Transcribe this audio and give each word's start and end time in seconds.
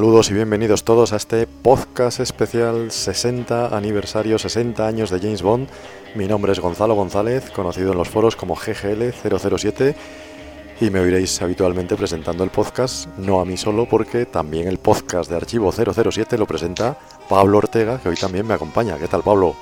Saludos 0.00 0.30
y 0.30 0.32
bienvenidos 0.32 0.82
todos 0.82 1.12
a 1.12 1.16
este 1.16 1.46
podcast 1.46 2.20
especial 2.20 2.90
60 2.90 3.76
aniversario, 3.76 4.38
60 4.38 4.86
años 4.86 5.10
de 5.10 5.18
James 5.18 5.42
Bond. 5.42 5.68
Mi 6.14 6.26
nombre 6.26 6.52
es 6.52 6.58
Gonzalo 6.58 6.94
González, 6.94 7.50
conocido 7.50 7.92
en 7.92 7.98
los 7.98 8.08
foros 8.08 8.34
como 8.34 8.56
GGL007 8.56 9.94
y 10.80 10.88
me 10.88 11.00
oiréis 11.00 11.42
habitualmente 11.42 11.96
presentando 11.96 12.44
el 12.44 12.48
podcast, 12.48 13.08
no 13.18 13.42
a 13.42 13.44
mí 13.44 13.58
solo, 13.58 13.86
porque 13.86 14.24
también 14.24 14.68
el 14.68 14.78
podcast 14.78 15.28
de 15.28 15.36
Archivo 15.36 15.70
007 15.70 16.38
lo 16.38 16.46
presenta 16.46 16.96
Pablo 17.28 17.58
Ortega, 17.58 17.98
que 17.98 18.08
hoy 18.08 18.16
también 18.16 18.46
me 18.46 18.54
acompaña. 18.54 18.96
¿Qué 18.96 19.06
tal, 19.06 19.20
Pablo? 19.22 19.54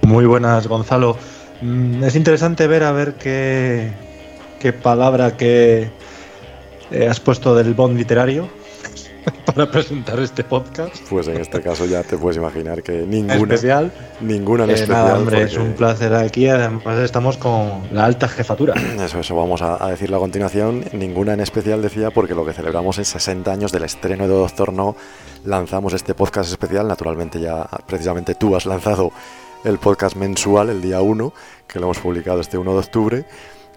Muy 0.00 0.24
buenas, 0.24 0.66
Gonzalo. 0.66 1.18
Mm, 1.60 2.04
es 2.04 2.16
interesante 2.16 2.66
ver 2.66 2.84
a 2.84 2.92
ver 2.92 3.16
qué, 3.16 3.92
qué 4.58 4.72
palabra 4.72 5.36
que 5.36 5.90
eh, 6.90 7.06
has 7.06 7.20
puesto 7.20 7.54
del 7.54 7.74
Bond 7.74 7.98
literario 7.98 8.59
para 9.46 9.70
presentar 9.70 10.18
este 10.20 10.44
podcast. 10.44 10.96
Pues 11.08 11.28
en 11.28 11.38
este 11.38 11.60
caso 11.60 11.84
ya 11.86 12.02
te 12.02 12.16
puedes 12.16 12.36
imaginar 12.36 12.82
que 12.82 12.92
ninguna 13.06 13.34
especial. 13.54 13.92
Ninguna 14.20 14.64
en 14.64 14.70
Eh, 14.70 14.74
especial. 14.74 14.98
nada, 15.04 15.18
hombre, 15.18 15.42
es 15.42 15.56
un 15.56 15.72
placer 15.72 16.14
aquí. 16.14 16.48
Además, 16.48 16.98
estamos 16.98 17.36
con 17.36 17.82
la 17.92 18.04
alta 18.04 18.28
jefatura. 18.28 18.74
Eso, 19.04 19.18
eso 19.20 19.34
vamos 19.36 19.62
a, 19.62 19.84
a 19.84 19.90
decirlo 19.90 20.16
a 20.16 20.20
continuación. 20.20 20.84
Ninguna 20.92 21.34
en 21.34 21.40
especial 21.40 21.82
decía 21.82 22.10
porque 22.10 22.34
lo 22.34 22.44
que 22.44 22.52
celebramos 22.52 22.98
es 22.98 23.08
60 23.08 23.50
años 23.52 23.72
del 23.72 23.84
estreno 23.84 24.24
de 24.28 24.34
Doctor 24.34 24.72
No. 24.72 24.96
Lanzamos 25.44 25.92
este 25.94 26.14
podcast 26.14 26.50
especial. 26.50 26.86
Naturalmente 26.88 27.40
ya 27.40 27.66
precisamente 27.86 28.34
tú 28.34 28.54
has 28.56 28.66
lanzado 28.66 29.10
el 29.64 29.78
podcast 29.78 30.16
mensual 30.16 30.70
el 30.70 30.80
día 30.80 31.00
1, 31.02 31.32
que 31.66 31.78
lo 31.78 31.86
hemos 31.86 31.98
publicado 31.98 32.40
este 32.40 32.56
1 32.56 32.72
de 32.72 32.78
octubre, 32.78 33.24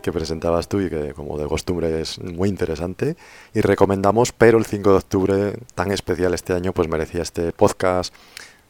que 0.03 0.11
presentabas 0.11 0.67
tú 0.67 0.81
y 0.81 0.89
que 0.91 1.13
como 1.15 1.39
de 1.39 1.47
costumbre 1.47 1.99
es 2.01 2.19
muy 2.19 2.49
interesante. 2.49 3.15
Y 3.55 3.61
recomendamos, 3.61 4.31
pero 4.31 4.59
el 4.59 4.65
5 4.65 4.91
de 4.91 4.97
octubre, 4.97 5.53
tan 5.73 5.91
especial 5.91 6.35
este 6.35 6.53
año, 6.53 6.73
pues 6.73 6.87
merecía 6.87 7.23
este 7.23 7.51
podcast 7.53 8.13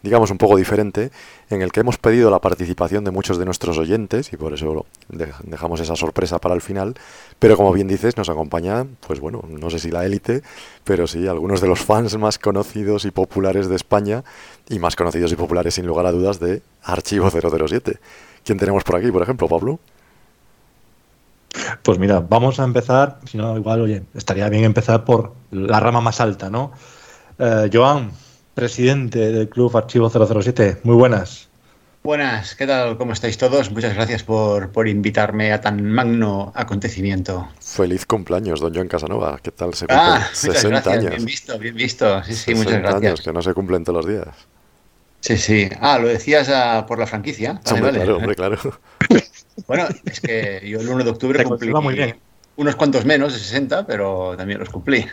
digamos, 0.03 0.31
un 0.31 0.37
poco 0.37 0.57
diferente, 0.57 1.11
en 1.49 1.61
el 1.61 1.71
que 1.71 1.79
hemos 1.79 1.97
pedido 1.97 2.29
la 2.29 2.39
participación 2.39 3.05
de 3.05 3.11
muchos 3.11 3.37
de 3.37 3.45
nuestros 3.45 3.77
oyentes 3.77 4.33
y 4.33 4.35
por 4.35 4.53
eso 4.53 4.85
de- 5.07 5.31
dejamos 5.43 5.79
esa 5.79 5.95
sorpresa 5.95 6.39
para 6.39 6.53
el 6.55 6.59
final. 6.59 6.95
Pero 7.39 7.55
como 7.55 7.71
bien 7.71 7.87
dices, 7.87 8.17
nos 8.17 8.27
acompaña, 8.27 8.85
pues 9.07 9.21
bueno, 9.21 9.45
no 9.47 9.69
sé 9.69 9.79
si 9.79 9.91
la 9.91 10.05
élite, 10.05 10.43
pero 10.83 11.07
sí 11.07 11.25
algunos 11.25 11.61
de 11.61 11.69
los 11.69 11.79
fans 11.79 12.17
más 12.17 12.37
conocidos 12.37 13.05
y 13.05 13.11
populares 13.11 13.69
de 13.69 13.77
España 13.77 14.25
y 14.67 14.77
más 14.77 14.97
conocidos 14.97 15.31
y 15.31 15.37
populares 15.37 15.75
sin 15.75 15.87
lugar 15.87 16.05
a 16.05 16.11
dudas 16.11 16.37
de 16.41 16.61
Archivo 16.83 17.29
007. 17.31 17.97
¿Quién 18.43 18.57
tenemos 18.57 18.83
por 18.83 18.97
aquí, 18.97 19.09
por 19.09 19.21
ejemplo, 19.23 19.47
Pablo? 19.47 19.79
Pues 21.83 21.99
mira, 21.99 22.19
vamos 22.19 22.59
a 22.59 22.63
empezar. 22.63 23.19
Si 23.29 23.37
no, 23.37 23.55
igual, 23.57 23.81
oye, 23.81 24.03
estaría 24.15 24.49
bien 24.49 24.63
empezar 24.63 25.05
por 25.05 25.33
la 25.51 25.79
rama 25.79 26.01
más 26.01 26.19
alta, 26.19 26.49
¿no? 26.49 26.71
Eh, 27.39 27.69
Joan, 27.71 28.11
presidente 28.53 29.19
del 29.31 29.49
Club 29.49 29.75
Archivo 29.77 30.09
007. 30.09 30.81
Muy 30.83 30.95
buenas. 30.95 31.49
Buenas, 32.03 32.55
¿qué 32.55 32.67
tal? 32.67 32.97
¿Cómo 32.97 33.13
estáis 33.13 33.37
todos? 33.37 33.71
Muchas 33.71 33.93
gracias 33.95 34.23
por, 34.23 34.71
por 34.71 34.89
invitarme 34.89 35.53
a 35.53 35.61
tan 35.61 35.85
magno 35.85 36.51
acontecimiento. 36.53 37.47
Feliz 37.61 38.05
cumpleaños, 38.05 38.59
don 38.59 38.73
John 38.75 38.89
Casanova. 38.89 39.39
¿Qué 39.41 39.51
tal 39.51 39.73
se 39.73 39.87
cumplen 39.87 39.99
Ah, 40.01 40.17
muchas 40.19 40.37
60 40.37 40.69
gracias, 40.69 40.97
años? 40.97 41.09
bien 41.11 41.25
visto, 41.25 41.59
bien 41.59 41.75
visto. 41.75 42.23
Sí, 42.25 42.33
sí, 42.33 42.39
60 42.55 42.57
muchas 42.63 42.81
gracias. 42.81 43.03
años, 43.03 43.21
que 43.21 43.31
no 43.31 43.41
se 43.41 43.53
cumplen 43.53 43.85
todos 43.85 44.05
los 44.05 44.13
días. 44.13 44.35
Sí, 45.21 45.37
sí. 45.37 45.69
Ah, 45.79 45.97
lo 45.97 46.09
decías 46.09 46.49
ah, 46.49 46.85
por 46.85 46.99
la 46.99 47.07
franquicia. 47.07 47.61
Vale, 47.63 47.71
hombre, 47.71 47.81
vale. 47.91 47.97
claro, 47.99 48.17
hombre, 48.17 48.35
claro. 48.35 48.57
Bueno, 49.67 49.87
es 50.05 50.19
que 50.21 50.61
yo 50.67 50.79
el 50.81 50.89
1 50.89 51.03
de 51.03 51.09
octubre 51.11 51.43
cumplí 51.43 51.73
muy 51.73 51.95
bien. 51.95 52.21
unos 52.55 52.75
cuantos 52.75 53.05
menos, 53.05 53.33
de 53.33 53.39
60, 53.39 53.85
pero 53.87 54.35
también 54.37 54.59
los 54.59 54.69
cumplí. 54.69 55.05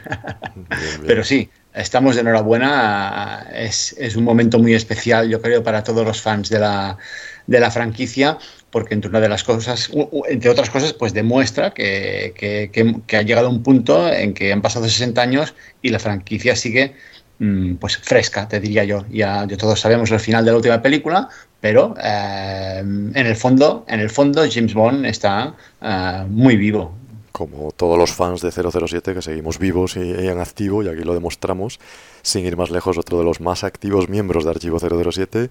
Bien, 0.54 1.00
bien. 1.00 1.06
Pero 1.06 1.24
sí, 1.24 1.50
estamos 1.72 2.14
de 2.16 2.22
enhorabuena. 2.22 3.46
Es, 3.54 3.92
es 3.98 4.16
un 4.16 4.24
momento 4.24 4.58
muy 4.58 4.74
especial, 4.74 5.28
yo 5.28 5.40
creo, 5.40 5.62
para 5.62 5.82
todos 5.84 6.04
los 6.04 6.20
fans 6.20 6.48
de 6.48 6.58
la, 6.58 6.98
de 7.46 7.60
la 7.60 7.70
franquicia, 7.70 8.38
porque 8.70 8.94
entre 8.94 9.08
una 9.10 9.20
de 9.20 9.28
las 9.28 9.44
cosas, 9.44 9.90
entre 10.28 10.50
otras 10.50 10.70
cosas, 10.70 10.92
pues 10.92 11.12
demuestra 11.14 11.72
que, 11.72 12.32
que- 12.36 12.70
que- 12.72 13.02
que 13.06 13.16
ha 13.16 13.22
llegado 13.22 13.46
a 13.48 13.50
un 13.50 13.62
punto 13.62 14.08
en 14.12 14.34
que 14.34 14.52
han 14.52 14.62
pasado 14.62 14.86
60 14.88 15.22
años 15.22 15.54
y 15.80 15.90
la 15.90 15.98
franquicia 15.98 16.56
sigue 16.56 16.94
mm, 17.38 17.76
pues 17.76 17.96
fresca, 17.98 18.48
te 18.48 18.60
diría 18.60 18.84
yo. 18.84 19.06
Ya, 19.08 19.46
ya 19.46 19.56
todos 19.56 19.80
sabemos 19.80 20.10
el 20.10 20.20
final 20.20 20.44
de 20.44 20.50
la 20.52 20.56
última 20.56 20.82
película, 20.82 21.28
pero 21.60 21.94
eh, 22.02 22.78
en 22.80 23.14
el 23.14 23.36
fondo, 23.36 23.84
en 23.88 24.00
el 24.00 24.10
fondo 24.10 24.42
James 24.50 24.74
Bond 24.74 25.06
está 25.06 25.54
eh, 25.80 26.24
muy 26.28 26.56
vivo. 26.56 26.92
como 27.32 27.70
todos 27.72 27.98
los 27.98 28.12
fans 28.12 28.40
de 28.40 28.50
007 28.50 29.14
que 29.14 29.22
seguimos 29.22 29.58
vivos 29.58 29.96
y, 29.96 30.00
y 30.00 30.28
en 30.28 30.38
activo, 30.38 30.82
y 30.82 30.88
aquí 30.88 31.04
lo 31.04 31.14
demostramos, 31.14 31.78
sin 32.22 32.44
ir 32.44 32.56
más 32.56 32.70
lejos, 32.70 32.98
otro 32.98 33.18
de 33.18 33.24
los 33.24 33.40
más 33.40 33.64
activos 33.64 34.08
miembros 34.08 34.44
de 34.44 34.50
Archivo 34.50 34.78
007, 34.78 35.50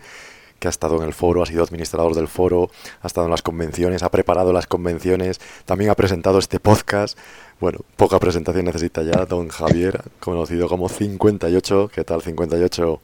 que 0.60 0.68
ha 0.68 0.70
estado 0.70 0.98
en 0.98 1.04
el 1.04 1.14
foro, 1.14 1.42
ha 1.42 1.46
sido 1.46 1.64
administrador 1.64 2.14
del 2.14 2.28
foro, 2.28 2.70
ha 3.02 3.08
estado 3.08 3.26
en 3.26 3.32
las 3.32 3.42
convenciones, 3.42 4.04
ha 4.04 4.12
preparado 4.12 4.54
las 4.54 4.68
convenciones, 4.68 5.40
también 5.66 5.90
ha 5.90 5.96
presentado 5.96 6.38
este 6.38 6.60
podcast. 6.60 7.18
Bueno, 7.60 7.80
poca 7.96 8.20
presentación 8.20 8.66
necesita 8.66 9.02
ya 9.04 9.26
don 9.26 9.48
Javier, 9.50 10.02
conocido 10.20 10.68
como 10.68 10.90
58. 10.90 11.92
¿Qué 11.94 12.04
tal 12.04 12.22
58? 12.22 13.02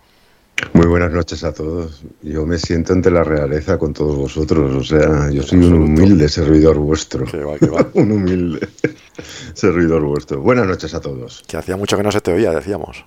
Muy 0.74 0.88
buenas 0.88 1.12
noches 1.12 1.44
a 1.44 1.54
todos. 1.54 2.04
Yo 2.22 2.46
me 2.46 2.58
siento 2.58 2.94
ante 2.94 3.12
la 3.12 3.24
realeza 3.24 3.78
con 3.78 3.94
todos 3.94 4.16
vosotros. 4.16 4.76
O 4.76 4.84
sea, 4.84 5.30
yo 5.30 5.44
soy 5.44 5.60
un 5.60 5.74
humilde 5.74 6.30
servidor 6.30 6.78
vuestro. 6.78 7.26
Que 7.26 7.44
va, 7.44 7.58
que 7.58 7.68
va. 7.68 7.86
un 7.94 8.12
humilde 8.12 8.68
servidor 9.54 10.04
vuestro. 10.04 10.42
Buenas 10.42 10.68
noches 10.68 10.94
a 10.94 11.02
todos. 11.02 11.44
Que 11.48 11.58
hacía 11.58 11.78
mucho 11.78 11.98
que 11.98 12.04
no 12.04 12.12
se 12.12 12.22
te 12.22 12.32
oía, 12.32 12.52
decíamos. 12.52 13.06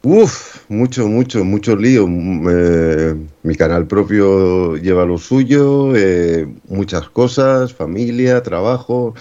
Uf, 0.00 0.58
mucho, 0.68 1.08
mucho, 1.08 1.42
mucho 1.44 1.74
lío. 1.74 2.06
Mm, 2.06 2.46
eh, 2.50 3.14
mi 3.42 3.54
canal 3.56 3.86
propio 3.88 4.76
lleva 4.76 5.04
lo 5.04 5.18
suyo, 5.18 5.92
eh, 5.96 6.46
muchas 6.68 7.08
cosas, 7.10 7.74
familia, 7.74 8.42
trabajo. 8.44 9.14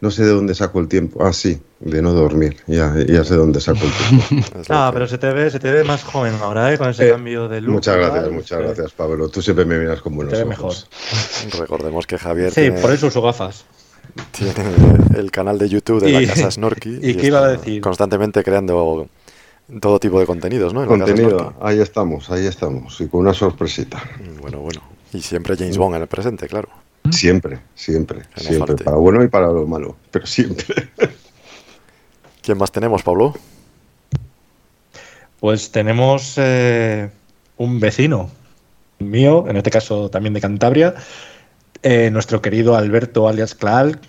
No 0.00 0.10
sé 0.10 0.24
de 0.24 0.30
dónde 0.32 0.54
saco 0.56 0.80
el 0.80 0.88
tiempo. 0.88 1.24
Ah, 1.24 1.32
sí, 1.32 1.60
de 1.78 2.02
no 2.02 2.12
dormir. 2.12 2.56
Ya, 2.66 2.92
ya 3.06 3.22
sé 3.24 3.36
dónde 3.36 3.60
saco 3.60 3.78
el 3.84 3.92
tiempo. 3.92 4.48
Ah, 4.68 4.90
pero 4.92 5.06
se 5.06 5.18
te 5.18 5.32
ve, 5.32 5.50
se 5.50 5.60
te 5.60 5.70
ve 5.70 5.84
más 5.84 6.02
joven 6.02 6.34
ahora, 6.42 6.72
¿eh? 6.74 6.78
Con 6.78 6.90
ese 6.90 7.06
Eh, 7.08 7.10
cambio 7.12 7.48
de 7.48 7.60
look. 7.60 7.74
muchas 7.74 7.96
gracias, 7.96 8.14
¿verdad? 8.24 8.30
muchas 8.32 8.58
Se- 8.58 8.64
gracias, 8.64 8.92
Pablo. 8.92 9.28
Tú 9.28 9.40
siempre 9.40 9.64
me 9.64 9.78
miras 9.78 10.00
con 10.00 10.12
Se 10.12 10.16
buenos 10.16 10.34
te 10.34 10.44
ve 10.44 10.54
ojos. 10.54 10.88
mejor. 11.44 11.60
Recordemos 11.60 12.06
que 12.08 12.18
Javier 12.18 12.50
Sí, 12.50 12.62
tiene- 12.62 12.80
por 12.80 12.90
eso 12.90 13.06
uso 13.06 13.22
gafas. 13.22 13.64
tiene 14.32 14.52
el 15.16 15.30
canal 15.30 15.58
de 15.58 15.68
YouTube 15.68 16.02
de 16.02 16.10
Y- 16.10 16.26
la 16.26 16.34
Casa 16.34 16.50
Snorky. 16.50 16.98
¿y 17.02 17.14
qué 17.14 17.28
iba 17.28 17.38
a 17.44 17.48
decir? 17.48 17.80
Constantemente 17.80 18.42
creando 18.42 19.08
todo 19.80 19.98
tipo 19.98 20.20
de 20.20 20.26
contenidos, 20.26 20.74
¿no? 20.74 20.82
En 20.82 20.88
Contenido, 20.88 21.54
ahí 21.60 21.80
estamos, 21.80 22.30
ahí 22.30 22.46
estamos. 22.46 23.00
Y 23.00 23.08
con 23.08 23.20
una 23.20 23.34
sorpresita. 23.34 24.02
Mm, 24.20 24.40
Bueno, 24.40 24.58
bueno. 24.60 24.82
Y 25.12 25.20
siempre 25.22 25.56
James 25.56 25.78
Bond 25.78 25.96
en 25.96 26.02
el 26.02 26.08
presente, 26.08 26.46
claro. 26.48 26.68
Siempre, 27.10 27.60
siempre, 27.74 28.22
siempre. 28.36 28.66
falte. 28.66 28.84
Para 28.84 28.96
bueno 28.96 29.22
y 29.22 29.28
para 29.28 29.46
lo 29.48 29.66
malo, 29.66 29.96
pero 30.10 30.26
siempre. 30.26 30.66
¿Quién 32.42 32.58
más 32.58 32.72
tenemos, 32.72 33.02
Pablo? 33.02 33.34
Pues 35.40 35.70
tenemos 35.70 36.34
eh, 36.36 37.10
un 37.58 37.80
vecino 37.80 38.30
mío, 38.98 39.44
en 39.48 39.56
este 39.56 39.70
caso 39.70 40.08
también 40.10 40.34
de 40.34 40.40
Cantabria, 40.40 40.94
eh, 41.82 42.10
nuestro 42.10 42.40
querido 42.40 42.76
Alberto 42.76 43.28
alias 43.28 43.54
Clal, 43.54 44.00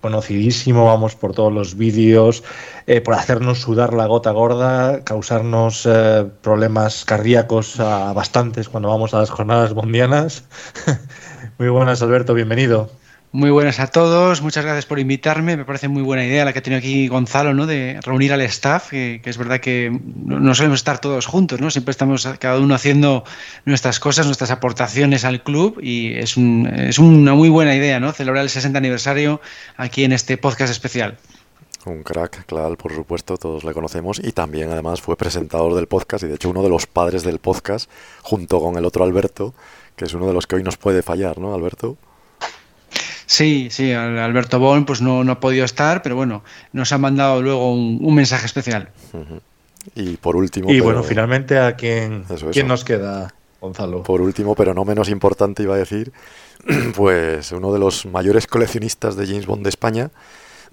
conocidísimo, 0.00 0.84
vamos, 0.84 1.14
por 1.14 1.34
todos 1.34 1.52
los 1.52 1.76
vídeos, 1.76 2.44
eh, 2.86 3.00
por 3.00 3.14
hacernos 3.14 3.60
sudar 3.60 3.94
la 3.94 4.06
gota 4.06 4.30
gorda, 4.30 5.02
causarnos 5.04 5.86
eh, 5.86 6.26
problemas 6.42 7.04
cardíacos 7.04 7.80
a 7.80 8.12
bastantes 8.12 8.68
cuando 8.68 8.88
vamos 8.88 9.14
a 9.14 9.18
las 9.18 9.30
jornadas 9.30 9.72
bondianas. 9.74 10.44
Muy 11.58 11.68
buenas, 11.68 12.02
Alberto, 12.02 12.34
bienvenido. 12.34 12.90
Muy 13.30 13.50
buenas 13.50 13.78
a 13.78 13.88
todos, 13.88 14.40
muchas 14.40 14.64
gracias 14.64 14.86
por 14.86 14.98
invitarme. 14.98 15.58
Me 15.58 15.66
parece 15.66 15.86
muy 15.88 16.02
buena 16.02 16.24
idea 16.24 16.46
la 16.46 16.54
que 16.54 16.60
ha 16.60 16.62
tenido 16.62 16.78
aquí 16.78 17.08
Gonzalo, 17.08 17.52
¿no? 17.52 17.66
De 17.66 18.00
reunir 18.02 18.32
al 18.32 18.40
staff, 18.40 18.88
que, 18.88 19.20
es 19.22 19.36
verdad 19.36 19.60
que 19.60 19.90
no 20.24 20.40
no 20.40 20.54
solemos 20.54 20.80
estar 20.80 20.98
todos 20.98 21.26
juntos, 21.26 21.60
¿no? 21.60 21.70
Siempre 21.70 21.90
estamos 21.90 22.26
cada 22.38 22.58
uno 22.58 22.74
haciendo 22.74 23.24
nuestras 23.66 24.00
cosas, 24.00 24.24
nuestras 24.24 24.50
aportaciones 24.50 25.26
al 25.26 25.42
club 25.42 25.78
y 25.82 26.14
es, 26.14 26.38
un- 26.38 26.66
es 26.74 26.98
una 26.98 27.34
muy 27.34 27.50
buena 27.50 27.74
idea, 27.74 28.00
¿no? 28.00 28.12
Celebrar 28.12 28.44
el 28.44 28.50
60 28.50 28.78
aniversario 28.78 29.42
aquí 29.76 30.04
en 30.04 30.12
este 30.12 30.38
podcast 30.38 30.72
especial. 30.72 31.18
Un 31.84 32.02
crack, 32.02 32.46
claro, 32.46 32.76
por 32.76 32.94
supuesto, 32.94 33.36
todos 33.36 33.62
le 33.62 33.74
conocemos. 33.74 34.20
Y 34.24 34.32
también, 34.32 34.70
además, 34.70 35.02
fue 35.02 35.16
presentador 35.18 35.74
del 35.74 35.86
podcast 35.86 36.24
y, 36.24 36.28
de 36.28 36.36
hecho, 36.36 36.48
uno 36.48 36.62
de 36.62 36.70
los 36.70 36.86
padres 36.86 37.24
del 37.24 37.40
podcast, 37.40 37.90
junto 38.22 38.58
con 38.58 38.76
el 38.78 38.86
otro 38.86 39.04
Alberto, 39.04 39.54
que 39.96 40.06
es 40.06 40.14
uno 40.14 40.26
de 40.26 40.32
los 40.32 40.46
que 40.46 40.56
hoy 40.56 40.62
nos 40.62 40.78
puede 40.78 41.02
fallar, 41.02 41.38
¿no, 41.38 41.54
Alberto? 41.54 41.98
Sí, 43.28 43.68
sí, 43.70 43.92
Al- 43.92 44.18
Alberto 44.18 44.58
Bon 44.58 44.86
pues 44.86 45.02
no, 45.02 45.22
no 45.22 45.32
ha 45.32 45.38
podido 45.40 45.66
estar, 45.66 46.00
pero 46.02 46.16
bueno, 46.16 46.42
nos 46.72 46.90
ha 46.92 46.98
mandado 46.98 47.42
luego 47.42 47.72
un, 47.74 47.98
un 48.02 48.14
mensaje 48.14 48.46
especial. 48.46 48.88
Y 49.94 50.16
por 50.16 50.34
último, 50.34 50.70
Y 50.70 50.74
pero- 50.74 50.84
bueno, 50.84 51.02
finalmente, 51.02 51.58
¿a 51.58 51.76
quién, 51.76 52.22
Eso, 52.24 52.34
eso. 52.34 52.50
quién 52.52 52.66
nos 52.68 52.84
queda, 52.84 53.34
Gonzalo? 53.60 54.02
por 54.02 54.22
último, 54.22 54.54
pero 54.54 54.72
no 54.72 54.84
menos 54.86 55.10
importante, 55.10 55.62
iba 55.62 55.74
a 55.74 55.78
decir, 55.78 56.10
pues 56.96 57.52
uno 57.52 57.70
de 57.72 57.78
los 57.78 58.06
mayores 58.06 58.46
coleccionistas 58.46 59.14
de 59.16 59.26
James 59.26 59.44
Bond 59.46 59.62
de 59.62 59.68
España, 59.68 60.10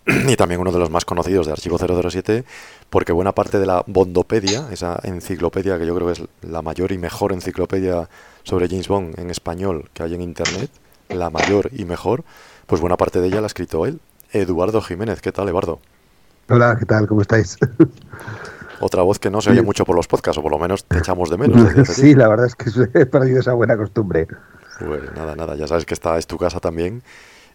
y 0.28 0.36
también 0.38 0.62
uno 0.62 0.72
de 0.72 0.80
los 0.80 0.90
más 0.90 1.04
conocidos 1.04 1.48
de 1.48 1.52
Archivo 1.52 1.78
007, 1.78 2.46
porque 2.90 3.12
buena 3.12 3.34
parte 3.34 3.60
de 3.60 3.66
la 3.66 3.84
Bondopedia, 3.86 4.68
esa 4.72 4.98
enciclopedia 5.04 5.78
que 5.78 5.86
yo 5.86 5.94
creo 5.94 6.07
que 6.07 6.13
es 6.13 6.24
la 6.50 6.62
mayor 6.62 6.94
y 6.94 6.98
mejor 6.98 7.34
enciclopedia 7.34 8.07
sobre 8.44 8.69
James 8.69 8.88
Bond 8.88 9.19
en 9.19 9.30
español 9.30 9.90
que 9.94 10.04
hay 10.04 10.13
en 10.13 10.22
Internet, 10.22 10.69
la 11.10 11.30
mayor 11.30 11.69
y 11.72 11.86
mejor, 11.86 12.24
pues 12.68 12.81
buena 12.81 12.98
parte 12.98 13.22
de 13.22 13.28
ella 13.28 13.38
la 13.38 13.46
ha 13.46 13.48
escrito 13.48 13.86
él, 13.86 14.00
Eduardo 14.31 14.81
Jiménez. 14.81 15.22
¿Qué 15.22 15.31
tal, 15.31 15.48
Eduardo? 15.50 15.80
Hola, 16.50 16.75
¿qué 16.78 16.86
tal? 16.86 17.07
¿Cómo 17.07 17.22
estáis? 17.22 17.57
Otra 18.80 19.04
voz 19.04 19.19
que 19.19 19.30
no 19.30 19.42
se 19.42 19.52
oye 19.52 19.62
mucho 19.62 19.86
por 19.86 19.96
los 19.96 20.07
podcasts, 20.07 20.38
o 20.38 20.44
por 20.44 20.52
lo 20.52 20.60
menos 20.60 20.84
te 20.86 20.98
echamos 20.98 21.30
de 21.30 21.38
menos. 21.38 21.88
sí, 21.88 22.13
la 22.13 22.28
verdad 22.28 22.48
es 22.48 22.56
que 22.56 22.69
he 23.00 23.06
perdido 23.06 23.40
esa 23.40 23.54
buena 23.54 23.78
costumbre. 23.78 24.28
Pues 24.80 25.12
nada, 25.13 25.36
nada, 25.36 25.56
ya 25.56 25.68
sabes 25.68 25.86
que 25.86 25.94
esta 25.94 26.18
es 26.18 26.28
tu 26.28 26.38
casa 26.38 26.60
también 26.60 27.02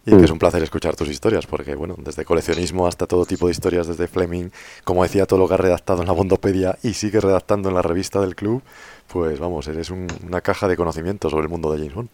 y 0.05 0.17
que 0.17 0.25
es 0.25 0.31
un 0.31 0.39
placer 0.39 0.63
escuchar 0.63 0.95
tus 0.95 1.09
historias, 1.09 1.45
porque 1.45 1.75
bueno, 1.75 1.95
desde 1.99 2.25
coleccionismo 2.25 2.87
hasta 2.87 3.05
todo 3.05 3.25
tipo 3.25 3.45
de 3.45 3.51
historias, 3.51 3.85
desde 3.85 4.07
Fleming, 4.07 4.49
como 4.83 5.03
decía, 5.03 5.27
todo 5.27 5.37
lo 5.39 5.47
que 5.47 5.53
has 5.53 5.59
redactado 5.59 6.01
en 6.01 6.07
la 6.07 6.13
Bondopedia 6.13 6.77
y 6.81 6.93
sigue 6.93 7.19
redactando 7.19 7.69
en 7.69 7.75
la 7.75 7.83
revista 7.83 8.19
del 8.19 8.35
club, 8.35 8.63
pues 9.07 9.39
vamos, 9.39 9.67
eres 9.67 9.91
una 9.91 10.41
caja 10.41 10.67
de 10.67 10.75
conocimientos 10.75 11.31
sobre 11.31 11.43
el 11.43 11.49
mundo 11.49 11.71
de 11.71 11.77
James 11.77 11.93
Bond. 11.93 12.09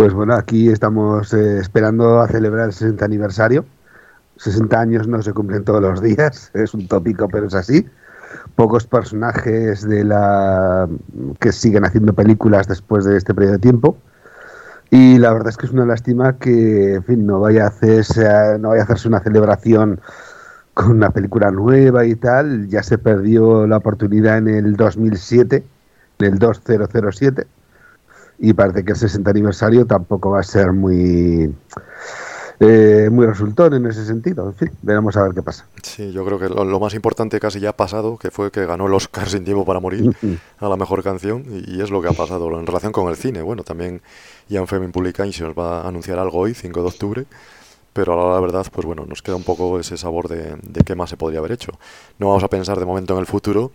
Pues 0.00 0.14
bueno, 0.14 0.32
aquí 0.32 0.70
estamos 0.70 1.34
eh, 1.34 1.58
esperando 1.58 2.20
a 2.20 2.26
celebrar 2.26 2.68
el 2.68 2.72
60 2.72 3.04
aniversario. 3.04 3.66
60 4.38 4.80
años 4.80 5.06
no 5.06 5.20
se 5.20 5.34
cumplen 5.34 5.62
todos 5.62 5.82
los 5.82 6.00
días, 6.00 6.50
es 6.54 6.72
un 6.72 6.88
tópico, 6.88 7.28
pero 7.28 7.48
es 7.48 7.54
así. 7.54 7.86
Pocos 8.54 8.86
personajes 8.86 9.86
de 9.86 10.04
la 10.04 10.88
que 11.38 11.52
siguen 11.52 11.84
haciendo 11.84 12.14
películas 12.14 12.66
después 12.66 13.04
de 13.04 13.18
este 13.18 13.34
periodo 13.34 13.56
de 13.56 13.58
tiempo. 13.58 13.98
Y 14.88 15.18
la 15.18 15.34
verdad 15.34 15.50
es 15.50 15.58
que 15.58 15.66
es 15.66 15.72
una 15.72 15.84
lástima 15.84 16.38
que, 16.38 16.94
en 16.94 17.04
fin, 17.04 17.26
no 17.26 17.40
vaya 17.40 17.64
a 17.64 17.68
hacerse, 17.68 18.24
no 18.58 18.70
vaya 18.70 18.80
a 18.80 18.84
hacerse 18.84 19.06
una 19.06 19.20
celebración 19.20 20.00
con 20.72 20.92
una 20.92 21.10
película 21.10 21.50
nueva 21.50 22.06
y 22.06 22.14
tal. 22.14 22.68
Ya 22.68 22.82
se 22.82 22.96
perdió 22.96 23.66
la 23.66 23.76
oportunidad 23.76 24.38
en 24.38 24.48
el 24.48 24.76
2007, 24.76 25.62
en 26.20 26.26
el 26.26 26.38
2007 26.38 27.46
y 28.40 28.52
parece 28.54 28.84
que 28.84 28.92
el 28.92 28.98
60 28.98 29.30
aniversario 29.30 29.86
tampoco 29.86 30.30
va 30.30 30.40
a 30.40 30.42
ser 30.42 30.72
muy 30.72 31.54
eh, 32.62 33.08
muy 33.10 33.26
resultón 33.26 33.72
en 33.74 33.86
ese 33.86 34.04
sentido. 34.04 34.46
En 34.46 34.54
fin, 34.54 34.70
veremos 34.82 35.16
a 35.16 35.22
ver 35.22 35.34
qué 35.34 35.42
pasa. 35.42 35.66
Sí, 35.82 36.12
yo 36.12 36.24
creo 36.26 36.38
que 36.38 36.48
lo, 36.48 36.78
más 36.80 36.92
importante 36.92 37.40
casi 37.40 37.58
ya 37.58 37.70
ha 37.70 37.76
pasado, 37.76 38.18
que 38.18 38.30
fue 38.30 38.50
que 38.50 38.66
ganó 38.66 38.86
el 38.86 38.92
Oscar 38.92 39.28
sin 39.28 39.44
tiempo 39.44 39.64
para 39.64 39.80
morir 39.80 40.14
a 40.58 40.68
la 40.68 40.76
mejor 40.76 41.02
canción, 41.02 41.44
y, 41.48 41.80
es 41.80 41.90
lo 41.90 42.02
que 42.02 42.08
ha 42.08 42.12
pasado 42.12 42.58
en 42.58 42.66
relación 42.66 42.92
con 42.92 43.08
el 43.08 43.16
cine. 43.16 43.40
Bueno, 43.40 43.62
también 43.62 44.02
Ian 44.48 44.66
Fleming 44.66 44.90
publica 44.90 45.26
y 45.26 45.32
se 45.32 45.44
nos 45.44 45.54
va 45.54 45.82
a 45.82 45.88
anunciar 45.88 46.18
algo 46.18 46.38
hoy, 46.38 46.52
5 46.54 46.82
de 46.82 46.86
octubre, 46.86 47.26
pero 47.94 48.12
ahora 48.12 48.34
la 48.34 48.40
verdad, 48.40 48.66
pues 48.70 48.86
bueno, 48.86 49.06
nos 49.06 49.22
queda 49.22 49.36
un 49.36 49.44
poco 49.44 49.80
ese 49.80 49.96
sabor 49.96 50.28
de, 50.28 50.56
de 50.62 50.80
qué 50.82 50.94
más 50.94 51.08
se 51.08 51.16
podría 51.16 51.38
haber 51.40 51.52
hecho. 51.52 51.72
No 52.18 52.28
vamos 52.28 52.44
a 52.44 52.48
pensar 52.48 52.78
de 52.78 52.84
momento 52.84 53.14
en 53.14 53.20
el 53.20 53.26
futuro, 53.26 53.72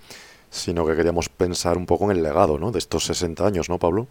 sino 0.51 0.85
que 0.85 0.95
queríamos 0.95 1.27
pensar 1.29 1.75
un 1.77 1.87
poco 1.87 2.05
en 2.05 2.17
el 2.17 2.23
legado, 2.23 2.59
¿no? 2.59 2.71
De 2.71 2.77
estos 2.77 3.05
60 3.05 3.45
años, 3.45 3.67
¿no, 3.67 3.79
Pablo? 3.79 4.07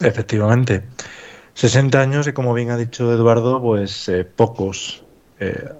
Efectivamente. 0.00 0.82
60 1.54 2.00
años 2.00 2.26
y 2.26 2.32
como 2.32 2.52
bien 2.52 2.70
ha 2.70 2.76
dicho 2.76 3.12
Eduardo, 3.12 3.62
pues 3.62 4.08
eh, 4.08 4.24
pocos 4.24 5.02
eh, 5.40 5.70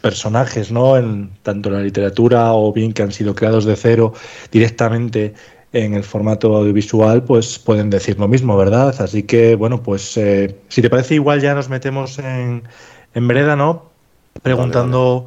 personajes, 0.00 0.72
¿no? 0.72 0.96
En 0.96 1.30
tanto 1.42 1.68
en 1.68 1.74
la 1.76 1.82
literatura 1.82 2.52
o 2.54 2.72
bien 2.72 2.92
que 2.92 3.02
han 3.02 3.12
sido 3.12 3.34
creados 3.34 3.66
de 3.66 3.76
cero 3.76 4.14
directamente 4.50 5.34
en 5.74 5.94
el 5.94 6.04
formato 6.04 6.54
audiovisual, 6.56 7.22
pues 7.24 7.58
pueden 7.58 7.90
decir 7.90 8.18
lo 8.18 8.28
mismo, 8.28 8.56
¿verdad? 8.56 8.94
Así 8.98 9.22
que, 9.22 9.56
bueno, 9.56 9.82
pues 9.82 10.16
eh, 10.16 10.58
si 10.68 10.82
te 10.82 10.90
parece 10.90 11.14
igual 11.14 11.40
ya 11.40 11.54
nos 11.54 11.68
metemos 11.68 12.18
en, 12.18 12.62
en 13.14 13.28
vereda, 13.28 13.56
¿no? 13.56 13.90
Preguntando 14.42 15.26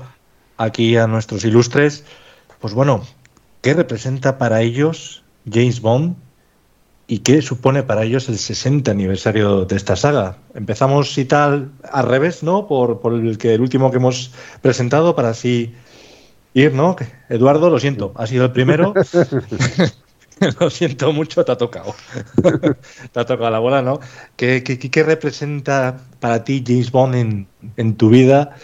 aquí 0.58 0.98
a 0.98 1.08
nuestros 1.08 1.46
ilustres, 1.46 2.04
pues 2.60 2.74
bueno, 2.74 3.04
¿qué 3.62 3.74
representa 3.74 4.38
para 4.38 4.62
ellos 4.62 5.24
James 5.52 5.82
Bond 5.82 6.16
¿Y 7.08 7.20
qué 7.20 7.42
supone 7.42 7.84
para 7.84 8.04
ellos 8.04 8.30
el 8.30 8.40
60 8.40 8.90
aniversario 8.90 9.66
de 9.66 9.76
esta 9.76 9.96
saga? 9.96 10.38
Empezamos 10.56 11.16
y 11.18 11.26
tal 11.26 11.72
al 11.92 12.08
revés, 12.08 12.42
¿no? 12.42 12.68
Por, 12.68 13.00
el, 13.14 13.38
que, 13.38 13.54
el 13.54 13.62
último 13.62 13.92
que 13.92 13.98
hemos 13.98 14.32
presentado 14.62 15.16
para 15.16 15.30
así 15.30 15.74
ir, 16.56 16.74
¿no? 16.74 16.96
Eduardo, 17.30 17.70
lo 17.70 17.80
siento, 17.80 18.12
ha 18.16 18.26
sido 18.26 18.46
el 18.46 18.52
primero. 18.52 18.94
lo 20.60 20.70
siento 20.70 21.14
mucho, 21.14 21.46
te 21.46 21.52
ha 21.52 21.58
tocado. 21.58 21.96
te 23.12 23.20
ha 23.20 23.26
tocado 23.26 23.50
la 23.52 23.60
bola, 23.60 23.82
¿no? 23.84 24.00
¿Qué, 24.36 24.64
qué, 24.64 25.04
representa 25.04 26.02
para 26.20 26.44
ti 26.44 26.64
James 26.66 26.92
Bond 26.92 27.48
en, 27.78 27.96
tu 27.96 28.10
vida? 28.10 28.56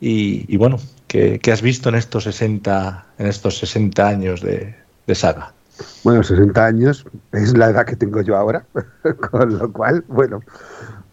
Y, 0.00 0.54
bueno, 0.58 0.78
¿qué, 1.06 1.40
has 1.50 1.62
visto 1.62 1.88
en 1.88 1.94
estos 1.94 2.24
60, 2.24 3.06
en 3.18 3.26
estos 3.26 3.58
60 3.58 4.06
años 4.06 4.42
de 4.42 5.14
saga? 5.14 5.55
Bueno, 6.04 6.22
60 6.22 6.64
años 6.64 7.06
es 7.32 7.56
la 7.56 7.70
edad 7.70 7.84
que 7.84 7.96
tengo 7.96 8.20
yo 8.22 8.36
ahora, 8.36 8.64
con 9.30 9.58
lo 9.58 9.72
cual, 9.72 10.04
bueno, 10.08 10.40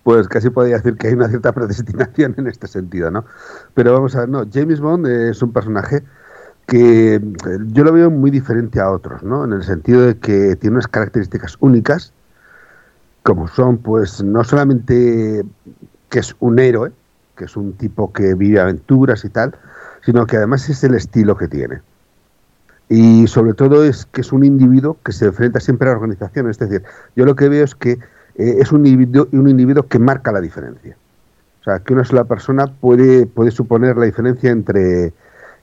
pues 0.03 0.27
casi 0.27 0.49
podría 0.49 0.77
decir 0.77 0.97
que 0.97 1.07
hay 1.07 1.13
una 1.13 1.29
cierta 1.29 1.51
predestinación 1.51 2.35
en 2.37 2.47
este 2.47 2.67
sentido, 2.67 3.09
¿no? 3.11 3.25
Pero 3.73 3.93
vamos 3.93 4.15
a 4.15 4.21
ver, 4.21 4.29
no, 4.29 4.45
James 4.51 4.79
Bond 4.79 5.07
es 5.07 5.41
un 5.41 5.51
personaje 5.51 6.03
que 6.67 7.21
yo 7.67 7.83
lo 7.83 7.91
veo 7.91 8.09
muy 8.09 8.31
diferente 8.31 8.79
a 8.79 8.89
otros, 8.89 9.23
¿no? 9.23 9.43
En 9.45 9.53
el 9.53 9.63
sentido 9.63 10.01
de 10.01 10.17
que 10.17 10.55
tiene 10.55 10.75
unas 10.75 10.87
características 10.87 11.57
únicas, 11.59 12.13
como 13.23 13.47
son, 13.47 13.77
pues, 13.77 14.23
no 14.23 14.43
solamente 14.43 15.43
que 16.09 16.19
es 16.19 16.35
un 16.39 16.59
héroe, 16.59 16.91
que 17.35 17.45
es 17.45 17.57
un 17.57 17.73
tipo 17.73 18.13
que 18.13 18.33
vive 18.35 18.59
aventuras 18.59 19.25
y 19.25 19.29
tal, 19.29 19.55
sino 20.05 20.25
que 20.25 20.37
además 20.37 20.69
es 20.69 20.83
el 20.83 20.95
estilo 20.95 21.35
que 21.35 21.47
tiene. 21.47 21.81
Y 22.95 23.25
sobre 23.25 23.55
todo 23.55 23.83
es 23.83 24.05
que 24.05 24.21
es 24.21 24.31
un 24.31 24.43
individuo 24.43 24.97
que 25.03 25.13
se 25.13 25.25
enfrenta 25.25 25.59
siempre 25.59 25.89
a 25.89 25.93
la 25.93 25.97
organización. 25.97 26.47
Es 26.47 26.59
decir, 26.59 26.83
yo 27.15 27.25
lo 27.25 27.35
que 27.35 27.49
veo 27.49 27.63
es 27.63 27.73
que 27.73 27.93
eh, 27.93 28.57
es 28.59 28.71
un 28.71 28.85
individuo, 28.85 29.27
un 29.31 29.49
individuo 29.49 29.87
que 29.87 29.97
marca 29.97 30.31
la 30.31 30.39
diferencia. 30.39 30.95
O 31.61 31.63
sea, 31.63 31.79
que 31.79 31.91
una 31.91 32.03
sola 32.03 32.25
persona 32.25 32.67
puede, 32.67 33.25
puede 33.25 33.49
suponer 33.49 33.97
la 33.97 34.05
diferencia 34.05 34.51
entre, 34.51 35.11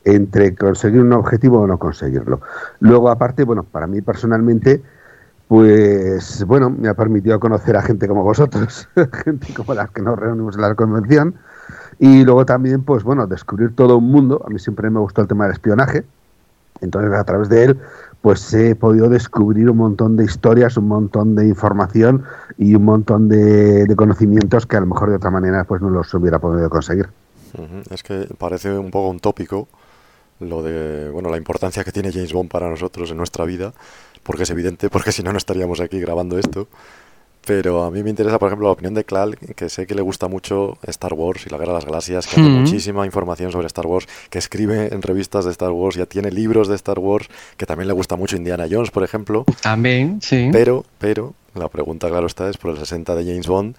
entre 0.04 0.56
conseguir 0.56 1.02
un 1.02 1.12
objetivo 1.12 1.60
o 1.60 1.68
no 1.68 1.78
conseguirlo. 1.78 2.40
Luego, 2.80 3.10
aparte, 3.10 3.44
bueno, 3.44 3.62
para 3.62 3.86
mí 3.86 4.00
personalmente, 4.00 4.82
pues 5.46 6.44
bueno, 6.48 6.68
me 6.68 6.88
ha 6.88 6.94
permitido 6.94 7.38
conocer 7.38 7.76
a 7.76 7.82
gente 7.82 8.08
como 8.08 8.24
vosotros, 8.24 8.88
gente 9.24 9.54
como 9.54 9.74
las 9.74 9.88
que 9.92 10.02
nos 10.02 10.18
reunimos 10.18 10.56
en 10.56 10.62
la 10.62 10.74
convención, 10.74 11.36
y 12.00 12.24
luego 12.24 12.44
también, 12.44 12.82
pues 12.82 13.04
bueno, 13.04 13.28
descubrir 13.28 13.76
todo 13.76 13.98
un 13.98 14.10
mundo. 14.10 14.42
A 14.44 14.50
mí 14.50 14.58
siempre 14.58 14.90
me 14.90 14.98
gustó 14.98 15.22
el 15.22 15.28
tema 15.28 15.44
del 15.44 15.52
espionaje, 15.52 16.04
entonces, 16.80 17.12
a 17.12 17.24
través 17.24 17.48
de 17.48 17.64
él, 17.64 17.80
pues 18.20 18.52
he 18.52 18.74
podido 18.74 19.08
descubrir 19.08 19.70
un 19.70 19.78
montón 19.78 20.16
de 20.16 20.24
historias, 20.24 20.76
un 20.76 20.88
montón 20.88 21.34
de 21.34 21.46
información 21.46 22.24
y 22.58 22.74
un 22.74 22.84
montón 22.84 23.28
de, 23.28 23.86
conocimientos 23.96 24.66
que 24.66 24.76
a 24.76 24.80
lo 24.80 24.86
mejor 24.86 25.10
de 25.10 25.16
otra 25.16 25.30
manera 25.30 25.64
pues 25.64 25.80
no 25.80 25.90
los 25.90 26.12
hubiera 26.14 26.38
podido 26.38 26.68
conseguir. 26.68 27.08
Es 27.90 28.02
que 28.02 28.28
parece 28.38 28.78
un 28.78 28.90
poco 28.90 29.08
un 29.08 29.20
tópico 29.20 29.68
lo 30.38 30.62
de 30.62 31.10
bueno 31.10 31.28
la 31.28 31.36
importancia 31.36 31.84
que 31.84 31.92
tiene 31.92 32.12
James 32.12 32.32
Bond 32.32 32.50
para 32.50 32.68
nosotros 32.68 33.10
en 33.10 33.16
nuestra 33.16 33.44
vida, 33.44 33.72
porque 34.22 34.44
es 34.44 34.50
evidente, 34.50 34.88
porque 34.88 35.12
si 35.12 35.22
no 35.22 35.32
no 35.32 35.38
estaríamos 35.38 35.80
aquí 35.80 36.00
grabando 36.00 36.38
esto. 36.38 36.68
Pero 37.46 37.84
a 37.84 37.90
mí 37.90 38.02
me 38.02 38.10
interesa, 38.10 38.38
por 38.38 38.48
ejemplo, 38.48 38.68
la 38.68 38.72
opinión 38.72 38.92
de 38.92 39.04
Clal, 39.04 39.36
que 39.36 39.70
sé 39.70 39.86
que 39.86 39.94
le 39.94 40.02
gusta 40.02 40.28
mucho 40.28 40.76
Star 40.86 41.14
Wars 41.14 41.46
y 41.46 41.50
la 41.50 41.56
Guerra 41.56 41.72
de 41.72 41.78
las 41.78 41.84
Galaxias, 41.86 42.26
que 42.26 42.34
tiene 42.34 42.50
muchísima 42.50 43.06
información 43.06 43.50
sobre 43.50 43.66
Star 43.66 43.86
Wars, 43.86 44.06
que 44.28 44.38
escribe 44.38 44.92
en 44.92 45.00
revistas 45.00 45.46
de 45.46 45.50
Star 45.50 45.70
Wars, 45.70 45.96
ya 45.96 46.04
tiene 46.04 46.30
libros 46.30 46.68
de 46.68 46.74
Star 46.74 46.98
Wars, 46.98 47.28
que 47.56 47.64
también 47.64 47.88
le 47.88 47.94
gusta 47.94 48.16
mucho 48.16 48.36
Indiana 48.36 48.66
Jones, 48.70 48.90
por 48.90 49.04
ejemplo. 49.04 49.44
También, 49.62 50.20
sí. 50.20 50.50
Pero, 50.52 50.84
pero, 50.98 51.32
la 51.54 51.68
pregunta, 51.68 52.08
claro 52.08 52.26
está, 52.26 52.48
es 52.50 52.58
por 52.58 52.72
el 52.72 52.78
60 52.78 53.14
de 53.14 53.24
James 53.24 53.46
Bond. 53.46 53.74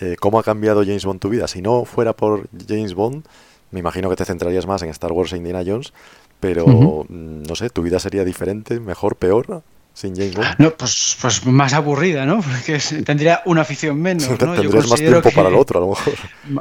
Eh, 0.00 0.16
¿Cómo 0.20 0.38
ha 0.38 0.42
cambiado 0.42 0.82
James 0.82 1.06
Bond 1.06 1.18
tu 1.18 1.30
vida? 1.30 1.48
Si 1.48 1.62
no 1.62 1.86
fuera 1.86 2.12
por 2.12 2.48
James 2.68 2.92
Bond, 2.92 3.24
me 3.70 3.80
imagino 3.80 4.10
que 4.10 4.16
te 4.16 4.26
centrarías 4.26 4.66
más 4.66 4.82
en 4.82 4.90
Star 4.90 5.12
Wars 5.12 5.32
e 5.32 5.38
Indiana 5.38 5.62
Jones, 5.66 5.94
pero 6.38 6.66
mm, 7.08 7.44
no 7.48 7.56
sé, 7.56 7.70
tu 7.70 7.82
vida 7.82 7.98
sería 7.98 8.24
diferente, 8.24 8.78
mejor, 8.78 9.16
peor 9.16 9.62
sin 9.96 10.14
James 10.14 10.34
Bond? 10.34 10.56
No, 10.58 10.76
pues, 10.76 11.16
pues 11.22 11.46
más 11.46 11.72
aburrida, 11.72 12.26
¿no? 12.26 12.42
Porque 12.42 12.78
tendría 13.02 13.40
una 13.46 13.62
afición 13.62 14.00
menos. 14.00 14.28
¿no? 14.28 14.36
Tendrías 14.36 14.88
más 14.88 15.00
tiempo 15.00 15.30
para 15.30 15.48
el 15.48 15.54
otro, 15.54 15.78
a 15.78 15.80
lo 15.80 15.88
mejor. 15.88 16.12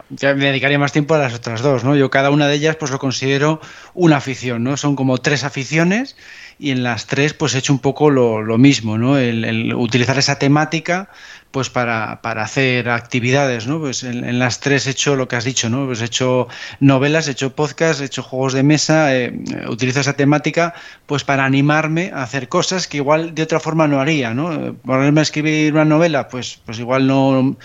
Ya 0.09 0.33
me 0.33 0.45
dedicaría 0.45 0.79
más 0.79 0.93
tiempo 0.93 1.15
a 1.15 1.17
las 1.17 1.33
otras 1.33 1.61
dos, 1.61 1.83
¿no? 1.83 1.97
Yo 1.97 2.09
cada 2.09 2.29
una 2.29 2.47
de 2.47 2.55
ellas 2.55 2.77
pues 2.77 2.91
lo 2.91 2.97
considero 2.97 3.59
una 3.93 4.17
afición, 4.17 4.63
¿no? 4.63 4.77
Son 4.77 4.95
como 4.95 5.17
tres 5.17 5.43
aficiones 5.43 6.15
y 6.57 6.71
en 6.71 6.83
las 6.83 7.05
tres 7.07 7.33
pues 7.33 7.55
he 7.55 7.59
hecho 7.59 7.73
un 7.73 7.79
poco 7.79 8.09
lo, 8.09 8.57
mismo, 8.57 8.97
¿no? 8.97 9.17
el, 9.17 9.73
utilizar 9.73 10.17
esa 10.17 10.39
temática 10.39 11.09
pues 11.55 11.69
para, 11.69 12.21
para, 12.21 12.43
hacer 12.43 12.89
actividades, 12.89 13.65
¿no? 13.65 13.79
Pues 13.79 14.03
en, 14.03 14.39
las 14.39 14.59
tres 14.59 14.87
he 14.87 14.89
hecho 14.89 15.15
lo 15.15 15.29
que 15.29 15.37
has 15.37 15.45
dicho, 15.45 15.69
¿no? 15.69 15.85
Pues 15.85 16.01
he 16.01 16.05
hecho 16.05 16.49
novelas, 16.81 17.29
he 17.29 17.31
hecho 17.31 17.55
podcasts, 17.55 18.01
he 18.01 18.05
hecho 18.05 18.23
juegos 18.23 18.51
de 18.51 18.63
mesa, 18.63 19.15
eh, 19.15 19.33
utilizo 19.69 20.01
esa 20.01 20.17
temática 20.17 20.73
pues 21.05 21.23
para 21.23 21.45
animarme 21.45 22.11
a 22.13 22.23
hacer 22.23 22.49
cosas 22.49 22.89
que 22.89 22.97
igual 22.97 23.33
de 23.35 23.43
otra 23.43 23.61
forma 23.61 23.87
no 23.87 24.01
haría, 24.01 24.33
¿no? 24.33 24.75
Ponerme 24.85 25.21
a 25.21 25.23
escribir 25.23 25.71
una 25.71 25.85
novela, 25.85 26.27
pues, 26.27 26.59
pues 26.65 26.77
igual 26.77 27.07
no, 27.07 27.55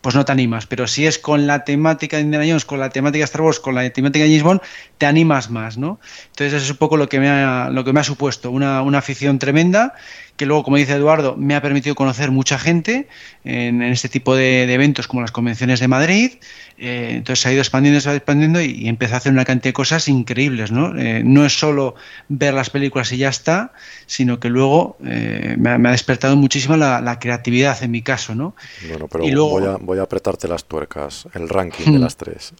pues 0.00 0.14
no 0.14 0.24
te 0.24 0.32
animas. 0.32 0.66
Pero 0.66 0.86
si 0.86 1.06
es 1.06 1.18
con 1.18 1.46
la 1.46 1.64
temática 1.64 2.16
de 2.16 2.22
Indiana 2.22 2.44
Jones, 2.46 2.64
con 2.64 2.80
la 2.80 2.90
temática 2.90 3.20
de 3.20 3.24
Star 3.24 3.42
Wars, 3.42 3.60
con 3.60 3.74
la 3.74 3.88
temática 3.90 4.24
de 4.24 4.30
James 4.30 4.42
Bond, 4.42 4.60
te 4.98 5.06
animas 5.06 5.50
más, 5.50 5.78
¿no? 5.78 6.00
Entonces 6.30 6.54
eso 6.54 6.64
es 6.64 6.70
un 6.70 6.76
poco 6.76 6.96
lo 6.96 7.08
que 7.08 7.20
me 7.20 7.28
ha, 7.28 7.70
lo 7.70 7.84
que 7.84 7.92
me 7.92 8.00
ha 8.00 8.04
supuesto, 8.04 8.50
una, 8.50 8.82
una 8.82 8.98
afición 8.98 9.38
tremenda 9.38 9.94
que 10.40 10.46
luego, 10.46 10.62
como 10.62 10.78
dice 10.78 10.94
Eduardo, 10.94 11.36
me 11.36 11.54
ha 11.54 11.60
permitido 11.60 11.94
conocer 11.94 12.30
mucha 12.30 12.58
gente 12.58 13.08
en, 13.44 13.82
este 13.82 14.08
tipo 14.08 14.34
de, 14.34 14.62
eventos 14.72 15.06
como 15.06 15.20
las 15.20 15.32
convenciones 15.32 15.80
de 15.80 15.86
Madrid. 15.86 16.32
Eh, 16.78 17.08
entonces 17.16 17.40
se 17.40 17.50
ha 17.50 17.52
ido 17.52 17.60
expandiendo, 17.60 18.00
se 18.00 18.08
ha 18.08 18.12
ido 18.12 18.16
expandiendo 18.16 18.58
y, 18.58 18.88
empezó 18.88 19.16
a 19.16 19.16
hacer 19.18 19.32
una 19.32 19.44
cantidad 19.44 19.68
de 19.68 19.72
cosas 19.74 20.08
increíbles. 20.08 20.72
¿no? 20.72 20.98
Eh, 20.98 21.20
no 21.22 21.44
es 21.44 21.58
solo 21.58 21.94
ver 22.30 22.54
las 22.54 22.70
películas 22.70 23.12
y 23.12 23.18
ya 23.18 23.28
está, 23.28 23.74
sino 24.06 24.40
que 24.40 24.48
luego 24.48 24.96
eh, 25.04 25.56
me, 25.58 25.72
ha, 25.72 25.90
despertado 25.90 26.36
muchísimo 26.36 26.74
la, 26.78 27.18
creatividad 27.20 27.82
en 27.82 27.90
mi 27.90 28.00
caso. 28.00 28.34
¿no? 28.34 28.54
Bueno, 28.88 29.08
pero 29.08 29.24
voy, 29.46 29.64
a, 29.66 29.76
voy 29.76 29.98
a 29.98 30.04
apretarte 30.04 30.48
las 30.48 30.64
tuercas, 30.64 31.28
el 31.34 31.50
ranking 31.50 31.92
de 31.92 31.98
las 31.98 32.16
tres. 32.16 32.54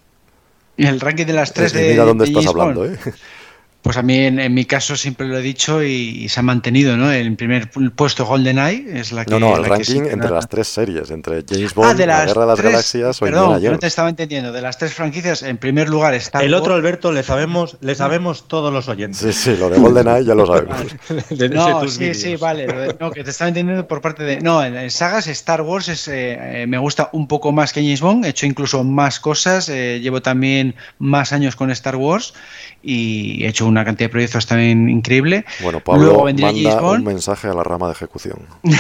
El 0.77 1.01
ranking 1.01 1.25
de 1.25 1.33
las 1.33 1.55
tres 1.55 1.73
de. 1.73 1.93
Mira 1.93 2.05
dónde 2.05 2.27
estás 2.27 2.47
hablando, 2.47 2.85
¿eh? 2.85 2.99
Pues 3.83 3.97
a 3.97 4.03
mí 4.03 4.19
en, 4.19 4.53
mi 4.53 4.67
caso 4.67 4.95
siempre 4.95 5.27
lo 5.27 5.39
he 5.39 5.43
dicho 5.43 5.83
y, 5.83 6.29
se 6.29 6.41
ha 6.41 6.43
mantenido, 6.43 6.97
¿no? 6.99 7.11
El 7.11 7.35
primer 7.35 7.71
puesto 7.71 8.27
GoldenEye 8.27 9.01
es 9.01 9.11
la 9.11 9.25
que... 9.25 9.31
No, 9.31 9.41
no, 9.41 9.57
el 9.57 9.65
ranking 9.65 10.03
entre 10.03 10.31
las 10.31 10.49
tres 10.49 10.69
series, 10.69 11.11
entre 11.11 11.43
James 11.49 11.75
Bond, 11.75 12.01
ah, 12.01 12.07
La 12.07 12.27
Guerra 12.27 12.43
de 12.43 12.47
las 12.47 12.61
Galaxias 12.61 13.23
o 13.23 13.25
Perdón, 13.25 13.55
Indiana 13.55 13.77
no 13.77 13.79
te 13.79 13.87
estaba 13.87 14.11
entendiendo. 14.11 14.53
De 14.53 14.61
las 14.61 14.77
tres 14.77 14.93
franquicias, 14.93 15.43
en 15.43 15.57
primer 15.57 15.89
lugar 15.89 16.13
está... 16.13 16.41
El 16.41 16.53
otro, 16.53 16.75
Alberto, 16.75 17.11
le 17.11 17.23
sabemos, 17.23 17.79
le 17.81 17.95
sabemos 17.95 18.49
todos 18.49 18.71
los 18.71 18.87
oyentes. 18.89 19.19
Sí, 19.19 19.33
sí, 19.33 19.57
lo 19.57 19.71
de 19.71 19.79
GoldenEye 19.79 20.27
ya 20.27 20.35
lo 20.35 20.47
sabemos. 20.47 20.77
no, 21.51 21.89
sí, 21.89 22.15
sí, 22.15 22.37
vale. 22.37 22.97
no, 23.01 23.11
que 23.11 23.25
te 23.25 23.31
estaba 23.31 23.49
entendiendo 23.49 23.89
por 23.89 24.03
parte 24.03 24.25
de... 24.25 24.41
No, 24.41 24.63
en, 24.63 24.91
sagas 24.91 25.27
Star 25.27 25.63
Wars 25.63 25.89
es, 25.89 26.07
eh, 26.09 26.63
eh, 26.63 26.67
me 26.67 26.77
gusta 26.77 27.09
un 27.13 27.27
poco 27.27 27.51
más 27.51 27.73
que 27.73 27.81
James 27.81 28.03
Bond. 28.03 28.27
He 28.27 28.29
hecho 28.29 28.45
incluso 28.45 28.85
más 28.85 29.21
cosas. 29.21 29.71
Eh, 29.71 30.01
llevo 30.03 30.21
también 30.21 30.75
más 30.99 31.33
años 31.33 31.57
con 31.57 31.71
Star 31.71 31.97
Wars 31.97 32.35
y 32.83 33.45
he 33.45 33.49
hecho 33.49 33.70
una 33.71 33.85
cantidad 33.85 34.09
de 34.09 34.12
proyectos 34.12 34.47
también 34.47 34.89
increíble. 34.89 35.45
Bueno, 35.62 35.81
Pablo 35.81 36.25
manda 36.25 36.83
un 36.93 37.05
mensaje 37.05 37.49
a 37.49 37.55
la 37.55 37.62
rama 37.62 37.87
de 37.87 37.93
ejecución. 37.93 38.39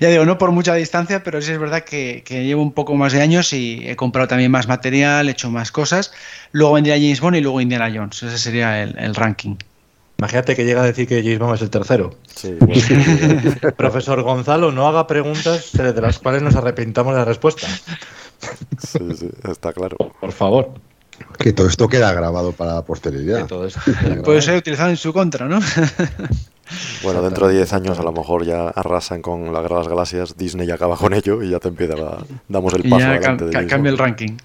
Ya 0.00 0.08
digo, 0.08 0.24
no 0.24 0.38
por 0.38 0.50
mucha 0.50 0.74
distancia, 0.74 1.22
pero 1.22 1.40
sí 1.40 1.52
es 1.52 1.58
verdad 1.58 1.84
que, 1.84 2.24
llevo 2.28 2.62
un 2.62 2.72
poco 2.72 2.94
más 2.94 3.12
de 3.12 3.22
años 3.22 3.52
y 3.52 3.82
he 3.86 3.94
comprado 3.94 4.28
también 4.28 4.50
más 4.50 4.66
material, 4.66 5.28
he 5.28 5.32
hecho 5.32 5.50
más 5.50 5.70
cosas. 5.70 6.12
Luego 6.50 6.74
vendría 6.74 6.94
James 6.96 7.20
Bond 7.20 7.36
y 7.36 7.40
luego 7.40 7.60
Indiana 7.60 7.90
Jones. 7.94 8.22
Ese 8.22 8.38
sería 8.38 8.82
el, 8.82 9.14
ranking. 9.14 9.56
Imagínate 10.18 10.56
que 10.56 10.64
llega 10.64 10.82
a 10.82 10.86
decir 10.86 11.06
que 11.06 11.22
James 11.22 11.38
Bond 11.38 11.54
es 11.54 11.62
el 11.62 11.70
tercero. 11.70 12.16
Sí, 12.34 12.56
Profesor 13.76 14.22
Gonzalo, 14.22 14.72
no 14.72 14.88
haga 14.88 15.06
preguntas 15.06 15.72
de 15.72 16.00
las 16.00 16.18
cuales 16.18 16.42
nos 16.42 16.56
arrepintamos 16.56 17.12
de 17.14 17.18
la 17.20 17.24
respuesta. 17.24 17.66
Sí, 18.78 18.98
sí, 19.16 19.28
está 19.48 19.72
claro. 19.72 19.96
Por 20.20 20.32
favor. 20.32 20.74
Que 21.38 21.52
todo 21.52 21.66
esto 21.66 21.88
queda 21.88 22.12
grabado 22.12 22.52
para 22.52 22.74
la 22.74 22.82
posteridad. 22.82 23.46
Puede 24.24 24.42
ser 24.42 24.56
utilizado 24.56 24.90
en 24.90 24.96
su 24.96 25.12
contra, 25.12 25.46
¿no? 25.46 25.60
bueno, 27.02 27.22
dentro 27.22 27.48
de 27.48 27.56
10 27.56 27.72
años 27.72 27.98
a 27.98 28.02
lo 28.02 28.12
mejor 28.12 28.44
ya 28.44 28.68
arrasan 28.68 29.22
con 29.22 29.52
la 29.52 29.60
Guerra 29.60 29.76
de 29.76 29.82
las 29.82 29.88
Galaxias, 29.88 30.36
Disney 30.36 30.70
acaba 30.70 30.96
con 30.96 31.14
ello 31.14 31.42
y 31.42 31.50
ya 31.50 31.58
te 31.58 31.68
empieza 31.68 31.94
a, 31.94 32.24
damos 32.48 32.74
el 32.74 32.88
paso 32.88 33.06
adelante. 33.06 33.66
cambia 33.66 33.90
el 33.90 33.98
ranking. 33.98 34.36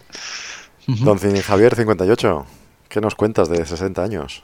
Don 0.87 1.17
Javier 1.17 1.75
58, 1.75 2.45
¿qué 2.89 3.01
nos 3.01 3.15
cuentas 3.15 3.49
de 3.49 3.65
60 3.65 4.03
años? 4.03 4.43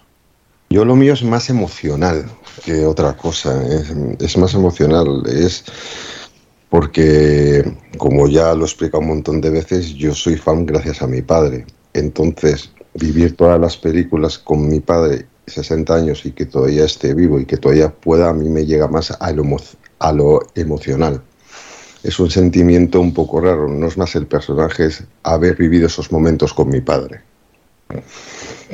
Yo 0.70 0.84
lo 0.86 0.96
mío 0.96 1.14
es 1.14 1.24
más 1.24 1.50
emocional 1.50 2.26
que 2.66 2.86
otra 2.86 3.16
cosa, 3.16 3.64
es, 3.64 3.94
es 4.20 4.38
más 4.38 4.54
emocional, 4.54 5.24
es 5.28 5.64
porque, 6.74 7.64
como 8.00 8.28
ya 8.28 8.56
lo 8.56 8.64
he 8.64 8.66
explicado 8.66 9.02
un 9.02 9.10
montón 9.10 9.40
de 9.42 9.52
veces, 9.52 9.94
yo 9.94 10.16
soy 10.16 10.38
fan 10.38 10.66
gracias 10.66 11.04
a 11.04 11.08
mi 11.08 11.22
padre. 11.22 11.68
Entonces, 11.94 12.72
vivir 12.94 13.36
todas 13.36 13.60
las 13.60 13.78
películas 13.78 14.38
con 14.38 14.68
mi 14.68 14.80
padre, 14.80 15.26
60 15.48 15.96
años, 15.96 16.26
y 16.26 16.32
que 16.32 16.46
todavía 16.46 16.86
esté 16.86 17.14
vivo 17.14 17.40
y 17.40 17.46
que 17.46 17.58
todavía 17.58 17.90
pueda, 17.90 18.30
a 18.30 18.34
mí 18.34 18.50
me 18.50 18.66
llega 18.66 18.88
más 18.88 19.12
a 19.12 19.32
lo, 19.32 19.44
a 20.00 20.12
lo 20.12 20.42
emocional. 20.56 21.22
Es 22.04 22.20
un 22.20 22.30
sentimiento 22.30 23.00
un 23.00 23.14
poco 23.14 23.40
raro, 23.40 23.68
no 23.68 23.88
es 23.88 23.98
más 23.98 24.16
el 24.16 24.28
personaje, 24.28 24.88
es 24.88 25.04
haber 25.24 25.56
vivido 25.56 25.88
esos 25.88 26.12
momentos 26.12 26.54
con 26.54 26.70
mi 26.70 26.82
padre. 26.82 27.22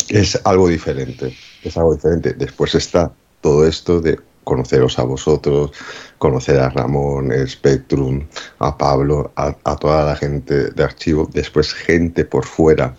Es 0.08 0.40
algo 0.46 0.68
diferente, 0.68 1.36
es 1.64 1.78
algo 1.78 1.94
diferente. 1.94 2.34
Después 2.34 2.74
está 2.74 3.12
todo 3.42 3.68
esto 3.68 4.02
de 4.02 4.20
conoceros 4.44 4.98
a 4.98 5.04
vosotros, 5.04 5.72
conocer 6.18 6.60
a 6.60 6.70
Ramón, 6.70 7.32
Spectrum, 7.48 8.26
a 8.58 8.76
Pablo, 8.76 9.32
a, 9.36 9.56
a 9.64 9.76
toda 9.76 10.06
la 10.06 10.16
gente 10.16 10.72
de 10.72 10.84
archivo, 10.84 11.30
después 11.32 11.72
gente 11.74 12.26
por 12.26 12.46
fuera 12.46 12.96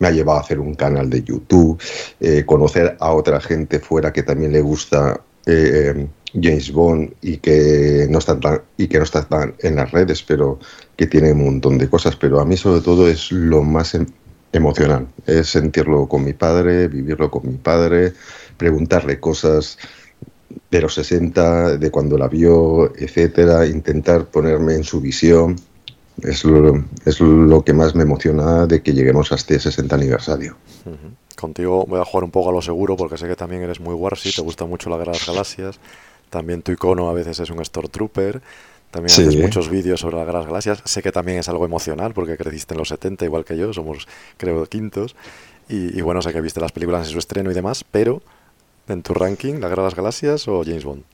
me 0.00 0.08
ha 0.08 0.10
llevado 0.10 0.38
a 0.38 0.42
hacer 0.42 0.58
un 0.58 0.74
canal 0.74 1.08
de 1.08 1.22
YouTube, 1.22 1.80
eh, 2.18 2.44
conocer 2.44 2.96
a 2.98 3.12
otra 3.12 3.40
gente 3.40 3.78
fuera 3.78 4.12
que 4.12 4.22
también 4.22 4.50
le 4.50 4.62
gusta 4.62 5.20
eh, 5.46 6.08
James 6.34 6.72
Bond 6.72 7.12
y 7.20 7.36
que 7.36 8.06
no 8.10 8.18
están 8.18 8.40
tan, 8.40 8.62
y 8.76 8.88
que 8.88 8.98
no 8.98 9.04
está 9.04 9.24
tan 9.24 9.54
en 9.60 9.76
las 9.76 9.90
redes, 9.90 10.22
pero 10.22 10.58
que 10.96 11.06
tiene 11.06 11.32
un 11.32 11.44
montón 11.44 11.78
de 11.78 11.88
cosas. 11.88 12.16
Pero 12.16 12.40
a 12.40 12.44
mí 12.44 12.56
sobre 12.56 12.80
todo 12.80 13.08
es 13.08 13.30
lo 13.30 13.62
más 13.62 13.94
em, 13.94 14.06
emocional, 14.52 15.06
es 15.26 15.48
sentirlo 15.48 16.08
con 16.08 16.24
mi 16.24 16.32
padre, 16.32 16.88
vivirlo 16.88 17.30
con 17.30 17.46
mi 17.46 17.58
padre, 17.58 18.14
preguntarle 18.56 19.20
cosas 19.20 19.78
de 20.70 20.80
los 20.80 20.94
60, 20.94 21.76
de 21.76 21.90
cuando 21.90 22.16
la 22.16 22.26
vio, 22.26 22.92
etcétera, 22.96 23.66
intentar 23.66 24.26
ponerme 24.26 24.74
en 24.74 24.84
su 24.84 25.00
visión 25.00 25.56
es 26.22 26.44
lo, 26.44 26.84
es 27.04 27.20
lo 27.20 27.62
que 27.62 27.72
más 27.72 27.94
me 27.94 28.02
emociona 28.02 28.66
de 28.66 28.82
que 28.82 28.92
lleguemos 28.92 29.32
a 29.32 29.36
este 29.36 29.58
60 29.58 29.94
aniversario. 29.94 30.56
Contigo 31.38 31.84
voy 31.86 32.00
a 32.00 32.04
jugar 32.04 32.24
un 32.24 32.30
poco 32.30 32.50
a 32.50 32.52
lo 32.52 32.62
seguro 32.62 32.96
porque 32.96 33.16
sé 33.16 33.26
que 33.26 33.36
también 33.36 33.62
eres 33.62 33.80
muy 33.80 33.94
Warsy, 33.94 34.32
te 34.32 34.42
gusta 34.42 34.66
mucho 34.66 34.90
la 34.90 34.98
Guerra 34.98 35.12
de 35.12 35.18
las 35.18 35.26
Galaxias. 35.26 35.80
También 36.28 36.62
tu 36.62 36.72
icono 36.72 37.08
a 37.08 37.12
veces 37.12 37.40
es 37.40 37.50
un 37.50 37.64
Stormtrooper. 37.64 38.40
También 38.90 39.12
haces 39.12 39.36
muchos 39.36 39.68
vídeos 39.68 40.00
sobre 40.00 40.16
la 40.16 40.24
Guerra 40.24 40.40
de 40.40 40.44
las 40.44 40.48
Galaxias. 40.48 40.82
Sé 40.84 41.02
que 41.02 41.12
también 41.12 41.38
es 41.38 41.48
algo 41.48 41.64
emocional 41.64 42.12
porque 42.12 42.36
creciste 42.36 42.74
en 42.74 42.78
los 42.78 42.88
70 42.88 43.24
igual 43.24 43.44
que 43.44 43.56
yo, 43.56 43.72
somos 43.72 44.06
creo 44.36 44.66
quintos. 44.66 45.14
Y, 45.68 46.00
bueno, 46.00 46.20
sé 46.20 46.32
que 46.32 46.40
viste 46.40 46.60
las 46.60 46.72
películas 46.72 47.06
en 47.06 47.12
su 47.12 47.18
estreno 47.20 47.48
y 47.48 47.54
demás, 47.54 47.84
pero 47.88 48.22
en 48.88 49.02
tu 49.02 49.14
ranking, 49.14 49.60
¿la 49.60 49.68
Guerra 49.68 49.84
de 49.84 49.86
las 49.86 49.94
Galaxias 49.94 50.48
o 50.48 50.64
James 50.64 50.84
Bond? 50.84 51.04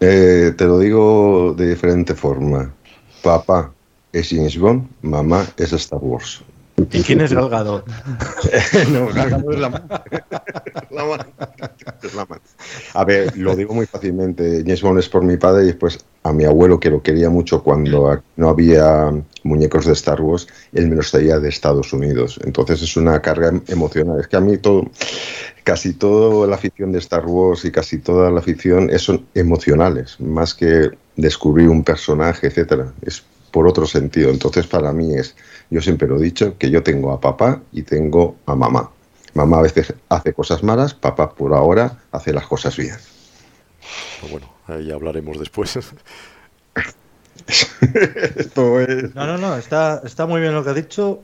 Eh, 0.00 0.52
te 0.54 0.66
lo 0.66 0.78
digo 0.78 1.54
de 1.56 1.70
diferente 1.70 2.14
forma. 2.14 2.74
Papá, 3.22 3.72
es 4.18 4.30
James 4.30 4.58
Bond, 4.58 4.88
mamá 5.02 5.46
es 5.56 5.72
Star 5.72 6.00
Wars. 6.00 6.42
¿Y 6.92 7.02
quién 7.02 7.20
es 7.22 7.32
Galgado? 7.32 7.84
no, 8.92 9.06
Galgado 9.06 9.50
es 9.50 9.58
la 9.58 9.70
mano. 9.70 9.88
A 12.94 13.04
ver, 13.04 13.36
lo 13.36 13.54
digo 13.56 13.74
muy 13.74 13.86
fácilmente. 13.86 14.62
James 14.62 14.82
Bond 14.82 14.98
es 14.98 15.08
por 15.08 15.22
mi 15.22 15.36
padre 15.36 15.64
y 15.64 15.66
después 15.66 15.98
a 16.22 16.32
mi 16.32 16.44
abuelo, 16.44 16.80
que 16.80 16.90
lo 16.90 17.02
quería 17.02 17.30
mucho 17.30 17.62
cuando 17.62 18.20
no 18.36 18.48
había 18.48 19.12
muñecos 19.44 19.86
de 19.86 19.92
Star 19.92 20.20
Wars, 20.20 20.48
él 20.72 20.88
me 20.88 20.96
los 20.96 21.10
traía 21.10 21.38
de 21.38 21.48
Estados 21.48 21.92
Unidos. 21.92 22.40
Entonces 22.44 22.82
es 22.82 22.96
una 22.96 23.20
carga 23.22 23.52
emocional. 23.68 24.20
Es 24.20 24.26
que 24.26 24.36
a 24.36 24.40
mí 24.40 24.56
todo, 24.58 24.90
casi 25.64 25.92
toda 25.94 26.46
la 26.46 26.56
afición 26.56 26.92
de 26.92 26.98
Star 26.98 27.26
Wars 27.26 27.64
y 27.64 27.70
casi 27.70 27.98
toda 27.98 28.30
la 28.30 28.40
afición 28.40 28.90
son 28.98 29.26
emocionales, 29.34 30.18
más 30.20 30.54
que 30.54 30.90
descubrir 31.16 31.68
un 31.68 31.84
personaje, 31.84 32.48
etcétera. 32.48 32.92
Es 33.02 33.22
por 33.56 33.66
otro 33.66 33.86
sentido. 33.86 34.28
Entonces, 34.28 34.66
para 34.66 34.92
mí 34.92 35.14
es, 35.14 35.34
yo 35.70 35.80
siempre 35.80 36.06
lo 36.06 36.18
he 36.18 36.22
dicho, 36.22 36.58
que 36.58 36.68
yo 36.68 36.82
tengo 36.82 37.10
a 37.10 37.18
papá 37.18 37.62
y 37.72 37.84
tengo 37.84 38.36
a 38.44 38.54
mamá. 38.54 38.90
Mamá 39.32 39.60
a 39.60 39.62
veces 39.62 39.94
hace 40.10 40.34
cosas 40.34 40.62
malas, 40.62 40.92
papá 40.92 41.30
por 41.30 41.54
ahora 41.54 42.02
hace 42.12 42.34
las 42.34 42.46
cosas 42.46 42.76
bien. 42.76 42.96
Pues 44.20 44.30
bueno, 44.30 44.46
ahí 44.66 44.92
hablaremos 44.92 45.38
después. 45.38 45.78
No, 49.14 49.26
no, 49.26 49.38
no, 49.38 49.56
está, 49.56 50.02
está 50.04 50.26
muy 50.26 50.40
bien 50.40 50.52
lo 50.52 50.64
que 50.64 50.70
ha 50.70 50.74
dicho. 50.74 51.22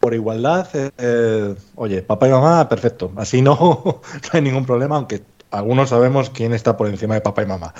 Por 0.00 0.14
igualdad, 0.14 0.68
eh, 0.74 0.90
eh, 0.98 1.54
oye, 1.74 2.02
papá 2.02 2.26
y 2.26 2.30
mamá, 2.30 2.68
perfecto. 2.68 3.12
Así 3.16 3.42
no, 3.42 3.54
no 3.84 4.00
hay 4.32 4.40
ningún 4.40 4.64
problema, 4.64 4.96
aunque 4.96 5.22
algunos 5.50 5.90
sabemos 5.90 6.30
quién 6.30 6.52
está 6.52 6.76
por 6.76 6.88
encima 6.88 7.14
de 7.14 7.20
papá 7.20 7.42
y 7.42 7.46
mamá. 7.46 7.74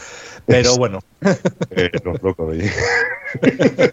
Pero 0.46 0.76
bueno. 0.76 1.00
Eh, 1.70 1.90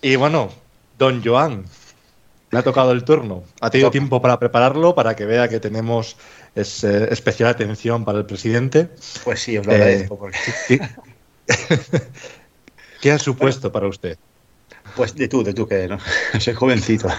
y 0.00 0.16
bueno, 0.16 0.48
don 0.98 1.22
Joan, 1.22 1.66
le 2.50 2.58
ha 2.58 2.62
tocado 2.62 2.92
el 2.92 3.04
turno. 3.04 3.44
Ha 3.60 3.68
tenido 3.68 3.90
tiempo 3.90 4.22
para 4.22 4.38
prepararlo, 4.38 4.94
para 4.94 5.14
que 5.14 5.26
vea 5.26 5.48
que 5.48 5.60
tenemos 5.60 6.16
especial 6.54 7.50
atención 7.50 8.06
para 8.06 8.18
el 8.18 8.24
presidente. 8.24 8.88
Pues 9.24 9.40
sí, 9.40 9.58
os 9.58 9.66
lo 9.66 9.72
agradezco. 9.72 10.28
¿qué, 10.68 10.80
¿Qué 13.02 13.12
ha 13.12 13.18
supuesto 13.18 13.70
para 13.70 13.86
usted? 13.88 14.16
Pues 14.96 15.14
de 15.14 15.28
tú, 15.28 15.42
de 15.42 15.52
tú 15.54 15.66
que 15.66 15.88
no, 15.88 15.98
soy 16.40 16.54
jovencito. 16.54 17.08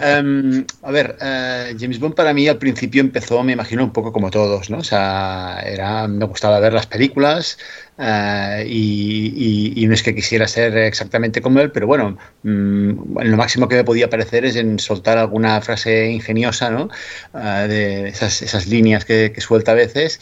Em, 0.00 0.64
a 0.82 0.90
ver, 0.90 1.16
eh, 1.20 1.76
James 1.78 1.98
Bond 1.98 2.14
para 2.14 2.32
mí 2.32 2.46
al 2.48 2.58
principio 2.58 3.00
empezó, 3.00 3.42
me 3.42 3.52
imagino, 3.52 3.84
un 3.84 3.92
poco 3.92 4.12
como 4.12 4.30
todos, 4.30 4.70
¿no? 4.70 4.78
O 4.78 4.84
sea, 4.84 5.60
era, 5.64 6.06
me 6.08 6.24
gustaba 6.26 6.60
ver 6.60 6.72
las 6.72 6.86
películas, 6.86 7.58
eh, 7.98 8.64
y, 8.68 9.84
no 9.88 9.94
es 9.94 10.02
que 10.02 10.14
quisiera 10.14 10.46
ser 10.46 10.76
exactamente 10.76 11.40
como 11.40 11.60
él, 11.60 11.72
pero 11.72 11.86
bueno, 11.86 12.16
mm, 12.42 13.18
lo 13.22 13.36
máximo 13.36 13.68
que 13.68 13.76
me 13.76 13.84
podía 13.84 14.08
parecer 14.10 14.44
es 14.44 14.56
en 14.56 14.78
soltar 14.78 15.18
alguna 15.18 15.60
frase 15.60 16.10
ingeniosa, 16.10 16.70
¿no? 16.70 16.88
Eh, 17.34 17.66
de 17.68 18.08
esas, 18.08 18.66
líneas 18.68 19.04
que, 19.04 19.32
suelta 19.38 19.72
a 19.72 19.74
veces 19.74 20.20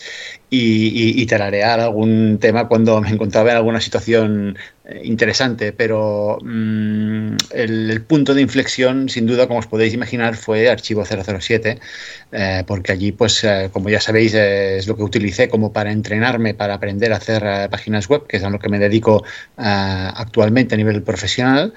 y, 0.50 1.20
y, 1.20 1.26
tararear 1.26 1.80
algún 1.80 2.38
tema 2.40 2.68
cuando 2.68 3.00
me 3.00 3.10
encontraba 3.10 3.50
en 3.50 3.56
alguna 3.56 3.80
situación 3.80 4.56
eh, 4.88 5.00
interesante, 5.04 5.72
pero 5.72 6.38
mm, 6.42 7.36
el, 7.50 8.04
punto 8.06 8.34
de 8.34 8.42
inflexión, 8.42 9.08
sin 9.08 9.26
duda, 9.26 9.48
como 9.48 9.58
os 9.58 9.66
podéis 9.66 9.92
imaginar, 9.94 10.36
fue 10.36 10.68
Archivo 10.70 11.04
007, 11.04 11.80
eh, 12.30 12.62
porque 12.68 12.92
allí, 12.92 13.10
pues, 13.10 13.42
eh, 13.42 13.68
como 13.72 13.88
ya 13.88 14.00
sabéis, 14.00 14.34
es 14.34 14.86
lo 14.86 14.96
que 14.96 15.02
utilicé 15.02 15.48
como 15.48 15.72
para 15.72 15.90
entrenarme, 15.90 16.54
para 16.54 16.74
aprender 16.74 17.12
a 17.12 17.16
hacer 17.16 17.65
páginas 17.68 18.08
web, 18.08 18.26
que 18.26 18.38
es 18.38 18.44
a 18.44 18.50
lo 18.50 18.58
que 18.58 18.68
me 18.68 18.78
dedico 18.78 19.24
actualmente 19.56 20.74
a 20.74 20.78
nivel 20.78 21.02
profesional. 21.02 21.72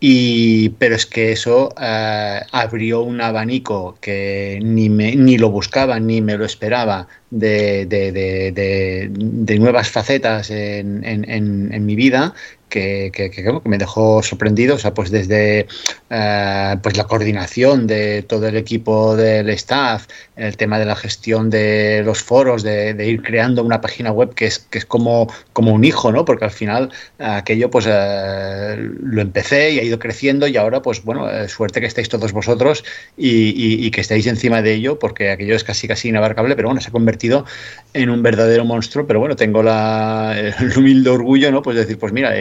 Y, 0.00 0.70
pero 0.70 0.96
es 0.96 1.06
que 1.06 1.32
eso 1.32 1.70
abrió 1.76 3.00
un 3.02 3.22
abanico 3.22 3.96
que 4.02 4.58
ni, 4.62 4.90
me, 4.90 5.16
ni 5.16 5.38
lo 5.38 5.50
buscaba 5.50 5.98
ni 5.98 6.20
me 6.20 6.36
lo 6.36 6.44
esperaba 6.44 7.08
de, 7.30 7.86
de, 7.86 8.12
de, 8.12 9.10
de 9.10 9.58
nuevas 9.58 9.90
facetas 9.90 10.50
en, 10.50 11.04
en, 11.04 11.72
en, 11.72 11.86
mi 11.86 11.96
vida 11.96 12.34
que, 12.68 13.10
que, 13.12 13.30
que, 13.30 13.60
me 13.64 13.78
dejó 13.78 14.22
sorprendido, 14.22 14.76
o 14.76 14.78
sea, 14.78 14.94
pues 14.94 15.10
desde 15.10 15.66
eh, 16.10 16.76
pues 16.82 16.96
la 16.96 17.04
coordinación 17.04 17.86
de 17.86 18.22
todo 18.22 18.48
el 18.48 18.56
equipo 18.56 19.16
del 19.16 19.48
staff, 19.50 20.06
el 20.36 20.56
tema 20.56 20.78
de 20.78 20.84
la 20.84 20.96
gestión 20.96 21.50
de 21.50 22.02
los 22.04 22.22
foros, 22.22 22.62
de, 22.62 22.94
ir 23.04 23.22
creando 23.22 23.62
una 23.62 23.80
página 23.80 24.10
web 24.10 24.34
que 24.34 24.46
es, 24.46 24.58
que 24.58 24.78
es 24.78 24.86
como, 24.86 25.32
como 25.52 25.72
un 25.72 25.84
hijo, 25.84 26.12
¿no? 26.12 26.24
Porque 26.24 26.44
al 26.44 26.50
final 26.50 26.90
aquello 27.18 27.70
pues 27.70 27.86
eh, 27.88 28.76
lo 29.00 29.20
empecé 29.20 29.72
y 29.72 29.78
ha 29.78 29.82
ido 29.82 29.98
creciendo 29.98 30.46
y 30.46 30.56
ahora 30.56 30.82
pues 30.82 31.04
bueno, 31.04 31.30
eh, 31.30 31.48
suerte 31.48 31.80
que 31.80 31.86
estáis 31.86 32.08
todos 32.08 32.32
vosotros 32.32 32.84
y, 33.16 33.86
y, 33.86 33.90
que 33.90 34.00
estéis 34.00 34.26
encima 34.26 34.62
de 34.62 34.74
ello 34.74 34.98
porque 34.98 35.30
aquello 35.30 35.54
es 35.54 35.64
casi 35.64 35.86
casi 35.88 36.08
inabarcable, 36.08 36.56
pero 36.56 36.68
bueno, 36.68 36.80
se 36.80 36.88
ha 36.88 36.92
convertido 36.92 37.44
en 37.92 38.10
un 38.10 38.22
verdadero 38.22 38.64
monstruo, 38.64 39.06
pero 39.06 39.20
bueno, 39.20 39.36
tengo 39.36 39.62
la, 39.62 40.34
el 40.60 40.76
humilde 40.76 41.10
orgullo, 41.10 41.50
¿no? 41.50 41.62
Pues 41.62 41.76
decir, 41.76 41.98
pues 41.98 42.12
mira, 42.12 42.36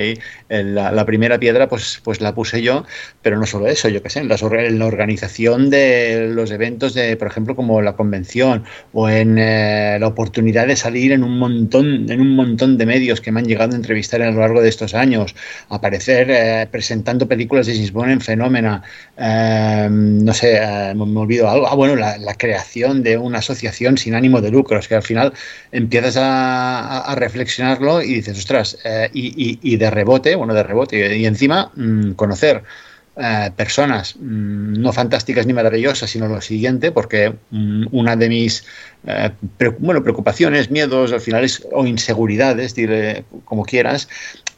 la, 0.49 1.05
primera 1.05 1.39
piedra 1.39 1.67
pues, 1.67 2.01
pues 2.03 2.21
la 2.21 2.33
puse 2.33 2.61
yo, 2.61 2.85
pero 3.21 3.37
no 3.37 3.45
solo 3.45 3.67
eso, 3.67 3.89
yo 3.89 4.01
qué 4.01 4.09
sé, 4.09 4.19
en 4.19 4.29
la, 4.29 4.85
organización 4.85 5.69
de 5.69 6.29
los 6.29 6.51
eventos 6.51 6.93
de, 6.93 7.15
por 7.17 7.27
ejemplo, 7.27 7.55
como 7.55 7.81
la 7.81 7.95
convención 7.95 8.63
o 8.91 9.09
en 9.09 9.37
eh, 9.37 9.97
la 9.99 10.07
oportunidad 10.07 10.67
de 10.67 10.75
salir 10.75 11.11
en 11.11 11.23
un 11.23 11.37
montón, 11.37 12.09
en 12.11 12.21
un 12.21 12.35
montón 12.35 12.77
de 12.77 12.85
medios 12.85 13.21
que 13.21 13.31
me 13.31 13.39
han 13.39 13.45
llegado 13.45 13.73
a 13.73 13.75
entrevistar 13.75 14.21
a 14.21 14.31
lo 14.31 14.39
largo 14.39 14.61
de 14.61 14.69
estos 14.69 14.93
años, 14.93 15.35
aparecer 15.69 16.27
eh, 16.29 16.67
presentando 16.69 17.27
películas 17.27 17.67
de 17.67 17.91
Bond 17.91 18.11
en 18.11 18.21
Fenómena, 18.21 18.83
eh, 19.17 19.87
no 19.89 20.33
sé, 20.33 20.59
me, 20.95 21.19
olvido 21.19 21.49
algo, 21.49 21.67
ah, 21.67 21.75
bueno, 21.75 21.95
la, 21.95 22.33
creación 22.35 23.03
de 23.03 23.17
una 23.17 23.37
asociación 23.37 23.97
sin 23.97 24.15
ánimo 24.15 24.41
de 24.41 24.49
lucros, 24.49 24.87
que 24.87 24.95
al 24.95 25.03
final 25.03 25.33
empiezas 25.71 26.17
a, 26.19 27.13
reflexionarlo 27.15 28.01
y 28.01 28.15
dices, 28.15 28.37
ostras, 28.37 28.77
y, 29.13 29.59
y 29.61 29.77
de 29.77 29.89
rebote 30.03 30.35
bueno, 30.35 30.53
de 30.53 30.63
rebote, 30.63 31.17
y 31.17 31.25
encima 31.25 31.71
mm, 31.75 32.11
conocer 32.13 32.63
eh, 33.15 33.51
personas 33.55 34.15
mm, 34.15 34.81
no 34.81 34.91
fantásticas 34.91 35.45
ni 35.45 35.53
maravillosas, 35.53 36.09
sino 36.09 36.27
lo 36.27 36.41
siguiente, 36.41 36.91
porque 36.91 37.33
mm, 37.51 37.85
una 37.91 38.15
de 38.15 38.27
mis 38.27 38.65
eh, 39.05 39.31
bueno, 39.79 40.03
preocupaciones, 40.03 40.71
miedos, 40.71 41.13
al 41.13 41.21
final 41.21 41.43
es, 41.43 41.65
o 41.71 41.85
inseguridades, 41.85 42.75
dile 42.75 43.23
como 43.45 43.63
quieras, 43.65 44.09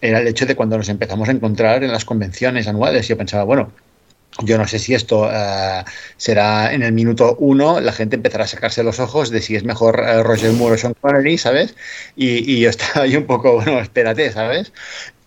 era 0.01 0.19
el 0.19 0.27
hecho 0.27 0.45
de 0.45 0.55
cuando 0.55 0.77
nos 0.77 0.89
empezamos 0.89 1.29
a 1.29 1.33
encontrar 1.33 1.83
en 1.83 1.91
las 1.91 2.05
convenciones 2.05 2.67
anuales. 2.67 3.07
Yo 3.07 3.17
pensaba, 3.17 3.43
bueno, 3.43 3.71
yo 4.43 4.57
no 4.57 4.67
sé 4.67 4.79
si 4.79 4.93
esto 4.93 5.29
eh, 5.31 5.83
será 6.17 6.73
en 6.73 6.83
el 6.83 6.91
minuto 6.91 7.35
uno, 7.39 7.79
la 7.79 7.91
gente 7.91 8.15
empezará 8.15 8.43
a 8.43 8.47
sacarse 8.47 8.83
los 8.83 8.99
ojos 8.99 9.29
de 9.29 9.41
si 9.41 9.55
es 9.55 9.63
mejor 9.63 9.97
Roger 10.23 10.51
Moore 10.51 10.75
o 10.75 10.77
Sean 10.77 10.93
Connery, 10.99 11.37
¿sabes? 11.37 11.75
Y, 12.15 12.51
y 12.51 12.59
yo 12.59 12.69
estaba 12.71 13.05
ahí 13.05 13.15
un 13.15 13.25
poco, 13.25 13.53
bueno, 13.55 13.79
espérate, 13.79 14.31
¿sabes? 14.31 14.73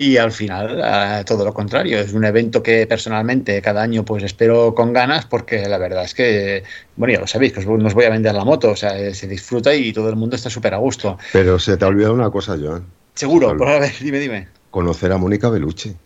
Y 0.00 0.16
al 0.16 0.30
final, 0.30 0.80
eh, 0.82 1.24
todo 1.24 1.44
lo 1.44 1.52
contrario, 1.52 1.98
es 1.98 2.12
un 2.12 2.24
evento 2.24 2.62
que 2.62 2.86
personalmente 2.86 3.60
cada 3.60 3.82
año 3.82 4.04
pues 4.04 4.22
espero 4.22 4.72
con 4.72 4.92
ganas 4.92 5.26
porque 5.26 5.68
la 5.68 5.76
verdad 5.76 6.04
es 6.04 6.14
que, 6.14 6.62
bueno, 6.94 7.14
ya 7.14 7.20
lo 7.20 7.26
sabéis, 7.26 7.52
que 7.52 7.60
os, 7.60 7.66
voy 7.66 8.04
a 8.04 8.10
vender 8.10 8.32
la 8.32 8.44
moto, 8.44 8.70
o 8.70 8.76
sea, 8.76 8.96
eh, 8.96 9.12
se 9.12 9.26
disfruta 9.26 9.74
y 9.74 9.92
todo 9.92 10.08
el 10.08 10.14
mundo 10.14 10.36
está 10.36 10.50
súper 10.50 10.74
a 10.74 10.76
gusto. 10.76 11.18
Pero 11.32 11.58
se 11.58 11.76
te 11.76 11.84
ha 11.84 11.88
olvidado 11.88 12.14
una 12.14 12.30
cosa, 12.30 12.56
Joan. 12.56 12.84
Seguro, 13.14 13.56
por 13.56 13.68
a 13.68 13.80
ver, 13.80 13.92
dime, 14.00 14.20
dime. 14.20 14.48
Conocer 14.70 15.10
a 15.10 15.18
Mónica 15.18 15.48
Bellucci. 15.48 15.96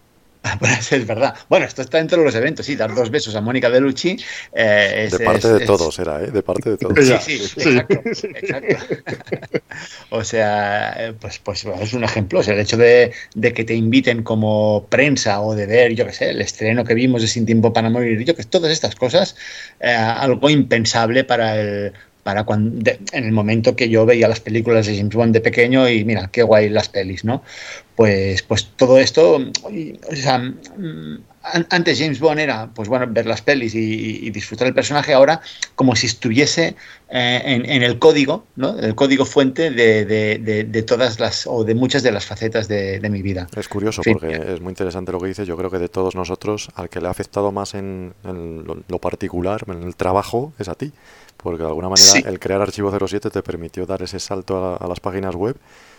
Es 0.90 1.06
verdad. 1.06 1.34
Bueno, 1.48 1.66
esto 1.66 1.82
está 1.82 1.98
dentro 1.98 2.18
de 2.18 2.24
los 2.24 2.34
eventos, 2.34 2.66
sí, 2.66 2.76
dar 2.76 2.94
dos 2.94 3.10
besos 3.10 3.34
a 3.34 3.40
Mónica 3.40 3.68
Bellucci. 3.68 4.16
Eh, 4.52 5.08
de 5.10 5.24
parte 5.24 5.52
de 5.52 5.64
todos 5.64 5.98
era, 5.98 6.22
¿eh? 6.22 6.30
De 6.30 6.42
parte 6.42 6.70
de 6.70 6.76
todos. 6.76 7.06
Sí, 7.22 7.38
sí, 7.38 7.60
exacto. 7.60 8.00
exacto. 8.04 8.76
o 10.10 10.24
sea, 10.24 10.94
eh, 10.98 11.14
pues, 11.18 11.38
pues 11.38 11.64
es 11.64 11.92
un 11.92 12.04
ejemplo. 12.04 12.40
O 12.40 12.42
sea, 12.42 12.54
el 12.54 12.60
hecho 12.60 12.76
de, 12.76 13.12
de, 13.34 13.52
que 13.52 13.64
te 13.64 13.74
inviten 13.74 14.22
como 14.22 14.86
prensa 14.88 15.40
o 15.40 15.54
de 15.54 15.66
ver, 15.66 15.94
yo 15.94 16.06
qué 16.06 16.12
sé, 16.12 16.30
el 16.30 16.40
estreno 16.40 16.84
que 16.84 16.94
vimos 16.94 17.22
de 17.22 17.28
Sin 17.28 17.46
Tiempo 17.46 17.72
para 17.72 17.90
Morir, 17.90 18.24
yo 18.24 18.34
que 18.34 18.44
todas 18.44 18.72
estas 18.72 18.96
cosas, 18.96 19.36
eh, 19.80 19.90
algo 19.90 20.50
impensable 20.50 21.24
para 21.24 21.58
el 21.58 21.92
para 22.22 22.44
cuando, 22.44 22.90
en 23.12 23.24
el 23.24 23.32
momento 23.32 23.74
que 23.74 23.88
yo 23.88 24.06
veía 24.06 24.28
las 24.28 24.40
películas 24.40 24.86
de 24.86 24.96
James 24.96 25.14
Bond 25.14 25.32
de 25.32 25.40
pequeño 25.40 25.88
y 25.88 26.04
mira, 26.04 26.28
qué 26.30 26.42
guay 26.42 26.68
las 26.68 26.88
pelis, 26.88 27.24
¿no? 27.24 27.42
Pues, 27.96 28.42
pues 28.42 28.70
todo 28.76 28.98
esto, 28.98 29.36
o 29.36 30.16
sea, 30.16 30.42
antes 31.42 31.98
James 31.98 32.20
Bond 32.20 32.40
era, 32.40 32.70
pues 32.72 32.88
bueno, 32.88 33.06
ver 33.08 33.26
las 33.26 33.42
pelis 33.42 33.74
y, 33.74 34.30
disfrutar 34.30 34.66
el 34.66 34.74
personaje, 34.74 35.12
ahora 35.12 35.40
como 35.74 35.96
si 35.96 36.06
estuviese 36.06 36.76
eh, 37.10 37.40
en, 37.44 37.82
el 37.82 37.98
código, 37.98 38.44
¿no? 38.56 38.78
El 38.78 38.94
código 38.94 39.24
fuente 39.24 39.70
de, 39.70 40.04
de, 40.04 40.82
todas 40.82 41.20
las, 41.20 41.46
o 41.46 41.64
de 41.64 41.74
muchas 41.74 42.02
de 42.02 42.12
las 42.12 42.24
facetas 42.24 42.68
de, 42.68 43.00
mi 43.10 43.20
vida. 43.20 43.48
Es 43.56 43.68
curioso 43.68 44.02
porque 44.02 44.54
es 44.54 44.60
muy 44.60 44.70
interesante 44.70 45.12
lo 45.12 45.20
que 45.20 45.28
dices. 45.28 45.46
Yo 45.46 45.56
creo 45.56 45.70
que 45.70 45.78
de 45.78 45.88
todos 45.88 46.14
nosotros, 46.14 46.70
al 46.74 46.88
que 46.88 47.00
le 47.00 47.08
ha 47.08 47.10
afectado 47.10 47.52
más 47.52 47.74
en, 47.74 48.14
lo, 48.24 48.98
particular, 48.98 49.64
en 49.66 49.82
el 49.82 49.96
trabajo, 49.96 50.52
es 50.58 50.68
a 50.68 50.74
ti. 50.74 50.92
Porque 51.36 51.62
de 51.62 51.68
alguna 51.68 51.88
manera 51.88 52.30
el 52.30 52.38
crear 52.38 52.62
Archivo 52.62 52.92
07 52.96 53.30
te 53.30 53.42
permitió 53.42 53.84
dar 53.84 54.00
ese 54.02 54.20
salto 54.20 54.78
a, 54.80 54.86
las 54.86 55.00
páginas 55.00 55.34
web 55.34 55.56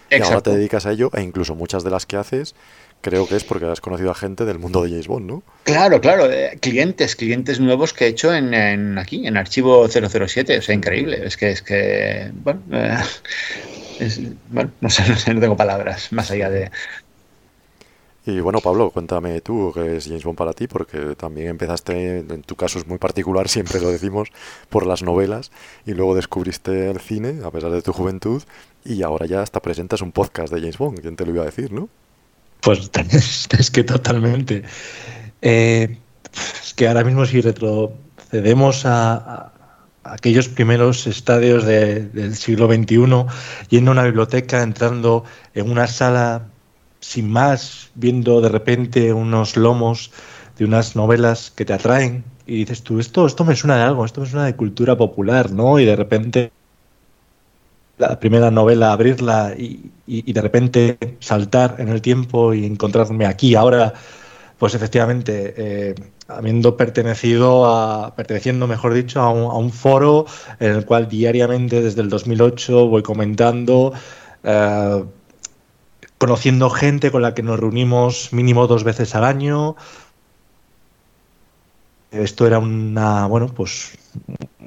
y 0.09 0.21
ahora 0.21 0.41
te 0.41 0.51
dedicas 0.51 0.85
a 0.85 0.91
ello 0.91 1.09
e 1.13 1.21
incluso 1.21 1.55
muchas 1.55 1.83
de 1.83 1.89
las 1.89 2.05
que 2.05 2.17
haces 2.17 2.55
creo 3.03 3.27
que 3.27 3.35
es 3.35 3.43
porque 3.43 3.65
has 3.65 3.81
conocido 3.81 4.09
a 4.09 4.15
gente 4.15 4.45
del 4.45 4.57
mundo 4.57 4.81
de 4.81 4.89
James 4.89 5.07
Bond, 5.07 5.29
¿no? 5.29 5.43
Claro, 5.63 5.99
claro, 6.01 6.31
eh, 6.31 6.57
clientes, 6.61 7.15
clientes 7.15 7.59
nuevos 7.59 7.93
que 7.93 8.05
he 8.05 8.07
hecho 8.07 8.33
en, 8.33 8.97
aquí, 8.97 9.27
en 9.27 9.37
Archivo 9.37 9.87
007, 9.87 10.57
o 10.57 10.61
sea, 10.61 10.73
increíble, 10.73 11.21
es 11.23 11.35
que, 11.35 11.51
es 11.51 11.61
que, 11.61 12.31
bueno, 12.33 12.61
eh, 12.71 12.97
bueno 14.49 14.71
no, 14.79 14.89
sé, 14.89 15.07
no 15.07 15.15
sé, 15.17 15.33
no 15.33 15.41
tengo 15.41 15.57
palabras 15.57 16.11
más 16.11 16.31
allá 16.31 16.49
de, 16.49 16.71
y 18.25 18.39
bueno, 18.39 18.59
Pablo, 18.61 18.89
cuéntame 18.89 19.41
tú 19.41 19.71
qué 19.73 19.97
es 19.97 20.05
James 20.05 20.23
Bond 20.23 20.37
para 20.37 20.53
ti, 20.53 20.67
porque 20.67 21.15
también 21.15 21.49
empezaste, 21.49 22.19
en 22.19 22.41
tu 22.43 22.55
caso 22.55 22.79
es 22.79 22.87
muy 22.87 22.97
particular, 22.97 23.47
siempre 23.49 23.81
lo 23.81 23.89
decimos, 23.89 24.29
por 24.69 24.85
las 24.85 25.03
novelas, 25.03 25.51
y 25.85 25.93
luego 25.93 26.15
descubriste 26.15 26.89
el 26.89 26.99
cine, 26.99 27.41
a 27.43 27.51
pesar 27.51 27.71
de 27.71 27.81
tu 27.81 27.91
juventud, 27.91 28.41
y 28.85 29.03
ahora 29.03 29.25
ya 29.25 29.41
hasta 29.41 29.61
presentas 29.61 30.01
un 30.01 30.11
podcast 30.11 30.53
de 30.53 30.61
James 30.61 30.77
Bond, 30.77 30.99
¿quién 31.01 31.15
te 31.15 31.25
lo 31.25 31.31
iba 31.33 31.43
a 31.43 31.45
decir, 31.45 31.71
no? 31.71 31.89
Pues 32.61 32.89
es 33.59 33.71
que 33.71 33.83
totalmente. 33.83 34.63
Eh, 35.41 35.97
es 36.63 36.73
que 36.73 36.87
ahora 36.87 37.03
mismo 37.03 37.25
si 37.25 37.41
retrocedemos 37.41 38.85
a, 38.85 39.51
aquellos 40.03 40.47
primeros 40.47 41.07
estadios 41.07 41.65
del 41.65 42.35
siglo 42.35 42.67
XXI, 42.67 43.25
yendo 43.69 43.91
a 43.91 43.93
una 43.93 44.03
biblioteca, 44.03 44.61
entrando 44.61 45.23
en 45.53 45.69
una 45.69 45.87
sala 45.87 46.52
sin 47.03 47.29
más, 47.29 47.91
viendo 47.95 48.39
de 48.39 48.47
repente 48.47 49.11
unos 49.11 49.57
lomos 49.57 50.11
de 50.57 50.63
unas 50.63 50.95
novelas 50.95 51.51
que 51.51 51.65
te 51.65 51.73
atraen 51.73 52.23
y 52.45 52.59
dices 52.59 52.81
tú, 52.81 52.99
esto, 52.99 53.27
esto 53.27 53.43
me 53.43 53.55
suena 53.57 53.75
de 53.75 53.83
algo, 53.83 54.05
esto 54.05 54.21
me 54.21 54.27
suena 54.27 54.45
de 54.45 54.55
cultura 54.55 54.97
popular, 54.97 55.51
¿no? 55.51 55.79
Y 55.79 55.85
de 55.85 55.95
repente 55.97 56.51
la 57.97 58.19
primera 58.19 58.51
novela, 58.51 58.93
abrirla 58.93 59.53
y, 59.57 59.91
de 60.07 60.41
repente 60.41 60.97
saltar 61.19 61.75
en 61.79 61.89
el 61.89 62.01
tiempo 62.01 62.53
y 62.53 62.65
encontrarme 62.65 63.25
aquí 63.25 63.55
ahora, 63.55 63.93
pues 64.57 64.73
efectivamente, 64.73 65.53
eh, 65.57 65.95
habiendo 66.29 66.77
pertenecido 66.77 67.65
a, 67.65 68.15
perteneciendo, 68.15 68.65
mejor 68.65 68.93
dicho, 68.93 69.19
a 69.21 69.29
un, 69.29 69.71
foro 69.71 70.25
en 70.59 70.71
el 70.71 70.85
cual 70.85 71.09
diariamente 71.09 71.81
desde 71.81 72.01
el 72.01 72.09
2008 72.09 72.87
voy 72.87 73.03
comentando. 73.03 73.93
Eh, 74.43 75.03
conociendo 76.23 76.69
gente 76.69 77.11
con 77.11 77.21
la 77.21 77.33
que 77.33 77.43
nos 77.43 77.59
reunimos 77.59 78.31
mínimo 78.31 78.65
dos 78.65 78.85
veces 78.85 79.13
al 79.13 79.25
año. 79.25 79.75
Esto 82.13 82.47
era 82.47 82.59
una, 82.59 83.27
bueno, 83.27 83.47
pues 83.47 83.97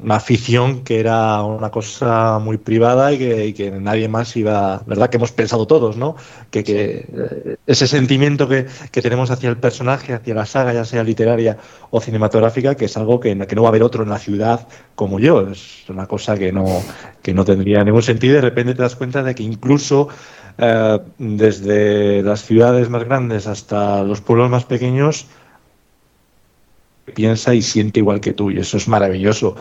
una 0.02 0.16
afición 0.16 0.84
que 0.84 1.00
era 1.00 1.42
una 1.42 1.70
cosa 1.70 2.38
muy 2.40 2.58
privada 2.58 3.10
y 3.14 3.54
que, 3.54 3.70
nadie 3.70 4.06
más 4.06 4.36
iba, 4.36 4.82
¿verdad? 4.84 5.08
Que 5.08 5.16
hemos 5.16 5.32
pensado 5.32 5.66
todos, 5.66 5.96
¿no? 5.96 6.16
Que, 6.50 6.60
eh, 6.60 7.56
ese 7.66 7.86
sentimiento 7.86 8.46
que, 8.46 8.66
tenemos 9.00 9.30
hacia 9.30 9.48
el 9.48 9.56
personaje, 9.56 10.12
hacia 10.12 10.34
la 10.34 10.44
saga, 10.44 10.74
ya 10.74 10.84
sea 10.84 11.02
literaria 11.04 11.56
o 11.88 12.02
cinematográfica, 12.02 12.74
que 12.74 12.84
es 12.84 12.96
algo 12.98 13.18
que, 13.18 13.34
que 13.46 13.56
no 13.56 13.62
va 13.62 13.68
a 13.68 13.70
haber 13.70 13.82
otro 13.82 14.02
en 14.02 14.10
la 14.10 14.18
ciudad 14.18 14.68
como 14.94 15.18
yo. 15.18 15.40
Es 15.50 15.88
una 15.88 16.06
cosa 16.06 16.36
que 16.36 16.52
no, 16.52 16.82
que 17.22 17.32
no 17.32 17.46
tendría 17.46 17.82
ningún 17.82 18.02
sentido 18.02 18.34
y 18.34 18.36
de 18.36 18.42
repente 18.42 18.74
te 18.74 18.82
das 18.82 18.94
cuenta 18.94 19.22
de 19.22 19.34
que 19.34 19.42
incluso 19.42 20.08
eh, 20.58 20.98
desde 21.18 22.22
las 22.22 22.42
ciudades 22.44 22.88
más 22.88 23.04
grandes 23.04 23.46
hasta 23.46 24.02
los 24.02 24.20
pueblos 24.20 24.50
más 24.50 24.64
pequeños, 24.64 25.26
piensa 27.14 27.54
y 27.54 27.62
siente 27.62 28.00
igual 28.00 28.20
que 28.20 28.32
tú, 28.32 28.50
y 28.50 28.58
eso 28.58 28.76
es 28.76 28.88
maravilloso. 28.88 29.56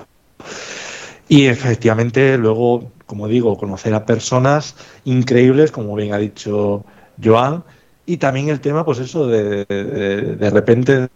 Y 1.28 1.48
efectivamente, 1.48 2.38
luego, 2.38 2.92
como 3.06 3.28
digo, 3.28 3.58
conocer 3.58 3.94
a 3.94 4.06
personas 4.06 4.76
increíbles, 5.06 5.72
como 5.72 5.96
bien 5.96 6.14
ha 6.14 6.18
dicho 6.18 6.86
Joan, 7.24 7.64
y 8.06 8.18
también 8.18 8.50
el 8.50 8.62
tema, 8.62 8.86
pues 8.86 9.00
eso, 9.00 9.28
de, 9.28 9.66
de, 9.66 10.50
repente. 10.52 11.08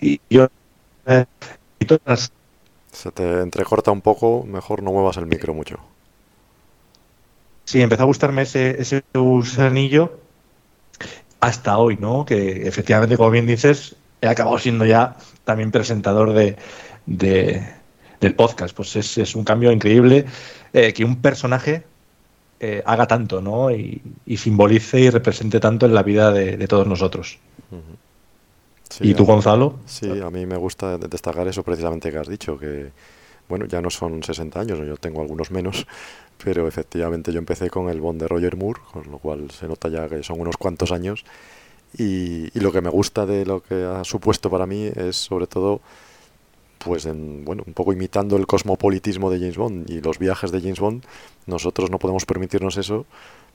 Y 0.00 0.20
yo. 0.28 0.48
Eh, 1.06 1.24
Se 2.90 3.12
te 3.12 3.40
entrecorta 3.40 3.92
un 3.92 4.00
poco, 4.00 4.44
mejor 4.44 4.82
no 4.82 4.92
muevas 4.92 5.16
el 5.18 5.26
micro 5.26 5.54
mucho. 5.54 5.78
Sí, 7.66 7.82
empezó 7.82 8.04
a 8.04 8.06
gustarme 8.06 8.42
ese, 8.42 8.80
ese 8.80 9.02
gusanillo 9.12 10.20
hasta 11.40 11.78
hoy, 11.78 11.96
¿no? 12.00 12.24
Que 12.24 12.66
efectivamente, 12.66 13.16
como 13.16 13.30
bien 13.30 13.46
dices, 13.46 13.96
he 14.20 14.28
acabado 14.28 14.56
siendo 14.58 14.86
ya 14.86 15.16
también 15.44 15.72
presentador 15.72 16.32
de, 16.32 16.56
del 17.06 18.34
podcast. 18.36 18.74
Pues 18.74 18.94
es, 18.94 19.34
un 19.34 19.42
cambio 19.42 19.72
increíble 19.72 20.26
eh, 20.72 20.92
que 20.92 21.04
un 21.04 21.20
personaje 21.20 21.82
eh, 22.60 22.84
haga 22.86 23.08
tanto, 23.08 23.42
¿no? 23.42 23.72
Y, 23.72 24.00
simbolice 24.36 25.00
y 25.00 25.10
represente 25.10 25.58
tanto 25.58 25.86
en 25.86 25.94
la 25.94 26.04
vida 26.04 26.30
de, 26.30 26.68
todos 26.68 26.86
nosotros. 26.86 27.38
¿Y 29.00 29.14
tú, 29.14 29.24
Gonzalo? 29.24 29.80
Sí, 29.86 30.08
a 30.20 30.30
mí 30.30 30.46
me 30.46 30.56
gusta 30.56 30.98
destacar 30.98 31.48
eso 31.48 31.64
precisamente 31.64 32.12
que 32.12 32.18
has 32.18 32.28
dicho, 32.28 32.56
que 32.56 32.92
bueno, 33.48 33.66
ya 33.66 33.80
no 33.80 33.90
son 33.90 34.22
60 34.22 34.60
años, 34.60 34.78
yo 34.78 34.96
tengo 34.96 35.20
algunos 35.20 35.50
menos, 35.50 35.86
pero 36.42 36.68
efectivamente 36.68 37.32
yo 37.32 37.38
empecé 37.38 37.70
con 37.70 37.88
el 37.88 38.00
Bond 38.00 38.20
de 38.20 38.28
Roger 38.28 38.56
Moore, 38.56 38.80
con 38.92 39.10
lo 39.10 39.18
cual 39.18 39.50
se 39.50 39.66
nota 39.66 39.88
ya 39.88 40.08
que 40.08 40.22
son 40.22 40.40
unos 40.40 40.56
cuantos 40.56 40.92
años. 40.92 41.24
Y, 41.96 42.50
lo 42.58 42.72
que 42.72 42.80
me 42.80 42.90
gusta 42.90 43.26
de 43.26 43.46
lo 43.46 43.62
que 43.62 43.84
ha 43.84 44.04
supuesto 44.04 44.50
para 44.50 44.66
mí 44.66 44.90
es 44.94 45.16
sobre 45.16 45.46
todo, 45.46 45.80
pues 46.78 47.06
bueno, 47.06 47.64
un 47.66 47.72
poco 47.72 47.92
imitando 47.92 48.36
el 48.36 48.46
cosmopolitismo 48.46 49.30
de 49.30 49.38
James 49.38 49.56
Bond 49.56 49.90
y 49.90 50.00
los 50.00 50.18
viajes 50.18 50.52
de 50.52 50.60
James 50.60 50.80
Bond. 50.80 51.04
Nosotros 51.46 51.90
no 51.90 51.98
podemos 51.98 52.26
permitirnos 52.26 52.76
eso, 52.76 53.06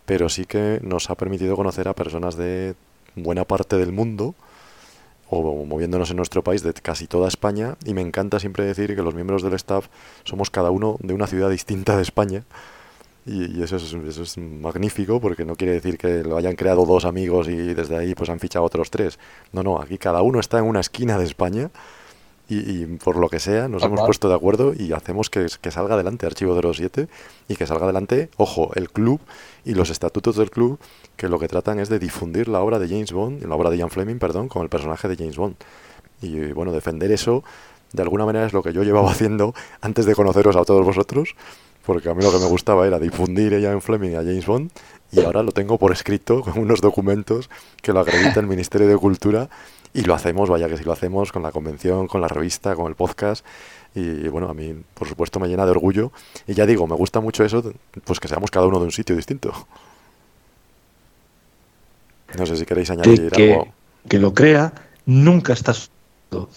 pero 0.06 0.30
sí 0.30 0.46
que 0.46 0.80
nos 0.84 1.10
ha 1.10 1.16
permitido 1.16 1.56
conocer 1.56 1.88
a 1.88 1.94
personas 1.94 2.36
de 2.36 2.76
buena 3.16 3.46
parte 3.46 3.78
del 3.78 3.92
mundo 3.92 4.34
o 5.32 5.66
moviéndonos 5.66 6.12
en 6.12 6.18
nuestro 6.18 6.44
país 6.44 6.62
de 6.62 6.74
casi 6.74 7.08
toda 7.08 7.30
España 7.30 7.78
y 7.86 7.94
me 7.94 8.02
encanta 8.02 8.40
siempre 8.40 8.66
decir 8.66 8.96
que 8.96 9.02
los 9.02 9.16
miembros 9.16 9.42
del 9.42 9.54
staff 9.54 9.88
somos 10.26 10.50
cada 10.50 10.72
uno 10.72 10.98
de 11.00 11.14
una 11.14 11.26
ciudad 11.26 11.50
distinta 11.50 11.96
de 11.96 12.04
España 12.04 12.44
y, 13.26 13.64
eso, 13.64 13.78
es, 13.78 13.94
eso, 13.94 14.24
es, 14.24 14.38
magnífico 14.38 15.22
porque 15.22 15.46
no 15.46 15.56
quiere 15.56 15.74
decir 15.74 15.98
que 15.98 16.24
lo 16.24 16.38
hayan 16.38 16.56
creado 16.56 16.86
dos 16.86 17.06
amigos 17.06 17.48
y 17.48 17.74
desde 17.74 17.96
ahí 17.96 18.14
pues 18.14 18.30
han 18.30 18.40
fichado 18.40 18.66
otros 18.66 18.90
tres. 18.90 19.20
No, 19.54 19.64
no, 19.64 19.80
aquí 19.80 19.98
cada 19.98 20.22
uno 20.22 20.40
está 20.40 20.58
en 20.60 20.66
una 20.66 20.82
esquina 20.82 21.18
de 21.18 21.26
España 21.26 21.70
y, 22.50 22.86
por 22.98 23.16
lo 23.16 23.30
que 23.30 23.40
sea 23.40 23.70
nos 23.70 23.84
hemos 23.84 24.02
puesto 24.02 24.28
de 24.28 24.36
acuerdo 24.36 24.74
y 24.78 24.92
hacemos 24.92 25.30
que, 25.30 25.48
que 25.62 25.72
salga 25.72 25.94
adelante 25.94 26.26
Archivo 26.26 26.60
07 26.74 27.08
y 27.48 27.56
que 27.56 27.66
salga 27.66 27.86
adelante, 27.86 28.30
ojo, 28.36 28.72
el 28.76 28.90
club 28.90 29.22
y 29.64 29.76
los 29.76 29.90
estatutos 29.90 30.36
del 30.36 30.52
club 30.52 30.78
que 31.22 31.30
lo 31.30 31.38
que 31.38 31.48
tratan 31.48 31.78
es 31.78 31.88
de 31.88 32.00
difundir 32.00 32.48
la 32.48 32.62
obra 32.62 32.80
de 32.80 32.88
James 32.88 33.12
Bond, 33.12 33.46
la 33.46 33.54
obra 33.54 33.70
de 33.70 33.78
Ian 33.78 33.92
Fleming, 33.92 34.18
perdón, 34.18 34.48
con 34.48 34.64
el 34.64 34.70
personaje 34.70 35.08
de 35.08 35.16
James 35.16 35.38
Bond. 35.38 35.56
Y 36.20 36.52
bueno, 36.52 36.72
defender 36.72 37.12
eso 37.12 37.44
de 37.94 38.02
alguna 38.02 38.26
manera 38.26 38.48
es 38.48 38.54
lo 38.54 38.64
que 38.64 38.74
yo 38.74 38.82
llevaba 38.82 39.12
haciendo 39.12 39.54
antes 39.82 40.08
de 40.08 40.16
conoceros 40.16 40.56
a 40.56 40.66
todos 40.66 40.84
vosotros, 40.84 41.36
porque 41.86 42.10
a 42.10 42.16
mí 42.16 42.24
lo 42.24 42.32
que 42.32 42.40
me 42.40 42.48
gustaba 42.48 42.88
era 42.88 42.98
difundir 42.98 43.54
a 43.54 43.60
Ian 43.60 43.82
Fleming 43.82 44.16
a 44.16 44.24
James 44.24 44.48
Bond 44.48 44.72
y 45.12 45.22
ahora 45.22 45.44
lo 45.44 45.52
tengo 45.52 45.78
por 45.78 45.92
escrito 45.92 46.42
con 46.42 46.58
unos 46.58 46.82
documentos 46.82 47.52
que 47.84 47.94
lo 47.94 48.00
acredita 48.00 48.40
el 48.40 48.48
Ministerio 48.48 48.88
de 48.88 48.98
Cultura 48.98 49.48
y 49.94 50.02
lo 50.02 50.16
hacemos, 50.16 50.50
vaya 50.50 50.70
que 50.70 50.78
si 50.78 50.84
lo 50.84 50.92
hacemos 50.92 51.32
con 51.32 51.44
la 51.44 51.52
convención, 51.52 52.08
con 52.08 52.22
la 52.22 52.30
revista, 52.30 52.74
con 52.74 52.88
el 52.88 52.96
podcast 52.96 53.46
y 53.94 54.28
bueno, 54.28 54.50
a 54.50 54.56
mí 54.56 54.74
por 54.96 55.08
supuesto 55.08 55.40
me 55.40 55.48
llena 55.48 55.66
de 55.66 55.72
orgullo 55.72 56.12
y 56.48 56.56
ya 56.56 56.66
digo, 56.66 56.88
me 56.88 56.96
gusta 56.96 57.20
mucho 57.20 57.44
eso, 57.44 57.62
pues 58.06 58.20
que 58.20 58.28
seamos 58.28 58.50
cada 58.50 58.66
uno 58.66 58.80
de 58.80 58.86
un 58.86 58.92
sitio 58.92 59.16
distinto. 59.16 59.54
No 62.38 62.46
sé 62.46 62.58
si 62.58 62.66
queréis 62.66 62.90
añadir 62.90 63.30
que, 63.32 63.54
algo. 63.54 63.68
Que 64.08 64.20
lo 64.20 64.34
crea, 64.34 64.74
nunca 65.06 65.54
estás 65.54 65.92
solo, 66.30 66.50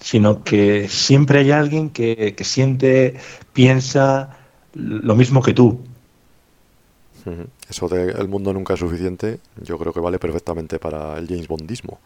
sino 0.00 0.42
que 0.42 0.88
siempre 0.88 1.40
hay 1.40 1.50
alguien 1.50 1.90
que, 1.90 2.34
siente, 2.42 3.16
piensa 3.52 4.36
lo 4.74 5.14
mismo 5.14 5.42
que 5.42 5.54
tú. 5.54 5.80
Eso 7.68 7.88
de 7.88 8.12
el 8.12 8.28
mundo 8.28 8.52
nunca 8.52 8.74
es 8.74 8.80
suficiente, 8.80 9.40
yo 9.60 9.78
creo 9.78 9.92
que 9.92 10.00
vale 10.00 10.18
perfectamente 10.18 10.78
para 10.78 11.18
el 11.18 11.26
James 11.26 11.48
Bondismo. 11.48 11.98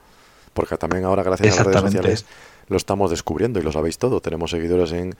Porque 0.54 0.76
también 0.76 1.04
ahora, 1.04 1.22
gracias 1.22 1.60
a 1.60 1.64
las 1.64 1.66
redes 1.66 1.82
sociales, 1.82 2.26
lo 2.68 2.76
estamos 2.76 3.10
descubriendo 3.10 3.60
y 3.60 3.62
lo 3.62 3.72
sabéis 3.72 3.98
todo. 3.98 4.20
Tenemos 4.20 4.50
seguidores 4.50 4.92
en 4.92 5.14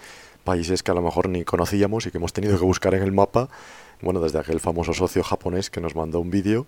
países 0.44 0.82
que 0.82 0.90
a 0.90 0.94
lo 0.94 1.02
mejor 1.02 1.28
ni 1.28 1.44
conocíamos 1.44 2.06
y 2.06 2.10
que 2.10 2.18
hemos 2.18 2.32
tenido 2.32 2.58
que 2.58 2.64
buscar 2.64 2.94
en 2.94 3.02
el 3.02 3.12
mapa. 3.12 3.48
Bueno, 4.00 4.20
desde 4.20 4.38
aquel 4.38 4.60
famoso 4.60 4.94
socio 4.94 5.22
japonés 5.22 5.68
que 5.70 5.80
nos 5.80 5.94
mandó 5.94 6.20
un 6.20 6.30
vídeo 6.30 6.66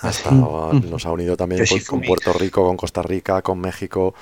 hasta 0.00 0.30
nos 0.30 1.06
ha 1.06 1.12
unido 1.12 1.36
también 1.36 1.64
pues, 1.68 1.86
con 1.86 2.00
Puerto 2.00 2.32
Rico, 2.32 2.64
con 2.64 2.76
Costa 2.76 3.02
Rica, 3.02 3.42
con 3.42 3.60
México, 3.60 4.14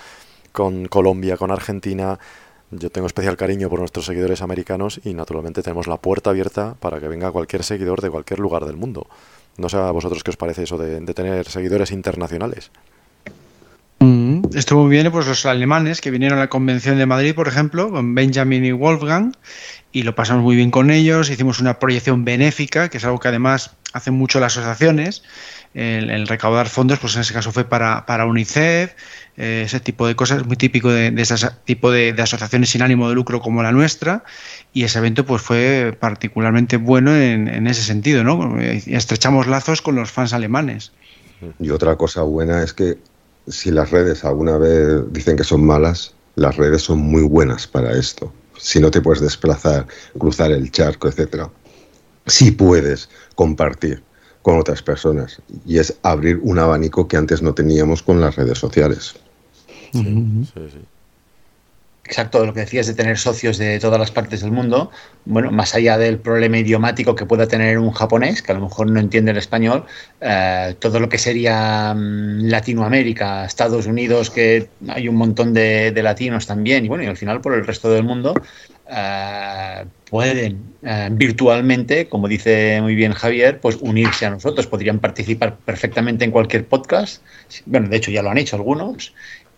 con 0.52 0.86
Colombia, 0.86 1.36
con 1.36 1.50
Argentina. 1.50 2.18
Yo 2.70 2.90
tengo 2.90 3.06
especial 3.06 3.36
cariño 3.36 3.68
por 3.68 3.80
nuestros 3.80 4.06
seguidores 4.06 4.40
americanos 4.42 5.00
y 5.04 5.14
naturalmente 5.14 5.62
tenemos 5.62 5.86
la 5.86 5.98
puerta 5.98 6.30
abierta 6.30 6.74
para 6.80 7.00
que 7.00 7.08
venga 7.08 7.30
cualquier 7.30 7.64
seguidor 7.64 8.00
de 8.00 8.10
cualquier 8.10 8.40
lugar 8.40 8.64
del 8.64 8.76
mundo. 8.76 9.06
No 9.58 9.68
sé 9.68 9.76
a 9.76 9.90
vosotros 9.90 10.24
qué 10.24 10.30
os 10.30 10.36
parece 10.36 10.62
eso 10.62 10.78
de, 10.78 11.00
tener 11.12 11.48
seguidores 11.48 11.90
internacionales. 11.90 12.70
Mm, 14.02 14.56
estuvo 14.56 14.82
muy 14.82 14.90
bien 14.90 15.12
pues 15.12 15.28
los 15.28 15.46
alemanes 15.46 16.00
que 16.00 16.10
vinieron 16.10 16.36
a 16.36 16.42
la 16.42 16.48
convención 16.48 16.98
de 16.98 17.06
Madrid, 17.06 17.36
por 17.36 17.46
ejemplo, 17.46 17.88
con 17.88 18.16
Benjamin 18.16 18.64
y 18.64 18.72
Wolfgang, 18.72 19.32
y 19.92 20.02
lo 20.02 20.16
pasamos 20.16 20.42
muy 20.42 20.56
bien 20.56 20.72
con 20.72 20.90
ellos. 20.90 21.30
Hicimos 21.30 21.60
una 21.60 21.78
proyección 21.78 22.24
benéfica, 22.24 22.88
que 22.88 22.98
es 22.98 23.04
algo 23.04 23.20
que 23.20 23.28
además 23.28 23.76
hacen 23.92 24.14
mucho 24.14 24.40
las 24.40 24.56
asociaciones. 24.56 25.22
El, 25.74 26.26
recaudar 26.26 26.68
fondos, 26.68 26.98
pues 26.98 27.14
en 27.14 27.20
ese 27.20 27.32
caso 27.32 27.52
fue 27.52 27.64
para, 27.64 28.26
UNICEF, 28.26 28.92
eh, 29.36 29.62
ese 29.64 29.78
tipo 29.78 30.08
de 30.08 30.16
cosas, 30.16 30.44
muy 30.44 30.56
típico 30.56 30.90
de, 30.90 31.14
ese 31.16 31.36
tipo 31.64 31.92
de, 31.92 32.12
asociaciones 32.20 32.70
sin 32.70 32.82
ánimo 32.82 33.08
de 33.08 33.14
lucro 33.14 33.40
como 33.40 33.62
la 33.62 33.70
nuestra. 33.70 34.24
Y 34.72 34.82
ese 34.82 34.98
evento 34.98 35.24
pues 35.24 35.42
fue 35.42 35.96
particularmente 35.98 36.76
bueno 36.76 37.14
en, 37.14 37.68
ese 37.68 37.82
sentido, 37.82 38.24
¿no? 38.24 38.58
Estrechamos 38.60 39.46
lazos 39.46 39.80
con 39.80 39.94
los 39.94 40.10
fans 40.10 40.32
alemanes. 40.32 40.90
Y 41.60 41.70
otra 41.70 41.96
cosa 41.96 42.22
buena 42.22 42.62
es 42.64 42.72
que 42.72 42.98
si 43.48 43.70
las 43.70 43.90
redes 43.90 44.24
alguna 44.24 44.58
vez 44.58 45.02
dicen 45.12 45.36
que 45.36 45.44
son 45.44 45.64
malas, 45.64 46.14
las 46.36 46.56
redes 46.56 46.82
son 46.82 46.98
muy 46.98 47.22
buenas 47.22 47.66
para 47.66 47.92
esto. 47.92 48.32
Si 48.58 48.80
no 48.80 48.90
te 48.90 49.00
puedes 49.00 49.20
desplazar, 49.20 49.86
cruzar 50.18 50.52
el 50.52 50.70
charco, 50.70 51.08
etcétera, 51.08 51.50
sí 52.26 52.50
puedes 52.50 53.08
compartir 53.34 54.02
con 54.42 54.58
otras 54.58 54.82
personas 54.82 55.40
y 55.66 55.78
es 55.78 55.96
abrir 56.02 56.40
un 56.42 56.58
abanico 56.58 57.08
que 57.08 57.16
antes 57.16 57.42
no 57.42 57.54
teníamos 57.54 58.02
con 58.02 58.20
las 58.20 58.36
redes 58.36 58.58
sociales. 58.58 59.14
Exacto, 62.04 62.44
lo 62.44 62.52
que 62.52 62.60
decías 62.60 62.88
de 62.88 62.94
tener 62.94 63.16
socios 63.16 63.58
de 63.58 63.78
todas 63.78 63.98
las 63.98 64.10
partes 64.10 64.40
del 64.40 64.50
mundo, 64.50 64.90
bueno, 65.24 65.52
más 65.52 65.74
allá 65.76 65.96
del 65.98 66.18
problema 66.18 66.58
idiomático 66.58 67.14
que 67.14 67.26
pueda 67.26 67.46
tener 67.46 67.78
un 67.78 67.92
japonés, 67.92 68.42
que 68.42 68.50
a 68.50 68.56
lo 68.56 68.62
mejor 68.62 68.90
no 68.90 68.98
entiende 68.98 69.30
el 69.30 69.36
español, 69.36 69.84
eh, 70.20 70.74
todo 70.80 70.98
lo 70.98 71.08
que 71.08 71.18
sería 71.18 71.94
mm, 71.94 72.48
Latinoamérica, 72.48 73.44
Estados 73.44 73.86
Unidos, 73.86 74.30
que 74.30 74.68
hay 74.88 75.06
un 75.06 75.14
montón 75.14 75.54
de, 75.54 75.92
de, 75.92 76.02
latinos 76.02 76.46
también, 76.46 76.84
y 76.84 76.88
bueno, 76.88 77.04
y 77.04 77.06
al 77.06 77.16
final 77.16 77.40
por 77.40 77.54
el 77.54 77.64
resto 77.64 77.88
del 77.92 78.02
mundo, 78.02 78.34
eh, 78.94 79.84
pueden 80.10 80.74
eh, 80.82 81.08
virtualmente, 81.10 82.08
como 82.08 82.28
dice 82.28 82.80
muy 82.82 82.94
bien 82.94 83.12
Javier, 83.12 83.58
pues 83.60 83.76
unirse 83.80 84.26
a 84.26 84.30
nosotros. 84.30 84.66
Podrían 84.66 84.98
participar 84.98 85.56
perfectamente 85.56 86.24
en 86.26 86.30
cualquier 86.30 86.66
podcast. 86.66 87.22
Bueno, 87.64 87.88
de 87.88 87.96
hecho 87.96 88.10
ya 88.10 88.22
lo 88.22 88.30
han 88.30 88.36
hecho 88.36 88.56
algunos. 88.56 89.14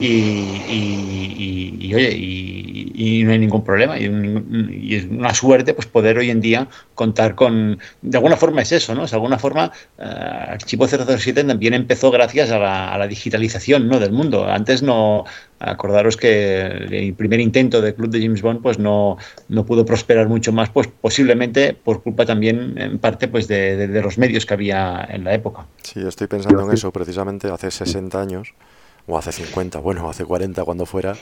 Y, 0.07 1.95
oye, 1.95 2.11
y, 2.17 3.23
no 3.25 3.33
hay 3.33 3.39
ningún 3.39 3.65
problema. 3.65 3.99
Y, 3.99 4.95
es 4.95 5.05
una 5.05 5.35
suerte 5.35 5.75
pues 5.75 5.87
poder 5.87 6.19
hoy 6.19 6.31
en 6.31 6.41
día 6.41 6.69
contar 6.95 7.35
con. 7.35 7.79
De 8.03 8.17
alguna 8.17 8.37
forma 8.37 8.63
es 8.63 8.73
eso, 8.73 8.95
¿no? 8.95 9.07
De 9.07 9.15
alguna 9.15 9.39
forma, 9.39 9.73
uh, 9.99 10.03
Archivo 10.03 10.87
007 10.87 11.45
también 11.45 11.75
empezó 11.75 12.11
gracias 12.11 12.51
a 12.51 12.59
la, 12.59 12.93
a 12.93 12.99
la, 12.99 13.07
digitalización 13.07 13.89
¿no? 13.89 14.01
del 14.01 14.13
mundo. 14.13 14.47
Antes 14.47 14.83
no. 14.83 15.25
Acordaros 15.61 16.19
que 16.19 16.67
el 16.67 17.15
primer 17.15 17.41
intento 17.41 17.81
de 17.81 17.95
Club 17.95 18.11
de 18.11 18.21
James 18.21 18.43
Bond 18.43 18.61
pues 18.61 18.79
no, 18.79 19.17
no 19.49 19.65
pudo 19.65 19.87
prosperar 19.87 20.29
mucho 20.29 20.53
más, 20.53 20.69
pues 20.69 20.89
posiblemente 20.89 21.73
por 21.73 22.03
culpa 22.03 22.27
también, 22.27 22.75
en 22.77 22.99
parte, 22.99 23.29
pues 23.29 23.49
de, 23.49 23.89
de 23.89 24.03
los 24.03 24.19
medios 24.19 24.45
que 24.45 24.53
había 24.53 25.07
en 25.09 25.25
la 25.25 25.33
época. 25.33 25.65
Sí, 25.83 26.01
estoy 26.07 26.27
pensando 26.27 26.67
en 26.67 26.73
eso 26.73 26.93
precisamente 26.93 27.49
hace 27.49 27.71
60 27.71 28.21
años 28.21 28.53
o 29.07 29.19
hace 29.19 29.33
50, 29.33 29.81
bueno, 29.81 30.09
hace 30.09 30.25
40 30.25 30.65
cuando 30.65 30.87
fuera, 30.87 31.15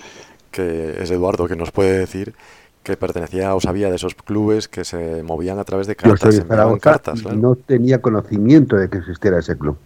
que 0.50 1.02
es 1.02 1.10
Eduardo 1.10 1.48
que 1.48 1.56
nos 1.56 1.70
puede 1.70 1.98
decir 1.98 2.34
que 2.82 2.96
pertenecía 2.96 3.54
o 3.54 3.60
sabía 3.60 3.88
de 3.90 3.96
esos 3.96 4.14
clubes 4.14 4.68
que 4.68 4.84
se 4.84 5.22
movían 5.22 5.58
a 5.58 5.64
través 5.64 5.86
de 5.86 5.94
cartas. 5.94 6.36
Yo 6.36 6.78
cartas 6.78 7.24
No 7.24 7.54
tenía 7.54 8.00
conocimiento 8.02 8.76
de 8.76 8.88
que 8.88 8.98
existiera 8.98 9.38
ese 9.38 9.56
club. 9.56 9.76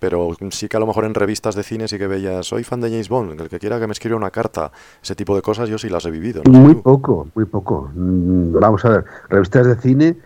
Pero 0.00 0.36
sí 0.50 0.68
que 0.68 0.76
a 0.76 0.80
lo 0.80 0.86
mejor 0.86 1.04
en 1.04 1.14
revistas 1.14 1.54
de 1.54 1.62
cine 1.62 1.88
sí 1.88 1.96
que 1.96 2.06
veías, 2.06 2.46
soy 2.46 2.64
fan 2.64 2.80
de 2.80 2.90
James 2.90 3.08
Bond, 3.08 3.40
el 3.40 3.48
que 3.48 3.58
quiera 3.58 3.78
que 3.78 3.86
me 3.86 3.92
escriba 3.92 4.16
una 4.16 4.30
carta, 4.30 4.70
ese 5.02 5.14
tipo 5.14 5.34
de 5.34 5.42
cosas 5.42 5.68
yo 5.68 5.78
sí 5.78 5.88
las 5.88 6.04
he 6.04 6.10
vivido. 6.10 6.42
Muy 6.46 6.74
poco, 6.74 7.28
muy 7.34 7.44
poco. 7.46 7.90
Mm, 7.94 8.58
vamos 8.58 8.84
a 8.84 8.90
ver, 8.90 9.04
revistas 9.30 9.66
de 9.66 9.76
cine 9.76 10.16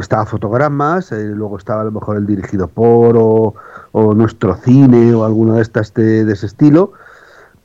estaba 0.00 0.26
fotogramas, 0.26 1.10
eh, 1.12 1.24
luego 1.34 1.58
estaba 1.58 1.82
a 1.82 1.84
lo 1.84 1.92
mejor 1.92 2.16
el 2.16 2.26
dirigido 2.26 2.68
por 2.68 3.16
o, 3.16 4.14
nuestro 4.14 4.54
cine 4.56 5.14
o 5.14 5.24
alguno 5.24 5.54
de 5.54 5.62
estas 5.62 5.92
de, 5.94 6.30
ese 6.30 6.46
estilo, 6.46 6.92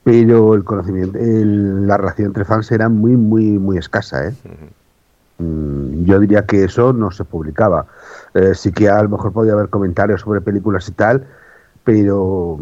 pero 0.03 0.55
el 0.55 0.63
conocimiento, 0.63 1.17
la 1.19 1.97
relación 1.97 2.27
entre 2.27 2.45
fans 2.45 2.71
era 2.71 2.89
muy, 2.89 3.15
muy, 3.15 3.59
muy 3.59 3.77
escasa. 3.77 4.27
¿eh? 4.27 4.35
Mm, 5.37 6.05
yo 6.05 6.19
diría 6.19 6.45
que 6.45 6.63
eso 6.63 6.93
no 6.93 7.11
se 7.11 7.23
publicaba. 7.25 7.85
Eh, 8.33 8.55
sí 8.55 8.71
que 8.71 8.89
a 8.89 9.01
lo 9.03 9.09
mejor 9.09 9.31
podía 9.31 9.53
haber 9.53 9.69
comentarios 9.69 10.21
sobre 10.21 10.41
películas 10.41 10.87
y 10.87 10.91
tal, 10.93 11.27
pero 11.83 12.57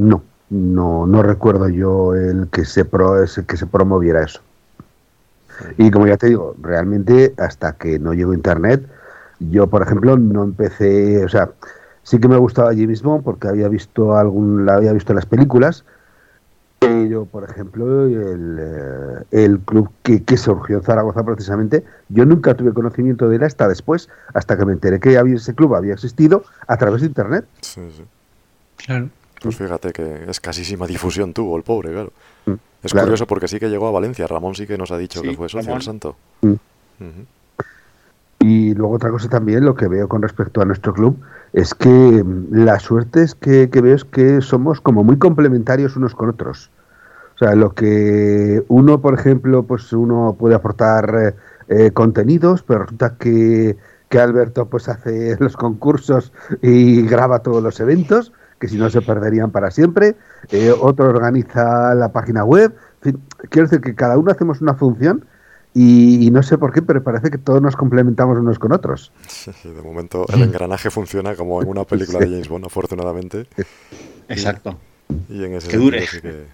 no, 0.00 0.22
no, 0.50 1.06
no 1.06 1.22
recuerdo 1.22 1.68
yo 1.68 2.14
el 2.14 2.48
que 2.48 2.64
se, 2.64 2.84
pro, 2.84 3.14
que 3.46 3.56
se 3.56 3.66
promoviera 3.66 4.22
eso. 4.22 4.40
Y 5.78 5.90
como 5.90 6.06
ya 6.06 6.16
te 6.16 6.28
digo, 6.28 6.54
realmente 6.60 7.34
hasta 7.38 7.72
que 7.72 7.98
no 7.98 8.14
llegó 8.14 8.34
Internet, 8.34 8.86
yo, 9.38 9.66
por 9.66 9.82
ejemplo, 9.82 10.16
no 10.16 10.44
empecé, 10.44 11.24
o 11.24 11.28
sea, 11.28 11.50
sí 12.02 12.18
que 12.18 12.28
me 12.28 12.36
gustaba 12.36 12.70
James 12.70 13.02
Bond 13.02 13.24
porque 13.24 13.48
había 13.48 13.68
visto 13.68 14.16
algún, 14.16 14.66
la 14.66 14.74
había 14.74 14.92
visto 14.92 15.14
las 15.14 15.26
películas, 15.26 15.84
pero, 16.78 17.26
por 17.26 17.48
ejemplo, 17.48 18.06
el, 18.06 18.58
eh, 18.60 19.24
el 19.30 19.60
club 19.60 19.90
que, 20.02 20.24
que, 20.24 20.36
surgió 20.36 20.78
en 20.78 20.82
Zaragoza 20.82 21.24
precisamente, 21.24 21.84
yo 22.08 22.26
nunca 22.26 22.54
tuve 22.54 22.72
conocimiento 22.72 23.28
de 23.28 23.36
él 23.36 23.44
hasta 23.44 23.68
después, 23.68 24.08
hasta 24.34 24.56
que 24.56 24.64
me 24.64 24.72
enteré 24.72 24.98
que 24.98 25.16
había, 25.16 25.36
ese 25.36 25.54
club 25.54 25.76
había 25.76 25.94
existido 25.94 26.44
a 26.66 26.76
través 26.76 27.02
de 27.02 27.06
Internet. 27.06 27.44
Sí, 27.60 27.80
sí. 27.96 28.04
Claro. 28.84 29.10
Pues 29.40 29.56
fíjate 29.56 29.92
que 29.92 30.24
escasísima 30.28 30.86
difusión 30.86 31.32
tuvo 31.32 31.56
el 31.56 31.62
pobre, 31.62 31.92
claro. 31.92 32.12
Mm. 32.46 32.52
Es 32.82 32.92
curioso 32.92 33.26
porque 33.26 33.48
sí 33.48 33.60
que 33.60 33.70
llegó 33.70 33.86
a 33.86 33.90
Valencia. 33.92 34.26
Ramón 34.26 34.54
sí 34.54 34.66
que 34.66 34.76
nos 34.76 34.90
ha 34.90 34.98
dicho 34.98 35.22
que 35.22 35.34
fue 35.34 35.48
socio 35.48 35.72
del 35.72 35.82
Santo. 35.82 36.16
Mm. 36.42 36.54
Y 38.40 38.74
luego 38.74 38.94
otra 38.94 39.10
cosa 39.10 39.28
también, 39.28 39.64
lo 39.64 39.74
que 39.76 39.86
veo 39.86 40.08
con 40.08 40.20
respecto 40.20 40.60
a 40.60 40.64
nuestro 40.64 40.92
club, 40.92 41.16
es 41.52 41.74
que 41.74 41.88
mm, 41.88 42.64
la 42.64 42.80
suerte 42.80 43.22
es 43.22 43.34
que, 43.36 43.66
veo 43.66 43.94
es 43.94 44.04
que 44.04 44.40
somos 44.40 44.80
como 44.80 45.04
muy 45.04 45.16
complementarios 45.18 45.96
unos 45.96 46.14
con 46.14 46.28
otros. 46.28 46.70
O 47.36 47.38
sea, 47.38 47.54
lo 47.54 47.72
que 47.72 48.64
uno, 48.68 49.00
por 49.00 49.14
ejemplo, 49.14 49.62
pues 49.62 49.92
uno 49.92 50.36
puede 50.38 50.56
aportar 50.56 51.34
eh, 51.68 51.90
contenidos, 51.92 52.62
pero 52.62 52.80
resulta 52.80 53.16
que, 53.16 53.76
que 54.08 54.18
Alberto 54.18 54.66
pues 54.66 54.88
hace 54.88 55.36
los 55.40 55.56
concursos 55.56 56.32
y 56.62 57.02
graba 57.02 57.40
todos 57.40 57.62
los 57.62 57.78
eventos 57.78 58.32
que 58.62 58.68
si 58.68 58.76
no 58.76 58.88
se 58.90 59.02
perderían 59.02 59.50
para 59.50 59.72
siempre, 59.72 60.14
eh, 60.52 60.70
otro 60.70 61.06
organiza 61.06 61.96
la 61.96 62.12
página 62.12 62.44
web, 62.44 62.72
quiero 63.50 63.66
decir 63.66 63.80
que 63.80 63.96
cada 63.96 64.16
uno 64.16 64.30
hacemos 64.30 64.60
una 64.60 64.74
función 64.74 65.24
y, 65.74 66.30
no 66.30 66.44
sé 66.44 66.58
por 66.58 66.72
qué, 66.72 66.80
pero 66.80 67.02
parece 67.02 67.32
que 67.32 67.38
todos 67.38 67.60
nos 67.60 67.74
complementamos 67.74 68.38
unos 68.38 68.60
con 68.60 68.70
otros. 68.70 69.10
Sí, 69.26 69.50
de 69.64 69.82
momento 69.82 70.26
el 70.32 70.42
engranaje 70.42 70.90
funciona 70.90 71.34
como 71.34 71.60
en 71.60 71.68
una 71.68 71.82
película 71.82 72.20
de 72.20 72.26
James 72.26 72.48
Bond, 72.48 72.66
afortunadamente. 72.66 73.48
Exacto. 74.28 74.78
Y, 75.28 75.42
en 75.42 75.54
ese 75.54 75.66
que 75.66 75.76
dure. 75.78 76.06
Sí, 76.06 76.20
que... 76.20 76.44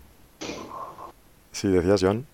sí, 1.53 1.68
decías, 1.68 2.01
John. 2.03 2.25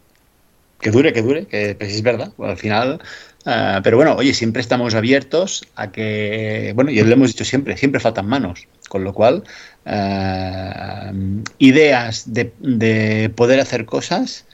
Que 0.78 0.92
dure, 0.92 1.12
que 1.12 1.22
dure, 1.22 1.46
que 1.46 1.74
pues 1.76 1.94
es 1.94 2.02
verdad. 2.02 2.32
al 2.38 2.56
final 2.56 3.00
Ah, 3.46 3.80
pero 3.84 3.96
bueno, 3.98 4.14
oye, 4.16 4.32
siempre 4.32 4.62
estamos 4.62 4.94
abiertos 4.94 5.66
a 5.76 5.92
que, 5.92 6.72
bueno, 6.74 6.90
y 6.90 7.00
lo 7.02 7.12
hemos 7.12 7.28
dicho 7.28 7.44
siempre, 7.44 7.76
siempre 7.76 8.00
faltan 8.00 8.26
manos, 8.26 8.66
con 8.88 9.04
lo 9.04 9.12
cual, 9.12 9.44
ah, 9.84 11.12
ideas 11.58 12.32
de, 12.32 13.30
poder 13.34 13.60
hacer 13.60 13.84
cosas 13.84 14.46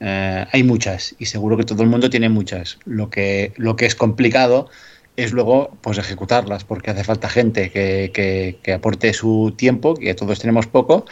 ah, 0.00 0.46
hay 0.52 0.62
muchas 0.62 1.16
y 1.18 1.26
seguro 1.26 1.56
que 1.56 1.64
todo 1.64 1.82
el 1.82 1.88
mundo 1.88 2.08
tiene 2.08 2.28
muchas. 2.28 2.78
Lo 2.84 3.10
que, 3.10 3.52
lo 3.56 3.74
que 3.74 3.86
es 3.86 3.96
complicado 3.96 4.68
es 5.16 5.32
luego 5.32 5.76
pues 5.80 5.98
ejecutarlas, 5.98 6.64
porque 6.64 6.90
hace 6.90 7.02
falta 7.02 7.28
gente 7.28 7.70
que, 7.70 8.10
que, 8.14 8.58
que 8.62 8.72
aporte 8.74 9.12
su 9.12 9.54
tiempo, 9.56 9.94
que 9.94 10.14
todos 10.14 10.38
tenemos 10.38 10.66
poco, 10.66 11.06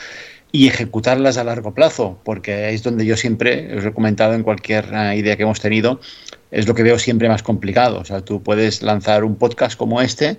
y 0.55 0.69
ejecutarlas 0.69 1.37
a 1.37 1.43
largo 1.43 1.75
plazo, 1.75 2.21
porque 2.23 2.73
es 2.73 2.85
donde 2.85 3.05
yo 3.05 3.17
siempre, 3.17 3.77
os 3.77 3.85
he 3.85 3.93
comentado 3.93 4.35
en 4.35 4.45
cualquier 4.45 4.85
idea 5.17 5.37
que 5.37 5.43
hemos 5.43 5.59
tenido, 5.59 6.01
es 6.55 6.69
lo 6.69 6.75
que 6.75 6.85
veo 6.85 6.99
siempre 7.01 7.29
más 7.29 7.43
complicado. 7.43 7.99
O 7.99 8.05
sea, 8.05 8.21
tú 8.21 8.43
puedes 8.43 8.83
lanzar 8.83 9.25
un 9.25 9.35
podcast 9.35 9.77
como 9.77 10.01
este, 10.01 10.39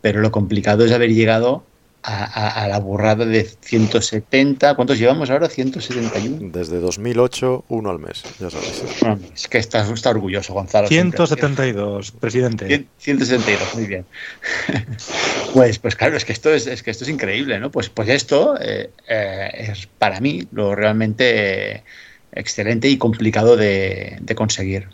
pero 0.00 0.20
lo 0.20 0.30
complicado 0.30 0.84
es 0.84 0.92
haber 0.92 1.12
llegado 1.12 1.64
a, 2.04 2.68
la 2.68 2.78
burrada 2.78 3.24
de 3.24 3.42
170. 3.42 4.76
¿Cuántos 4.76 4.96
llevamos 4.96 5.28
ahora? 5.28 5.48
171. 5.48 6.52
Desde 6.52 6.78
2008, 6.78 7.64
uno 7.66 7.90
al 7.90 7.98
mes, 7.98 8.22
ya 8.38 8.48
sabes. 8.48 8.84
es 9.34 9.48
que 9.48 9.58
está, 9.58 9.92
está 9.92 10.10
orgulloso, 10.10 10.54
Gonzalo. 10.54 10.86
172, 10.86 12.12
presidente. 12.12 12.86
172, 12.98 13.74
muy 13.74 13.86
bien. 13.86 14.04
pues, 15.52 15.80
pues 15.80 15.96
claro, 15.96 16.16
es 16.16 16.24
que 16.24 16.32
esto 16.32 16.54
es, 16.54 16.80
que 16.80 16.92
esto 16.92 17.02
es 17.02 17.10
increíble, 17.10 17.58
¿no? 17.58 17.72
Pues, 17.72 17.88
pues 17.88 18.08
esto 18.08 18.56
eh, 18.60 18.90
eh, 19.08 19.50
es 19.72 19.88
para 19.98 20.20
mí 20.20 20.46
lo 20.52 20.76
realmente 20.76 21.82
excelente 22.30 22.88
y 22.88 22.98
complicado 22.98 23.56
de 23.56 24.34
conseguir. 24.36 24.90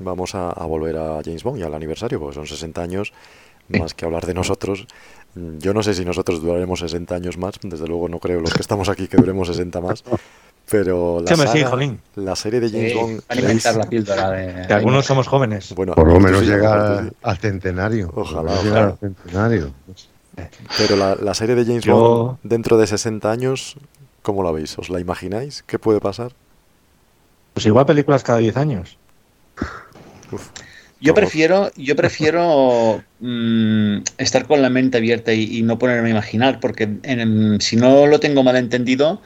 Vamos 0.00 0.34
a, 0.34 0.52
volver 0.66 0.96
a 0.96 1.20
James 1.24 1.42
Bond 1.42 1.58
y 1.58 1.62
al 1.62 1.74
aniversario, 1.74 2.20
porque 2.20 2.34
son 2.34 2.46
60 2.46 2.82
años, 2.82 3.12
más 3.68 3.94
que 3.94 4.04
hablar 4.04 4.26
de 4.26 4.34
nosotros. 4.34 4.86
Yo 5.34 5.72
no 5.72 5.82
sé 5.82 5.94
si 5.94 6.04
nosotros 6.04 6.42
duraremos 6.42 6.80
60 6.80 7.14
años 7.14 7.38
más, 7.38 7.54
desde 7.62 7.86
luego 7.86 8.08
no 8.08 8.18
creo 8.18 8.40
los 8.40 8.52
que 8.52 8.62
estamos 8.62 8.88
aquí 8.88 9.08
que 9.08 9.16
duremos 9.16 9.48
60 9.48 9.80
más. 9.80 10.04
Pero 10.70 11.22
la, 11.22 11.96
la 12.16 12.36
serie 12.36 12.60
de 12.60 12.68
James 12.68 12.94
Bond. 12.94 14.66
Que 14.66 14.74
algunos 14.74 15.06
somos 15.06 15.26
jóvenes. 15.26 15.74
Bueno, 15.74 15.94
Por 15.94 16.12
lo 16.12 16.20
menos 16.20 16.42
llega 16.42 17.10
al 17.22 17.38
centenario. 17.38 18.12
Ojalá. 18.14 18.52
al 18.84 18.98
centenario. 18.98 19.72
Pero 20.76 20.96
la, 20.96 21.34
serie 21.34 21.54
de 21.54 21.64
James 21.64 21.86
Bond 21.86 22.38
dentro 22.42 22.76
de 22.76 22.86
60 22.86 23.30
años, 23.30 23.76
¿cómo 24.22 24.42
la 24.42 24.52
veis? 24.52 24.78
¿Os 24.78 24.90
la 24.90 25.00
imagináis? 25.00 25.64
¿Qué 25.66 25.78
puede 25.78 26.00
pasar? 26.00 26.32
Pues 27.54 27.64
igual 27.64 27.86
películas 27.86 28.22
cada 28.22 28.38
10 28.38 28.56
años 28.58 28.97
yo 31.00 31.14
prefiero, 31.14 31.70
yo 31.76 31.94
prefiero 31.94 33.02
mm, 33.20 33.98
estar 34.18 34.46
con 34.46 34.62
la 34.62 34.70
mente 34.70 34.98
abierta 34.98 35.32
y, 35.32 35.62
no 35.62 35.78
ponerme 35.78 36.08
a 36.08 36.12
imaginar, 36.12 36.60
porque 36.60 36.88
si 37.60 37.76
no 37.76 38.06
lo 38.06 38.20
tengo 38.20 38.42
mal 38.42 38.56
entendido, 38.56 39.22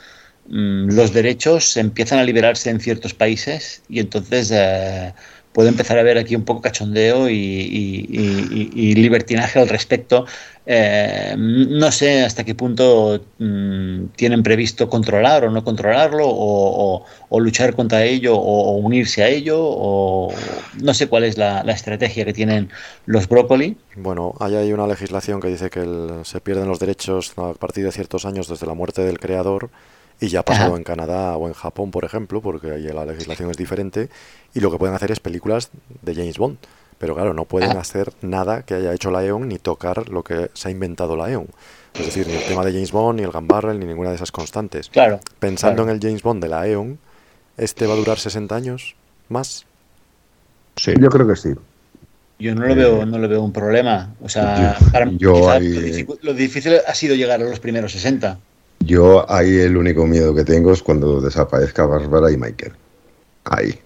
mm, 0.49 0.91
los 0.91 1.13
derechos 1.13 1.77
empiezan 1.77 2.19
a 2.19 2.25
liberarse 2.25 2.71
en 2.71 2.81
ciertos 2.81 3.15
países 3.15 3.83
y 3.89 4.01
entonces 4.01 4.51
eh, 4.53 5.15
puede 5.53 5.69
empezar 5.69 5.99
a 5.99 6.01
haber 6.01 6.19
aquí 6.19 6.35
un 6.35 6.45
poco 6.45 6.63
cachondeo 6.63 7.29
y, 7.29 8.95
libertinaje 8.95 9.59
al 9.59 9.69
respecto. 9.69 10.27
Eh, 10.65 11.35
no 11.37 11.91
sé 11.91 12.23
hasta 12.23 12.45
qué 12.45 12.55
punto 12.55 13.21
mm, 13.39 14.07
tienen 14.15 14.45
previsto 14.45 14.89
controlar 14.89 15.45
o 15.45 15.51
no 15.51 15.65
controlarlo, 15.65 16.25
o, 16.25 17.05
luchar 17.41 17.75
contra 17.75 18.05
ello, 18.05 18.37
o, 18.37 18.77
unirse 18.77 19.23
a 19.23 19.29
ello, 19.29 19.59
o 19.61 20.33
no 20.81 20.95
sé 20.95 21.09
cuál 21.09 21.25
es 21.25 21.37
la, 21.37 21.61
estrategia 21.73 22.25
que 22.25 22.33
tienen 22.33 22.71
los 23.07 23.29
brócoli. 23.29 23.77
Bueno, 23.97 24.35
hay, 24.39 24.55
hay 24.55 24.73
una 24.73 24.87
legislación 24.87 25.41
que 25.41 25.49
dice 25.49 25.69
que 25.69 25.85
se 26.25 26.41
pierden 26.41 26.69
los 26.69 26.79
derechos 26.79 27.33
a 27.37 27.55
partir 27.55 27.85
de 27.85 27.93
ciertos 27.93 28.25
años 28.25 28.49
desde 28.49 28.67
la 28.67 28.75
muerte 28.75 29.03
del 29.03 29.19
creador 29.19 29.71
y 30.23 30.29
ya 30.29 30.41
ha 30.41 30.45
pasado 30.45 30.77
en 30.77 30.85
Canadá 30.85 31.37
o 31.37 31.49
en 31.49 31.53
Japón, 31.55 31.91
por 31.91 32.05
ejemplo, 32.05 32.41
porque 32.41 32.71
ahí 32.71 32.85
la 32.85 33.05
legislación 33.05 33.51
es 33.51 33.57
diferente. 33.57 34.09
Y 34.55 34.61
lo 34.61 34.71
que 34.71 34.79
pueden 34.79 34.95
hacer 34.95 35.11
es 35.11 35.21
películas 35.21 35.71
de 36.03 36.15
James 36.15 36.39
Bond. 36.39 36.57
pero 36.99 37.15
claro, 37.17 37.35
no 37.35 37.45
pueden 37.47 37.77
hacer 37.77 38.13
nada 38.23 38.63
que 38.63 38.75
haya 38.75 38.93
hecho 38.95 39.11
la 39.11 39.25
EON 39.25 39.49
ni 39.49 39.59
tocar 39.59 40.09
lo 40.09 40.23
que 40.23 40.51
se 40.55 40.69
ha 40.69 40.71
inventado 40.71 41.17
la 41.17 41.29
EON. 41.31 41.49
Es 41.95 42.07
decir, 42.07 42.27
ni 42.29 42.35
el 42.35 42.45
tema 42.45 42.65
de 42.65 42.73
James 42.73 42.93
Bond, 42.93 43.19
ni 43.19 43.25
el 43.25 43.33
Gun 43.33 43.81
ni 43.81 43.87
ninguna 43.87 44.11
de 44.11 44.15
esas 44.17 44.31
constantes. 44.31 44.89
Claro. 44.89 45.19
Pensando 45.41 45.83
claro. 45.83 45.91
en 45.91 45.97
el 45.97 46.01
James 46.01 46.23
Bond 46.23 46.41
de 46.43 46.49
la 46.49 46.67
EON, 46.69 46.99
¿este 47.57 47.87
va 47.89 47.95
a 47.95 47.97
durar 47.97 48.19
60 48.21 48.55
años 48.55 48.95
más? 49.29 49.67
Sí. 50.77 50.93
Yo 51.01 51.09
creo 51.09 51.27
que 51.27 51.35
sí. 51.37 51.49
Yo 52.39 52.55
no 52.55 52.67
lo 52.67 52.75
veo, 52.75 53.05
no 53.05 53.19
le 53.19 53.27
veo 53.27 53.43
un 53.43 53.53
problema. 53.53 54.15
O 54.23 54.29
sea, 54.29 54.79
Yo- 54.79 54.91
para- 54.93 55.11
yo 55.11 55.35
quizá 55.35 55.53
ahí- 55.55 55.69
lo, 55.75 55.81
dificu- 55.81 56.19
lo 56.23 56.35
difícil 56.35 56.75
ha 56.87 56.95
sido 56.95 57.15
llegar 57.17 57.41
a 57.41 57.45
los 57.45 57.59
primeros 57.61 57.93
60. 57.93 58.39
Yo 58.85 59.31
ahí 59.31 59.59
el 59.59 59.77
único 59.77 60.07
miedo 60.07 60.35
que 60.35 60.45
tengo 60.45 60.73
es 60.73 60.83
cuando 60.83 61.21
desaparezca 61.21 61.87
Bárbara 61.87 62.31
y 62.31 62.37
Michael. 62.37 62.73
Ahí. 63.45 63.79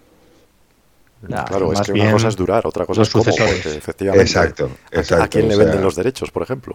Nah, 1.29 1.45
claro, 1.45 1.73
es 1.73 1.79
más 1.79 1.87
que 1.87 1.93
bien 1.93 2.07
una 2.07 2.13
cosa 2.15 2.29
es 2.29 2.37
durar, 2.37 2.67
otra 2.67 2.87
cosa 2.87 3.03
es 3.03 3.11
cómo, 3.11 3.25
sucesores. 3.25 3.55
porque 3.63 3.79
efectivamente. 3.79 4.23
Exacto, 4.23 4.71
¿a- 4.93 4.97
exacto, 4.99 5.25
¿A 5.25 5.29
quién 5.29 5.49
le 5.49 5.55
o 5.55 5.57
sea- 5.57 5.65
venden 5.67 5.83
los 5.83 5.97
derechos, 5.97 6.31
por 6.31 6.43
ejemplo? 6.43 6.73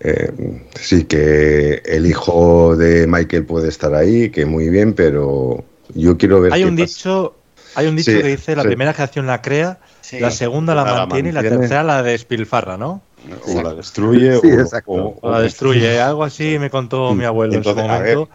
Eh, 0.00 0.62
sí, 0.80 1.04
que 1.04 1.82
el 1.84 2.06
hijo 2.06 2.74
de 2.76 3.06
Michael 3.06 3.44
puede 3.44 3.68
estar 3.68 3.94
ahí, 3.94 4.30
que 4.30 4.44
muy 4.46 4.68
bien, 4.70 4.92
pero 4.94 5.62
yo 5.94 6.16
quiero 6.18 6.40
ver 6.40 6.52
Hay 6.52 6.62
qué 6.62 6.68
un 6.68 6.76
pasa. 6.76 6.86
dicho, 6.86 7.34
hay 7.74 7.86
un 7.86 7.96
dicho 7.96 8.10
Sí, 8.10 8.18
que 8.18 8.28
dice 8.28 8.56
la 8.56 8.62
sí. 8.62 8.68
primera 8.68 8.92
generación 8.92 9.26
la 9.26 9.40
crea, 9.42 9.78
la 10.18 10.30
segunda 10.30 10.74
la, 10.74 10.84
La 10.84 10.94
mantiene, 11.06 11.28
y 11.28 11.32
la 11.32 11.40
mantiene. 11.42 11.58
tercera 11.62 11.82
la 11.84 12.02
despilfarra, 12.02 12.76
¿no? 12.76 13.02
O 13.46 13.62
la 13.62 13.74
destruye 13.74 14.36
Sí, 14.36 14.46
o, 14.46 14.60
exacto. 14.60 14.92
o- 14.92 15.18
O 15.22 15.30
la 15.30 15.40
destruye, 15.40 16.00
algo 16.00 16.24
así 16.24 16.58
me 16.58 16.70
contó 16.70 17.14
mi 17.14 17.24
abuelo 17.24 17.54
Entonces, 17.56 17.84
en 17.84 17.90
a 17.90 17.98
su 17.98 18.02
ver, 18.02 18.16
momento. 18.16 18.30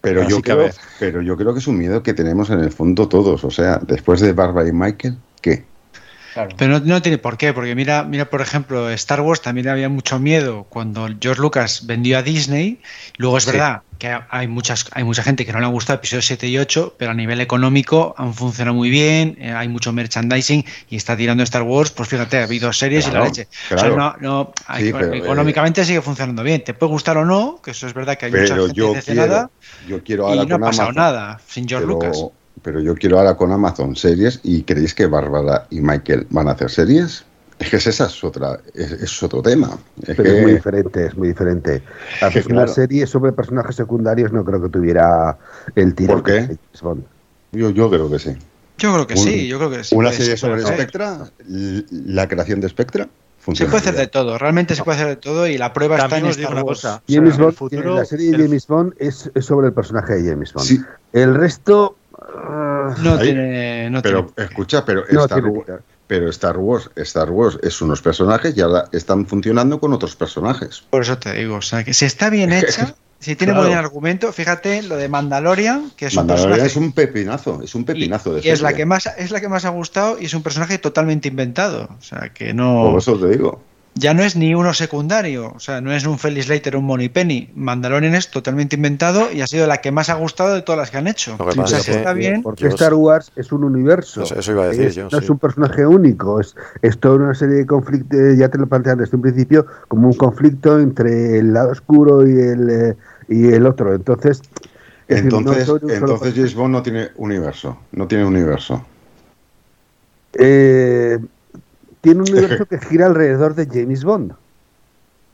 Pero 0.00 0.22
Así 0.22 0.30
yo, 0.30 0.42
creo, 0.42 0.70
pero 0.98 1.22
yo 1.22 1.36
creo 1.36 1.52
que 1.52 1.58
es 1.60 1.66
un 1.66 1.78
miedo 1.78 2.02
que 2.02 2.14
tenemos 2.14 2.48
en 2.50 2.60
el 2.60 2.70
fondo 2.72 3.08
todos. 3.08 3.44
O 3.44 3.50
sea, 3.50 3.78
después 3.78 4.20
de 4.20 4.32
Bárbara 4.32 4.68
y 4.68 4.72
Michael, 4.72 5.18
¿qué? 5.42 5.64
Claro. 6.32 6.50
Pero 6.56 6.78
no, 6.78 6.80
no 6.86 7.02
tiene 7.02 7.18
por 7.18 7.36
qué, 7.36 7.52
porque 7.52 7.74
mira, 7.74 8.04
mira, 8.04 8.30
por 8.30 8.40
ejemplo, 8.40 8.88
Star 8.90 9.20
Wars 9.20 9.42
también 9.42 9.68
había 9.68 9.88
mucho 9.88 10.18
miedo 10.18 10.64
cuando 10.70 11.08
George 11.20 11.40
Lucas 11.42 11.86
vendió 11.86 12.18
a 12.18 12.22
Disney. 12.22 12.80
Luego 13.18 13.36
es 13.38 13.44
Sí. 13.44 13.50
verdad 13.50 13.82
que 14.00 14.18
hay 14.30 14.48
muchas, 14.48 14.86
hay 14.92 15.04
mucha 15.04 15.22
gente 15.22 15.46
que 15.46 15.52
no 15.52 15.60
le 15.60 15.66
ha 15.66 15.68
gustado 15.68 15.98
episodios 15.98 16.26
7 16.26 16.48
y 16.48 16.58
8, 16.58 16.94
pero 16.96 17.12
a 17.12 17.14
nivel 17.14 17.40
económico 17.40 18.14
han 18.16 18.34
funcionado 18.34 18.74
muy 18.74 18.90
bien, 18.90 19.36
eh, 19.38 19.52
hay 19.52 19.68
mucho 19.68 19.92
merchandising 19.92 20.64
y 20.88 20.96
está 20.96 21.16
tirando 21.16 21.42
Star 21.44 21.62
Wars, 21.62 21.90
pues 21.92 22.08
fíjate, 22.08 22.38
ha 22.38 22.44
habido 22.44 22.72
series 22.72 23.06
y 23.06 23.10
la 23.12 23.24
leche. 23.24 23.46
claro. 23.68 23.82
O 23.82 23.86
sea, 23.86 23.96
no, 23.96 24.16
no, 24.20 24.52
hay- 24.66 24.86
Sí, 24.86 24.92
pero, 24.92 25.12
eh, 25.12 25.18
económicamente 25.18 25.84
sigue 25.84 26.00
funcionando 26.00 26.42
bien. 26.42 26.64
Te 26.64 26.74
puede 26.74 26.90
gustar 26.92 27.18
o 27.18 27.24
no, 27.24 27.60
que 27.62 27.72
eso 27.72 27.86
es 27.86 27.94
verdad 27.94 28.16
que 28.16 28.26
hay 28.26 28.32
mucha 28.32 28.56
gente 28.56 28.72
yo 28.74 28.94
quiero, 29.04 29.50
yo 29.86 30.02
quiero 30.02 30.34
y 30.34 30.38
ahora 30.38 30.44
no 30.48 30.56
ha 30.56 30.68
pasado 30.70 30.88
Amazon. 30.88 30.94
nada 30.94 31.40
sin 31.46 31.68
George 31.68 31.86
pero, 31.86 31.92
Lucas. 31.98 32.24
pero 32.62 32.80
yo 32.80 32.94
quiero 32.94 33.18
ahora 33.18 33.36
con 33.36 33.52
Amazon 33.52 33.94
series 33.96 34.40
y 34.42 34.62
creéis 34.62 34.94
que 34.94 35.06
Bárbara 35.06 35.66
y 35.70 35.80
Michael 35.82 36.26
van 36.30 36.48
a 36.48 36.52
hacer 36.52 36.70
series. 36.70 37.24
Es 37.60 37.68
que 37.70 37.76
esa 37.76 38.06
es 38.06 38.24
otra, 38.24 38.58
es, 38.74 38.90
es 38.92 39.22
otro 39.22 39.42
tema. 39.42 39.78
Es 40.02 40.16
Pero 40.16 40.22
que- 40.24 40.36
es 40.38 40.42
muy 40.42 40.52
diferente, 40.54 41.06
es 41.06 41.16
muy 41.16 41.28
diferente. 41.28 41.82
Hacer 42.22 42.44
claro. 42.44 42.62
una 42.62 42.66
serie 42.72 43.06
sobre 43.06 43.32
personajes 43.32 43.76
secundarios 43.76 44.32
no 44.32 44.44
creo 44.44 44.60
que 44.62 44.68
tuviera 44.70 45.36
el 45.76 45.94
tiro. 45.94 46.14
¿Por 46.14 46.22
qué? 46.24 46.32
que 46.32 46.40
James 46.46 46.82
Bond. 46.82 47.04
yo, 47.52 47.70
yo 47.70 47.90
creo 47.90 48.10
que 48.10 48.18
sí. 48.18 48.30
Yo 48.78 48.94
creo 48.94 49.06
que 49.06 49.14
Un- 49.14 49.20
sí, 49.20 49.46
yo 49.46 49.58
creo 49.58 49.70
que 49.70 49.84
sí. 49.84 49.94
Una 49.94 50.10
serie 50.10 50.38
ser, 50.38 50.38
sobre. 50.38 50.62
Spectra, 50.62 51.26
la 51.46 52.26
creación 52.28 52.60
de 52.62 52.68
Spectra, 52.70 53.08
Se 53.52 53.66
puede 53.66 53.76
hacer 53.78 53.94
de 53.94 54.06
todo, 54.06 54.38
realmente 54.38 54.74
se 54.74 54.82
puede 54.82 54.96
hacer 54.96 55.08
de 55.08 55.16
todo 55.16 55.46
y 55.46 55.58
la 55.58 55.72
prueba 55.74 55.96
está 55.98 56.16
en 56.18 56.26
Star 56.26 56.52
una 56.52 56.62
Wars. 56.62 56.80
cosa. 56.80 57.02
James 57.08 57.36
Bond, 57.36 57.54
futuro, 57.54 57.94
la 57.96 58.04
serie 58.06 58.30
de 58.30 58.42
James 58.44 58.66
Bond 58.66 58.94
es, 58.98 59.30
es 59.34 59.44
sobre 59.44 59.66
el 59.68 59.74
personaje 59.74 60.14
de 60.14 60.30
James 60.30 60.52
Bond. 60.54 60.66
Sí, 60.66 60.80
El 61.12 61.34
resto. 61.34 61.96
No 63.02 63.14
Ahí- 63.14 63.22
tiene, 63.22 63.90
no 63.90 64.00
pero 64.02 64.26
tiene- 64.26 64.48
escucha, 64.48 64.84
pero 64.84 65.04
no 65.10 65.24
Star, 65.24 65.42
tiene. 65.42 65.64
Pero 66.10 66.28
Star 66.30 66.58
Wars, 66.58 66.90
Star 66.96 67.30
Wars 67.30 67.56
es 67.62 67.80
unos 67.80 68.02
personajes 68.02 68.56
y 68.56 68.60
ahora 68.60 68.88
están 68.90 69.26
funcionando 69.26 69.78
con 69.78 69.92
otros 69.92 70.16
personajes. 70.16 70.82
Por 70.90 71.02
eso 71.02 71.16
te 71.18 71.32
digo, 71.34 71.54
o 71.54 71.62
sea, 71.62 71.84
que 71.84 71.94
si 71.94 72.04
está 72.04 72.30
bien 72.30 72.52
hecha, 72.52 72.96
si 73.20 73.36
tiene 73.36 73.52
Claro. 73.52 73.68
buen 73.68 73.78
argumento, 73.78 74.32
fíjate 74.32 74.82
lo 74.82 74.96
de 74.96 75.08
Mandalorian, 75.08 75.92
que 75.96 76.06
es 76.06 76.14
un 76.14 76.26
Mandalorian 76.26 76.48
personaje 76.50 76.66
es 76.68 76.76
un 76.76 76.90
pepinazo, 76.90 77.62
es 77.62 77.76
un 77.76 77.82
y, 77.82 77.84
pepinazo 77.84 78.34
de 78.34 78.40
y 78.44 78.48
es 78.48 78.60
la 78.60 78.72
que 78.72 78.86
más 78.86 79.08
es 79.18 79.30
la 79.30 79.40
que 79.40 79.48
más 79.48 79.64
ha 79.64 79.68
gustado 79.68 80.16
y 80.20 80.24
es 80.24 80.34
un 80.34 80.42
personaje 80.42 80.78
totalmente 80.78 81.28
inventado, 81.28 81.88
o 81.96 82.02
sea, 82.02 82.30
que 82.34 82.52
no 82.54 82.88
Por 82.90 82.98
eso 82.98 83.16
te 83.16 83.28
digo. 83.28 83.62
Ya 83.94 84.14
no 84.14 84.22
es 84.22 84.36
ni 84.36 84.54
uno 84.54 84.72
secundario, 84.72 85.52
o 85.54 85.58
sea, 85.58 85.80
no 85.80 85.92
es 85.92 86.06
un 86.06 86.18
Felix 86.18 86.48
Leiter 86.48 86.76
o 86.76 86.78
un 86.78 86.86
Moneypenny. 86.86 87.50
Mandalorian 87.54 88.14
es 88.14 88.30
totalmente 88.30 88.76
inventado 88.76 89.30
y 89.32 89.40
ha 89.40 89.46
sido 89.46 89.66
la 89.66 89.78
que 89.78 89.90
más 89.90 90.08
ha 90.08 90.14
gustado 90.14 90.54
de 90.54 90.62
todas 90.62 90.78
las 90.78 90.90
que 90.90 90.98
han 90.98 91.08
hecho. 91.08 91.36
Lo 91.38 91.46
que 91.48 91.60
o 91.60 91.66
sea, 91.66 91.78
es 91.78 91.84
si 91.84 91.90
que- 91.90 91.98
está 91.98 92.12
bien, 92.12 92.42
Porque 92.42 92.68
Star. 92.68 92.94
Wars 92.94 93.32
es 93.36 93.50
un 93.52 93.64
universo. 93.64 94.22
Eso- 94.22 94.36
eso 94.38 94.52
iba 94.52 94.64
a 94.64 94.68
decir 94.68 94.86
Es- 94.86 94.94
yo, 94.94 95.04
No 95.04 95.10
sí. 95.10 95.16
es 95.24 95.28
un 95.30 95.38
personaje 95.38 95.84
único, 95.86 96.40
es, 96.40 96.54
es 96.82 96.98
toda 96.98 97.16
una 97.16 97.34
serie 97.34 97.56
de 97.56 97.66
conflictos, 97.66 98.18
ya 98.38 98.48
te 98.48 98.58
lo 98.58 98.66
plantean 98.68 98.98
desde 98.98 99.16
un 99.16 99.22
principio, 99.22 99.66
como 99.88 100.06
un 100.08 100.14
conflicto 100.14 100.78
entre 100.78 101.38
el 101.38 101.52
lado 101.52 101.70
oscuro 101.72 102.26
y 102.26 102.32
el, 102.38 102.70
eh, 102.70 102.96
y 103.28 103.48
el 103.48 103.66
otro. 103.66 103.92
Entonces, 103.94 104.40
es 105.08 105.16
decir, 105.24 105.32
no 105.32 105.38
Entonces, 105.40 105.68
entonces. 105.92 106.34
James 106.34 106.54
Bond 106.54 106.72
no 106.72 106.82
tiene 106.82 107.08
universo, 107.16 107.76
no 107.92 108.06
tiene 108.06 108.24
universo. 108.24 108.84
Eh, 110.34 111.18
tiene 112.00 112.20
un 112.22 112.30
universo 112.30 112.66
que 112.70 112.78
gira 112.78 113.06
alrededor 113.06 113.54
de 113.54 113.66
James 113.66 114.04
Bond. 114.04 114.32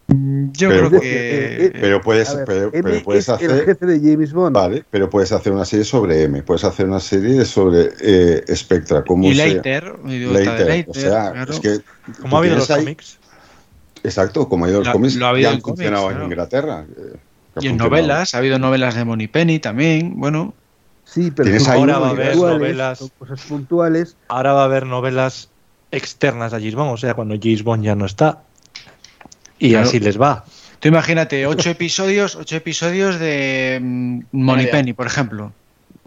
yo 0.09 0.68
Pero- 0.68 0.88
creo 0.88 1.00
Eh, 1.02 1.02
que 1.02 1.64
eh, 1.66 1.72
Pero 1.81 2.00
puedes, 2.00 2.35
ver, 2.37 2.44
pero, 2.44 2.70
M 2.72 2.83
pero 2.83 3.02
puedes 3.05 3.29
es 3.29 3.40
el 3.40 3.50
hacer, 3.50 3.64
jefe 3.64 3.87
de 3.87 3.98
James 4.12 4.33
Bond. 4.33 4.55
vale, 4.55 4.85
pero 4.90 5.11
puedes 5.11 5.33
hacer 5.33 5.52
una 5.52 5.64
serie 5.64 5.85
sobre 5.85 6.22
M, 6.22 6.42
puedes 6.42 6.62
hacer 6.64 6.87
una 6.87 7.00
serie 7.00 7.44
sobre 7.44 7.90
eh, 8.00 8.44
Spectra, 8.55 9.02
como 9.05 9.24
y 9.29 9.35
sea- 9.35 9.46
Leiter, 9.46 9.90
o 10.88 10.94
sea, 10.94 11.33
claro. 11.33 11.52
es 11.52 11.61
que 11.61 11.81
como 12.20 12.37
ha 12.37 12.40
habido 12.40 12.57
los 12.57 12.70
ahí- 12.70 12.81
cómics, 12.85 13.18
Exacto, 14.05 14.48
como 14.48 14.64
ha 14.66 14.68
ido 14.68 14.79
los 14.79 14.87
Lo- 14.87 14.92
cómics, 14.92 15.16
lo 15.16 15.26
ha 15.26 15.31
habido 15.31 15.42
ya 15.42 15.48
han 15.50 15.55
en 15.57 15.61
cómics, 15.62 15.76
funcionado 15.79 16.07
claro. 16.09 16.24
en 16.24 16.31
Inglaterra. 16.31 16.85
eh, 16.96 17.16
que 17.59 17.66
y 17.66 17.70
en 17.70 17.76
novelas, 17.76 18.35
ha 18.35 18.38
habido 18.38 18.59
novelas 18.61 18.94
de 18.94 19.05
Moneypenny 19.05 19.59
también, 19.59 20.14
bueno, 20.20 20.55
Sí, 21.05 21.31
pero 21.35 21.50
Ahora 21.72 21.98
va 21.98 22.09
a 22.09 22.11
haber 22.11 22.37
novelas. 22.37 23.11
cosas 23.18 23.40
puntuales. 23.42 24.16
ahora 24.29 24.52
va 24.52 24.62
a 24.62 24.64
haber 24.66 24.87
novelas 24.87 25.48
externas 25.97 26.53
a 26.53 26.59
James 26.59 26.75
Bond, 26.75 26.93
o 26.93 26.97
sea, 26.97 27.15
cuando 27.15 27.35
James 27.41 27.63
Bond 27.63 27.85
ya 27.85 27.95
no 27.95 28.07
está. 28.07 28.43
Y 29.59 29.71
Claro. 29.71 29.89
así 29.89 30.01
les 30.01 30.21
va. 30.21 30.45
Tú 30.81 30.89
imagínate, 30.89 31.47
ocho 31.47 31.71
episodios, 31.71 32.37
ocho 32.37 32.57
episodios 32.57 33.19
de 33.19 33.79
mm, 33.83 34.21
Moneypenny, 34.33 34.93
por 34.93 35.07
ejemplo. 35.07 35.53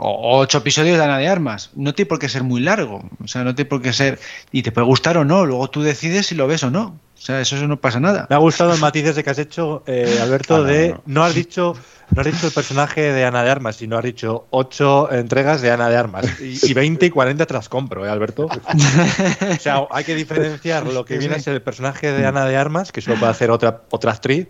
O 0.02 0.38
ocho 0.40 0.60
episodios 0.60 0.98
de 0.98 1.04
Ana 1.04 1.18
de 1.18 1.28
Armas. 1.28 1.72
No 1.76 1.94
tiene 1.94 2.08
por 2.08 2.20
qué 2.20 2.30
ser 2.30 2.44
muy 2.44 2.62
largo. 2.62 3.04
O 3.22 3.28
sea, 3.28 3.44
no 3.44 3.54
tiene 3.56 3.68
por 3.68 3.82
qué 3.82 3.92
ser. 3.92 4.18
Y 4.52 4.62
te 4.62 4.72
puede 4.72 4.88
gustar 4.88 5.18
o 5.18 5.26
no. 5.26 5.46
Luego 5.46 5.70
tú 5.70 5.82
decides 5.82 6.28
si 6.28 6.36
lo 6.36 6.48
ves 6.48 6.64
o 6.64 6.72
no. 6.72 7.00
O 7.18 7.22
sea, 7.22 7.42
eso, 7.42 7.58
eso 7.58 7.68
no 7.68 7.82
pasa 7.82 8.00
nada. 8.00 8.26
Me 8.30 8.36
ha 8.36 8.40
gustado 8.40 8.74
el 8.74 8.80
matices 8.80 9.18
de 9.18 9.24
que 9.26 9.30
has 9.32 9.40
hecho, 9.40 9.84
eh, 9.88 10.20
Alberto, 10.22 10.56
Ah, 10.56 10.60
no, 10.60 10.64
de 10.64 10.90
no. 10.90 11.02
no 11.06 11.24
has 11.26 11.34
dicho 11.36 11.76
no 12.16 12.22
has 12.22 12.26
dicho 12.28 12.48
el 12.48 12.54
personaje 12.54 13.14
de 13.14 13.26
Ana 13.26 13.44
de 13.44 13.50
Armas, 13.50 13.76
sino 13.78 13.98
has 13.98 14.04
dicho 14.04 14.48
ocho 14.50 15.12
entregas 15.12 15.62
de 15.62 15.72
Ana 15.72 15.90
de 15.90 15.98
Armas. 15.98 16.26
Y, 16.42 16.72
y 16.72 16.74
20 16.74 17.06
y 17.06 17.10
40 17.10 17.46
te 17.46 17.54
las 17.54 17.70
compro, 17.70 18.06
¿eh, 18.06 18.10
Alberto? 18.10 18.48
O 19.52 19.60
sea, 19.60 19.88
hay 19.92 20.04
que 20.04 20.16
diferenciar 20.16 20.86
lo 20.88 21.06
que 21.06 21.18
viene 21.18 21.36
a 21.36 21.40
ser 21.40 21.54
el 21.54 21.62
personaje 21.62 22.12
de 22.12 22.26
Ana 22.26 22.46
de 22.46 22.58
Armas, 22.58 22.92
que 22.92 23.02
solo 23.02 23.18
puede 23.18 23.32
hacer 23.32 23.52
otra, 23.52 23.82
otra 23.90 24.12
actriz, 24.12 24.48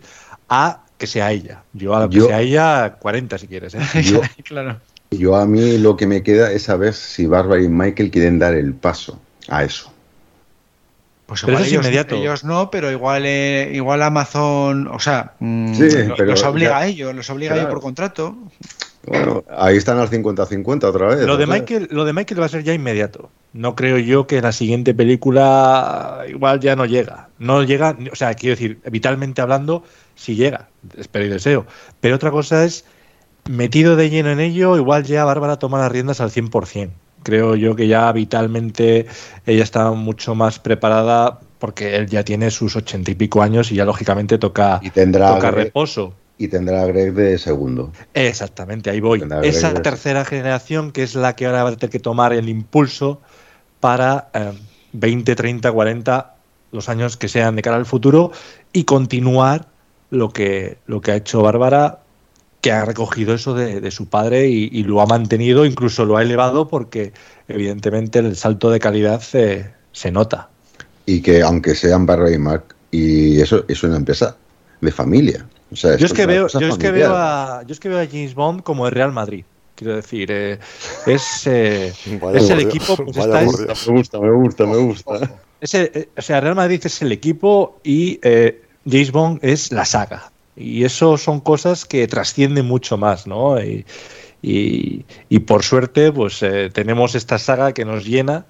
a 0.48 0.84
que 0.98 1.06
sea 1.06 1.32
ella. 1.32 1.62
Yo 1.72 1.94
a 1.94 2.00
lo 2.00 2.08
que 2.10 2.16
Yo- 2.16 2.26
sea 2.26 2.40
ella, 2.40 2.96
40 2.98 3.38
si 3.38 3.46
quieres. 3.46 3.74
¿eh? 3.74 4.02
Yo, 4.02 4.20
claro. 4.44 4.80
yo 5.10 5.36
a 5.36 5.46
mí 5.46 5.78
lo 5.78 5.96
que 5.96 6.06
me 6.06 6.22
queda 6.22 6.52
es 6.52 6.64
saber 6.64 6.94
si 6.94 7.26
Bárbara 7.26 7.62
y 7.62 7.68
Michael 7.68 8.10
quieren 8.10 8.38
dar 8.38 8.54
el 8.54 8.74
paso 8.74 9.20
a 9.48 9.64
eso. 9.64 9.92
Pues 11.30 11.42
Pero 11.42 11.52
igual 11.52 11.62
eso 11.62 11.68
es 11.68 11.72
ellos, 11.72 11.84
inmediato. 11.86 12.14
ellos 12.16 12.42
no, 12.44 12.70
pero 12.72 12.90
igual, 12.90 13.22
eh, 13.24 13.70
igual 13.72 14.02
Amazon, 14.02 14.88
o 14.88 14.98
sea, 14.98 15.34
mm, 15.38 15.74
Sí, 15.74 15.88
lo- 16.08 16.16
pero 16.16 16.32
los 16.32 16.42
obliga 16.42 16.70
ya- 16.70 16.78
a 16.78 16.86
ellos, 16.86 17.14
los 17.14 17.30
obliga 17.30 17.54
a 17.54 17.56
ellos 17.56 17.68
por 17.70 17.80
contrato. 17.80 18.36
Bueno, 19.06 19.44
ahí 19.56 19.76
están 19.76 19.98
al 19.98 20.08
50-50 20.08 20.88
otra 20.88 21.06
vez. 21.06 21.20
Lo 21.24 21.36
de. 21.36 21.46
Michael, 21.46 21.86
lo 21.92 22.04
de 22.04 22.12
Michael 22.12 22.40
va 22.40 22.46
a 22.46 22.48
ser 22.48 22.64
ya 22.64 22.74
inmediato. 22.74 23.30
No 23.52 23.76
creo 23.76 23.96
yo 23.98 24.26
que 24.26 24.42
la 24.42 24.50
siguiente 24.50 24.92
película 24.92 26.24
igual 26.28 26.58
ya 26.58 26.74
no 26.76 26.84
llega. 26.84 27.28
No 27.38 27.62
llega, 27.62 27.96
o 28.12 28.16
sea, 28.16 28.34
quiero 28.34 28.56
decir, 28.56 28.80
vitalmente 28.90 29.40
hablando, 29.40 29.84
sí 30.16 30.34
llega, 30.34 30.68
espero 30.98 31.24
y 31.26 31.28
deseo. 31.28 31.64
Pero 32.00 32.16
otra 32.16 32.30
cosa 32.32 32.64
es, 32.64 32.84
metido 33.48 33.94
de 33.96 34.10
lleno 34.10 34.30
en 34.30 34.40
ello, 34.40 34.76
igual 34.76 35.04
ya 35.04 35.24
Bárbara 35.24 35.58
toma 35.60 35.78
las 35.78 35.90
riendas 35.92 36.20
al 36.20 36.30
100%. 36.30 36.90
Creo 37.22 37.54
yo 37.56 37.76
que 37.76 37.86
ya 37.86 38.10
vitalmente 38.12 39.06
ella 39.46 39.62
está 39.62 39.90
mucho 39.92 40.34
más 40.34 40.58
preparada 40.58 41.40
porque 41.58 41.96
él 41.96 42.06
ya 42.08 42.24
tiene 42.24 42.50
sus 42.50 42.76
ochenta 42.76 43.10
y 43.10 43.14
pico 43.14 43.42
años 43.42 43.70
y 43.70 43.74
ya 43.76 43.84
lógicamente 43.84 44.38
toca, 44.38 44.80
Y 44.82 44.90
tendrá, 44.90 45.34
toca 45.34 45.50
Greg, 45.50 45.64
reposo. 45.66 46.14
y 46.38 46.48
tendrá 46.48 46.82
a 46.82 46.86
Greg 46.86 47.12
de 47.12 47.36
segundo. 47.36 47.92
Exactamente, 48.14 48.88
ahí 48.88 49.00
voy. 49.00 49.22
Esa 49.42 49.74
tercera 49.74 50.24
generación 50.24 50.90
que 50.90 51.02
es 51.02 51.14
la 51.14 51.36
que 51.36 51.44
ahora 51.46 51.64
va 51.64 51.70
a 51.70 51.76
tener 51.76 51.90
que 51.90 51.98
tomar 52.00 52.32
el 52.32 52.48
impulso 52.48 53.20
para 53.80 54.30
eh, 54.32 54.52
20, 54.92 55.34
30, 55.36 55.70
40, 55.70 56.34
los 56.72 56.88
años 56.88 57.16
que 57.18 57.28
sean 57.28 57.56
de 57.56 57.62
cara 57.62 57.76
al 57.76 57.86
futuro 57.86 58.32
y 58.72 58.84
continuar 58.84 59.66
lo 60.08 60.30
que, 60.30 60.78
lo 60.86 61.00
que 61.02 61.12
ha 61.12 61.16
hecho 61.16 61.42
Bárbara, 61.42 62.00
que 62.60 62.72
ha 62.72 62.84
recogido 62.84 63.34
eso 63.34 63.54
de, 63.54 63.80
de 63.80 63.90
su 63.90 64.06
padre 64.08 64.48
y, 64.48 64.68
y 64.72 64.82
lo 64.84 65.00
ha 65.00 65.06
mantenido, 65.06 65.64
incluso 65.64 66.04
lo 66.04 66.16
ha 66.16 66.22
elevado 66.22 66.68
porque 66.68 67.12
evidentemente 67.48 68.18
el 68.18 68.36
salto 68.36 68.70
de 68.70 68.78
calidad 68.80 69.22
eh, 69.32 69.70
se 69.92 70.10
nota. 70.10 70.48
Y 71.06 71.22
que 71.22 71.42
aunque 71.42 71.74
sean 71.74 72.04
Barry 72.06 72.34
y 72.34 72.38
Mark, 72.38 72.74
y 72.90 73.40
eso 73.40 73.64
es 73.68 73.82
una 73.82 73.96
empresa 73.96 74.36
de 74.80 74.92
familia. 74.92 75.46
O 75.72 75.76
sea, 75.76 75.96
yo, 75.96 76.06
es 76.06 76.12
que 76.12 76.26
veo, 76.26 76.48
yo, 76.48 76.60
es 76.68 76.76
que 76.78 76.90
veo 76.90 77.14
a, 77.14 77.62
yo 77.66 77.72
es 77.72 77.80
que 77.80 77.88
veo 77.88 77.98
a 78.00 78.06
James 78.06 78.34
Bond 78.34 78.62
como 78.62 78.86
el 78.86 78.92
Real 78.92 79.12
Madrid. 79.12 79.44
Quiero 79.74 79.96
decir, 79.96 80.28
eh, 80.30 80.58
es, 81.06 81.46
eh, 81.46 81.92
es 82.34 82.50
el 82.50 82.60
equipo. 82.60 82.96
pues 82.96 83.16
está- 83.16 83.40
Dios. 83.40 83.88
Me 83.88 83.92
gusta, 83.94 84.20
me 84.20 84.30
gusta, 84.32 84.66
me 84.66 84.76
gusta. 84.76 85.30
es 85.60 85.74
el- 85.74 85.90
eh, 85.94 86.08
o 86.18 86.20
sea, 86.20 86.40
Real 86.40 86.54
Madrid 86.56 86.80
es 86.84 87.00
el 87.00 87.12
equipo 87.12 87.80
y 87.82 88.18
eh, 88.22 88.62
James 88.84 89.10
Bond 89.12 89.38
es 89.42 89.72
la 89.72 89.84
saga. 89.86 90.30
Y 90.56 90.84
eso 90.84 91.16
son 91.16 91.40
cosas 91.40 91.84
que 91.86 92.06
trascienden 92.08 92.66
mucho 92.66 92.98
más, 92.98 93.26
¿no? 93.26 93.60
Y, 93.62 93.86
y- 94.42 95.06
y 95.28 95.38
por 95.40 95.62
suerte, 95.62 96.12
pues 96.12 96.42
eh, 96.42 96.70
tenemos 96.72 97.14
esta 97.14 97.38
saga 97.38 97.72
que 97.72 97.84
nos 97.84 98.04
llena 98.04 98.46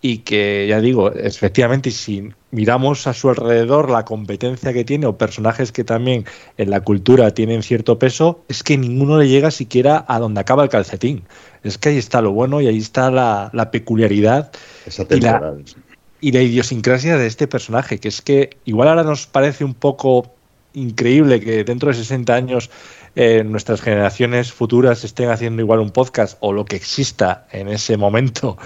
y 0.00 0.18
que, 0.18 0.66
ya 0.68 0.80
digo, 0.80 1.12
efectivamente, 1.12 1.90
si 1.92 2.30
miramos 2.50 3.06
a 3.06 3.14
su 3.14 3.30
alrededor 3.30 3.88
la 3.90 4.04
competencia 4.04 4.72
que 4.72 4.84
tiene 4.84 5.06
o 5.06 5.16
personajes 5.18 5.70
que 5.72 5.84
también 5.84 6.24
en 6.56 6.70
la 6.70 6.80
cultura 6.82 7.32
tienen 7.34 7.62
cierto 7.62 7.98
peso, 7.98 8.44
es 8.48 8.62
que 8.64 8.76
ninguno 8.78 9.18
le 9.18 9.28
llega 9.28 9.50
siquiera 9.52 10.04
a 10.08 10.18
donde 10.18 10.40
acaba 10.40 10.64
el 10.64 10.70
calcetín. 10.70 11.24
Es 11.62 11.78
que 11.78 11.90
ahí 11.90 11.98
está 11.98 12.20
lo 12.20 12.32
bueno 12.32 12.60
y 12.60 12.66
ahí 12.66 12.78
está 12.78 13.10
la, 13.12 13.50
la 13.52 13.70
peculiaridad 13.70 14.50
Y 15.16 15.20
la- 15.20 15.38
y 16.20 16.32
la 16.32 16.42
idiosincrasia 16.42 17.16
de 17.18 17.26
este 17.26 17.46
personaje, 17.48 17.98
que 17.98 18.08
es 18.08 18.22
que 18.22 18.50
igual 18.64 18.88
ahora 18.88 19.02
nos 19.04 19.26
parece 19.26 19.64
un 19.64 19.74
poco 19.74 20.34
increíble 20.74 21.40
que 21.40 21.64
dentro 21.64 21.88
de 21.88 21.94
60 21.94 22.34
años 22.34 22.70
eh, 23.14 23.44
nuestras 23.44 23.80
generaciones 23.80 24.52
futuras 24.52 25.04
estén 25.04 25.30
haciendo 25.30 25.62
igual 25.62 25.80
un 25.80 25.90
podcast 25.90 26.38
o 26.40 26.52
lo 26.52 26.64
que 26.64 26.76
exista 26.76 27.46
en 27.52 27.68
ese 27.68 27.96
momento 27.96 28.56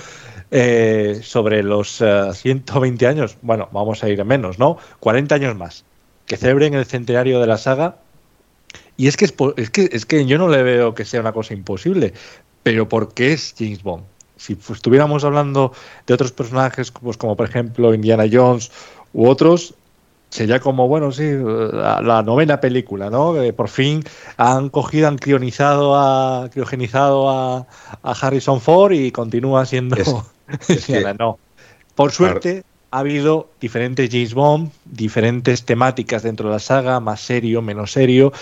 eh, 0.52 1.20
sobre 1.22 1.64
los 1.64 2.00
eh, 2.00 2.30
120 2.32 3.06
años, 3.06 3.36
bueno, 3.42 3.68
vamos 3.72 4.04
a 4.04 4.08
ir 4.08 4.20
a 4.20 4.24
menos, 4.24 4.58
¿no? 4.58 4.78
40 5.00 5.34
años 5.34 5.56
más, 5.56 5.84
que 6.26 6.36
celebren 6.36 6.74
el 6.74 6.86
centenario 6.86 7.40
de 7.40 7.46
la 7.48 7.58
saga. 7.58 7.96
Y 8.96 9.08
es 9.08 9.16
que, 9.16 9.24
es, 9.24 9.34
es 9.56 9.70
que, 9.70 9.88
es 9.92 10.06
que 10.06 10.24
yo 10.24 10.38
no 10.38 10.48
le 10.48 10.62
veo 10.62 10.94
que 10.94 11.04
sea 11.04 11.20
una 11.20 11.32
cosa 11.32 11.52
imposible, 11.52 12.14
pero 12.62 12.88
porque 12.88 13.32
es 13.32 13.54
James 13.58 13.82
Bond. 13.82 14.04
Si 14.36 14.56
estuviéramos 14.72 15.24
hablando 15.24 15.72
de 16.06 16.14
otros 16.14 16.30
personajes, 16.30 16.90
pues 16.92 17.16
como 17.16 17.36
por 17.36 17.48
ejemplo 17.48 17.92
Indiana 17.92 18.24
Jones 18.30 18.70
u 19.12 19.26
otros, 19.26 19.74
sería 20.30 20.60
como, 20.60 20.88
bueno, 20.88 21.12
sí, 21.12 21.24
la, 21.72 22.00
la 22.02 22.22
novena 22.22 22.60
película, 22.60 23.10
¿no? 23.10 23.34
Por 23.56 23.68
fin 23.68 24.02
han 24.36 24.68
cogido, 24.68 25.08
han 25.08 25.18
crionizado 25.18 25.96
a, 25.96 26.48
criogenizado 26.52 27.30
a, 27.30 27.66
a 28.02 28.10
Harrison 28.12 28.60
Ford 28.60 28.92
y 28.92 29.10
continúa 29.12 29.64
siendo 29.66 29.96
Es- 29.96 30.14
es 30.68 30.86
que- 30.86 30.92
Indiana. 30.96 31.16
No. 31.18 31.38
Por 31.94 32.12
suerte, 32.12 32.62
ha 32.90 32.98
habido 32.98 33.48
diferentes 33.60 34.10
James 34.10 34.34
Bond, 34.34 34.70
diferentes 34.84 35.64
temáticas 35.64 36.22
dentro 36.22 36.48
de 36.48 36.54
la 36.54 36.58
saga, 36.60 37.00
más 37.00 37.20
serio, 37.20 37.62
menos 37.62 37.92
serio, 37.92 38.32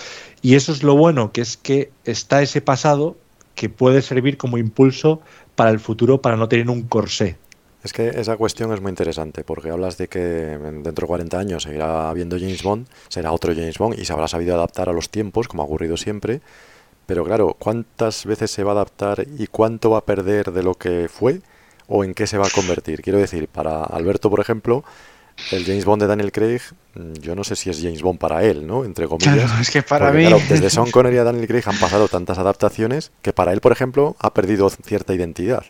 y 0.41 0.55
eso 0.55 0.71
es 0.73 0.83
lo 0.83 0.95
bueno, 0.95 1.31
que 1.31 1.41
es 1.41 1.55
que 1.57 1.91
está 2.03 2.41
ese 2.41 2.61
pasado 2.61 3.15
que 3.55 3.69
puede 3.69 4.01
servir 4.01 4.37
como 4.37 4.57
impulso 4.57 5.21
para 5.55 5.69
el 5.69 5.79
futuro, 5.79 6.21
para 6.21 6.35
no 6.35 6.49
tener 6.49 6.69
un 6.69 6.83
corsé. 6.83 7.37
Es 7.85 7.93
que 7.93 8.09
esa 8.09 8.35
cuestión 8.35 8.73
es 8.73 8.81
muy 8.81 8.89
interesante, 8.89 9.43
porque 9.43 9.69
hablas 9.69 9.95
de 9.99 10.07
que 10.07 10.19
dentro 10.19 11.05
de 11.05 11.07
40 11.07 11.37
años 11.37 11.61
seguirá 11.61 12.09
habiendo 12.09 12.35
James 12.35 12.63
Bond, 12.63 12.87
será 13.09 13.31
otro 13.31 13.53
James 13.53 13.77
Bond 13.77 13.99
y 13.99 14.05
se 14.05 14.11
habrá 14.11 14.27
sabido 14.27 14.55
adaptar 14.55 14.89
a 14.89 14.91
los 14.91 15.11
tiempos, 15.11 15.47
como 15.47 15.61
ha 15.61 15.67
ocurrido 15.67 15.95
siempre. 15.95 16.41
Pero 17.05 17.23
claro, 17.23 17.55
¿cuántas 17.59 18.25
veces 18.25 18.49
se 18.49 18.63
va 18.63 18.71
a 18.71 18.73
adaptar 18.73 19.27
y 19.37 19.45
cuánto 19.45 19.91
va 19.91 19.99
a 19.99 20.05
perder 20.05 20.51
de 20.51 20.63
lo 20.63 20.73
que 20.73 21.07
fue 21.13 21.41
o 21.87 22.03
en 22.03 22.15
qué 22.15 22.25
se 22.25 22.39
va 22.39 22.47
a 22.47 22.49
convertir? 22.49 23.03
Quiero 23.03 23.19
decir, 23.19 23.47
para 23.49 23.83
Alberto, 23.83 24.31
por 24.31 24.39
ejemplo, 24.39 24.83
el 25.51 25.63
James 25.63 25.85
Bond 25.85 26.01
de 26.01 26.07
Daniel 26.07 26.31
Craig, 26.31 26.61
mm, 26.95 27.13
yo 27.21 27.35
no 27.35 27.43
sé 27.43 27.55
si 27.55 27.69
es 27.69 27.79
James 27.79 28.01
Bond 28.01 28.17
para 28.17 28.43
él, 28.43 28.65
¿no? 28.65 28.83
Entre 28.83 29.07
comillas. 29.07 29.35
Claro, 29.35 29.61
es 29.61 29.69
que 29.69 29.83
para 29.83 30.07
Porque, 30.07 30.23
mí. 30.23 30.27
claro, 30.27 30.41
desde 30.49 30.69
Sean 30.71 30.89
Connery 30.89 31.19
a 31.19 31.23
Daniel 31.23 31.45
Craig 31.45 31.63
han 31.67 31.77
pasado 31.77 32.07
tantas 32.07 32.39
adaptaciones 32.39 33.11
que 33.21 33.31
para 33.31 33.53
él, 33.53 33.61
por 33.61 33.71
ejemplo, 33.73 34.15
ha 34.17 34.33
perdido 34.33 34.71
cierta 34.71 35.13
identidad. 35.13 35.63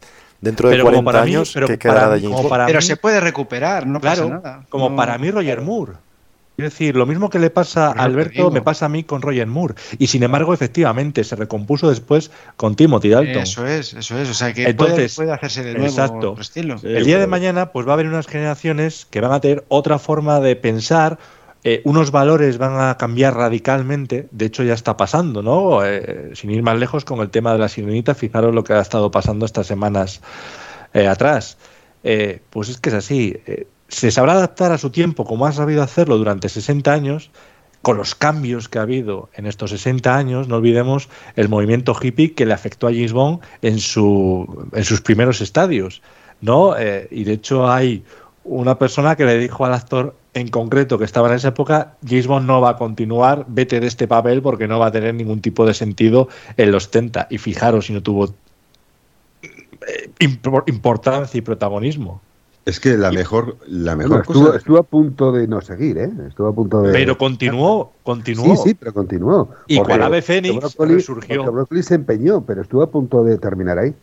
Dentro 0.45 0.69
de 0.69 0.75
Pero 0.75 0.83
como 0.85 0.93
40 1.03 1.11
para 1.11 1.25
mí- 1.25 1.31
años, 1.35 1.51
pero 1.53 1.67
¿qué 1.67 1.77
para 1.77 1.93
quedará 1.93 2.09
de 2.11 2.15
mí- 2.15 2.21
James 2.21 2.31
como 2.35 2.43
Bond? 2.43 2.49
para 2.49 2.65
Pero 2.67 2.79
mí- 2.79 2.85
se 2.85 2.97
puede 2.97 3.19
recuperar, 3.19 3.85
no 3.87 3.99
Claro, 3.99 4.29
pasa 4.29 4.33
nada. 4.35 4.65
como 4.69 4.89
No- 4.89 4.95
para 4.95 5.17
mí 5.17 5.31
Roger 5.31 5.61
Moore. 5.61 5.93
Es 6.57 6.63
decir, 6.63 6.95
lo 6.95 7.05
mismo 7.05 7.29
que 7.29 7.37
le 7.37 7.49
pasa 7.49 7.87
a 7.87 7.91
Alberto 7.91 8.49
me 8.49 8.61
pasa 8.61 8.85
a 8.85 8.89
mí 8.89 9.03
con 9.03 9.21
Roger 9.21 9.45
Moore. 9.45 9.75
Y 9.99 10.07
sin 10.07 10.23
embargo, 10.23 10.53
efectivamente, 10.53 11.25
se 11.25 11.35
recompuso 11.35 11.89
después 11.89 12.31
con 12.55 12.75
Timothy 12.77 13.09
Dalton. 13.09 13.43
Eso 13.43 13.67
es, 13.67 13.93
eso 13.93 14.17
es. 14.17 14.29
O 14.29 14.33
sea 14.33 14.53
que 14.53 14.63
Entonces, 14.69 15.13
puede, 15.15 15.27
puede 15.27 15.35
hacerse 15.35 15.63
de 15.65 15.73
nuevo 15.73 15.87
exacto. 15.87 16.37
estilo. 16.39 16.77
Sí, 16.77 16.87
El 16.87 17.03
día 17.03 17.15
de 17.15 17.23
pero- 17.23 17.31
mañana, 17.31 17.73
pues 17.73 17.85
va 17.85 17.91
a 17.91 17.93
haber 17.95 18.07
unas 18.07 18.27
generaciones 18.27 19.05
que 19.09 19.19
van 19.19 19.33
a 19.33 19.41
tener 19.41 19.65
otra 19.67 19.99
forma 19.99 20.39
de 20.39 20.55
pensar, 20.55 21.17
eh, 21.67 21.81
unos 21.83 22.11
valores 22.11 22.59
van 22.59 22.79
a 22.79 22.95
cambiar 22.95 23.33
radicalmente. 23.35 24.27
De 24.29 24.45
hecho, 24.45 24.61
ya 24.61 24.75
está 24.75 24.97
pasando, 24.97 25.41
¿no? 25.41 25.83
Eh, 25.83 26.29
sin 26.35 26.51
ir 26.51 26.61
más 26.61 26.77
lejos 26.77 27.05
con 27.05 27.21
el 27.21 27.31
tema 27.31 27.53
de 27.53 27.57
la 27.57 27.69
sirenita, 27.69 28.13
fijaros 28.13 28.53
lo 28.53 28.63
que 28.63 28.73
ha 28.73 28.81
estado 28.81 29.09
pasando 29.09 29.47
estas 29.47 29.65
semanas 29.65 30.21
eh, 30.93 31.07
atrás. 31.07 31.57
Pues 32.51 32.69
es 32.69 32.79
que 32.79 32.89
es 32.89 32.95
así. 32.95 33.35
se 33.87 34.11
sabrá 34.11 34.33
adaptar 34.33 34.71
a 34.73 34.77
su 34.77 34.91
tiempo 34.91 35.25
como 35.25 35.47
ha 35.47 35.51
sabido 35.53 35.81
hacerlo 35.81 36.19
durante 36.19 36.49
60 36.49 36.93
años, 36.93 37.31
con 37.81 37.97
los 37.97 38.13
cambios 38.13 38.69
que 38.69 38.77
ha 38.77 38.83
habido 38.83 39.31
en 39.33 39.47
estos 39.47 39.71
60 39.71 40.15
años, 40.15 40.47
no 40.47 40.57
olvidemos 40.57 41.09
el 41.35 41.49
movimiento 41.49 41.95
hippie 41.99 42.35
que 42.35 42.45
le 42.45 42.53
afectó 42.53 42.85
a 42.85 42.91
James 42.91 43.39
en, 43.63 43.79
su, 43.79 44.67
en 44.71 44.83
sus 44.83 45.01
primeros 45.01 45.41
estadios. 45.41 46.03
¿no? 46.41 46.75
Y 47.09 47.23
de 47.23 47.33
hecho 47.33 47.67
hay 47.67 48.03
una 48.47 48.77
persona 48.77 49.15
que 49.15 49.25
le 49.25 49.37
dijo 49.39 49.65
al 49.65 49.73
actor 49.73 50.15
en 50.35 50.49
concreto 50.49 50.97
que 50.99 51.05
estaba 51.05 51.29
en 51.29 51.35
esa 51.35 51.47
época, 51.49 51.95
James 52.07 52.27
Bond 52.27 52.45
no 52.45 52.61
va 52.61 52.71
a 52.71 52.77
continuar, 52.77 53.45
vete 53.47 53.79
de 53.79 53.87
este 53.87 54.07
papel 54.07 54.41
porque 54.41 54.67
no 54.67 54.77
va 54.79 54.87
a 54.87 54.91
tener 54.91 55.13
ningún 55.15 55.41
tipo 55.41 55.65
de 55.65 55.73
sentido 55.73 56.27
en 56.57 56.71
los 56.71 56.83
70. 56.85 57.27
Y 57.31 57.37
fijaros 57.39 57.87
si 57.87 57.93
no 57.93 58.03
tuvo 58.03 58.25
eh, 59.41 60.09
impor- 60.19 60.63
importancia 60.67 61.37
y 61.37 61.41
protagonismo. 61.41 62.21
Es 62.65 62.79
que 62.79 62.97
la 62.97 63.11
mejor, 63.11 63.57
la 63.67 63.93
Bueno, 63.95 64.09
mejor 64.15 64.21
estuvo, 64.25 64.45
cosa. 64.47 64.57
estuvo 64.57 64.77
a 64.79 64.83
punto 64.83 65.31
de 65.31 65.47
no 65.47 65.61
seguir, 65.61 65.97
¿eh? 65.99 66.09
Estuvo 66.27 66.47
a 66.47 66.53
punto 66.53 66.81
de. 66.81 66.91
Pero 66.93 67.15
continuó, 67.17 67.93
continuó. 68.03 68.55
Sí, 68.55 68.69
sí, 68.69 68.73
pero 68.73 68.91
continuó. 68.93 69.49
Y 69.67 69.77
cual 69.79 70.01
ave 70.01 70.21
fénix 70.23 70.55
Broccoli- 70.55 70.95
resurgió. 70.95 71.51
Broccoli 71.51 71.83
se 71.83 71.93
empeñó, 71.95 72.41
pero 72.41 72.63
estuvo 72.63 72.81
a 72.81 72.89
punto 72.89 73.23
de 73.23 73.37
terminar 73.37 73.77
ahí. 73.77 73.93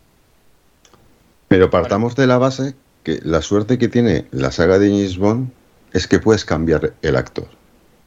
Pero 1.49 1.71
partamos 1.71 2.15
de 2.15 2.27
la 2.29 2.39
base 2.39 2.75
que 3.03 3.21
la 3.25 3.43
suerte 3.43 3.79
que 3.79 3.89
tiene 3.89 4.27
la 4.31 4.53
saga 4.53 4.79
de 4.79 4.89
James 4.89 5.19
Bond 5.19 5.51
es 5.93 6.07
que 6.07 6.19
puedes 6.19 6.45
cambiar 6.45 6.93
el 7.03 7.17
actor. 7.17 7.47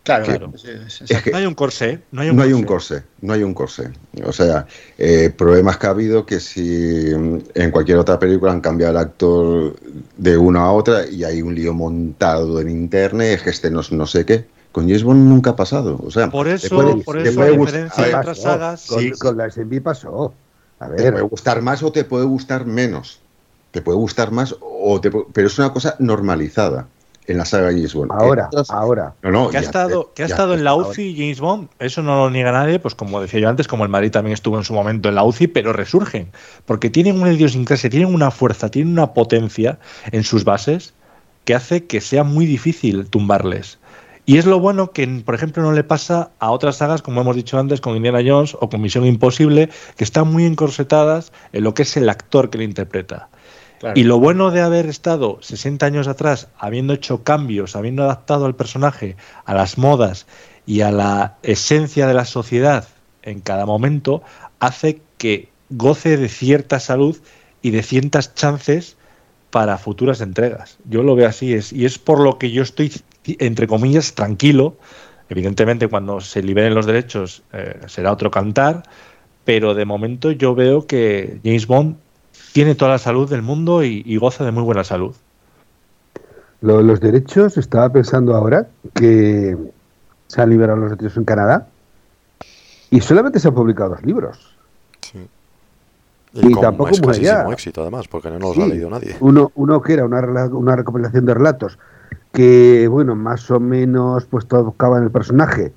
Claro, 0.03 0.25
Claro. 0.25 0.51
sí, 0.55 0.67
es- 0.69 1.01
Es 1.09 1.21
que 1.23 1.31
No 1.31 1.37
hay 1.37 1.45
un 1.47 1.55
corsé, 1.55 1.99
no 2.11 2.21
hay 2.21 2.29
un 2.29 2.35
no 2.35 2.43
hay 2.43 2.53
un 2.53 2.63
corsé. 2.63 3.01
no 3.21 3.33
hay 3.33 3.41
un 3.41 3.55
corsé. 3.55 3.89
O 4.23 4.31
sea, 4.31 4.67
eh, 4.99 5.31
problemas 5.35 5.77
que 5.77 5.87
ha 5.87 5.89
habido 5.89 6.25
que 6.27 6.39
si 6.39 7.11
mm, 7.15 7.39
en 7.55 7.71
cualquier 7.71 7.97
otra 7.97 8.19
película 8.19 8.51
han 8.51 8.61
cambiado 8.61 8.91
el 8.91 8.97
actor 8.99 9.75
de 10.17 10.37
una 10.37 10.61
a 10.65 10.71
otra 10.71 11.07
y 11.07 11.23
hay 11.23 11.41
un 11.41 11.55
lío 11.55 11.73
montado 11.73 12.59
en 12.61 12.69
internet, 12.69 13.37
es 13.37 13.41
que 13.43 13.49
este 13.49 13.71
no, 13.71 13.81
no 13.91 14.05
sé 14.05 14.25
qué. 14.25 14.45
Con 14.71 14.83
James 14.85 15.03
Bond 15.03 15.27
nunca 15.27 15.51
ha 15.51 15.55
pasado. 15.55 15.99
O 16.03 16.11
sea, 16.11 16.29
Por 16.29 16.45
te 16.47 16.53
eso, 16.53 16.75
puede- 16.75 16.95
por 17.03 17.23
te 17.23 17.29
eso, 17.29 17.35
puede 17.39 17.55
a 17.55 17.57
diferencia 17.57 18.05
de 18.05 18.15
otras 18.15 18.41
sagas, 18.41 18.85
Con, 18.87 18.99
sí. 18.99 19.11
con 19.11 19.37
la 19.37 19.49
SMB 19.49 19.81
pasó. 19.81 20.33
A 20.79 20.87
te 20.89 21.01
ver, 21.03 21.13
puede 21.13 21.23
gustar 21.25 21.61
más 21.63 21.81
o 21.81 21.91
te 21.91 22.03
puede 22.03 22.25
gustar 22.25 22.65
menos. 22.67 23.21
Te 23.75 23.81
puede 23.81 23.97
gustar 23.97 24.31
más 24.31 24.55
o 24.61 25.01
te 25.01 25.11
pero 25.11 25.47
es 25.47 25.59
una 25.59 25.73
cosa 25.73 25.97
normalizada 25.99 26.87
en 27.27 27.37
la 27.37 27.43
saga 27.43 27.71
James 27.71 27.93
Bond. 27.93 28.09
ahora, 28.09 28.49
ahora. 28.69 29.13
no, 29.21 29.31
no, 29.31 29.49
que 29.49 29.57
ha 29.57 29.59
ya 29.59 29.65
estado, 29.65 30.13
que 30.15 30.23
ha 30.23 30.27
ya 30.27 30.33
estado 30.33 30.53
en 30.53 30.63
la 30.63 30.75
UCI 30.75 31.13
James 31.13 31.41
Bond, 31.41 31.67
eso 31.79 32.01
no 32.01 32.15
lo 32.15 32.29
niega 32.29 32.53
nadie, 32.53 32.79
pues 32.79 32.95
como 32.95 33.19
decía 33.19 33.41
yo 33.41 33.49
antes, 33.49 33.67
como 33.67 33.83
el 33.83 33.89
Madrid 33.89 34.11
también 34.11 34.33
estuvo 34.33 34.57
en 34.57 34.63
su 34.63 34.73
momento 34.73 35.09
en 35.09 35.15
la 35.15 35.25
UCI, 35.25 35.47
pero 35.47 35.73
resurgen, 35.73 36.31
porque 36.65 36.89
tienen 36.89 37.19
una 37.19 37.33
idiosincrasia, 37.33 37.89
tienen 37.89 38.15
una 38.15 38.31
fuerza, 38.31 38.71
tienen 38.71 38.93
una 38.93 39.13
potencia 39.13 39.77
en 40.13 40.23
sus 40.23 40.45
bases 40.45 40.93
que 41.43 41.53
hace 41.53 41.83
que 41.83 41.99
sea 41.99 42.23
muy 42.23 42.45
difícil 42.45 43.07
tumbarles. 43.07 43.77
Y 44.25 44.37
es 44.37 44.45
lo 44.45 44.59
bueno 44.61 44.91
que, 44.91 45.05
por 45.23 45.35
ejemplo, 45.35 45.61
no 45.61 45.73
le 45.73 45.83
pasa 45.83 46.31
a 46.39 46.49
otras 46.49 46.77
sagas, 46.77 47.01
como 47.01 47.19
hemos 47.19 47.35
dicho 47.35 47.59
antes, 47.59 47.81
con 47.81 47.97
Indiana 47.97 48.21
Jones 48.25 48.55
o 48.59 48.69
con 48.69 48.81
Misión 48.81 49.05
Imposible, 49.05 49.69
que 49.97 50.05
están 50.05 50.31
muy 50.31 50.45
encorsetadas 50.45 51.33
en 51.51 51.63
lo 51.65 51.73
que 51.73 51.83
es 51.83 51.97
el 51.97 52.07
actor 52.07 52.49
que 52.49 52.57
le 52.57 52.63
interpreta. 52.63 53.29
Y 53.93 54.03
lo 54.03 54.19
bueno 54.19 54.51
de 54.51 54.61
haber 54.61 54.85
estado 54.87 55.39
60 55.41 55.85
años 55.85 56.07
atrás, 56.07 56.47
habiendo 56.57 56.93
hecho 56.93 57.23
cambios, 57.23 57.75
habiendo 57.75 58.03
adaptado 58.03 58.45
al 58.45 58.55
personaje 58.55 59.15
a 59.45 59.53
las 59.53 59.77
modas 59.77 60.27
y 60.65 60.81
a 60.81 60.91
la 60.91 61.37
esencia 61.43 62.07
de 62.07 62.13
la 62.13 62.25
sociedad 62.25 62.87
en 63.21 63.41
cada 63.41 63.65
momento, 63.65 64.23
hace 64.59 65.01
que 65.17 65.49
goce 65.69 66.17
de 66.17 66.29
cierta 66.29 66.79
salud 66.79 67.17
y 67.61 67.71
de 67.71 67.83
ciertas 67.83 68.33
chances 68.35 68.97
para 69.49 69.77
futuras 69.77 70.21
entregas. 70.21 70.77
Yo 70.85 71.03
lo 71.03 71.15
veo 71.15 71.27
así, 71.27 71.53
es, 71.53 71.71
y 71.71 71.85
es 71.85 71.97
por 71.97 72.19
lo 72.19 72.37
que 72.37 72.51
yo 72.51 72.61
estoy, 72.61 72.91
entre 73.39 73.67
comillas, 73.67 74.13
tranquilo. 74.13 74.77
Evidentemente, 75.29 75.87
cuando 75.87 76.21
se 76.21 76.43
liberen 76.43 76.75
los 76.75 76.85
derechos 76.85 77.43
eh, 77.53 77.79
será 77.87 78.11
otro 78.11 78.29
cantar, 78.29 78.83
pero 79.43 79.73
de 79.73 79.85
momento 79.85 80.31
yo 80.31 80.55
veo 80.55 80.85
que 80.87 81.39
James 81.43 81.67
Bond 81.67 81.97
tiene 82.55 82.73
toda 82.73 82.91
la 82.91 82.97
salud 82.99 83.29
del 83.29 83.41
mundo 83.41 83.83
y, 83.83 84.01
y 84.05 84.15
goza 84.15 84.45
de 84.45 84.51
muy 84.53 84.63
buena 84.63 84.85
salud. 84.85 85.13
Lo- 86.61 86.81
los 86.81 87.01
derechos, 87.01 87.57
estaba 87.57 87.89
pensando 87.89 88.33
ahora 88.33 88.67
que 88.93 89.57
se 90.27 90.41
han 90.41 90.49
liberado 90.51 90.77
los 90.79 90.91
derechos 90.91 91.17
en 91.17 91.25
Canadá 91.25 91.67
y 92.91 93.01
solamente 93.01 93.41
se 93.41 93.49
han 93.49 93.55
publicado 93.55 93.89
dos 93.89 94.03
libros. 94.03 94.55
Sí. 95.01 95.27
Y 96.31 96.47
Y, 96.47 96.51
con 96.53 96.61
tampoco 96.61 96.91
muy 96.91 96.95
escasísimo 97.11 97.39
allá. 97.41 97.51
éxito, 97.51 97.81
además, 97.81 98.07
porque 98.07 98.29
no 98.31 98.39
los 98.39 98.53
Sí. 98.55 98.61
ha 98.61 98.67
leído 98.67 98.89
nadie. 98.89 99.17
Uno, 99.19 99.51
uno 99.55 99.81
que 99.81 99.91
era 99.91 100.05
una, 100.05 100.21
rela- 100.21 100.49
una 100.53 100.77
recopilación 100.77 101.25
de 101.25 101.33
relatos 101.33 101.77
que, 102.31 102.87
bueno, 102.89 103.15
más 103.15 103.51
o 103.51 103.59
menos 103.59 104.23
pues 104.27 104.47
tocaba 104.47 104.97
en 104.99 105.03
el 105.03 105.11
personaje, 105.11 105.73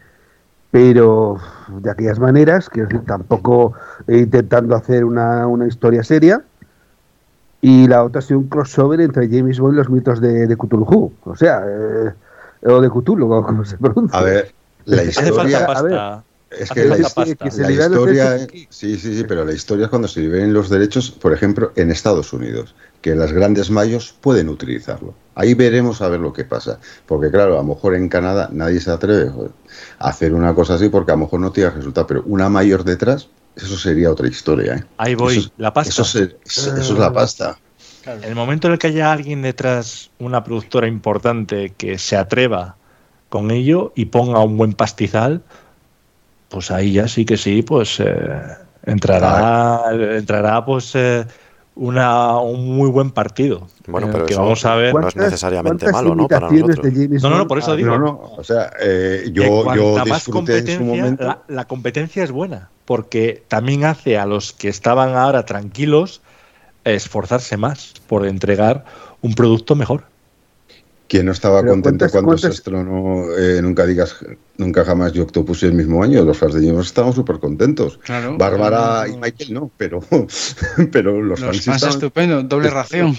pero 0.70 1.38
de 1.66 1.90
aquellas 1.90 2.20
maneras, 2.20 2.68
quiero 2.70 2.88
decir, 2.88 3.04
tampoco 3.04 3.72
eh, 4.06 4.18
intentando 4.18 4.76
hacer 4.76 5.04
una, 5.04 5.48
una 5.48 5.66
historia 5.66 6.04
seria. 6.04 6.44
Y 7.60 7.88
la 7.88 8.04
otra 8.04 8.20
ha 8.20 8.22
sido 8.22 8.38
un 8.40 8.48
crossover 8.48 9.00
entre 9.00 9.28
James 9.28 9.58
Bond 9.58 9.74
y 9.74 9.76
los 9.78 9.90
mitos 9.90 10.20
de, 10.20 10.46
de 10.46 10.56
Cthulhu. 10.56 11.12
O 11.24 11.36
sea, 11.36 11.64
eh, 11.66 12.12
o 12.68 12.80
de 12.80 12.88
Cthulhu, 12.88 13.32
o 13.32 13.44
como 13.44 13.64
se 13.64 13.76
pronuncia. 13.78 14.18
A 14.18 14.22
ver, 14.22 14.52
la 14.84 15.02
Hace 15.02 15.12
falta 15.32 15.44
historia. 15.48 15.56
a 15.58 15.82
ver, 15.82 15.92
pasta. 15.92 16.24
Es 16.50 16.70
hace 16.70 16.80
que 16.80 16.88
la, 16.88 16.96
falta 16.96 17.24
que- 17.24 17.36
pasta. 17.36 17.44
que 17.44 17.50
se 17.50 17.62
la 17.62 17.68
liberen 17.68 17.90
los 17.92 18.00
historia, 18.00 18.30
derechos 18.30 18.54
es- 18.54 18.66
sí, 18.70 18.96
sí, 18.98 19.16
sí, 19.18 19.24
pero 19.28 19.44
la 19.44 19.52
historia 19.52 19.84
es 19.84 19.90
cuando 19.90 20.08
se 20.08 20.20
liberen 20.20 20.52
los 20.54 20.70
derechos, 20.70 21.10
por 21.10 21.32
ejemplo, 21.34 21.72
en 21.76 21.90
Estados 21.90 22.32
Unidos, 22.32 22.74
que 23.02 23.14
las 23.14 23.32
grandes 23.32 23.70
mayos 23.70 24.14
pueden 24.18 24.48
utilizarlo. 24.48 25.12
Ahí 25.34 25.52
veremos 25.54 26.00
a 26.00 26.08
ver 26.08 26.20
lo 26.20 26.32
que 26.32 26.44
pasa, 26.44 26.78
porque 27.06 27.30
claro, 27.30 27.54
a 27.54 27.62
lo 27.62 27.64
mejor 27.64 27.94
en 27.96 28.08
Canadá 28.08 28.48
nadie 28.50 28.80
se 28.80 28.90
atreve 28.90 29.28
joder, 29.30 29.50
a 29.98 30.08
hacer 30.08 30.32
una 30.32 30.54
cosa 30.54 30.74
así 30.74 30.88
porque 30.88 31.10
a 31.12 31.16
lo 31.16 31.20
mejor 31.24 31.40
no 31.40 31.52
tiene 31.52 31.68
resultado, 31.70 32.06
pero 32.06 32.22
una 32.24 32.48
mayor 32.48 32.82
detrás, 32.82 33.28
eso 33.58 33.76
sería 33.76 34.10
otra 34.10 34.28
historia. 34.28 34.74
¿eh? 34.76 34.84
Ahí 34.96 35.14
voy, 35.14 35.38
Eso 35.38 35.50
la 35.58 35.72
pasta. 35.72 35.90
Eso, 35.90 36.04
se- 36.04 36.36
eso 36.46 36.74
es 36.76 36.90
la 36.90 37.12
pasta. 37.12 37.58
Claro. 38.02 38.22
En 38.22 38.28
el 38.30 38.34
momento 38.34 38.68
en 38.68 38.74
el 38.74 38.78
que 38.78 38.86
haya 38.86 39.12
alguien 39.12 39.42
detrás, 39.42 40.10
una 40.18 40.42
productora 40.44 40.86
importante 40.86 41.74
que 41.76 41.98
se 41.98 42.16
atreva 42.16 42.76
con 43.28 43.50
ello 43.50 43.92
y 43.94 44.06
ponga 44.06 44.40
un 44.40 44.56
buen 44.56 44.72
pastizal, 44.72 45.42
pues 46.48 46.70
ahí 46.70 46.92
ya 46.92 47.08
sí 47.08 47.24
que 47.26 47.36
sí, 47.36 47.62
pues 47.62 48.00
eh, 48.00 48.06
entrará, 48.84 49.82
entrará 50.16 50.64
pues 50.64 50.94
eh, 50.94 51.26
una, 51.78 52.36
un 52.38 52.76
muy 52.76 52.90
buen 52.90 53.10
partido. 53.10 53.66
Bueno, 53.86 54.08
en 54.08 54.10
el 54.10 54.12
pero 54.12 54.26
que 54.26 54.32
eso- 54.34 54.42
vamos 54.42 54.64
a 54.64 54.74
ver. 54.74 54.92
no 54.94 55.08
es 55.08 55.16
necesariamente 55.16 55.90
malo, 55.90 56.14
¿no? 56.14 56.28
Para 56.28 56.50
nosotros. 56.50 56.82
de 56.82 56.90
James 56.92 57.22
No, 57.22 57.30
no, 57.30 57.38
no, 57.38 57.46
por 57.48 57.58
eso 57.58 57.72
ha- 57.72 57.76
digo. 57.76 57.90
No, 57.90 57.98
no, 57.98 58.20
o 58.36 58.44
sea, 58.44 58.70
eh, 58.80 59.30
yo, 59.32 59.74
yo 59.74 60.04
disfruté 60.04 60.58
en 60.58 60.66
su 60.78 60.84
momento. 60.84 61.24
la, 61.24 61.42
la 61.48 61.64
competencia 61.66 62.22
es 62.24 62.30
buena, 62.30 62.68
porque 62.84 63.42
también 63.48 63.84
hace 63.84 64.18
a 64.18 64.26
los 64.26 64.52
que 64.52 64.68
estaban 64.68 65.16
ahora 65.16 65.46
tranquilos 65.46 66.20
esforzarse 66.84 67.56
más 67.56 67.94
por 68.06 68.26
entregar 68.26 68.84
un 69.22 69.34
producto 69.34 69.74
mejor. 69.74 70.04
¿Quién 71.08 71.24
no 71.26 71.32
estaba 71.32 71.60
Pero 71.62 71.72
contento 71.72 72.04
¿cuántas- 72.04 72.12
cuando 72.22 72.38
se 72.38 72.48
estrenó 72.48 73.24
eh, 73.36 73.62
Nunca 73.62 73.86
digas 73.86 74.16
Nunca 74.58 74.84
jamás 74.84 75.14
y 75.14 75.20
Octopus 75.20 75.62
el 75.62 75.72
mismo 75.72 76.02
año? 76.02 76.22
Los 76.24 76.36
fans 76.36 76.54
de 76.54 76.66
James 76.66 76.86
estábamos 76.86 77.16
súper 77.16 77.38
contentos. 77.38 77.98
Claro. 78.04 78.36
Bárbara 78.36 79.04
Claro. 79.04 79.10
y 79.12 79.16
Michael 79.16 79.54
no, 79.54 79.70
pero, 79.78 80.00
pero 80.92 81.22
los, 81.22 81.40
Los 81.40 81.48
fans 81.48 81.64
fans 81.64 81.76
estaban- 81.76 81.94
estupendo, 81.94 82.42
doble 82.42 82.68
ración. 82.70 83.16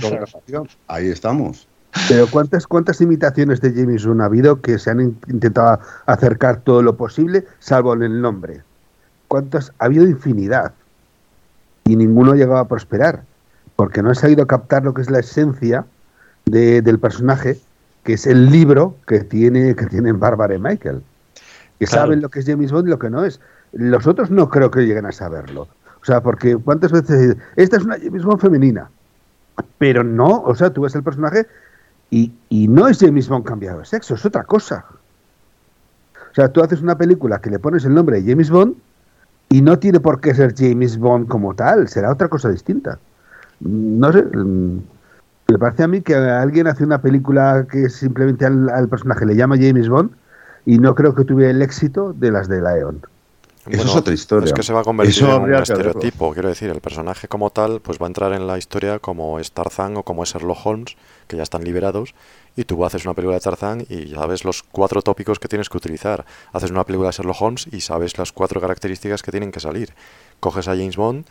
Doble 0.00 0.20
ración. 0.26 0.68
Ahí 0.86 1.08
estamos. 1.08 1.66
Pero 2.08 2.26
¿cuántas, 2.28 2.66
¿cuántas 2.66 3.00
imitaciones 3.00 3.60
de 3.60 3.72
James 3.72 4.04
Bond 4.06 4.20
ha 4.20 4.26
habido 4.26 4.60
que 4.60 4.78
se 4.78 4.90
han 4.90 5.00
in- 5.00 5.18
intentado 5.28 5.80
acercar 6.06 6.60
todo 6.60 6.82
lo 6.82 6.96
posible, 6.96 7.46
salvo 7.58 7.94
en 7.94 8.02
el 8.02 8.20
nombre? 8.20 8.62
¿Cuántas? 9.28 9.72
Ha 9.78 9.86
habido 9.86 10.04
infinidad. 10.06 10.72
Y 11.84 11.96
ninguno 11.96 12.32
ha 12.32 12.36
llegado 12.36 12.58
a 12.58 12.68
prosperar. 12.68 13.22
Porque 13.76 14.02
no 14.02 14.10
ha 14.10 14.14
sabido 14.14 14.46
captar 14.46 14.84
lo 14.84 14.92
que 14.94 15.02
es 15.02 15.10
la 15.10 15.20
esencia 15.20 15.84
de- 16.50 16.82
del 16.82 16.98
personaje, 16.98 17.58
que 18.04 18.14
es 18.14 18.26
el 18.26 18.50
libro 18.50 18.96
que 19.06 19.20
tiene 19.20 19.74
que 19.74 19.86
tienen 19.86 20.18
Bárbara 20.18 20.54
y 20.54 20.58
Michael. 20.58 21.02
Que 21.78 21.86
Claro. 21.86 22.02
saben 22.02 22.20
lo 22.20 22.28
que 22.28 22.40
es 22.40 22.46
James 22.46 22.72
Bond 22.72 22.88
y 22.88 22.90
lo 22.90 22.98
que 22.98 23.10
no 23.10 23.24
es. 23.24 23.40
Los 23.72 24.06
otros 24.06 24.30
no 24.30 24.48
creo 24.48 24.70
que 24.70 24.80
lleguen 24.86 25.06
a 25.06 25.12
saberlo. 25.12 25.68
O 26.02 26.04
sea, 26.04 26.22
porque 26.22 26.56
¿cuántas 26.56 26.92
veces? 26.92 27.36
Esta 27.56 27.76
es 27.76 27.84
una 27.84 27.96
James 27.98 28.24
Bond 28.24 28.40
femenina. 28.40 28.90
Pero 29.78 30.02
no, 30.02 30.42
o 30.42 30.54
sea, 30.54 30.70
tú 30.70 30.82
ves 30.82 30.94
el 30.94 31.02
personaje 31.02 31.46
y, 32.10 32.32
y 32.48 32.66
no 32.68 32.88
es 32.88 32.98
James 32.98 33.28
Bond 33.28 33.44
cambiado 33.44 33.78
de 33.80 33.84
sexo, 33.84 34.14
es 34.14 34.24
otra 34.24 34.42
cosa. 34.44 34.84
O 36.30 36.34
sea, 36.34 36.48
tú 36.48 36.62
haces 36.62 36.80
una 36.80 36.96
película 36.96 37.40
que 37.40 37.50
le 37.50 37.58
pones 37.58 37.84
el 37.84 37.94
nombre 37.94 38.20
de 38.20 38.30
James 38.30 38.50
Bond 38.50 38.74
y 39.48 39.62
no 39.62 39.78
tiene 39.78 40.00
por 40.00 40.20
qué 40.20 40.34
ser 40.34 40.54
James 40.56 40.96
Bond 40.98 41.28
como 41.28 41.54
tal, 41.54 41.88
será 41.88 42.10
otra 42.12 42.28
cosa 42.28 42.48
distinta. 42.48 42.98
No 43.60 44.12
sé, 44.12 44.22
mm, 44.22 44.78
me 45.50 45.58
parece 45.58 45.82
a 45.82 45.88
mí 45.88 46.00
que 46.00 46.14
alguien 46.14 46.66
hace 46.66 46.84
una 46.84 47.00
película 47.00 47.66
que 47.70 47.88
simplemente 47.88 48.46
al, 48.46 48.68
al 48.70 48.88
personaje 48.88 49.26
le 49.26 49.36
llama 49.36 49.56
James 49.56 49.88
Bond 49.88 50.10
y 50.66 50.78
no 50.78 50.94
creo 50.94 51.14
que 51.14 51.24
tuviera 51.24 51.50
el 51.50 51.62
éxito 51.62 52.12
de 52.12 52.30
las 52.30 52.48
de 52.48 52.60
Leon. 52.60 53.00
Eso 53.66 53.82
es 53.82 53.96
otra 53.96 54.14
historia. 54.14 54.46
Es 54.46 54.52
que 54.52 54.62
se 54.62 54.72
va 54.72 54.80
a 54.80 54.84
convertir 54.84 55.16
Eso 55.16 55.36
en 55.36 55.42
un 55.42 55.48
verlo. 55.48 55.62
estereotipo. 55.62 56.32
Quiero 56.32 56.48
decir, 56.48 56.70
el 56.70 56.80
personaje 56.80 57.28
como 57.28 57.50
tal, 57.50 57.80
pues 57.80 57.98
va 58.00 58.06
a 58.06 58.08
entrar 58.08 58.32
en 58.32 58.46
la 58.46 58.56
historia 58.56 58.98
como 58.98 59.38
es 59.38 59.52
Tarzán 59.52 59.96
o 59.98 60.02
como 60.02 60.22
es 60.22 60.30
Sherlock 60.32 60.64
Holmes, 60.64 60.96
que 61.28 61.36
ya 61.36 61.42
están 61.42 61.62
liberados, 61.62 62.14
y 62.56 62.64
tú 62.64 62.84
haces 62.84 63.04
una 63.04 63.14
película 63.14 63.36
de 63.36 63.42
Tarzán 63.42 63.84
y 63.88 64.06
ya 64.06 64.16
sabes 64.16 64.44
los 64.44 64.62
cuatro 64.62 65.02
tópicos 65.02 65.38
que 65.38 65.48
tienes 65.48 65.68
que 65.68 65.76
utilizar. 65.76 66.24
Haces 66.52 66.70
una 66.70 66.84
película 66.84 67.10
de 67.10 67.16
Sherlock 67.16 67.40
Holmes 67.40 67.66
y 67.70 67.80
sabes 67.82 68.16
las 68.18 68.32
cuatro 68.32 68.60
características 68.60 69.22
que 69.22 69.30
tienen 69.30 69.52
que 69.52 69.60
salir. 69.60 69.90
Coges 70.40 70.66
a 70.66 70.72
James 70.72 70.96
Bond 70.96 71.26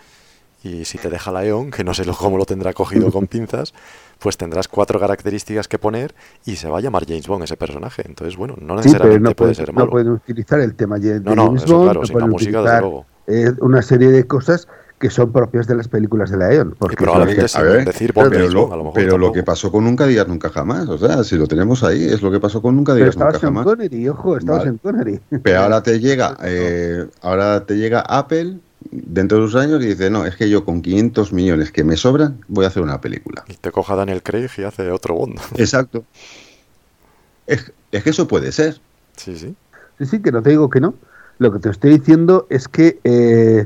y 0.64 0.86
si 0.86 0.98
te 0.98 1.10
deja 1.10 1.32
León, 1.32 1.72
que 1.72 1.84
no 1.84 1.94
sé 1.94 2.06
cómo 2.18 2.38
lo 2.38 2.46
tendrá 2.46 2.74
cogido 2.74 3.12
con 3.12 3.28
pinzas, 3.28 3.74
pues 4.20 4.38
tendrás 4.38 4.68
cuatro 4.68 5.00
características 5.00 5.68
que 5.68 5.80
poner 5.80 6.14
y 6.46 6.58
se 6.58 6.70
va 6.70 6.80
a 6.80 6.82
llamar 6.82 7.06
James 7.08 7.28
Bond 7.28 7.44
ese 7.44 7.58
personaje. 7.58 8.04
Entonces, 8.06 8.36
bueno, 8.38 8.56
no 8.60 8.76
Sí, 8.82 8.90
pero 8.98 9.10
necesariamente 9.14 9.20
no 9.20 9.36
puede 9.36 9.56
ser 9.56 9.74
no 9.74 9.74
malo. 9.74 9.92
pueden 9.92 10.10
utilizar 10.12 10.60
el 10.60 10.76
tema 10.76 11.00
de 11.00 11.20
No, 11.22 11.36
no, 11.36 11.46
James 11.46 11.64
eso 11.64 11.68
Bond, 11.68 11.84
claro, 11.84 12.04
no 12.04 12.06
sin 12.06 12.20
la 12.20 12.28
música, 12.28 12.62
desde 12.62 12.78
luego. 12.78 13.08
eh, 13.28 13.52
una 13.62 13.82
serie 13.82 14.10
de 14.12 14.28
cosas 14.28 14.68
que 15.00 15.10
son 15.10 15.32
propias 15.32 15.66
de 15.68 15.76
las 15.76 15.88
películas 15.88 16.30
de 16.32 16.38
Leon. 16.38 16.76
Y 16.76 16.76
Porque 16.78 16.98
probablemente 16.98 17.48
sin 17.48 17.62
a 17.62 17.64
ver, 17.64 17.86
decir 17.86 18.12
Bond 18.14 18.30
pero 18.30 18.48
James 18.48 18.54
lo, 18.54 18.62
Bond, 18.62 18.74
a 18.74 18.76
lo 18.78 18.84
mejor 18.86 19.04
pero 19.04 19.18
lo 19.18 19.32
que 19.32 19.44
pasó 19.44 19.72
con 19.72 19.86
Nunca 19.86 20.06
digas 20.06 20.28
nunca 20.28 20.50
jamás, 20.50 20.90
o 20.90 20.98
sea, 20.98 21.24
si 21.24 21.38
lo 21.38 21.48
tenemos 21.48 21.84
ahí, 21.84 22.04
es 22.06 22.22
lo 22.22 22.32
que 22.32 22.40
pasó 22.42 22.62
con 22.62 22.76
Nunca 22.76 22.94
pero 22.96 23.06
digas 23.06 23.16
nunca 23.18 23.38
estabas 23.38 23.44
en 23.44 23.56
jamás. 23.56 23.66
Connery, 23.66 24.10
ojo, 24.10 24.38
estabas 24.38 24.66
Vale. 24.66 24.72
en 24.72 24.78
Connery. 24.80 25.22
Pero 25.42 25.60
ahora 25.62 25.82
te 25.84 26.00
llega, 26.00 26.38
eh, 26.44 27.08
ahora 27.22 27.66
te 27.66 27.78
llega 27.78 28.02
Apple 28.02 28.60
dentro 28.92 29.38
de 29.38 29.44
unos 29.44 29.56
años 29.56 29.84
y 29.84 29.88
dice, 29.88 30.10
no, 30.10 30.26
es 30.26 30.36
que 30.36 30.50
yo 30.50 30.66
con 30.66 30.82
500 30.82 31.34
millones 31.34 31.72
que 31.72 31.84
me 31.84 31.98
sobran 31.98 32.44
voy 32.48 32.66
a 32.66 32.70
hacer 32.70 32.82
una 32.84 33.02
película. 33.02 33.44
Y 33.48 33.56
te 33.56 33.72
coja 33.72 33.96
Daniel 33.96 34.24
Craig 34.24 34.50
y 34.58 34.64
hace 34.64 34.90
otro 34.92 35.16
Bond. 35.16 35.40
Exacto. 35.58 36.06
Es, 37.48 37.72
es 37.92 38.04
que 38.04 38.10
eso 38.12 38.28
puede 38.28 38.52
ser. 38.52 38.80
Sí, 39.18 39.38
sí. 39.38 39.56
Sí, 39.98 40.06
sí, 40.06 40.22
que 40.22 40.32
no 40.32 40.42
te 40.42 40.52
digo 40.52 40.70
que 40.70 40.80
no. 40.80 40.94
Lo 41.40 41.52
que 41.52 41.60
te 41.60 41.70
estoy 41.70 41.98
diciendo 41.98 42.48
es 42.50 42.68
que 42.68 43.00
eh, 43.04 43.66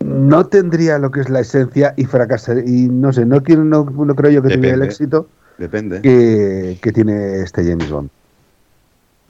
no 0.00 0.46
tendría 0.46 0.98
lo 0.98 1.10
que 1.10 1.20
es 1.20 1.30
la 1.30 1.40
esencia 1.40 1.94
y 1.96 2.04
fracasaría. 2.04 2.64
Y 2.66 2.88
no 2.88 3.12
sé, 3.12 3.24
no, 3.24 3.42
quiero, 3.42 3.64
no, 3.64 3.84
no 3.84 4.14
creo 4.14 4.30
yo 4.30 4.42
que 4.42 4.48
tuviera 4.54 4.74
el 4.74 4.80
Depende. 4.80 4.86
éxito 4.86 5.28
Depende. 5.58 6.00
que, 6.02 6.78
que 6.82 6.92
tiene 6.92 7.42
este 7.42 7.62
James 7.64 7.90
Bond. 7.90 8.10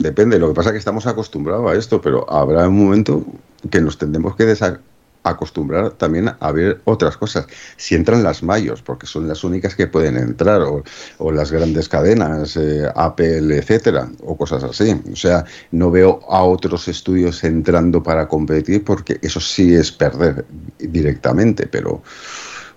Depende. 0.01 0.39
Lo 0.39 0.47
que 0.47 0.55
pasa 0.55 0.69
es 0.69 0.73
que 0.73 0.79
estamos 0.79 1.05
acostumbrados 1.05 1.69
a 1.69 1.75
esto, 1.75 2.01
pero 2.01 2.29
habrá 2.31 2.67
un 2.67 2.85
momento 2.85 3.23
que 3.69 3.81
nos 3.81 3.99
tendremos 3.99 4.35
que 4.35 4.45
desacostumbrar 4.45 5.91
también 5.91 6.31
a 6.39 6.51
ver 6.51 6.81
otras 6.85 7.17
cosas. 7.17 7.45
Si 7.77 7.93
entran 7.93 8.23
las 8.23 8.41
mayos, 8.41 8.81
porque 8.81 9.05
son 9.05 9.27
las 9.27 9.43
únicas 9.43 9.75
que 9.75 9.85
pueden 9.85 10.17
entrar, 10.17 10.61
o, 10.61 10.83
o 11.19 11.31
las 11.31 11.51
grandes 11.51 11.87
cadenas, 11.87 12.57
eh, 12.57 12.89
Apple, 12.95 13.55
etcétera, 13.55 14.09
o 14.23 14.35
cosas 14.35 14.63
así. 14.63 14.99
O 15.11 15.15
sea, 15.15 15.45
no 15.69 15.91
veo 15.91 16.19
a 16.27 16.43
otros 16.43 16.87
estudios 16.87 17.43
entrando 17.43 18.01
para 18.01 18.27
competir, 18.27 18.83
porque 18.83 19.19
eso 19.21 19.39
sí 19.39 19.75
es 19.75 19.91
perder 19.91 20.45
directamente, 20.79 21.67
pero 21.67 22.01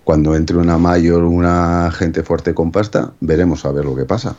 cuando 0.04 0.36
entre 0.36 0.58
una 0.58 0.76
mayor, 0.76 1.24
una 1.24 1.90
gente 1.90 2.22
fuerte 2.22 2.52
con 2.52 2.70
pasta, 2.70 3.14
veremos 3.20 3.64
a 3.64 3.72
ver 3.72 3.86
lo 3.86 3.96
que 3.96 4.04
pasa. 4.04 4.36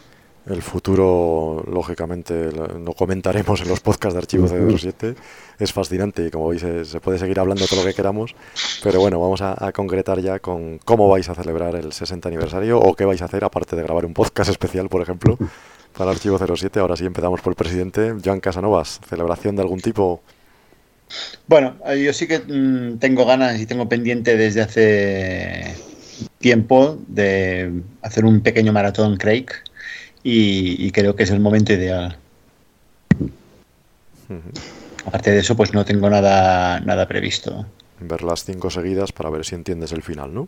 El 0.48 0.62
futuro, 0.62 1.66
lógicamente, 1.68 2.52
lo 2.52 2.94
comentaremos 2.94 3.62
en 3.62 3.68
los 3.68 3.80
podcasts 3.80 4.14
de 4.14 4.20
Archivo 4.20 4.48
007. 4.48 5.16
Es 5.58 5.74
fascinante 5.74 6.28
y 6.28 6.30
como 6.30 6.50
veis 6.50 6.62
se 6.62 7.00
puede 7.00 7.18
seguir 7.18 7.40
hablando 7.40 7.66
todo 7.66 7.82
lo 7.82 7.88
que 7.88 7.96
queramos. 7.96 8.36
Pero 8.84 9.00
bueno, 9.00 9.20
vamos 9.20 9.42
a, 9.42 9.56
a 9.66 9.72
concretar 9.72 10.20
ya 10.20 10.38
con 10.38 10.78
cómo 10.78 11.10
vais 11.10 11.28
a 11.30 11.36
celebrar 11.36 11.76
el 11.76 11.92
60 11.92 12.30
aniversario 12.30 12.80
o 12.80 12.96
qué 12.96 13.06
vais 13.06 13.24
a 13.24 13.26
hacer, 13.26 13.44
aparte 13.44 13.76
de 13.76 13.82
grabar 13.82 14.06
un 14.06 14.14
podcast 14.14 14.52
especial, 14.52 14.88
por 14.88 15.02
ejemplo, 15.02 15.36
para 15.98 16.12
Archivo 16.12 16.38
07. 16.38 16.80
Ahora 16.80 16.96
sí 16.96 17.06
empezamos 17.06 17.42
por 17.42 17.52
el 17.52 17.58
presidente. 17.58 18.14
Joan 18.24 18.40
Casanovas, 18.40 19.00
¿celebración 19.10 19.56
de 19.56 19.64
algún 19.64 19.80
tipo? 19.80 20.22
Bueno, 21.48 21.76
eh, 21.88 22.04
yo 22.04 22.14
sí 22.14 22.28
que 22.28 22.40
mm, 22.40 23.00
tengo 23.00 23.26
ganas 23.26 23.60
y 23.60 23.66
tengo 23.66 23.90
pendiente 23.90 24.38
desde 24.38 24.62
hace 24.62 25.76
tiempo 26.38 27.00
de 27.08 27.82
hacer 28.04 28.26
un 28.26 28.42
pequeño 28.42 28.72
maratón 28.74 29.18
Craig 29.18 29.48
y, 30.26 30.84
y 30.84 30.92
creo 30.92 31.16
que 31.16 31.22
es 31.22 31.30
el 31.30 31.40
momento 31.40 31.72
ideal. 31.72 32.18
Aparte 35.06 35.30
de 35.30 35.40
eso, 35.40 35.56
pues 35.56 35.72
no 35.72 35.86
tengo 35.86 36.10
nada, 36.10 36.80
nada 36.80 37.08
previsto. 37.08 37.68
Ver 38.00 38.24
las 38.24 38.44
cinco 38.44 38.72
seguidas 38.72 39.12
para 39.12 39.30
ver 39.30 39.46
si 39.46 39.54
entiendes 39.54 39.92
el 39.92 40.02
final, 40.02 40.34
¿no? 40.34 40.48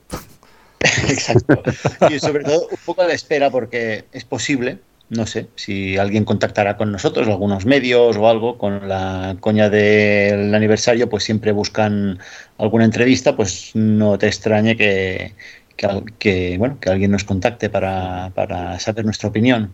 Exacto. 0.80 1.62
Y 2.10 2.18
sobre 2.18 2.44
todo 2.44 2.68
un 2.72 2.78
poco 2.86 3.06
de 3.06 3.14
espera 3.14 3.52
porque 3.52 4.06
es 4.12 4.26
posible, 4.26 4.80
no 5.10 5.28
sé, 5.28 5.48
si 5.56 5.96
alguien 5.96 6.26
contactará 6.26 6.76
con 6.76 6.92
nosotros, 6.92 7.28
algunos 7.28 7.68
medios 7.68 8.18
o 8.18 8.28
algo, 8.28 8.58
con 8.58 8.90
la 8.90 9.38
coña 9.40 9.70
del 9.70 10.56
aniversario, 10.56 11.08
pues 11.08 11.24
siempre 11.24 11.52
buscan 11.52 12.18
alguna 12.58 12.86
entrevista, 12.86 13.36
pues 13.36 13.72
no 13.76 14.18
te 14.18 14.26
extrañe 14.26 14.76
que, 14.76 15.34
que, 15.78 16.56
bueno, 16.58 16.78
que 16.80 16.90
alguien 16.90 17.12
nos 17.12 17.24
contacte 17.24 17.70
para, 17.70 18.32
para 18.34 18.80
saber 18.80 19.06
nuestra 19.06 19.30
opinión. 19.30 19.72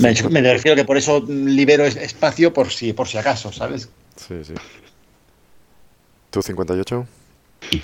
me, 0.00 0.40
refiero 0.40 0.76
que 0.76 0.84
por 0.84 0.96
eso 0.96 1.24
libero 1.28 1.84
espacio 1.84 2.52
por 2.52 2.70
si, 2.70 2.92
por 2.92 3.08
si 3.08 3.18
acaso, 3.18 3.52
¿sabes? 3.52 3.88
Sí, 4.16 4.34
sí. 4.44 4.54
¿Tú 6.30 6.42
58? 6.42 7.06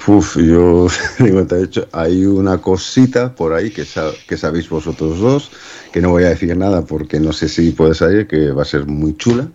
Uf, 0.07 0.37
yo 0.37 0.89
58. 1.19 1.89
Hay 1.93 2.27
una 2.27 2.59
cosita 2.59 3.35
por 3.35 3.55
ahí 3.55 3.71
que, 3.71 3.85
que 4.27 4.37
sabéis 4.37 4.69
vosotros 4.69 5.21
dos, 5.21 5.51
que 5.93 6.01
no 6.01 6.11
voy 6.11 6.25
a 6.25 6.31
decir 6.31 6.57
nada 6.57 6.83
porque 6.83 7.21
no 7.21 7.33
sé 7.33 7.49
si 7.49 7.71
puede 7.71 7.95
salir, 7.95 8.27
que 8.27 8.51
va 8.51 8.63
a 8.63 8.67
ser 8.67 8.87
muy 8.87 9.17
chula. 9.17 9.49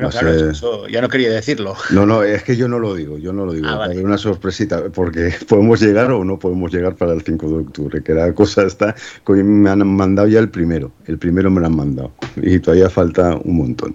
Bueno, 0.00 0.10
claro, 0.10 0.50
eso 0.50 0.86
ya 0.86 1.00
no 1.00 1.08
quería 1.08 1.30
decirlo. 1.30 1.74
No, 1.90 2.06
no, 2.06 2.22
es 2.22 2.44
que 2.44 2.56
yo 2.56 2.68
no 2.68 2.78
lo 2.78 2.94
digo, 2.94 3.18
yo 3.18 3.32
no 3.32 3.44
lo 3.44 3.52
digo. 3.52 3.66
Ah, 3.66 3.88
una 3.96 4.16
sorpresita, 4.16 4.90
porque 4.90 5.32
podemos 5.48 5.80
llegar 5.80 6.12
o 6.12 6.24
no 6.24 6.38
podemos 6.38 6.72
llegar 6.72 6.94
para 6.94 7.14
el 7.14 7.22
5 7.22 7.48
de 7.48 7.54
octubre, 7.56 8.02
que 8.02 8.14
la 8.14 8.32
cosa 8.32 8.62
está, 8.62 8.94
me 9.26 9.70
han 9.70 9.84
mandado 9.88 10.28
ya 10.28 10.38
el 10.38 10.50
primero, 10.50 10.92
el 11.06 11.18
primero 11.18 11.50
me 11.50 11.60
lo 11.60 11.66
han 11.66 11.76
mandado, 11.76 12.12
y 12.36 12.60
todavía 12.60 12.88
falta 12.88 13.40
un 13.42 13.56
montón, 13.56 13.92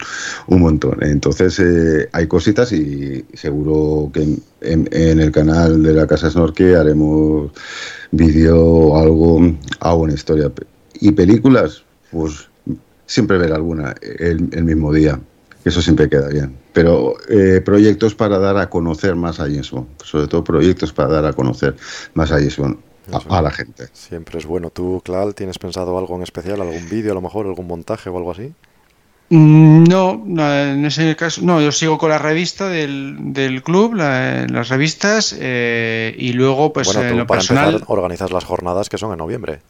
un 0.48 0.60
montón. 0.60 0.98
Entonces 1.02 1.58
eh, 1.60 2.10
hay 2.12 2.28
cositas 2.28 2.74
y 2.74 3.24
seguro 3.34 4.12
que 4.14 4.28
en, 4.62 4.88
el 4.92 5.32
canal 5.32 5.84
de 5.84 5.94
la 5.94 6.06
Casa 6.06 6.30
Snorke 6.30 6.76
haremos 6.76 7.52
vídeo 8.12 8.60
o 8.62 9.00
algo, 9.00 9.40
hago 9.80 10.02
una 10.02 10.14
historia. 10.14 10.52
Y 11.00 11.12
películas, 11.14 11.86
pues 12.12 12.50
siempre 13.06 13.38
ver 13.38 13.54
alguna 13.54 13.96
el 14.02 14.64
mismo 14.64 14.92
día 14.92 15.18
eso 15.66 15.82
siempre 15.82 16.10
queda 16.10 16.30
bien. 16.30 16.56
Pero 16.74 17.16
eh, 17.30 17.62
proyectos 17.62 18.16
para 18.16 18.40
dar 18.40 18.58
a 18.58 18.70
conocer 18.70 19.16
más 19.16 19.40
a 19.40 19.44
James 19.44 19.72
sobre 20.04 20.28
todo 20.28 20.44
proyectos 20.44 20.94
para 20.94 21.10
dar 21.10 21.26
a 21.26 21.34
conocer 21.34 21.76
más 22.14 22.32
a 22.32 22.36
James 22.36 22.60
a, 23.30 23.42
la 23.42 23.52
gente. 23.52 23.88
Siempre 23.92 24.40
es 24.40 24.46
bueno. 24.46 24.70
¿Tú, 24.70 25.02
Clal, 25.04 25.36
tienes 25.36 25.60
pensado 25.60 25.98
algo 25.98 26.16
en 26.16 26.24
especial, 26.24 26.62
algún 26.62 26.90
vídeo 26.90 27.12
a 27.12 27.16
lo 27.16 27.22
mejor, 27.22 27.46
algún 27.46 27.68
montaje 27.68 28.10
o 28.10 28.18
algo 28.18 28.32
así? 28.32 28.54
Mm, 29.30 29.86
no, 29.86 30.24
en 30.38 30.86
ese 30.86 31.16
caso, 31.16 31.42
no, 31.44 31.60
yo 31.62 31.72
sigo 31.72 31.98
con 31.98 32.10
la 32.10 32.20
revista 32.20 32.70
del, 32.70 33.62
club, 33.64 33.96
las 33.96 34.70
revistas, 34.70 35.36
eh, 35.40 36.16
y 36.18 36.34
luego, 36.34 36.72
pues 36.72 36.96
en 36.96 37.18
lo 37.18 37.26
personal. 37.26 37.84
organizas 37.88 38.32
las 38.32 38.44
jornadas 38.44 38.90
que 38.90 38.98
son 38.98 39.12
en 39.12 39.18
noviembre. 39.18 39.62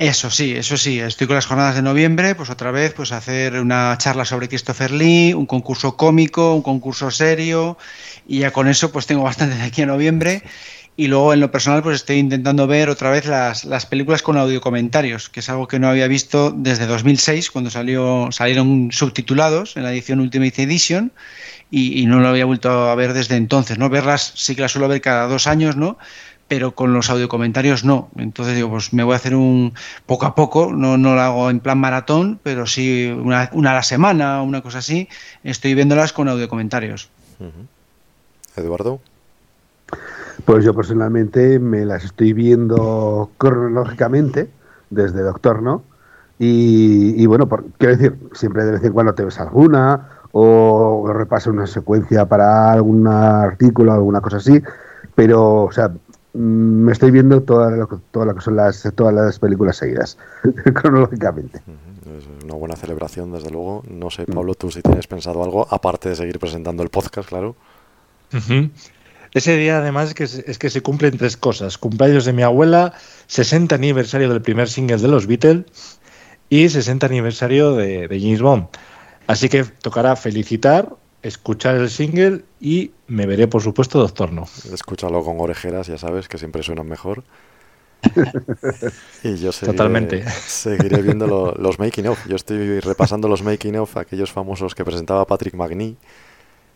Eso 0.00 0.30
sí, 0.30 0.56
eso 0.56 0.78
sí. 0.78 0.98
Estoy 0.98 1.26
con 1.26 1.36
las 1.36 1.44
jornadas 1.44 1.74
de 1.74 1.82
noviembre, 1.82 2.34
pues 2.34 2.48
otra 2.48 2.70
vez, 2.70 2.94
pues 2.94 3.12
hacer 3.12 3.60
una 3.60 3.94
charla 3.98 4.24
sobre 4.24 4.48
Christopher 4.48 4.90
Lee, 4.92 5.34
un 5.34 5.44
concurso 5.44 5.94
cómico, 5.94 6.54
un 6.54 6.62
concurso 6.62 7.10
serio, 7.10 7.76
y 8.26 8.38
ya 8.38 8.50
con 8.50 8.66
eso 8.66 8.90
pues 8.92 9.04
tengo 9.04 9.24
bastante 9.24 9.56
de 9.56 9.62
aquí 9.62 9.82
a 9.82 9.86
noviembre. 9.86 10.42
Y 10.96 11.08
luego 11.08 11.34
en 11.34 11.40
lo 11.40 11.50
personal 11.50 11.82
pues 11.82 11.96
estoy 11.96 12.16
intentando 12.16 12.66
ver 12.66 12.88
otra 12.88 13.10
vez 13.10 13.26
las, 13.26 13.66
las 13.66 13.84
películas 13.84 14.22
con 14.22 14.38
audio 14.38 14.62
comentarios, 14.62 15.28
que 15.28 15.40
es 15.40 15.50
algo 15.50 15.68
que 15.68 15.78
no 15.78 15.90
había 15.90 16.08
visto 16.08 16.50
desde 16.50 16.86
2006, 16.86 17.50
cuando 17.50 17.68
salió, 17.68 18.32
salieron 18.32 18.92
subtitulados 18.92 19.76
en 19.76 19.82
la 19.82 19.92
edición 19.92 20.20
Ultimate 20.20 20.62
Edition, 20.62 21.12
y, 21.70 22.00
y 22.00 22.06
no 22.06 22.20
lo 22.20 22.28
había 22.28 22.46
vuelto 22.46 22.88
a 22.88 22.94
ver 22.94 23.12
desde 23.12 23.36
entonces, 23.36 23.76
¿no? 23.76 23.90
Verlas 23.90 24.32
sí 24.34 24.54
que 24.56 24.62
las 24.62 24.72
suelo 24.72 24.88
ver 24.88 25.02
cada 25.02 25.26
dos 25.26 25.46
años, 25.46 25.76
¿no? 25.76 25.98
Pero 26.50 26.72
con 26.72 26.92
los 26.92 27.08
audiocomentarios 27.10 27.84
no. 27.84 28.08
Entonces 28.16 28.56
digo, 28.56 28.70
pues 28.70 28.92
me 28.92 29.04
voy 29.04 29.12
a 29.12 29.16
hacer 29.18 29.36
un 29.36 29.72
poco 30.04 30.26
a 30.26 30.34
poco, 30.34 30.72
no, 30.72 30.98
no 30.98 31.14
lo 31.14 31.20
hago 31.20 31.48
en 31.48 31.60
plan 31.60 31.78
maratón, 31.78 32.40
pero 32.42 32.66
sí 32.66 33.06
una, 33.06 33.48
una 33.52 33.70
a 33.70 33.74
la 33.74 33.84
semana 33.84 34.42
o 34.42 34.44
una 34.44 34.60
cosa 34.60 34.78
así, 34.78 35.08
estoy 35.44 35.76
viéndolas 35.76 36.12
con 36.12 36.28
audiocomentarios. 36.28 37.08
Eduardo. 38.56 38.98
Pues 40.44 40.64
yo 40.64 40.74
personalmente 40.74 41.60
me 41.60 41.84
las 41.84 42.02
estoy 42.02 42.32
viendo 42.32 43.30
cronológicamente 43.38 44.50
desde 44.90 45.22
Doctor 45.22 45.62
No. 45.62 45.84
Y, 46.36 47.26
bueno, 47.26 47.48
quiero 47.78 47.96
decir, 47.96 48.18
siempre 48.32 48.64
de 48.64 48.72
vez 48.72 48.82
en 48.82 48.92
cuando 48.92 49.14
te 49.14 49.24
ves 49.24 49.38
alguna 49.38 50.08
o 50.32 51.12
repasas 51.12 51.46
una 51.46 51.68
secuencia 51.68 52.24
para 52.24 52.72
algún 52.72 53.06
artículo, 53.06 53.92
alguna 53.92 54.20
cosa 54.20 54.38
así. 54.38 54.60
Pero, 55.14 55.64
o 55.64 55.70
sea, 55.70 55.92
me 56.32 56.92
estoy 56.92 57.10
viendo 57.10 57.42
todas 57.42 57.72
lo, 57.72 57.88
lo 58.24 58.34
que 58.34 58.40
son 58.40 58.56
las, 58.56 58.88
todas 58.94 59.14
las 59.14 59.38
películas 59.38 59.76
seguidas, 59.76 60.16
cronológicamente. 60.74 61.58
Es 61.58 62.44
una 62.44 62.54
buena 62.54 62.76
celebración, 62.76 63.32
desde 63.32 63.50
luego. 63.50 63.82
No 63.88 64.10
sé, 64.10 64.22
mm. 64.22 64.32
Pablo, 64.32 64.54
tú 64.54 64.70
si 64.70 64.82
tienes 64.82 65.06
pensado 65.06 65.42
algo, 65.42 65.66
aparte 65.70 66.08
de 66.08 66.16
seguir 66.16 66.38
presentando 66.38 66.82
el 66.82 66.88
podcast, 66.88 67.28
claro. 67.28 67.56
Ese 69.32 69.56
día, 69.56 69.78
además, 69.78 70.08
es 70.08 70.14
que, 70.14 70.24
es 70.50 70.58
que 70.58 70.70
se 70.70 70.82
cumplen 70.82 71.18
tres 71.18 71.36
cosas: 71.36 71.78
cumpleaños 71.78 72.24
de 72.24 72.32
mi 72.32 72.42
abuela, 72.42 72.94
60 73.26 73.74
aniversario 73.74 74.28
del 74.28 74.42
primer 74.42 74.68
single 74.68 74.98
de 74.98 75.08
los 75.08 75.26
Beatles 75.26 76.00
y 76.48 76.68
60 76.68 77.06
aniversario 77.06 77.74
de, 77.74 78.06
de 78.08 78.20
James 78.20 78.42
Bond. 78.42 78.68
Así 79.26 79.48
que 79.48 79.64
tocará 79.64 80.16
felicitar 80.16 80.96
escuchar 81.22 81.76
el 81.76 81.90
single 81.90 82.44
y 82.60 82.92
me 83.06 83.26
veré, 83.26 83.48
por 83.48 83.62
supuesto, 83.62 83.98
Doctor 83.98 84.32
No. 84.32 84.46
Escúchalo 84.72 85.22
con 85.22 85.40
orejeras, 85.40 85.86
ya 85.86 85.98
sabes, 85.98 86.28
que 86.28 86.38
siempre 86.38 86.62
suenan 86.62 86.88
mejor. 86.88 87.24
y 89.22 89.36
yo 89.36 89.52
seguiré, 89.52 89.76
Totalmente. 89.76 90.30
seguiré 90.30 91.02
viendo 91.02 91.54
los 91.58 91.78
making 91.78 92.06
of. 92.08 92.26
Yo 92.26 92.36
estoy 92.36 92.80
repasando 92.80 93.28
los 93.28 93.42
making 93.42 93.76
of, 93.76 93.96
aquellos 93.96 94.32
famosos 94.32 94.74
que 94.74 94.84
presentaba 94.84 95.26
Patrick 95.26 95.54
Magny, 95.54 95.96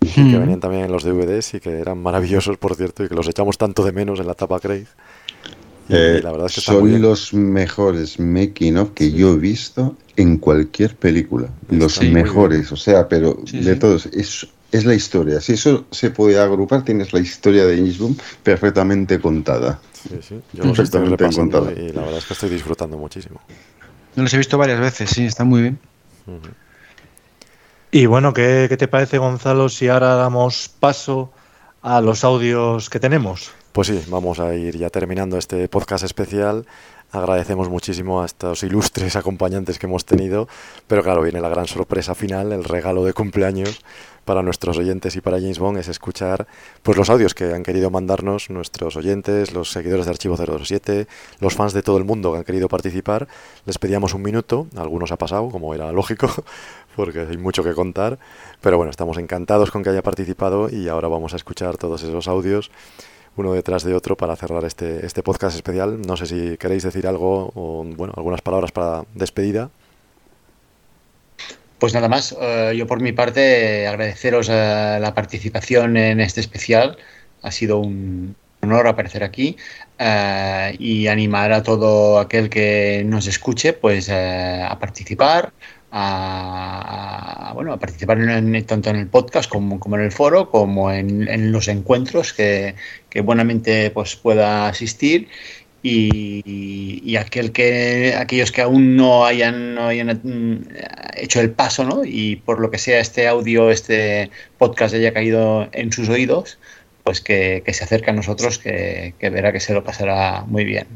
que 0.01 0.20
hmm. 0.20 0.40
venían 0.40 0.61
también 0.61 0.84
en 0.84 0.92
los 0.92 1.03
DVDs 1.03 1.55
y 1.55 1.61
que 1.61 1.78
eran 1.78 1.99
maravillosos, 1.99 2.59
por 2.59 2.74
cierto, 2.74 3.05
y 3.05 3.09
que 3.09 3.14
los 3.14 3.28
echamos 3.28 3.57
tanto 3.57 3.84
de 3.84 3.92
menos 3.92 4.20
en 4.20 4.26
la 4.26 4.34
tapa 4.34 4.61
Craig. 4.61 4.86
Eh, 5.89 6.20
la 6.22 6.32
verdad 6.32 6.47
es 6.47 6.55
que 6.55 6.61
son 6.61 7.03
los 7.03 7.35
mejores 7.35 8.18
making 8.18 8.78
of 8.78 8.91
que 8.93 9.12
yo 9.12 9.35
he 9.35 9.39
visto 9.39 9.97
en 10.16 10.39
cualquier 10.39 10.97
película. 10.97 11.49
los 11.68 12.01
mejores, 12.03 12.72
o 12.72 12.76
sea, 12.76 13.09
pero 13.09 13.39
de 13.53 13.76
todos. 13.76 14.07
Es, 14.07 14.47
es 14.72 14.85
la 14.85 14.95
historia. 14.95 15.41
Si 15.41 15.53
eso 15.53 15.85
se 15.91 16.11
puede 16.11 16.39
agrupar, 16.39 16.85
tienes 16.85 17.12
la 17.12 17.20
historia 17.20 17.66
de 17.66 17.76
James 17.76 17.99
perfectamente 18.43 19.20
contada. 19.20 19.80
Sí, 19.93 20.18
sí. 20.20 20.41
Yo 20.53 20.64
los 20.64 20.78
estoy 20.78 21.07
repasando 21.07 21.70
y 21.70 21.93
la 21.93 22.03
verdad 22.03 22.18
es 22.18 22.24
que 22.24 22.32
estoy 22.32 22.51
disfrutando 22.51 22.97
muchísimo. 22.97 23.41
Los 24.16 24.32
he 24.32 24.39
visto 24.39 24.59
varias 24.59 24.80
veces, 24.80 25.11
sí, 25.11 25.24
está 25.24 25.45
muy 25.45 25.62
bien. 25.62 25.78
Y 27.91 28.07
bueno, 28.07 28.32
¿qué, 28.32 28.66
¿qué 28.68 28.76
te 28.76 28.89
parece, 28.89 29.18
Gonzalo, 29.18 29.68
si 29.68 29.89
ahora 29.89 30.14
damos 30.14 30.68
paso 30.80 31.30
a 31.82 32.01
los 32.01 32.24
audios 32.24 32.91
que 32.91 32.99
tenemos? 32.99 33.51
Pues 33.75 33.89
sí, 33.89 34.05
vamos 34.07 34.39
a 34.39 34.55
ir 34.55 34.79
ya 34.79 34.89
terminando 34.89 35.37
este 35.37 35.68
podcast 35.68 36.05
especial. 36.05 36.64
Agradecemos 37.11 37.68
muchísimo 37.68 38.22
a 38.22 38.27
estos 38.27 38.62
ilustres 38.62 39.16
acompañantes 39.16 39.81
que 39.81 39.87
hemos 39.87 40.05
tenido, 40.05 40.47
pero 40.87 41.03
claro, 41.03 41.22
viene 41.22 41.41
la 41.41 41.49
gran 41.49 41.66
sorpresa 41.66 42.14
final, 42.14 42.53
el 42.53 42.62
regalo 42.62 43.05
de 43.05 43.12
cumpleaños 43.12 43.81
para 44.25 44.45
nuestros 44.45 44.79
oyentes 44.79 45.16
y 45.16 45.20
para 45.20 45.41
James 45.41 45.59
Bond 45.59 45.79
es 45.79 45.89
escuchar 45.89 46.47
pues 46.85 46.97
los 46.97 47.11
audios 47.11 47.35
que 47.35 47.53
han 47.53 47.64
querido 47.64 47.91
mandarnos 47.91 48.49
nuestros 48.49 48.95
oyentes, 48.95 49.53
los 49.53 49.72
seguidores 49.72 50.07
de 50.07 50.12
Archivo 50.12 50.37
007, 50.37 51.09
los 51.41 51.55
fans 51.55 51.72
de 51.72 51.83
todo 51.83 51.99
el 51.99 52.05
mundo 52.05 52.31
que 52.31 52.39
han 52.39 52.45
querido 52.45 52.68
participar. 52.68 53.27
Les 53.66 53.79
pedíamos 53.79 54.14
un 54.14 54.22
minuto, 54.22 54.68
algunos 54.77 55.11
ha 55.11 55.18
pasado, 55.18 55.49
como 55.49 55.75
era 55.75 55.91
lógico, 55.91 56.29
porque 56.95 57.27
hay 57.29 57.39
mucho 57.39 57.64
que 57.64 57.75
contar, 57.75 58.20
pero 58.61 58.77
bueno, 58.77 58.91
estamos 58.91 59.18
encantados 59.18 59.72
con 59.72 59.83
que 59.83 59.91
haya 59.91 60.03
participado 60.03 60.70
y 60.70 60.87
ahora 60.87 61.09
vamos 61.09 61.33
a 61.33 61.37
escuchar 61.37 61.77
todos 61.77 62.05
esos 62.05 62.29
audios 62.29 62.70
uno 63.37 63.53
detrás 63.53 63.85
de 63.85 63.95
otro 63.95 64.16
para 64.16 64.37
cerrar 64.37 64.64
este, 64.64 65.05
este 65.05 65.22
podcast 65.22 65.57
especial. 65.57 66.01
No 66.03 66.16
sé 66.16 66.26
si 66.26 66.57
queréis 66.57 66.82
decir 66.82 67.07
algo 67.07 67.53
o 67.55 67.85
bueno, 67.85 68.12
algunas 68.16 68.41
palabras 68.41 68.72
para 68.72 69.05
despedida. 69.14 69.70
Pues 71.78 71.93
nada 71.93 72.09
más, 72.09 72.35
eh, 72.41 72.72
yo 72.76 72.87
por 72.87 73.01
mi 73.01 73.12
parte 73.12 73.87
agradeceros 73.87 74.49
eh, 74.51 74.99
la 75.01 75.12
participación 75.14 75.97
en 75.97 76.20
este 76.20 76.41
especial. 76.41 76.97
Ha 77.43 77.51
sido 77.51 77.78
un 77.78 78.37
honor 78.62 78.87
aparecer 78.87 79.22
aquí 79.22 79.57
eh, 79.99 80.76
y 80.78 81.09
animar 81.09 81.53
a 81.53 81.62
todo 81.62 82.18
aquel 82.18 82.49
que 82.49 83.03
nos 83.05 83.26
escuche 83.26 83.74
pues 83.74 84.09
a 84.09 84.74
participar, 84.80 85.53
a, 85.97 87.53
bueno, 87.55 87.72
a 87.72 87.78
participar 87.78 88.20
en, 88.20 88.66
tanto 88.66 88.90
en 88.90 88.97
el 88.97 89.07
podcast 89.07 89.49
como, 89.49 89.78
como 89.78 89.97
en 89.97 90.03
el 90.03 90.11
foro, 90.11 90.51
como 90.51 90.90
en, 90.90 91.53
los 91.53 91.68
encuentros 91.68 92.32
que, 92.32 92.74
que, 93.09 93.20
buenamente 93.20 93.90
pues, 93.90 94.16
pueda 94.16 94.66
asistir. 94.66 95.28
Y, 95.82 97.16
aquel 97.16 97.53
que, 97.53 98.14
aquellos 98.18 98.51
que 98.51 98.62
aún 98.62 98.97
no 98.97 99.24
hayan, 99.24 99.76
no 99.76 99.86
hayan 99.86 100.20
mm, 100.22 100.68
hecho 101.16 101.40
el 101.40 101.51
paso 101.51 101.84
¿no? 101.84 102.05
y 102.05 102.36
por 102.36 102.59
lo 102.59 102.70
que 102.70 102.78
sea 102.78 103.01
este 103.01 103.28
audio, 103.28 103.70
este 103.70 104.30
podcast 104.59 104.95
haya 104.95 105.12
caído 105.12 105.68
en 105.72 105.92
sus 105.92 106.09
oídos, 106.09 106.59
pues 107.05 107.20
que, 107.20 107.62
que 107.64 107.72
se 107.74 107.84
acerque 107.84 108.11
a 108.11 108.14
nosotros, 108.14 108.59
que, 108.59 109.14
que 109.18 109.30
verá 109.30 109.53
que 109.53 109.61
se 109.61 109.74
lo 109.74 109.84
pasará 109.84 110.45
muy 110.47 110.64
bien. 110.64 110.86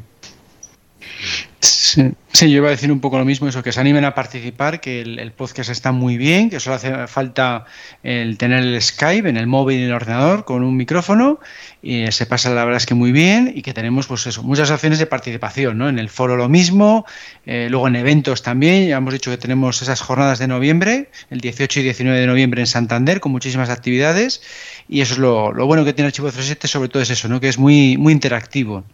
Sí, 1.90 2.12
sí, 2.34 2.50
yo 2.50 2.58
iba 2.58 2.68
a 2.68 2.72
decir 2.72 2.92
un 2.92 3.00
poco 3.00 3.16
lo 3.18 3.24
mismo, 3.24 3.48
eso, 3.48 3.62
que 3.62 3.72
se 3.72 3.80
animen 3.80 4.04
a 4.04 4.14
participar, 4.14 4.78
que 4.78 5.00
el, 5.00 5.32
podcast 5.32 5.70
está 5.70 5.90
muy 5.90 6.18
bien, 6.18 6.50
que 6.50 6.60
solo 6.60 6.76
hace 6.76 7.06
falta 7.06 7.64
el 8.02 8.36
tener 8.36 8.62
el 8.62 8.82
Skype 8.82 9.26
en 9.26 9.38
el 9.38 9.46
móvil 9.46 9.80
y 9.80 9.84
el 9.84 9.92
ordenador 9.94 10.44
con 10.44 10.64
un 10.64 10.76
micrófono, 10.76 11.40
y 11.80 12.12
se 12.12 12.26
pasa 12.26 12.50
la 12.50 12.66
verdad 12.66 12.76
es 12.76 12.84
que 12.84 12.94
muy 12.94 13.10
bien, 13.10 13.52
y 13.54 13.62
que 13.62 13.72
tenemos 13.72 14.06
pues 14.06 14.26
eso, 14.26 14.42
muchas 14.42 14.70
opciones 14.70 14.98
de 14.98 15.06
participación, 15.06 15.78
¿no? 15.78 15.88
En 15.88 15.98
el 15.98 16.10
foro 16.10 16.36
lo 16.36 16.50
mismo, 16.50 17.06
eh, 17.46 17.68
luego 17.70 17.88
en 17.88 17.96
eventos 17.96 18.42
también, 18.42 18.86
ya 18.86 18.98
hemos 18.98 19.14
dicho 19.14 19.30
que 19.30 19.38
tenemos 19.38 19.80
esas 19.80 20.02
jornadas 20.02 20.38
de 20.38 20.46
noviembre, 20.46 21.08
el 21.30 21.40
18 21.40 21.80
y 21.80 21.84
19 21.84 22.20
de 22.20 22.26
noviembre 22.26 22.60
en 22.60 22.66
Santander, 22.66 23.20
con 23.20 23.32
muchísimas 23.32 23.70
actividades, 23.70 24.42
y 24.90 25.00
eso 25.00 25.14
es 25.14 25.20
lo, 25.20 25.54
bueno 25.66 25.86
que 25.86 25.94
tiene 25.94 26.08
Archivo 26.08 26.28
37, 26.28 26.68
sobre 26.68 26.90
todo 26.90 27.02
es 27.02 27.08
eso, 27.08 27.28
¿no? 27.28 27.40
Que 27.40 27.48
es 27.48 27.56
muy, 27.56 27.96
muy 27.96 28.12
interactivo. 28.12 28.84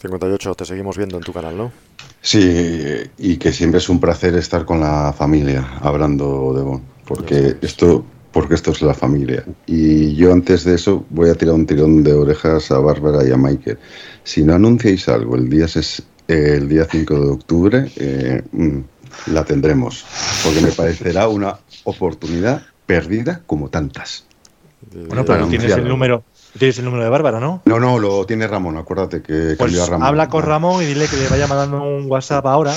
58, 0.00 0.54
te 0.54 0.64
seguimos 0.64 0.96
viendo 0.96 1.16
en 1.16 1.22
tu 1.22 1.32
canal, 1.32 1.56
¿no? 1.56 1.72
Sí, 2.20 3.10
y 3.18 3.36
que 3.36 3.52
siempre 3.52 3.78
es 3.78 3.88
un 3.88 4.00
placer 4.00 4.34
estar 4.36 4.64
con 4.64 4.80
la 4.80 5.12
familia 5.12 5.78
hablando 5.80 6.52
de 6.54 6.62
Bon, 6.62 6.82
porque 7.04 7.56
esto, 7.62 8.04
porque 8.32 8.54
esto 8.54 8.70
es 8.70 8.82
la 8.82 8.94
familia. 8.94 9.44
Y 9.66 10.14
yo 10.14 10.32
antes 10.32 10.64
de 10.64 10.74
eso 10.74 11.04
voy 11.10 11.30
a 11.30 11.34
tirar 11.34 11.54
un 11.54 11.66
tirón 11.66 12.04
de 12.04 12.12
orejas 12.12 12.70
a 12.70 12.78
Bárbara 12.78 13.26
y 13.26 13.32
a 13.32 13.36
Michael. 13.36 13.78
Si 14.22 14.44
no 14.44 14.54
anunciáis 14.54 15.08
algo 15.08 15.36
el 15.36 15.48
día, 15.48 15.66
ses, 15.66 16.02
eh, 16.28 16.54
el 16.56 16.68
día 16.68 16.86
5 16.88 17.14
de 17.14 17.30
octubre, 17.30 17.90
eh, 17.96 18.42
la 19.26 19.44
tendremos, 19.44 20.04
porque 20.44 20.60
me 20.60 20.70
parecerá 20.70 21.28
una 21.28 21.58
oportunidad 21.84 22.62
perdida 22.86 23.42
como 23.46 23.68
tantas. 23.68 24.26
Bueno, 24.92 25.24
pero 25.24 25.46
tienes 25.48 25.72
el 25.72 25.88
número, 25.88 26.22
Tienes 26.56 26.78
el 26.78 26.84
número 26.84 27.04
de 27.04 27.10
Bárbara, 27.10 27.40
¿no? 27.40 27.62
No, 27.66 27.78
no, 27.78 27.98
lo 27.98 28.24
tiene 28.24 28.46
Ramón, 28.46 28.76
acuérdate 28.76 29.22
que 29.22 29.54
pues 29.56 29.58
cambió 29.58 29.82
a 29.82 29.86
Ramón. 29.86 30.06
Habla 30.06 30.28
con 30.28 30.42
Ramón 30.42 30.82
y 30.82 30.86
dile 30.86 31.06
que 31.06 31.16
le 31.16 31.28
vaya 31.28 31.46
mandando 31.46 31.82
un 31.82 32.10
WhatsApp 32.10 32.46
ahora 32.46 32.74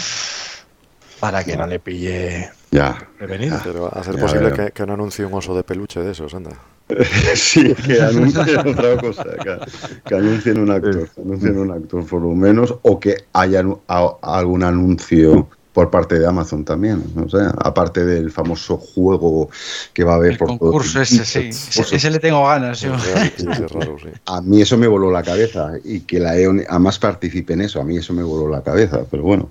para 1.20 1.44
que 1.44 1.56
no 1.56 1.68
le 1.68 1.80
pille 1.80 2.52
ya, 2.72 3.08
prevenido. 3.18 3.60
Pero 3.64 3.96
a 3.96 4.04
ser 4.04 4.16
ya, 4.16 4.22
posible 4.22 4.54
que, 4.54 4.72
que, 4.72 4.86
no 4.86 4.94
anuncie 4.94 5.26
un 5.26 5.34
oso 5.34 5.56
de 5.56 5.64
peluche 5.64 6.00
de 6.02 6.12
esos, 6.12 6.34
anda. 6.34 6.52
sí, 7.36 7.74
que 7.76 8.02
anuncien 8.02 8.60
otra 8.60 8.98
cosa, 8.98 9.24
que, 9.24 9.58
que, 10.06 10.16
anuncien 10.16 10.60
un 10.60 10.72
actor, 10.72 11.10
que 11.10 11.22
anuncien 11.22 11.58
un 11.58 11.72
actor 11.72 12.06
por 12.06 12.22
lo 12.22 12.30
menos, 12.30 12.76
o 12.82 13.00
que 13.00 13.16
haya 13.34 13.64
a, 13.88 14.16
algún 14.22 14.64
anuncio 14.64 15.50
por 15.74 15.90
parte 15.90 16.20
de 16.20 16.28
Amazon 16.28 16.66
también, 16.66 17.02
o 17.16 17.30
sea, 17.30 17.54
aparte 17.60 18.06
del 18.06 18.30
famoso 18.30 18.78
juego 18.78 19.50
que 19.94 20.04
va 20.04 20.14
a 20.14 20.16
haber 20.16 20.32
el 20.34 20.38
por 20.38 20.50
concurso 20.50 20.94
todo. 20.94 21.04
ese, 21.04 21.24
sí, 21.24 21.40
ese, 21.50 21.96
ese, 21.96 22.10
le 22.10 22.20
tengo 22.20 22.46
ganas. 22.46 22.82
Yo. 22.82 22.94
Raro, 22.94 23.98
sí. 24.02 24.10
A 24.26 24.42
mí 24.42 24.62
eso 24.62 24.78
me 24.78 24.88
voló 24.88 25.10
la 25.12 25.24
cabeza 25.24 25.72
y 25.84 26.02
que 26.02 26.20
la 26.20 26.38
EON 26.38 26.64
además 26.68 27.00
participe 27.00 27.54
en 27.54 27.62
eso, 27.62 27.80
a 27.80 27.86
mí 27.86 27.96
eso 27.96 28.14
me 28.14 28.24
voló 28.24 28.50
la 28.50 28.62
cabeza, 28.62 29.02
pero 29.10 29.24
bueno, 29.24 29.50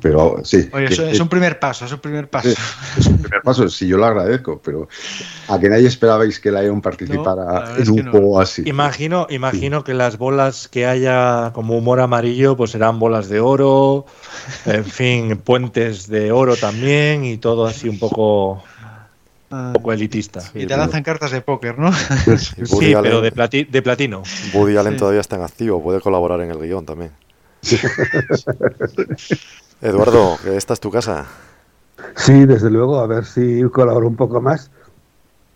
pero 0.00 0.40
sí. 0.42 0.68
Oye, 0.72 0.86
que, 0.86 0.94
eso 0.94 1.06
es 1.06 1.20
un 1.20 1.28
primer 1.28 1.60
paso, 1.60 1.84
es 1.84 1.92
un 1.92 2.00
primer 2.00 2.28
paso. 2.28 2.48
Es 2.98 3.06
un 3.06 3.18
primer 3.18 3.42
paso, 3.42 3.68
sí, 3.68 3.86
yo 3.86 3.98
lo 3.98 4.06
agradezco, 4.06 4.60
pero 4.62 4.88
a 5.48 5.58
que 5.60 5.68
nadie 5.68 5.86
esperabais 5.86 6.40
que 6.40 6.50
la 6.50 6.64
EON 6.64 6.80
participara 6.80 7.44
no, 7.44 7.76
en 7.76 7.90
un 7.90 8.04
no. 8.04 8.10
juego 8.10 8.40
así. 8.40 8.62
Imagino, 8.66 9.28
imagino 9.30 9.78
sí. 9.78 9.84
que 9.84 9.94
las 9.94 10.18
bolas 10.18 10.66
que 10.66 10.86
haya 10.86 11.52
como 11.54 11.76
humor 11.76 12.00
amarillo, 12.00 12.56
pues 12.56 12.72
serán 12.72 12.98
bolas 12.98 13.28
de 13.28 13.38
oro, 13.38 14.06
en 14.66 14.84
fin, 14.84 15.36
puentes 15.52 16.08
de 16.08 16.32
oro 16.32 16.56
también 16.56 17.26
y 17.26 17.36
todo 17.36 17.66
así 17.66 17.86
un 17.86 17.98
poco 17.98 18.62
un 19.50 19.74
poco 19.74 19.92
elitista. 19.92 20.40
Y 20.54 20.64
te 20.64 20.74
lanzan 20.78 21.02
cartas 21.02 21.30
de 21.30 21.42
póker, 21.42 21.78
¿no? 21.78 21.92
sí, 21.92 22.94
Allen, 22.94 23.02
pero 23.02 23.20
de, 23.20 23.32
plati 23.32 23.64
de, 23.64 23.82
platino. 23.82 24.22
Woody 24.54 24.78
Allen 24.78 24.94
sí. 24.94 25.00
todavía 25.00 25.20
está 25.20 25.36
en 25.36 25.42
activo, 25.42 25.82
puede 25.82 26.00
colaborar 26.00 26.40
en 26.40 26.52
el 26.52 26.58
guion 26.58 26.86
también. 26.86 27.10
Eduardo, 29.82 30.38
esta 30.46 30.72
es 30.72 30.80
tu 30.80 30.90
casa. 30.90 31.26
Sí, 32.16 32.46
desde 32.46 32.70
luego, 32.70 33.00
a 33.00 33.06
ver 33.06 33.26
si 33.26 33.62
colaboro 33.64 34.08
un 34.08 34.16
poco 34.16 34.40
más. 34.40 34.70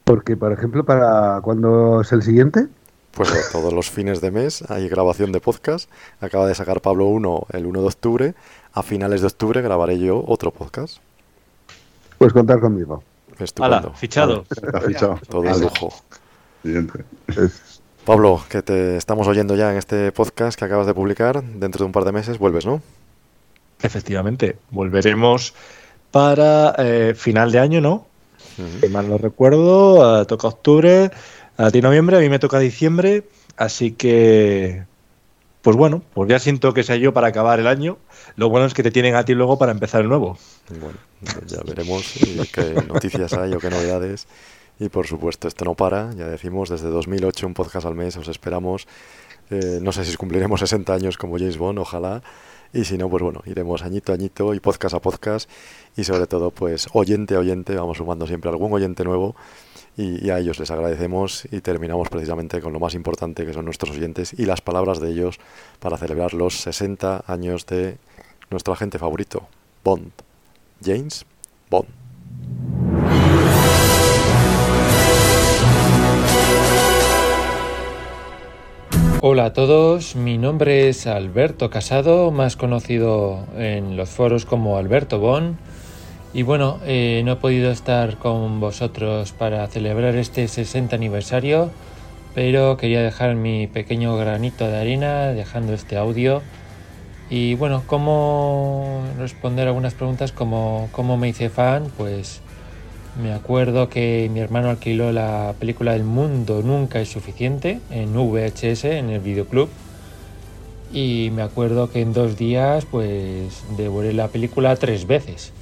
Porque, 0.05 0.37
por 0.37 0.53
ejemplo, 0.53 0.85
para 0.85 1.41
cuando 1.43 2.03
es 2.03 2.13
el 2.13 2.23
siguiente? 2.23 2.69
Pues 3.17 3.51
todos 3.51 3.73
los 3.73 3.91
fines 3.91 4.21
de 4.21 4.31
mes 4.31 4.63
hay 4.69 4.91
grabación 4.91 5.33
de 5.33 5.41
podcast. 5.41 5.89
Acaba 6.21 6.47
de 6.47 6.55
sacar 6.55 6.83
Pablo 6.83 7.07
1 7.07 7.47
el 7.55 7.65
1 7.65 7.81
de 7.81 7.87
octubre. 7.87 8.35
A 8.77 8.83
finales 8.83 9.23
de 9.23 9.29
octubre 9.29 9.63
grabaré 9.63 9.99
yo 9.99 10.23
otro 10.27 10.51
podcast. 10.51 10.99
Pues 12.19 12.35
contar 12.35 12.61
conmigo. 12.61 13.03
Estupendo. 13.39 13.77
Ala, 13.79 13.95
fichado. 13.95 14.45
Está 14.51 14.83
fichado. 14.83 15.19
Todo 15.31 15.45
el 15.45 15.61
lujo. 15.63 15.95
Siguiente. 16.63 17.03
Pablo, 18.05 18.43
que 18.51 18.61
te 18.61 18.99
estamos 18.99 19.27
oyendo 19.29 19.57
ya 19.57 19.71
en 19.73 19.79
este 19.79 20.13
podcast 20.13 20.59
que 20.59 20.67
acabas 20.67 20.87
de 20.87 20.93
publicar. 20.93 21.43
Dentro 21.43 21.79
de 21.79 21.85
un 21.87 21.93
par 21.93 22.05
de 22.05 22.13
meses 22.13 22.39
vuelves, 22.39 22.67
¿no? 22.67 22.83
Efectivamente, 23.81 24.59
volveremos 24.71 25.55
para 26.11 26.75
eh, 26.77 27.15
final 27.17 27.53
de 27.53 27.59
año, 27.59 27.81
¿no? 27.81 28.07
Uh 28.59 28.63
-huh. 28.63 28.81
Si 28.83 28.89
mal 28.91 29.09
no 29.09 29.17
recuerdo, 29.17 30.21
uh, 30.21 30.27
toca 30.27 30.49
octubre, 30.49 31.11
a 31.57 31.71
ti 31.71 31.81
noviembre, 31.81 32.19
a 32.19 32.21
mí 32.21 32.29
me 32.29 32.39
toca 32.39 32.59
diciembre, 32.59 33.25
así 33.57 33.93
que, 33.93 34.85
pues 35.67 35.77
bueno, 35.77 36.01
pues 36.15 36.29
ya 36.29 36.39
siento 36.39 36.73
que 36.73 36.85
sea 36.85 36.95
yo 36.95 37.13
para 37.13 37.27
acabar 37.27 37.59
el 37.59 37.67
año. 37.67 37.99
Lo 38.37 38.49
bueno 38.49 38.67
es 38.67 38.73
que 38.73 38.85
te 38.85 38.93
tienen 38.93 39.17
a 39.17 39.25
ti 39.25 39.35
luego 39.35 39.59
para 39.59 39.73
empezar 39.73 40.01
el 40.01 40.09
nuevo. 40.09 40.39
Bueno, 40.71 40.97
ya 41.45 41.61
veremos 41.67 42.15
qué 42.53 42.85
noticias 42.87 43.33
hay 43.33 43.53
o 43.53 43.59
qué 43.59 43.69
novedades. 43.69 44.29
Y 44.79 44.91
por 44.91 45.09
supuesto, 45.09 45.49
esto 45.49 45.65
no 45.65 45.75
para. 45.75 46.13
Ya 46.15 46.29
decimos, 46.29 46.69
desde 46.69 46.89
2008 46.89 47.49
un 47.49 47.55
podcast 47.55 47.85
al 47.85 47.97
mes, 47.97 48.17
os 48.17 48.29
esperamos. 48.29 48.87
Eh, 49.51 49.81
no 49.83 49.91
sé 49.91 50.05
si 50.05 50.17
cumpliremos 50.17 50.61
60 50.61 50.95
años 50.95 51.19
como 51.19 51.37
James 51.37 51.59
Bond, 51.59 51.81
ojalá. 51.81 52.23
Y 52.73 52.85
si 52.85 52.97
no, 52.97 53.11
pues 53.11 53.25
bueno, 53.25 53.43
iremos 53.45 53.83
añito 53.83 54.13
a 54.13 54.15
añito 54.15 54.55
y 54.55 54.61
podcast 54.61 54.95
a 54.95 55.01
podcast. 55.01 55.51
Y 55.97 56.05
sobre 56.05 56.29
todo, 56.29 56.53
pues 56.53 56.87
oyente 56.93 57.35
a 57.35 57.41
oyente, 57.41 57.75
vamos 57.75 57.97
sumando 57.97 58.29
siempre 58.29 58.51
algún 58.51 58.73
oyente 58.73 59.03
nuevo. 59.03 59.35
Y, 59.97 60.29
a 60.29 60.39
ellos 60.39 60.59
les 60.59 60.71
agradecemos 60.71 61.47
y 61.51 61.61
terminamos 61.63 62.11
precisamente 62.11 62.61
con 62.61 62.73
lo 62.73 62.81
más 62.81 62.95
importante 62.95 63.47
que 63.47 63.55
son 63.55 63.65
nuestros 63.65 63.97
oyentes 63.97 64.35
y 64.39 64.45
las 64.45 64.61
palabras 64.61 65.01
de 65.01 65.11
ellos 65.11 65.39
para 65.81 65.97
celebrar 65.97 66.35
los 66.35 66.61
60 66.61 67.25
años 67.27 67.65
de 67.65 67.97
nuestro 68.51 68.75
agente 68.75 68.99
favorito, 68.99 69.49
Bond, 69.83 70.13
James 70.85 71.25
Bond. 71.71 71.89
Hola 79.23 79.47
a 79.47 79.53
todos, 79.55 80.15
mi 80.15 80.37
nombre 80.37 80.89
es 80.89 81.07
Alberto 81.07 81.71
Casado, 81.71 82.31
más 82.31 82.55
conocido 82.57 83.47
en 83.57 83.97
los 83.97 84.11
foros 84.11 84.45
como 84.45 84.77
Alberto 84.77 85.19
Bon. 85.19 85.57
Y 86.37 86.43
bueno, 86.43 86.81
eh, 86.85 87.23
no 87.25 87.33
he 87.33 87.37
podido 87.37 87.71
estar 87.71 88.19
con 88.19 88.61
vosotros 88.61 89.33
para 89.33 89.67
celebrar 89.69 90.17
este 90.17 90.49
60 90.49 90.95
aniversario, 90.95 91.71
pero 92.35 92.77
quería 92.77 93.01
dejar 93.01 93.37
mi 93.37 93.69
pequeño 93.69 94.15
granito 94.19 94.69
de 94.69 94.77
arena 94.77 95.29
dejando 95.29 95.73
este 95.73 95.97
audio. 95.97 96.43
Y 97.31 97.55
bueno, 97.55 97.85
¿cómo 97.87 99.03
responder 99.19 99.67
algunas 99.67 99.95
preguntas 99.95 100.31
como 100.33 100.91
cómo 100.93 101.17
me 101.17 101.31
hice 101.31 101.49
fan? 101.49 101.91
Pues 101.97 102.43
me 103.19 103.33
acuerdo 103.33 103.89
que 103.89 104.29
mi 104.31 104.41
hermano 104.41 104.69
alquiló 104.69 105.13
la 105.13 105.55
película 105.59 105.97
El 105.97 106.05
mundo 106.05 106.61
nunca 106.63 107.01
es 107.01 107.09
suficiente 107.09 107.81
en 107.91 108.13
VHS, 108.15 108.85
en 108.85 109.09
el 109.09 109.21
videoclub. 109.21 109.71
Y 110.93 111.31
me 111.33 111.41
acuerdo 111.41 111.91
que 111.91 112.03
en 112.03 112.13
dos 112.13 112.37
días 112.37 112.85
pues 112.85 113.65
devoré 113.79 114.13
la 114.13 114.29
película 114.29 114.77
tres 114.77 115.07
veces. 115.07 115.55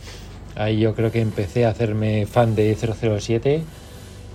Ahí 0.57 0.79
yo 0.79 0.95
creo 0.95 1.11
que 1.11 1.21
empecé 1.21 1.67
a 1.67 1.71
hacerme 1.71 2.27
fan 2.27 2.55
de 2.55 2.75
007 2.75 3.63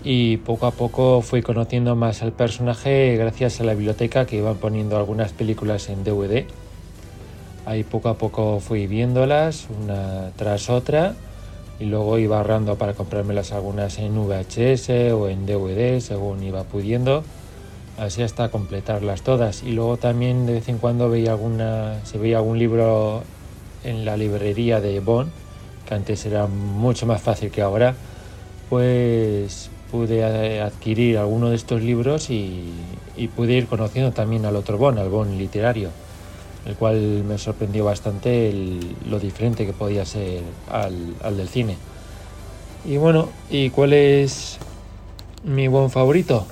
y 0.04 0.38
poco 0.38 0.66
a 0.66 0.72
poco 0.72 1.22
fui 1.22 1.42
conociendo 1.42 1.96
más 1.96 2.22
al 2.22 2.34
personaje 2.34 3.16
gracias 3.18 3.60
a 3.60 3.64
la 3.64 3.74
biblioteca 3.74 4.26
que 4.26 4.38
iban 4.38 4.58
poniendo 4.58 4.98
algunas 4.98 5.32
películas 5.32 5.90
en 5.90 6.04
DVD. 6.04 6.46
Ahí 7.66 7.84
poco 7.84 8.10
a 8.10 8.18
poco 8.18 8.60
fui 8.60 8.88
viéndolas 8.88 9.68
una 9.70 10.32
tras 10.36 10.70
otra 10.70 11.14
y 11.80 11.86
luego 11.86 12.18
iba 12.18 12.38
ahorrando 12.38 12.76
para 12.76 12.94
comprármelas 12.94 13.54
algunas 13.54 14.00
en 14.00 14.16
VHS 14.16 15.14
o 15.14 15.30
en 15.30 15.46
DVD 15.46 16.00
según 16.02 16.44
iba 16.44 16.64
pudiendo 16.64 17.24
así 17.98 18.22
hasta 18.22 18.50
completarlas 18.50 19.22
todas 19.22 19.64
y 19.64 19.72
luego 19.72 19.98
también 19.98 20.46
de 20.46 20.54
vez 20.54 20.70
en 20.70 20.78
cuando 20.78 21.10
veía 21.10 21.32
alguna 21.32 21.96
se 22.06 22.18
veía 22.18 22.38
algún 22.38 22.60
libro 22.60 23.24
en 23.84 24.04
la 24.04 24.18
librería 24.18 24.82
de 24.82 25.00
Bonn 25.00 25.32
que 25.90 25.96
antes 25.96 26.26
era 26.26 26.48
mucho 26.48 27.06
más 27.06 27.22
fácil 27.22 27.52
que 27.52 27.62
ahora 27.62 27.96
pues 28.70 29.70
pude 29.92 30.62
adquirir 30.62 31.18
alguno 31.18 31.50
de 31.50 31.56
estos 31.56 31.82
libros 31.82 32.30
y, 32.30 32.72
y 33.18 33.28
pude 33.28 33.54
ir 33.54 33.68
conociendo 33.68 34.12
también 34.12 34.46
al 34.46 34.56
otro 34.56 34.78
Bonn, 34.78 35.00
al 35.00 35.10
Bonn 35.10 35.38
literario 35.38 35.90
el 36.66 36.76
cual 36.76 37.24
me 37.28 37.38
sorprendió 37.38 37.86
bastante 37.86 38.50
el, 38.50 38.96
lo 39.10 39.20
diferente 39.20 39.66
que 39.66 39.74
podía 39.74 40.06
ser 40.06 40.42
al, 40.70 41.16
al, 41.24 41.38
del 41.38 41.48
cine. 41.48 41.78
Y 42.86 42.98
bueno, 42.98 43.30
¿y 43.50 43.70
cuál 43.72 43.94
es 43.94 44.60
mi 45.44 45.68
buen 45.68 45.90
favorito. 45.90 46.46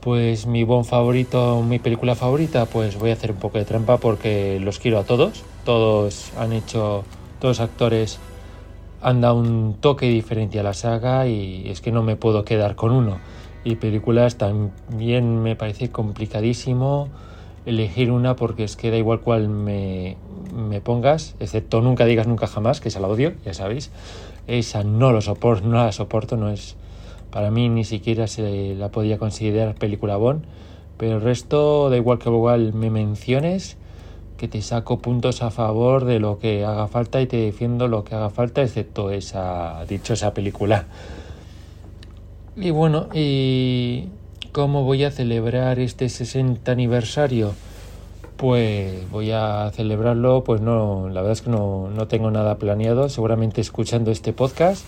Pues 0.00 0.46
mi 0.46 0.64
buen 0.64 0.84
favorito, 0.84 1.62
mi 1.62 1.78
película 1.78 2.16
favorita, 2.16 2.66
pues 2.66 2.98
voy 2.98 3.10
a 3.10 3.12
hacer 3.12 3.30
un 3.30 3.38
poco 3.38 3.58
de 3.58 3.64
trampa 3.64 3.98
porque 3.98 4.58
los 4.60 4.78
quiero 4.78 4.98
a 4.98 5.04
todos. 5.04 5.44
Todos 5.64 6.32
han 6.36 6.52
hecho, 6.52 7.04
todos 7.40 7.60
actores 7.60 8.18
han 9.02 9.20
dado 9.20 9.36
un 9.36 9.76
toque 9.80 10.08
diferente 10.08 10.60
a 10.60 10.62
la 10.62 10.74
saga 10.74 11.26
y 11.26 11.68
es 11.68 11.80
que 11.80 11.92
no 11.92 12.02
me 12.02 12.16
puedo 12.16 12.44
quedar 12.44 12.76
con 12.76 12.92
uno. 12.92 13.18
Y 13.64 13.76
películas 13.76 14.38
también 14.38 15.42
me 15.42 15.56
parece 15.56 15.90
complicadísimo 15.90 17.08
elegir 17.66 18.10
una 18.10 18.34
porque 18.36 18.64
es 18.64 18.76
que 18.76 18.90
da 18.90 18.96
igual 18.96 19.20
cuál 19.20 19.48
me, 19.48 20.16
me 20.54 20.80
pongas, 20.80 21.36
excepto 21.38 21.80
nunca 21.80 22.04
digas 22.04 22.26
nunca 22.26 22.46
jamás, 22.46 22.80
que 22.80 22.88
esa 22.88 23.00
la 23.00 23.08
odio, 23.08 23.34
ya 23.44 23.54
sabéis. 23.54 23.90
Esa 24.46 24.82
no 24.82 25.12
lo 25.12 25.20
soporto, 25.20 25.66
no 25.66 25.84
la 25.84 25.92
soporto, 25.92 26.36
no 26.36 26.50
es 26.50 26.76
para 27.30 27.50
mí 27.50 27.68
ni 27.70 27.84
siquiera 27.84 28.26
se 28.26 28.74
la 28.74 28.90
podía 28.90 29.18
considerar 29.18 29.74
película 29.74 30.16
Bond, 30.16 30.44
pero 30.98 31.16
el 31.16 31.22
resto 31.22 31.88
da 31.88 31.96
igual 31.96 32.18
que 32.18 32.28
igual 32.28 32.74
me 32.74 32.90
menciones, 32.90 33.78
que 34.42 34.48
te 34.48 34.60
saco 34.60 34.98
puntos 34.98 35.40
a 35.40 35.52
favor 35.52 36.04
de 36.04 36.18
lo 36.18 36.40
que 36.40 36.64
haga 36.64 36.88
falta 36.88 37.20
y 37.20 37.28
te 37.28 37.36
defiendo 37.36 37.86
lo 37.86 38.02
que 38.02 38.16
haga 38.16 38.28
falta, 38.28 38.60
excepto 38.60 39.12
esa 39.12 39.84
dichosa 39.88 40.34
película. 40.34 40.86
Y 42.56 42.72
bueno, 42.72 43.06
¿y 43.14 44.08
cómo 44.50 44.82
voy 44.82 45.04
a 45.04 45.12
celebrar 45.12 45.78
este 45.78 46.08
60 46.08 46.72
aniversario? 46.72 47.52
Pues 48.36 49.08
voy 49.12 49.30
a 49.30 49.70
celebrarlo, 49.72 50.42
pues 50.42 50.60
no, 50.60 51.08
la 51.08 51.20
verdad 51.20 51.34
es 51.34 51.42
que 51.42 51.50
no, 51.50 51.88
no 51.90 52.08
tengo 52.08 52.32
nada 52.32 52.56
planeado, 52.56 53.08
seguramente 53.10 53.60
escuchando 53.60 54.10
este 54.10 54.32
podcast 54.32 54.84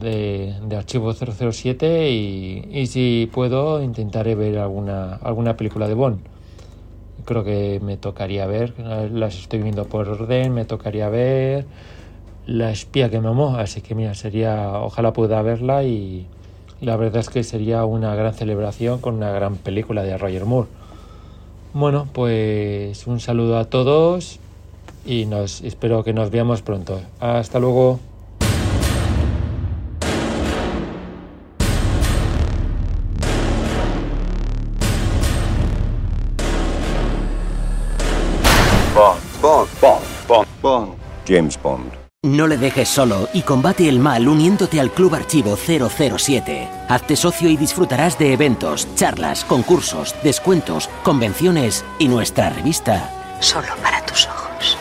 de, 0.00 0.54
de 0.66 0.76
Archivo 0.76 1.12
007 1.12 2.08
y, 2.10 2.70
y, 2.72 2.86
si 2.86 3.28
puedo 3.30 3.82
intentaré 3.82 4.34
ver 4.34 4.56
alguna, 4.56 5.16
alguna 5.16 5.58
película 5.58 5.88
de 5.88 5.92
Bond. 5.92 6.33
Creo 7.24 7.44
que 7.44 7.80
me 7.82 7.96
tocaría 7.96 8.46
ver, 8.46 8.74
las 8.78 9.36
estoy 9.38 9.60
viendo 9.62 9.86
por 9.86 10.08
orden, 10.08 10.52
me 10.52 10.64
tocaría 10.66 11.08
ver 11.08 11.66
La 12.46 12.70
espía 12.70 13.10
que 13.10 13.20
me 13.20 13.28
amó, 13.28 13.56
así 13.56 13.80
que 13.82 13.94
mira, 13.94 14.14
sería, 14.14 14.80
ojalá 14.80 15.12
pueda 15.14 15.42
verla 15.42 15.84
y 15.84 16.26
la 16.80 16.96
verdad 16.96 17.20
es 17.20 17.30
que 17.30 17.42
sería 17.44 17.84
una 17.86 18.14
gran 18.14 18.34
celebración 18.34 19.00
con 19.00 19.14
una 19.16 19.30
gran 19.32 19.56
película 19.56 20.02
de 20.02 20.18
Roger 20.18 20.44
Moore. 20.44 20.68
Bueno, 21.72 22.08
pues 22.12 23.06
un 23.06 23.20
saludo 23.20 23.58
a 23.58 23.64
todos 23.66 24.40
y 25.04 25.26
nos 25.26 25.60
espero 25.62 26.04
que 26.04 26.12
nos 26.12 26.30
veamos 26.30 26.62
pronto. 26.62 27.00
Hasta 27.20 27.58
luego. 27.58 28.13
James 41.26 41.60
Bond. 41.62 41.92
No 42.22 42.46
le 42.46 42.56
dejes 42.56 42.88
solo 42.88 43.28
y 43.34 43.42
combate 43.42 43.86
el 43.86 43.98
mal 43.98 44.26
uniéndote 44.26 44.80
al 44.80 44.90
Club 44.90 45.14
Archivo 45.14 45.56
007. 45.56 46.68
Hazte 46.88 47.16
socio 47.16 47.50
y 47.50 47.58
disfrutarás 47.58 48.18
de 48.18 48.32
eventos, 48.32 48.88
charlas, 48.94 49.44
concursos, 49.44 50.14
descuentos, 50.22 50.88
convenciones 51.02 51.84
y 51.98 52.08
nuestra 52.08 52.48
revista. 52.48 53.10
Solo 53.40 53.68
para 53.82 54.06
tus 54.06 54.26
ojos. 54.26 54.78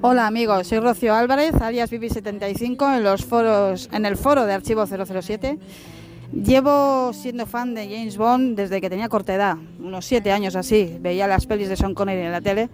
Hola 0.00 0.28
amigos, 0.28 0.68
soy 0.68 0.78
Rocío 0.78 1.12
Álvarez, 1.12 1.56
alias 1.60 1.90
Vivi75 1.90 2.98
en 2.98 3.02
los 3.02 3.24
foros, 3.24 3.88
en 3.90 4.06
el 4.06 4.16
foro 4.16 4.46
de 4.46 4.54
Archivo 4.54 4.86
007 4.86 5.58
Llevo 6.32 7.12
siendo 7.12 7.46
fan 7.46 7.74
de 7.74 7.84
James 7.88 8.16
Bond 8.16 8.56
desde 8.56 8.80
que 8.80 8.90
tenía 8.90 9.08
corta 9.08 9.34
edad, 9.34 9.56
unos 9.78 10.04
siete 10.04 10.32
años 10.32 10.56
así. 10.56 10.96
Veía 11.00 11.26
las 11.26 11.46
pelis 11.46 11.68
de 11.68 11.76
Sean 11.76 11.94
Connery 11.94 12.22
en 12.22 12.32
la 12.32 12.40
tele 12.40 12.68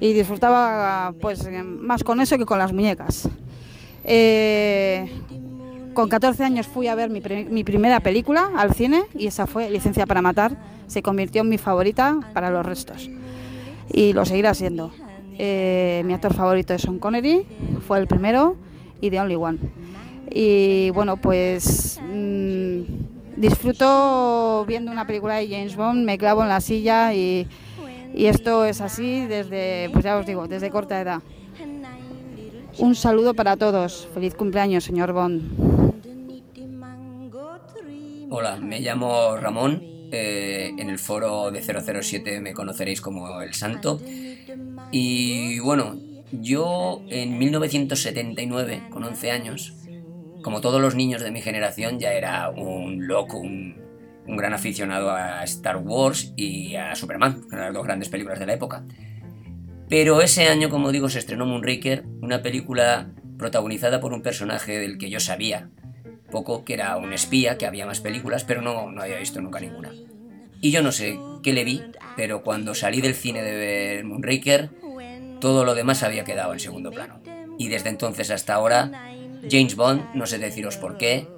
y 0.00 0.12
disfrutaba 0.12 1.14
pues 1.20 1.48
más 1.62 2.02
con 2.02 2.20
eso 2.20 2.38
que 2.38 2.46
con 2.46 2.58
las 2.58 2.72
muñecas. 2.72 3.28
Eh, 4.04 5.10
con 5.94 6.08
14 6.08 6.44
años 6.44 6.66
fui 6.66 6.88
a 6.88 6.94
ver 6.94 7.10
mi, 7.10 7.20
mi, 7.50 7.64
primera 7.64 8.00
película 8.00 8.50
al 8.56 8.74
cine 8.74 9.04
y 9.14 9.26
esa 9.26 9.46
fue 9.46 9.70
Licencia 9.70 10.06
para 10.06 10.22
Matar. 10.22 10.56
Se 10.86 11.02
convirtió 11.02 11.42
en 11.42 11.48
mi 11.48 11.58
favorita 11.58 12.18
para 12.32 12.50
los 12.50 12.64
restos 12.64 13.10
y 13.92 14.12
lo 14.12 14.24
seguirá 14.24 14.54
siendo. 14.54 14.90
Eh, 15.38 16.02
mi 16.06 16.14
actor 16.14 16.32
favorito 16.34 16.74
es 16.74 16.82
Sean 16.82 16.98
Connery, 16.98 17.46
fue 17.86 17.98
el 17.98 18.06
primero 18.06 18.56
y 19.00 19.10
The 19.10 19.20
Only 19.20 19.36
One. 19.36 19.58
Y 20.30 20.90
bueno, 20.90 21.16
pues 21.16 22.00
mmm, 22.02 22.80
disfruto 23.36 24.64
viendo 24.66 24.90
una 24.90 25.06
película 25.06 25.36
de 25.36 25.48
James 25.48 25.76
Bond, 25.76 26.04
me 26.04 26.18
clavo 26.18 26.42
en 26.42 26.48
la 26.48 26.60
silla 26.60 27.14
y, 27.14 27.46
y 28.14 28.26
esto 28.26 28.64
es 28.64 28.80
así 28.80 29.26
desde, 29.26 29.90
pues 29.92 30.04
ya 30.04 30.16
os 30.16 30.26
digo, 30.26 30.48
desde 30.48 30.70
corta 30.70 31.00
edad. 31.00 31.22
Un 32.78 32.94
saludo 32.94 33.32
para 33.32 33.56
todos. 33.56 34.06
Feliz 34.12 34.34
cumpleaños, 34.34 34.84
señor 34.84 35.12
Bond. 35.12 35.86
Hola, 38.28 38.56
me 38.56 38.80
llamo 38.80 39.36
Ramón. 39.36 39.82
Eh, 40.12 40.72
en 40.78 40.88
el 40.88 40.98
foro 40.98 41.50
de 41.50 41.62
007 41.62 42.40
me 42.40 42.52
conoceréis 42.52 43.00
como 43.00 43.40
El 43.40 43.54
Santo. 43.54 44.00
Y 44.92 45.58
bueno, 45.60 45.96
yo 46.32 47.02
en 47.08 47.38
1979, 47.38 48.84
con 48.90 49.04
11 49.04 49.30
años, 49.30 49.74
como 50.46 50.60
todos 50.60 50.80
los 50.80 50.94
niños 50.94 51.22
de 51.22 51.32
mi 51.32 51.42
generación, 51.42 51.98
ya 51.98 52.12
era 52.12 52.50
un 52.50 53.08
loco, 53.08 53.36
un, 53.36 53.74
gran 54.28 54.54
aficionado 54.54 55.10
a 55.10 55.42
Star 55.42 55.78
Wars 55.78 56.32
y 56.36 56.76
a 56.76 56.94
Superman, 56.94 57.42
las 57.50 57.74
dos 57.74 57.82
grandes 57.82 58.10
películas 58.10 58.38
de 58.38 58.46
la 58.46 58.54
época. 58.54 58.84
Pero 59.88 60.20
ese 60.20 60.46
año, 60.46 60.70
como 60.70 60.92
digo, 60.92 61.08
se 61.08 61.18
estrenó 61.18 61.46
Moonraker, 61.46 62.04
una 62.22 62.42
película 62.42 63.10
protagonizada 63.36 63.98
por 63.98 64.12
un 64.12 64.22
personaje 64.22 64.78
del 64.78 64.98
que 64.98 65.10
yo 65.10 65.18
sabía 65.18 65.70
poco, 66.30 66.64
que 66.64 66.74
era 66.74 66.96
un 66.96 67.12
espía, 67.12 67.58
que 67.58 67.66
había 67.66 67.84
más 67.84 68.00
películas, 68.00 68.44
pero 68.44 68.62
no, 68.62 68.92
no 68.92 69.02
había 69.02 69.18
visto 69.18 69.40
nunca 69.40 69.58
ninguna. 69.58 69.90
Y 70.60 70.70
yo 70.70 70.80
no 70.80 70.92
sé 70.92 71.18
qué 71.42 71.54
le 71.54 71.64
vi, 71.64 71.82
pero 72.14 72.44
cuando 72.44 72.76
salí 72.76 73.00
del 73.00 73.16
cine 73.16 73.42
de 73.42 73.52
ver 73.52 74.04
Moonraker, 74.04 74.70
todo 75.40 75.64
lo 75.64 75.74
demás 75.74 76.04
había 76.04 76.22
quedado 76.22 76.52
en 76.52 76.60
segundo 76.60 76.92
plano. 76.92 77.20
Y 77.58 77.66
desde 77.66 77.88
entonces 77.88 78.30
hasta 78.30 78.54
ahora 78.54 78.92
James 79.50 79.76
Bond, 79.76 80.14
no 80.14 80.26
sé 80.26 80.38
deciros 80.38 80.76
por 80.76 80.96
qué, 80.96 81.28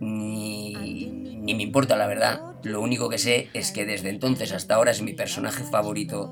ni, 0.00 1.40
me 1.42 1.62
importa 1.62 1.96
la 1.96 2.06
verdad. 2.06 2.42
Lo 2.62 2.80
único 2.80 3.08
que 3.08 3.18
sé 3.18 3.48
es 3.54 3.72
que 3.72 3.86
desde 3.86 4.10
entonces 4.10 4.52
hasta 4.52 4.74
ahora 4.74 4.90
es 4.90 5.02
mi 5.02 5.12
personaje 5.12 5.64
favorito, 5.64 6.30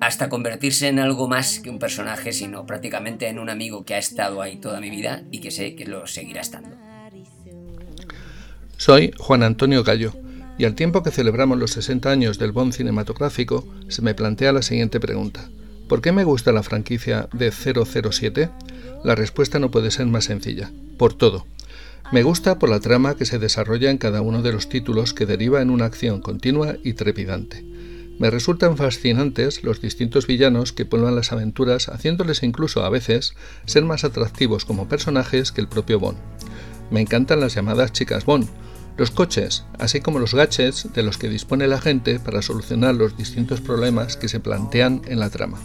hasta 0.00 0.28
convertirse 0.28 0.88
en 0.88 0.98
algo 0.98 1.28
más 1.28 1.60
que 1.60 1.70
un 1.70 1.78
personaje, 1.78 2.32
sino 2.32 2.66
prácticamente 2.66 3.28
en 3.28 3.38
un 3.38 3.50
amigo 3.50 3.84
que 3.84 3.94
ha 3.94 3.98
estado 3.98 4.42
ahí 4.42 4.56
toda 4.56 4.80
mi 4.80 4.90
vida 4.90 5.22
y 5.30 5.40
que 5.40 5.50
sé 5.50 5.74
que 5.74 5.84
lo 5.84 6.06
seguirá 6.06 6.40
estando. 6.40 6.76
Soy 8.76 9.12
Juan 9.18 9.42
Antonio 9.42 9.84
Gallo, 9.84 10.14
y 10.60 10.64
al 10.64 10.74
tiempo 10.74 11.02
que 11.02 11.10
celebramos 11.10 11.58
los 11.58 11.70
60 11.70 12.10
años 12.10 12.38
del 12.38 12.52
Bond 12.52 12.72
cinematográfico, 12.72 13.66
se 13.88 14.02
me 14.02 14.14
plantea 14.14 14.52
la 14.52 14.60
siguiente 14.60 15.00
pregunta. 15.00 15.48
¿Por 15.88 16.02
qué 16.02 16.12
me 16.12 16.24
gusta 16.24 16.52
la 16.52 16.62
franquicia 16.62 17.28
de 17.32 17.50
007? 17.50 18.50
La 19.04 19.14
respuesta 19.14 19.58
no 19.58 19.70
puede 19.70 19.90
ser 19.90 20.06
más 20.06 20.24
sencilla. 20.24 20.70
Por 20.98 21.14
todo. 21.14 21.46
Me 22.12 22.22
gusta 22.22 22.58
por 22.58 22.68
la 22.68 22.80
trama 22.80 23.14
que 23.14 23.24
se 23.24 23.38
desarrolla 23.38 23.90
en 23.90 23.98
cada 23.98 24.20
uno 24.20 24.42
de 24.42 24.52
los 24.52 24.68
títulos 24.68 25.14
que 25.14 25.26
deriva 25.26 25.62
en 25.62 25.70
una 25.70 25.84
acción 25.84 26.20
continua 26.20 26.76
y 26.82 26.94
trepidante. 26.94 27.64
Me 28.18 28.30
resultan 28.30 28.76
fascinantes 28.76 29.62
los 29.64 29.80
distintos 29.80 30.26
villanos 30.26 30.72
que 30.74 30.84
pueblan 30.84 31.14
las 31.14 31.32
aventuras, 31.32 31.88
haciéndoles 31.88 32.42
incluso 32.42 32.84
a 32.84 32.90
veces 32.90 33.34
ser 33.64 33.84
más 33.84 34.04
atractivos 34.04 34.64
como 34.64 34.88
personajes 34.88 35.52
que 35.52 35.62
el 35.62 35.68
propio 35.68 35.98
Bond. 35.98 36.18
Me 36.90 37.00
encantan 37.00 37.40
las 37.40 37.54
llamadas 37.54 37.92
chicas 37.92 38.26
Bond, 38.26 38.48
los 38.98 39.10
coches, 39.10 39.64
así 39.78 40.00
como 40.00 40.18
los 40.18 40.34
gadgets 40.34 40.92
de 40.92 41.02
los 41.02 41.16
que 41.16 41.30
dispone 41.30 41.66
la 41.66 41.80
gente 41.80 42.20
para 42.20 42.42
solucionar 42.42 42.94
los 42.94 43.16
distintos 43.16 43.62
problemas 43.62 44.18
que 44.18 44.28
se 44.28 44.40
plantean 44.40 45.00
en 45.06 45.20
la 45.20 45.30
trama. 45.30 45.58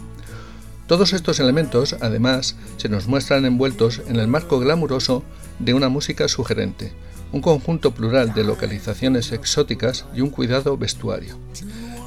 Todos 0.88 1.14
estos 1.14 1.40
elementos, 1.40 1.96
además, 2.00 2.56
se 2.78 2.90
nos 2.90 3.08
muestran 3.08 3.44
envueltos 3.46 4.04
en 4.06 4.18
el 4.18 4.28
marco 4.28 4.60
glamuroso 4.60 5.24
de 5.58 5.74
una 5.74 5.90
música 5.90 6.28
sugerente, 6.28 6.94
un 7.32 7.42
conjunto 7.42 7.90
plural 7.90 8.36
de 8.36 8.44
localizaciones 8.44 9.32
exóticas 9.32 10.06
y 10.14 10.22
un 10.22 10.30
cuidado 10.30 10.78
vestuario. 10.78 11.40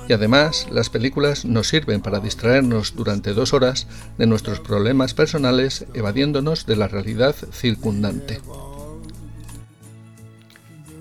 Y 0.08 0.12
además, 0.12 0.68
las 0.70 0.90
películas 0.90 1.44
nos 1.44 1.66
sirven 1.66 2.00
para 2.00 2.20
distraernos 2.20 2.94
durante 2.94 3.34
dos 3.34 3.52
horas 3.52 3.88
de 4.16 4.26
nuestros 4.26 4.60
problemas 4.60 5.12
personales, 5.12 5.84
evadiéndonos 5.92 6.64
de 6.64 6.76
la 6.76 6.86
realidad 6.86 7.34
circundante. 7.50 8.40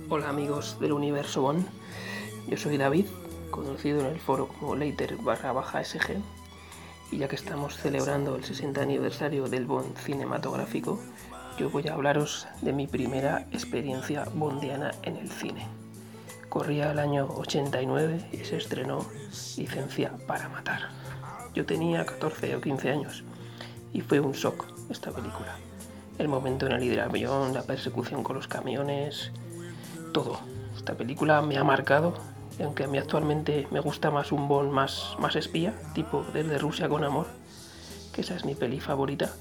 Hola 0.09 0.29
amigos 0.29 0.77
del 0.81 0.93
universo 0.93 1.41
Bon, 1.43 1.63
yo 2.47 2.57
soy 2.57 2.77
David, 2.77 3.05
conocido 3.51 3.99
en 3.99 4.07
el 4.07 4.19
foro 4.19 4.47
como 4.47 4.75
Later 4.75 5.15
barra 5.17 5.53
SG 5.83 6.17
Y 7.11 7.17
ya 7.17 7.27
que 7.27 7.35
estamos 7.35 7.77
celebrando 7.77 8.35
el 8.35 8.43
60 8.43 8.81
aniversario 8.81 9.47
del 9.47 9.65
Bond 9.65 9.97
cinematográfico, 9.97 10.99
yo 11.57 11.69
voy 11.69 11.87
a 11.87 11.93
hablaros 11.93 12.47
de 12.61 12.73
mi 12.73 12.85
primera 12.85 13.47
experiencia 13.51 14.25
bondiana 14.35 14.91
en 15.03 15.15
el 15.15 15.29
cine. 15.29 15.65
Corría 16.49 16.91
el 16.91 16.99
año 16.99 17.27
89 17.35 18.29
y 18.31 18.37
se 18.37 18.57
estrenó 18.57 19.05
Licencia 19.57 20.11
para 20.27 20.49
Matar. 20.49 20.89
Yo 21.55 21.65
tenía 21.65 22.05
14 22.05 22.55
o 22.55 22.61
15 22.61 22.91
años 22.91 23.23
y 23.93 24.01
fue 24.01 24.19
un 24.19 24.33
shock 24.33 24.65
esta 24.89 25.11
película. 25.11 25.55
El 26.19 26.27
momento 26.27 26.65
en 26.65 26.73
el 26.73 26.83
hidroavión, 26.83 27.53
la 27.53 27.63
persecución 27.63 28.23
con 28.23 28.35
los 28.35 28.47
camiones, 28.47 29.31
todo. 30.13 30.39
Esta 30.75 30.93
película 30.95 31.41
me 31.41 31.57
ha 31.57 31.63
marcado 31.63 32.13
aunque 32.63 32.83
a 32.85 32.87
mí 32.87 32.97
actualmente 32.97 33.67
me 33.71 33.79
gusta 33.79 34.11
más 34.11 34.31
un 34.31 34.47
Bond 34.47 34.71
más, 34.71 35.15
más 35.19 35.35
espía, 35.35 35.73
tipo 35.93 36.25
Desde 36.33 36.57
Rusia 36.57 36.89
con 36.89 37.03
Amor, 37.03 37.27
que 38.13 38.21
esa 38.21 38.35
es 38.35 38.45
mi 38.45 38.55
peli 38.55 38.79
favorita, 38.79 39.31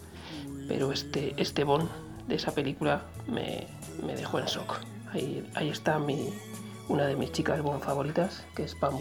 pero 0.69 0.93
este, 0.93 1.35
este 1.37 1.65
Bond 1.65 1.89
de 2.29 2.35
esa 2.35 2.53
película 2.53 3.03
me, 3.27 3.67
dejó 4.15 4.39
en 4.39 4.47
shock. 4.47 4.81
Ahí, 5.13 5.49
ahí 5.55 5.71
está 5.71 5.99
mi, 5.99 6.29
una 6.89 7.07
de 7.07 7.17
mis 7.17 7.33
chicas 7.33 7.63
Bond 7.63 7.83
favoritas, 7.83 8.45
que 8.55 8.65
es 8.65 8.75
Pam 8.75 8.97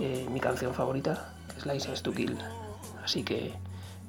eh, 0.00 0.26
mi 0.30 0.40
canción 0.40 0.74
favorita, 0.74 1.32
que 1.48 1.58
es 1.58 1.66
License 1.66 2.02
to 2.02 2.12
Kill. 2.12 2.36
Así 3.04 3.22
que 3.22 3.54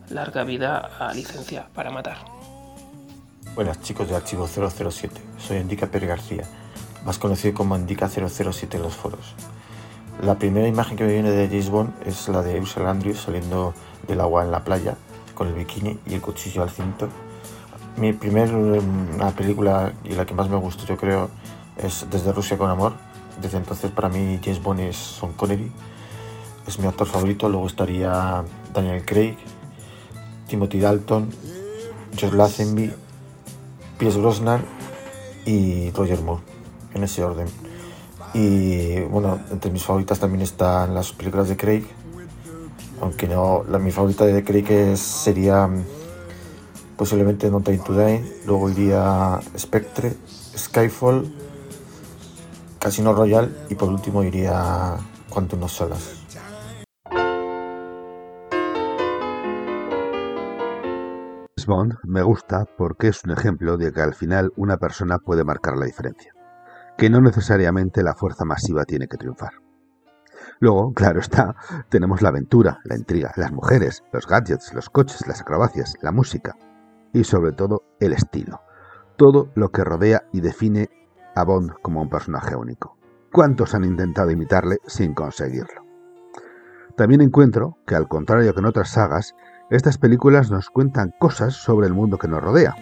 larga 0.10 0.44
vida 0.44 0.90
a 1.00 1.14
licencia 1.14 1.68
para 1.76 1.92
matar. 1.92 2.18
Buenas 3.54 3.82
chicos 3.82 4.10
de 4.10 4.16
Archivo 4.16 4.48
007, 4.48 5.22
soy 5.38 5.58
Indica 5.58 5.88
Pérez 5.88 6.10
García 6.10 6.65
más 7.06 7.20
conocido 7.20 7.54
como 7.54 7.78
Indica 7.78 8.10
007 8.10 8.78
en 8.78 8.84
los 8.84 8.96
foros. 8.96 9.36
La 10.22 10.36
primera 10.36 10.68
imagen 10.68 10.98
que 10.98 11.04
me 11.04 11.14
viene 11.14 11.30
de 11.30 11.48
James 11.48 11.70
Bond 11.70 11.94
es 12.06 12.28
la 12.30 12.42
de 12.42 12.60
Ursula 12.60 12.90
Andrews 12.90 13.22
saliendo 13.22 13.74
del 14.08 14.22
agua 14.22 14.44
en 14.44 14.52
la 14.52 14.64
playa 14.64 14.96
con 15.34 15.48
el 15.48 15.54
bikini 15.54 16.00
y 16.08 16.16
el 16.16 16.22
cuchillo 16.22 16.64
al 16.64 16.70
cinto. 16.70 17.10
Mi 17.98 18.14
primera 18.14 18.52
mm, 18.52 19.34
película 19.36 19.94
y 20.04 20.14
la 20.14 20.26
que 20.26 20.34
más 20.34 20.50
me 20.50 20.58
gustó 20.58 20.86
yo 20.86 20.98
creo 20.98 21.30
es 21.78 22.08
Desde 22.10 22.32
Rusia 22.32 22.58
con 22.58 22.70
Amor. 22.70 22.94
Desde 23.42 23.58
entonces 23.58 23.92
para 23.92 24.10
mí 24.10 24.40
James 24.44 24.64
Bond 24.64 24.80
es 24.80 24.96
Sean 24.96 25.34
Connery, 25.34 25.72
es 26.66 26.80
mi 26.80 26.88
actor 26.88 27.08
favorito. 27.08 27.50
Luego 27.50 27.68
estaría 27.68 28.44
Daniel 28.74 29.04
Craig, 29.06 29.38
Timothy 30.48 30.80
Dalton, 30.80 31.30
George 32.16 32.38
Lazenby, 32.38 32.94
Pierce 33.98 34.18
Brosnan 34.18 34.64
y 35.46 35.92
Roger 35.92 36.22
Moore 36.22 36.55
en 36.96 37.04
ese 37.04 37.24
orden. 37.24 37.48
Y 38.34 39.02
bueno, 39.02 39.40
entre 39.52 39.72
mis 39.72 39.84
favoritas 39.84 40.20
también 40.20 40.42
están 40.42 40.94
las 40.94 41.12
películas 41.14 41.48
de 41.48 41.56
Craig, 41.56 41.86
aunque 43.02 43.28
no, 43.28 43.64
la, 43.70 43.78
mi 43.78 43.92
favorita 43.92 44.26
de 44.26 44.44
Craig 44.44 44.98
sería 44.98 45.68
mm, 45.68 45.84
posiblemente 46.98 47.50
No 47.52 47.62
Time 47.62 47.78
to 47.78 47.94
Die, 47.94 48.42
luego 48.46 48.70
iría 48.70 49.40
Spectre, 49.58 50.14
Skyfall, 50.58 51.34
Casino 52.80 53.14
Royale 53.14 53.52
y 53.70 53.76
por 53.76 53.90
último 53.90 54.24
iría 54.24 54.98
Quantum 55.30 55.64
of 55.64 55.72
Solace. 55.72 56.26
Bond 61.68 61.96
me 62.04 62.22
gusta 62.22 62.66
porque 62.78 63.08
es 63.08 63.24
un 63.24 63.32
ejemplo 63.32 63.76
de 63.76 63.92
que 63.92 64.00
al 64.00 64.14
final 64.14 64.54
una 64.56 64.78
persona 64.78 65.18
puede 65.18 65.44
marcar 65.44 65.76
la 65.76 65.88
diferencia 65.88 66.35
que 66.98 67.10
no 67.10 67.22
necesariamente 67.22 68.04
la 68.04 68.16
fuerza 68.16 68.46
masiva 68.46 68.86
tiene 68.86 69.08
que 69.08 69.18
triunfar. 69.18 69.54
Luego, 70.60 70.94
claro 70.94 71.20
está, 71.20 71.56
tenemos 71.90 72.22
la 72.22 72.30
aventura, 72.30 72.80
la 72.84 72.96
intriga, 72.96 73.32
las 73.36 73.52
mujeres, 73.52 74.04
los 74.14 74.28
gadgets, 74.28 74.74
los 74.74 74.90
coches, 74.90 75.28
las 75.28 75.42
acrobacias, 75.42 75.96
la 76.02 76.12
música 76.12 76.56
y 77.14 77.24
sobre 77.24 77.52
todo 77.52 77.84
el 78.00 78.14
estilo. 78.14 78.62
Todo 79.18 79.52
lo 79.56 79.70
que 79.70 79.84
rodea 79.84 80.24
y 80.32 80.42
define 80.42 80.90
a 81.36 81.44
Bond 81.44 81.74
como 81.82 82.02
un 82.02 82.10
personaje 82.10 82.56
único. 82.56 82.98
¿Cuántos 83.32 83.76
han 83.76 83.84
intentado 83.84 84.32
imitarle 84.32 84.78
sin 84.88 85.14
conseguirlo? 85.14 85.84
También 86.96 87.22
encuentro 87.22 87.78
que, 87.86 87.96
al 87.96 88.08
contrario 88.08 88.54
que 88.54 88.60
en 88.60 88.66
otras 88.66 88.92
sagas, 88.92 89.36
estas 89.70 89.98
películas 89.98 90.52
nos 90.52 90.70
cuentan 90.70 91.14
cosas 91.20 91.54
sobre 91.54 91.88
el 91.88 91.94
mundo 91.94 92.18
que 92.18 92.30
nos 92.30 92.42
rodea. 92.42 92.76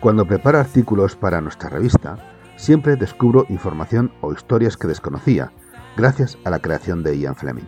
Cuando 0.00 0.26
preparo 0.26 0.58
artículos 0.58 1.16
para 1.16 1.40
nuestra 1.40 1.70
revista, 1.70 2.16
siempre 2.60 2.96
descubro 2.96 3.46
información 3.48 4.12
o 4.20 4.32
historias 4.32 4.76
que 4.76 4.86
desconocía, 4.86 5.50
gracias 5.96 6.36
a 6.44 6.50
la 6.50 6.58
creación 6.58 7.02
de 7.02 7.18
Ian 7.18 7.34
Fleming. 7.34 7.64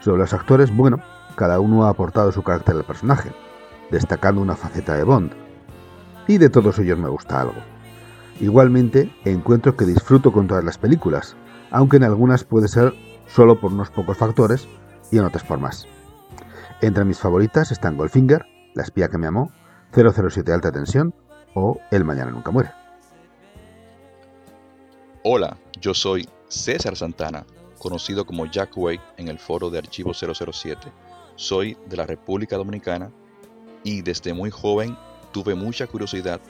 Sobre 0.00 0.18
los 0.18 0.34
actores, 0.34 0.74
bueno, 0.74 0.98
cada 1.36 1.60
uno 1.60 1.84
ha 1.84 1.90
aportado 1.90 2.32
su 2.32 2.42
carácter 2.42 2.74
al 2.74 2.84
personaje, 2.84 3.30
destacando 3.90 4.40
una 4.40 4.56
faceta 4.56 4.94
de 4.94 5.04
Bond. 5.04 5.32
Y 6.26 6.38
de 6.38 6.50
todos 6.50 6.78
ellos 6.80 6.98
me 6.98 7.08
gusta 7.08 7.40
algo. 7.40 7.54
Igualmente, 8.40 9.14
encuentro 9.24 9.76
que 9.76 9.84
disfruto 9.84 10.32
con 10.32 10.48
todas 10.48 10.64
las 10.64 10.78
películas, 10.78 11.36
aunque 11.70 11.98
en 11.98 12.04
algunas 12.04 12.42
puede 12.42 12.66
ser 12.66 12.92
solo 13.28 13.60
por 13.60 13.72
unos 13.72 13.90
pocos 13.90 14.18
factores 14.18 14.68
y 15.12 15.18
en 15.18 15.24
otras 15.24 15.44
por 15.44 15.60
más. 15.60 15.86
Entre 16.80 17.04
mis 17.04 17.20
favoritas 17.20 17.70
están 17.70 17.96
Goldfinger, 17.96 18.46
La 18.74 18.82
espía 18.82 19.08
que 19.08 19.18
me 19.18 19.28
amó, 19.28 19.52
007 19.92 20.52
Alta 20.52 20.72
Tensión 20.72 21.14
o 21.54 21.78
El 21.90 22.04
Mañana 22.04 22.32
Nunca 22.32 22.50
Muere. 22.50 22.79
Hola, 25.22 25.58
yo 25.78 25.92
soy 25.92 26.26
César 26.48 26.96
Santana, 26.96 27.44
conocido 27.78 28.24
como 28.24 28.46
Jack 28.46 28.70
Wade 28.74 29.02
en 29.18 29.28
el 29.28 29.38
foro 29.38 29.68
de 29.68 29.76
Archivo 29.76 30.14
007. 30.14 30.90
Soy 31.36 31.76
de 31.90 31.96
la 31.98 32.06
República 32.06 32.56
Dominicana 32.56 33.10
y 33.84 34.00
desde 34.00 34.32
muy 34.32 34.50
joven 34.50 34.96
tuve 35.30 35.54
mucha 35.54 35.86
curiosidad 35.86 36.40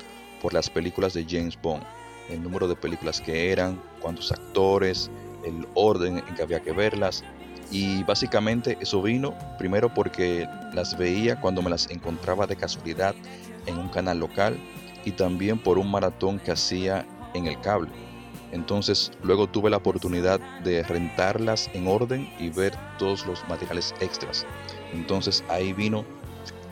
por 0.41 0.55
las 0.55 0.71
películas 0.71 1.15
de 1.15 1.27
James 1.29 1.61
Bond, 1.61 1.83
el 2.29 2.45
número 2.45 2.69
de 2.69 2.77
películas 2.77 3.21
que 3.21 3.51
eran, 3.51 3.83
cuántos 4.01 4.31
actores, 4.31 5.11
el 5.45 5.67
orden 5.75 6.19
en 6.19 6.35
que 6.37 6.43
había 6.43 6.61
que 6.61 6.71
verlas 6.71 7.25
y 7.73 8.05
básicamente 8.05 8.79
eso 8.81 9.03
vino 9.03 9.35
primero 9.59 9.93
porque 9.93 10.47
las 10.75 10.97
veía 10.97 11.41
cuando 11.41 11.61
me 11.61 11.71
las 11.71 11.91
encontraba 11.91 12.47
de 12.47 12.55
casualidad 12.55 13.17
en 13.67 13.79
un 13.79 13.89
canal 13.89 14.21
local 14.21 14.57
y 15.05 15.11
también 15.11 15.59
por 15.59 15.77
un 15.77 15.91
maratón 15.91 16.39
que 16.39 16.53
hacía 16.53 17.05
en 17.35 17.49
el 17.49 17.61
cable. 17.61 18.10
Entonces 18.53 19.13
luego 19.23 19.47
tuve 19.47 19.71
la 19.71 19.77
oportunidad 19.77 20.41
de 20.63 20.83
rentarlas 20.83 21.71
en 21.73 21.87
orden 21.87 22.29
y 22.39 22.51
ver 22.51 22.75
todos 22.99 23.27
los 23.27 23.47
materiales 23.49 23.95
extras. 24.01 24.47
Entonces 24.93 25.45
ahí 25.49 25.73
vino 25.73 26.05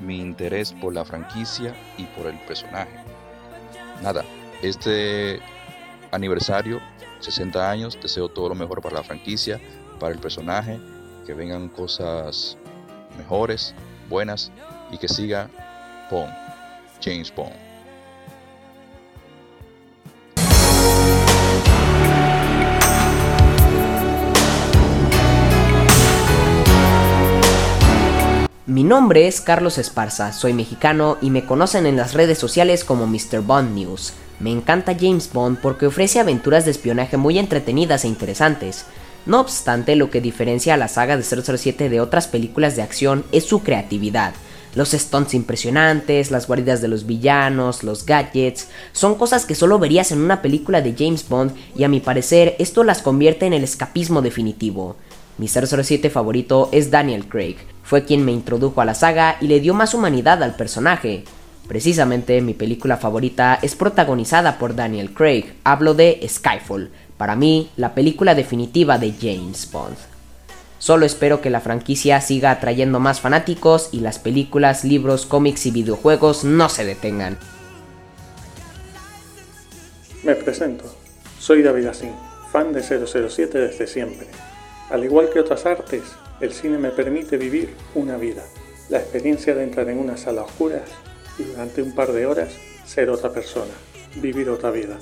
mi 0.00 0.18
interés 0.18 0.72
por 0.72 0.94
la 0.94 1.04
franquicia 1.04 1.74
y 1.96 2.04
por 2.04 2.26
el 2.26 2.38
personaje. 2.40 2.98
Nada, 4.02 4.24
este 4.62 5.40
aniversario, 6.10 6.80
60 7.20 7.70
años, 7.70 7.98
deseo 8.00 8.28
todo 8.28 8.48
lo 8.48 8.54
mejor 8.54 8.80
para 8.80 8.96
la 8.96 9.02
franquicia, 9.02 9.60
para 9.98 10.12
el 10.12 10.20
personaje, 10.20 10.78
que 11.26 11.34
vengan 11.34 11.68
cosas 11.68 12.56
mejores, 13.16 13.74
buenas 14.08 14.50
y 14.90 14.98
que 14.98 15.08
siga 15.08 15.50
Bond, 16.10 16.32
James 17.02 17.34
Bond. 17.34 17.67
Mi 28.78 28.84
nombre 28.84 29.26
es 29.26 29.40
Carlos 29.40 29.76
Esparza, 29.76 30.32
soy 30.32 30.52
mexicano 30.52 31.18
y 31.20 31.30
me 31.30 31.44
conocen 31.44 31.84
en 31.84 31.96
las 31.96 32.14
redes 32.14 32.38
sociales 32.38 32.84
como 32.84 33.08
Mr. 33.08 33.40
Bond 33.40 33.74
News. 33.74 34.12
Me 34.38 34.52
encanta 34.52 34.94
James 34.96 35.28
Bond 35.32 35.58
porque 35.60 35.86
ofrece 35.86 36.20
aventuras 36.20 36.64
de 36.64 36.70
espionaje 36.70 37.16
muy 37.16 37.40
entretenidas 37.40 38.04
e 38.04 38.06
interesantes. 38.06 38.84
No 39.26 39.40
obstante, 39.40 39.96
lo 39.96 40.10
que 40.10 40.20
diferencia 40.20 40.74
a 40.74 40.76
la 40.76 40.86
saga 40.86 41.16
de 41.16 41.24
007 41.24 41.88
de 41.88 42.00
otras 42.00 42.28
películas 42.28 42.76
de 42.76 42.82
acción 42.82 43.24
es 43.32 43.42
su 43.46 43.64
creatividad. 43.64 44.32
Los 44.76 44.92
stunts 44.92 45.34
impresionantes, 45.34 46.30
las 46.30 46.46
guaridas 46.46 46.80
de 46.80 46.86
los 46.86 47.04
villanos, 47.04 47.82
los 47.82 48.06
gadgets, 48.06 48.68
son 48.92 49.16
cosas 49.16 49.44
que 49.44 49.56
solo 49.56 49.80
verías 49.80 50.12
en 50.12 50.20
una 50.20 50.40
película 50.40 50.82
de 50.82 50.94
James 50.96 51.28
Bond 51.28 51.52
y 51.74 51.82
a 51.82 51.88
mi 51.88 51.98
parecer 51.98 52.54
esto 52.60 52.84
las 52.84 53.02
convierte 53.02 53.44
en 53.44 53.54
el 53.54 53.64
escapismo 53.64 54.22
definitivo. 54.22 54.94
Mi 55.38 55.46
007 55.46 56.10
favorito 56.10 56.68
es 56.72 56.90
Daniel 56.90 57.28
Craig, 57.28 57.56
fue 57.84 58.04
quien 58.04 58.24
me 58.24 58.32
introdujo 58.32 58.80
a 58.80 58.84
la 58.84 58.94
saga 58.94 59.36
y 59.40 59.46
le 59.46 59.60
dio 59.60 59.72
más 59.72 59.94
humanidad 59.94 60.42
al 60.42 60.56
personaje. 60.56 61.24
Precisamente 61.68 62.40
mi 62.40 62.54
película 62.54 62.96
favorita 62.96 63.58
es 63.62 63.76
protagonizada 63.76 64.58
por 64.58 64.74
Daniel 64.74 65.14
Craig, 65.14 65.54
hablo 65.62 65.94
de 65.94 66.20
Skyfall, 66.28 66.90
para 67.16 67.36
mí 67.36 67.70
la 67.76 67.94
película 67.94 68.34
definitiva 68.34 68.98
de 68.98 69.12
James 69.12 69.70
Bond. 69.70 69.96
Solo 70.80 71.06
espero 71.06 71.40
que 71.40 71.50
la 71.50 71.60
franquicia 71.60 72.20
siga 72.20 72.50
atrayendo 72.50 73.00
más 73.00 73.20
fanáticos 73.20 73.90
y 73.92 74.00
las 74.00 74.18
películas, 74.18 74.84
libros, 74.84 75.24
cómics 75.26 75.66
y 75.66 75.70
videojuegos 75.70 76.44
no 76.44 76.68
se 76.68 76.84
detengan. 76.84 77.38
Me 80.24 80.34
presento. 80.34 80.84
Soy 81.38 81.62
David 81.62 81.86
Asín, 81.86 82.12
fan 82.50 82.72
de 82.72 82.82
007 82.82 83.58
desde 83.58 83.86
siempre. 83.86 84.26
Al 84.90 85.04
igual 85.04 85.28
que 85.30 85.40
otras 85.40 85.66
artes, 85.66 86.02
El 86.40 86.52
cine 86.52 86.78
me 86.78 86.90
permite 86.90 87.36
vivir 87.36 87.74
una 87.96 88.16
vida, 88.16 88.44
la 88.88 88.98
experiencia 88.98 89.56
de 89.56 89.64
entrar 89.64 89.88
en 89.88 89.98
una 89.98 90.16
sala 90.16 90.42
oscura 90.42 90.84
y 91.36 91.42
durante 91.42 91.82
un 91.82 91.96
par 91.96 92.12
de 92.12 92.26
horas 92.26 92.50
ser 92.86 93.10
otra 93.10 93.32
persona, 93.32 93.72
vivir 94.22 94.48
otra 94.48 94.70
vida. 94.70 94.98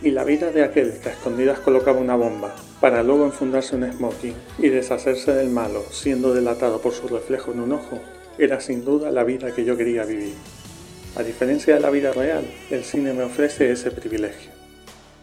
Y 0.00 0.12
la 0.12 0.22
vida 0.22 0.52
de 0.52 0.62
aquel 0.62 1.00
que 1.00 1.08
a 1.08 1.12
escondidas 1.12 1.58
colocaba 1.58 1.98
una 1.98 2.14
bomba 2.14 2.54
para 2.80 3.02
luego 3.02 3.24
enfundarse 3.24 3.74
un 3.74 3.92
smoking 3.92 4.34
y 4.58 4.68
deshacerse 4.68 5.32
del 5.32 5.50
malo 5.50 5.82
siendo 5.90 6.32
delatado 6.32 6.80
por 6.80 6.92
su 6.92 7.08
reflejo 7.08 7.50
en 7.50 7.58
un 7.58 7.72
ojo, 7.72 7.98
era 8.38 8.60
sin 8.60 8.84
duda 8.84 9.10
la 9.10 9.24
vida 9.24 9.52
que 9.52 9.64
yo 9.64 9.76
quería 9.76 10.04
vivir. 10.04 10.34
A 11.16 11.24
diferencia 11.24 11.74
de 11.74 11.80
la 11.80 11.90
vida 11.90 12.12
real, 12.12 12.44
el 12.70 12.84
cine 12.84 13.12
me 13.12 13.24
ofrece 13.24 13.72
ese 13.72 13.90
privilegio. 13.90 14.47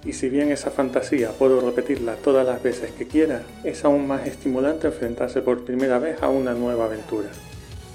Y 0.05 0.13
si 0.13 0.29
bien 0.29 0.51
esa 0.51 0.69
fantasía 0.69 1.31
puedo 1.31 1.61
repetirla 1.61 2.15
todas 2.15 2.45
las 2.45 2.61
veces 2.61 2.91
que 2.91 3.07
quiera, 3.07 3.43
es 3.63 3.83
aún 3.85 4.07
más 4.07 4.27
estimulante 4.27 4.87
enfrentarse 4.87 5.41
por 5.41 5.65
primera 5.65 5.97
vez 5.97 6.21
a 6.21 6.29
una 6.29 6.53
nueva 6.53 6.85
aventura. 6.85 7.29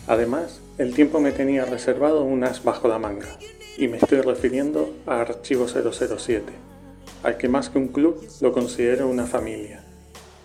Además, 0.09 0.61
el 0.77 0.93
tiempo 0.93 1.21
me 1.21 1.31
tenía 1.31 1.65
reservado 1.65 2.25
un 2.25 2.43
as 2.43 2.65
bajo 2.65 2.89
la 2.89 2.99
manga, 2.99 3.39
y 3.79 3.87
me 3.87 3.99
estoy 3.99 4.23
refiriendo 4.23 4.93
a 5.07 5.21
Archivo 5.21 5.69
007, 5.69 6.53
al 7.23 7.37
que 7.37 7.49
más 7.49 7.71
que 7.71 7.79
un 7.79 7.89
club 7.89 8.21
lo 8.41 8.53
considero 8.53 9.09
una 9.09 9.27
familia, 9.27 9.85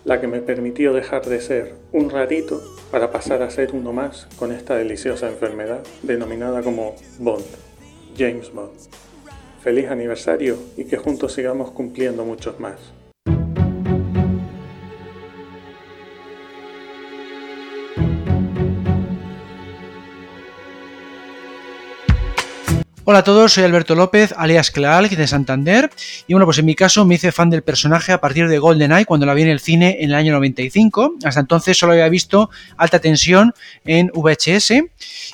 la 0.03 0.21
que 0.21 0.27
me 0.27 0.41
permitió 0.41 0.93
dejar 0.93 1.25
de 1.25 1.41
ser 1.41 1.73
un 1.91 2.11
rarito 2.11 2.61
para 2.91 3.11
pasar 3.11 3.41
a 3.41 3.49
ser 3.49 3.71
uno 3.73 3.91
más 3.91 4.27
con 4.37 4.51
esta 4.51 4.75
deliciosa 4.75 5.27
enfermedad 5.27 5.81
denominada 6.03 6.61
como 6.61 6.95
Bond, 7.17 7.45
James 8.15 8.53
Bond. 8.53 8.77
Feliz 9.65 9.89
aniversario 9.89 10.59
y 10.77 10.83
que 10.83 10.95
juntos 10.95 11.33
sigamos 11.33 11.71
cumpliendo 11.71 12.23
muchos 12.23 12.59
más. 12.59 12.75
Hola 23.07 23.19
a 23.19 23.23
todos, 23.23 23.53
soy 23.53 23.63
Alberto 23.63 23.93
López, 23.93 24.33
alias 24.35 24.71
Clark 24.71 25.11
de 25.11 25.27
Santander. 25.27 25.91
Y 26.25 26.33
bueno, 26.33 26.47
pues 26.47 26.57
en 26.57 26.65
mi 26.65 26.73
caso 26.73 27.05
me 27.05 27.13
hice 27.13 27.31
fan 27.31 27.51
del 27.51 27.61
personaje 27.61 28.11
a 28.11 28.19
partir 28.19 28.47
de 28.47 28.57
GoldenEye 28.57 29.05
cuando 29.05 29.27
la 29.27 29.35
vi 29.35 29.43
en 29.43 29.49
el 29.49 29.59
cine 29.59 29.97
en 29.99 30.09
el 30.09 30.15
año 30.15 30.33
95. 30.33 31.17
Hasta 31.23 31.39
entonces 31.39 31.77
solo 31.77 31.91
había 31.91 32.09
visto 32.09 32.49
alta 32.77 32.97
tensión 32.97 33.53
en 33.85 34.09
VHS. 34.11 34.85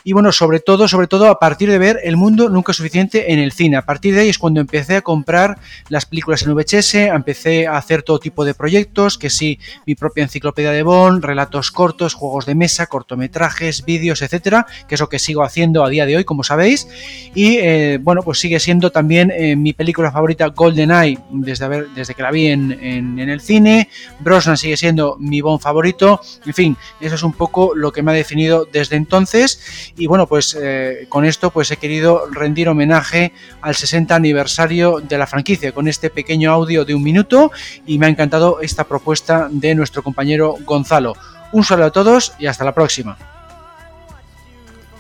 Y 0.04 0.12
bueno, 0.12 0.34
sobre 0.34 0.60
todo, 0.60 0.90
sobre 0.90 1.08
todo 1.08 1.28
a 1.28 1.40
partir 1.40 1.72
de 1.72 1.78
ver 1.78 2.02
El 2.04 2.18
Mundo 2.18 2.50
Nunca 2.50 2.74
es 2.74 2.76
Suficiente 2.76 3.32
en 3.32 3.40
el 3.40 3.54
cine. 3.54 3.78
A 3.78 3.86
partir 3.86 4.16
de 4.16 4.22
ahí 4.22 4.30
es 4.30 4.38
cuando 4.38 4.60
empecé 4.60 4.98
a 4.98 5.02
comprar 5.02 5.58
las 5.88 6.06
películas 6.06 6.44
en 6.44 6.54
VHS, 6.54 6.96
empecé 6.96 7.68
a 7.68 7.78
hacer 7.78 8.04
todo 8.04 8.20
tipo 8.20 8.44
de 8.44 8.54
proyectos, 8.54 9.18
que 9.18 9.30
sí, 9.30 9.60
mi 9.86 9.96
propia 9.96 10.24
enciclopedia 10.24 10.72
de 10.72 10.84
Bond, 10.84 11.24
relatos 11.24 11.72
cortos, 11.72 12.16
juegos 12.16 12.46
de 12.46 12.54
mesa, 12.54 12.88
cortometrajes, 12.88 13.86
vídeos, 13.86 14.22
etcétera, 14.22 14.66
que 14.90 14.96
es 14.96 15.00
lo 15.00 15.08
que 15.08 15.20
sigo 15.20 15.44
haciendo 15.44 15.86
a 15.86 15.90
día 15.90 16.06
de 16.06 16.18
hoy, 16.18 16.26
como 16.26 16.44
sabéis. 16.44 16.90
Y 17.34 17.61
eh, 17.64 18.00
bueno, 18.02 18.24
pues 18.24 18.40
sigue 18.40 18.60
siendo 18.60 18.92
también 18.92 19.32
eh, 19.32 19.56
mi 19.56 19.74
película 19.74 20.12
favorita 20.12 20.48
GoldenEye 20.48 21.20
desde, 21.30 21.86
desde 21.94 22.16
que 22.16 22.24
la 22.24 22.32
vi 22.32 22.48
en, 22.48 23.20
el 23.20 23.40
cine. 23.40 23.88
Brosnan 24.20 24.58
sigue 24.58 24.76
siendo 24.78 25.16
mi 25.20 25.42
Bond 25.42 25.62
favorito. 25.62 26.20
En 26.44 26.56
fin, 26.56 26.78
eso 27.00 27.14
es 27.14 27.22
un 27.22 27.34
poco 27.34 27.76
lo 27.76 27.92
que 27.92 28.02
me 28.02 28.12
ha 28.12 28.16
definido 28.16 28.66
desde 28.66 28.96
entonces. 28.96 29.94
Y 29.96 30.08
bueno, 30.08 30.26
pues 30.26 30.58
eh, 30.60 31.06
con 31.08 31.24
esto 31.24 31.52
pues 31.52 31.70
he 31.70 31.78
querido 31.78 32.26
rendir 32.32 32.68
homenaje 32.68 33.32
al 33.62 33.76
60 33.76 34.16
aniversario 34.16 35.00
de 35.00 35.20
la 35.20 35.28
franquicia 35.28 35.72
con 35.72 35.88
este 35.88 36.10
pequeño 36.10 36.52
audio 36.52 36.84
de 36.84 36.96
un 36.96 37.04
minuto 37.04 37.52
y 37.86 38.00
me 38.00 38.08
ha 38.08 38.10
encantado 38.10 38.60
esta 38.62 38.86
propuesta 38.86 39.50
de 39.52 39.76
nuestro 39.76 40.02
compañero 40.02 40.56
Gonzalo. 40.66 41.14
Un 41.52 41.64
saludo 41.64 41.86
a 41.86 41.92
todos 41.92 42.34
y 42.40 42.48
hasta 42.48 42.66
la 42.66 42.74
próxima. 42.74 43.18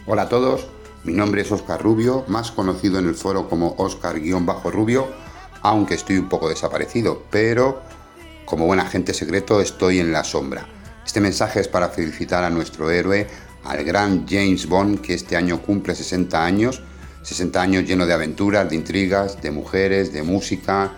Hola 0.05 0.24
a 0.24 0.30
todos, 0.30 0.68
mi 1.04 1.14
nombre 1.14 1.41
es 1.41 1.52
Oscar 1.52 1.82
Rubio, 1.82 2.26
más 2.28 2.52
conocido 2.52 2.99
en 2.99 3.08
el 3.08 3.16
foro 3.16 3.49
como 3.49 3.74
Oscar-Rubio, 3.78 5.08
aunque 5.64 5.95
estoy 5.95 6.18
un 6.18 6.30
poco 6.30 6.47
desaparecido, 6.47 7.24
pero 7.32 7.82
como 8.45 8.68
buen 8.68 8.80
agente 8.80 9.14
secreto 9.14 9.62
estoy 9.62 9.99
en 9.99 10.12
la 10.12 10.24
sombra. 10.24 10.68
Este 11.04 11.20
mensaje 11.20 11.60
es 11.60 11.68
para 11.68 11.89
felicitar 11.89 12.43
a 12.43 12.52
nuestro 12.52 12.91
héroe, 12.91 13.28
al 13.64 13.84
gran 13.84 14.28
James 14.28 14.68
Bond, 14.68 15.02
que 15.02 15.16
este 15.16 15.36
año 15.36 15.62
cumple 15.62 15.95
60 15.95 16.43
años, 16.43 16.84
60 17.24 17.62
años 17.62 17.84
lleno 17.86 18.06
de 18.06 18.14
aventuras, 18.14 18.70
de 18.70 18.76
intrigas, 18.76 19.41
de 19.41 19.52
mujeres, 19.52 20.14
de 20.14 20.22
música, 20.22 20.91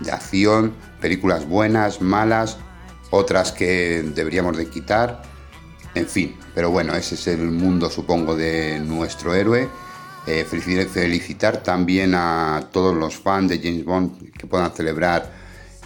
de 0.00 0.12
acción, 0.12 0.74
películas 1.00 1.46
buenas, 1.46 2.00
malas, 2.00 2.56
otras 3.10 3.52
que 3.52 4.02
deberíamos 4.14 4.56
de 4.56 4.68
quitar 4.68 5.31
en 5.94 6.06
fin, 6.06 6.36
pero 6.54 6.70
bueno, 6.70 6.94
ese 6.94 7.14
es 7.16 7.26
el 7.28 7.50
mundo, 7.50 7.90
supongo, 7.90 8.34
de 8.34 8.78
nuestro 8.80 9.34
héroe. 9.34 9.68
Eh, 10.26 10.44
felicitar 10.44 11.62
también 11.64 12.14
a 12.14 12.68
todos 12.72 12.94
los 12.94 13.16
fans 13.16 13.50
de 13.50 13.58
James 13.58 13.84
Bond 13.84 14.32
que 14.32 14.46
puedan 14.46 14.72
celebrar 14.72 15.28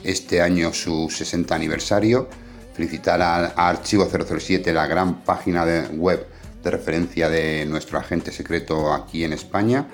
este 0.05 0.41
año 0.43 0.73
su 0.73 1.09
60 1.11 1.55
aniversario. 1.55 2.29
Felicitar 2.75 3.21
a, 3.23 3.47
Archivo 3.69 4.07
007, 4.07 4.73
la 4.73 4.87
gran 4.87 5.25
página 5.25 5.65
de 5.65 5.89
web 5.97 6.27
de 6.63 6.71
referencia 6.71 7.31
de 7.31 7.65
nuestro 7.65 7.99
agente 7.99 8.31
secreto 8.31 8.93
aquí 8.93 9.25
en 9.25 9.33
España. 9.33 9.89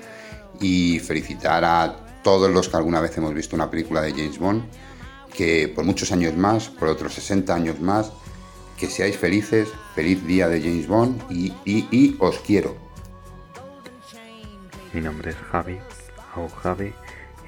Y 0.60 0.98
felicitar 0.98 1.64
a 1.64 2.20
todos 2.22 2.50
los 2.50 2.68
que 2.68 2.76
alguna 2.76 3.00
vez 3.00 3.16
hemos 3.16 3.32
visto 3.32 3.56
una 3.56 3.70
película 3.70 4.02
de 4.02 4.10
James 4.10 4.38
Bond, 4.38 4.64
que 5.32 5.68
por 5.68 5.84
muchos 5.84 6.12
años 6.12 6.36
más, 6.36 6.68
por 6.68 6.88
otros 6.88 7.14
60 7.14 7.54
años 7.54 7.80
más, 7.80 8.12
que 8.76 8.88
seáis 8.88 9.16
felices, 9.16 9.68
feliz 9.94 10.24
día 10.26 10.48
de 10.48 10.60
James 10.60 10.86
Bond 10.86 11.22
y, 11.30 11.52
y, 11.64 12.16
os 12.18 12.38
quiero. 12.40 12.76
Mi 14.92 15.00
nombre 15.00 15.30
es 15.30 15.36
Javi, 15.36 15.78
o 16.36 16.48
Javi, 16.48 16.92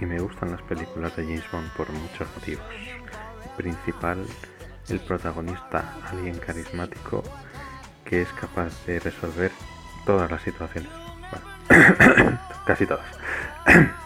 y 0.01 0.07
me 0.07 0.21
gustan 0.21 0.51
las 0.51 0.63
películas 0.63 1.15
de 1.17 1.25
James 1.25 1.51
Bond 1.51 1.71
por 1.73 1.91
muchos 1.91 2.29
motivos. 2.35 2.65
principal, 3.57 4.27
el 4.89 5.01
protagonista, 5.01 5.95
alguien 6.11 6.39
carismático 6.39 7.23
que 8.05 8.23
es 8.23 8.29
capaz 8.33 8.73
de 8.87 9.01
resolver 9.01 9.53
todas 10.05 10.31
las 10.31 10.43
situaciones. 10.43 10.91
casi 12.67 12.87
todas. 12.87 13.07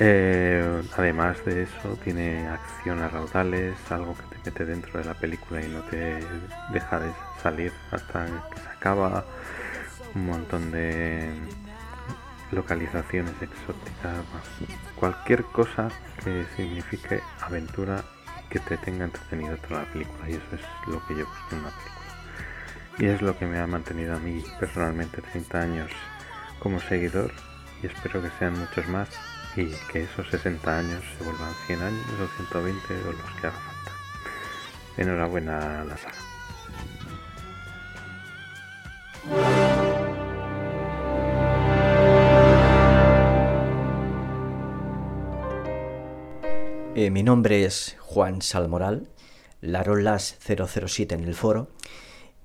Eh, 0.00 0.82
además 0.96 1.44
de 1.44 1.62
eso, 1.62 1.98
tiene 2.04 2.46
acción 2.46 3.02
a 3.02 3.08
raudales, 3.08 3.74
algo 3.90 4.14
que 4.14 4.27
mete 4.44 4.64
dentro 4.64 4.98
de 4.98 5.04
la 5.04 5.14
película 5.14 5.62
y 5.62 5.68
no 5.68 5.80
te 5.82 6.20
deja 6.72 7.00
de 7.00 7.12
salir 7.42 7.72
hasta 7.90 8.26
que 8.26 8.60
se 8.60 8.68
acaba. 8.68 9.24
Un 10.14 10.26
montón 10.26 10.70
de 10.70 11.30
localizaciones 12.50 13.34
exóticas, 13.42 14.24
cualquier 14.96 15.44
cosa 15.44 15.88
que 16.24 16.46
signifique 16.56 17.20
aventura 17.40 18.02
que 18.48 18.58
te 18.60 18.78
tenga 18.78 19.04
entretenido 19.04 19.56
toda 19.58 19.82
la 19.82 19.92
película. 19.92 20.28
Y 20.28 20.34
eso 20.34 20.54
es 20.54 20.62
lo 20.86 21.06
que 21.06 21.16
yo 21.16 21.26
busco 21.26 21.48
en 21.52 21.58
una 21.58 21.70
película. 21.70 21.98
Y 22.98 23.06
es 23.06 23.22
lo 23.22 23.38
que 23.38 23.46
me 23.46 23.58
ha 23.58 23.66
mantenido 23.66 24.16
a 24.16 24.18
mí 24.18 24.42
personalmente 24.58 25.22
30 25.22 25.60
años 25.60 25.90
como 26.58 26.80
seguidor 26.80 27.32
y 27.82 27.86
espero 27.86 28.20
que 28.22 28.30
sean 28.38 28.58
muchos 28.58 28.88
más 28.88 29.08
y 29.56 29.66
que 29.92 30.02
esos 30.02 30.28
60 30.30 30.78
años 30.78 31.02
se 31.16 31.24
vuelvan 31.24 31.52
100 31.66 31.82
años 31.82 32.06
o 32.20 32.36
120 32.36 32.94
o 32.94 33.12
los 33.12 33.40
que 33.40 33.46
haga 33.46 33.56
falta. 33.56 33.67
Enhorabuena 34.98 35.86
saga. 35.96 36.38
Eh, 47.00 47.10
mi 47.10 47.22
nombre 47.22 47.64
es 47.64 47.96
Juan 48.00 48.42
Salmoral, 48.42 49.06
Larolas 49.60 50.36
007 50.44 51.14
en 51.14 51.22
el 51.22 51.36
foro, 51.36 51.68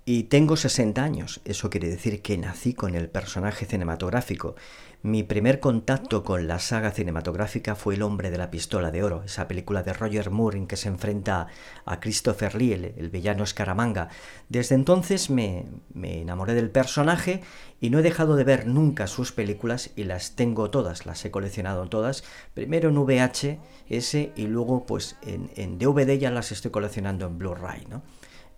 y 0.05 0.23
tengo 0.23 0.55
60 0.55 1.03
años. 1.03 1.41
Eso 1.45 1.69
quiere 1.69 1.89
decir 1.89 2.21
que 2.21 2.37
nací 2.37 2.73
con 2.73 2.95
el 2.95 3.09
personaje 3.09 3.65
cinematográfico 3.65 4.55
mi 5.03 5.21
primer 5.23 5.59
contacto 5.59 6.23
con 6.23 6.47
la 6.47 6.59
saga 6.59 6.91
cinematográfica 6.91 7.75
fue 7.75 7.95
El 7.95 8.03
hombre 8.03 8.31
de 8.31 8.37
la 8.37 8.49
pistola 8.49 8.89
de 8.89 9.03
oro, 9.03 9.23
esa 9.25 9.49
película 9.49 9.83
de 9.83 9.91
Roger 9.91 10.31
Moore 10.31 10.57
en 10.57 10.65
que 10.65 10.77
se 10.77 10.87
enfrenta 10.87 11.47
a 11.83 11.99
Christopher 11.99 12.55
Lee, 12.55 12.71
el, 12.71 13.09
villano 13.09 13.43
Escaramanga. 13.43 14.07
Desde 14.47 14.75
entonces 14.75 15.29
me, 15.29 15.65
me, 15.93 16.21
enamoré 16.21 16.53
del 16.53 16.69
personaje 16.69 17.41
y 17.81 17.89
no 17.89 17.99
he 17.99 18.01
dejado 18.01 18.37
de 18.37 18.45
ver 18.45 18.65
nunca 18.65 19.07
sus 19.07 19.33
películas 19.33 19.89
y 19.97 20.05
las 20.05 20.37
tengo 20.37 20.69
todas, 20.69 21.05
las 21.05 21.25
he 21.25 21.31
coleccionado 21.31 21.89
todas, 21.89 22.23
primero 22.53 22.87
en 22.87 22.95
VHS 22.95 24.13
y 24.37 24.47
luego 24.47 24.85
pues 24.85 25.17
en, 25.21 25.51
en 25.57 25.79
DVD 25.79 26.17
ya 26.17 26.31
las 26.31 26.53
estoy 26.53 26.71
coleccionando 26.71 27.25
en 27.25 27.37
Blu-ray, 27.37 27.87
¿no? 27.89 28.03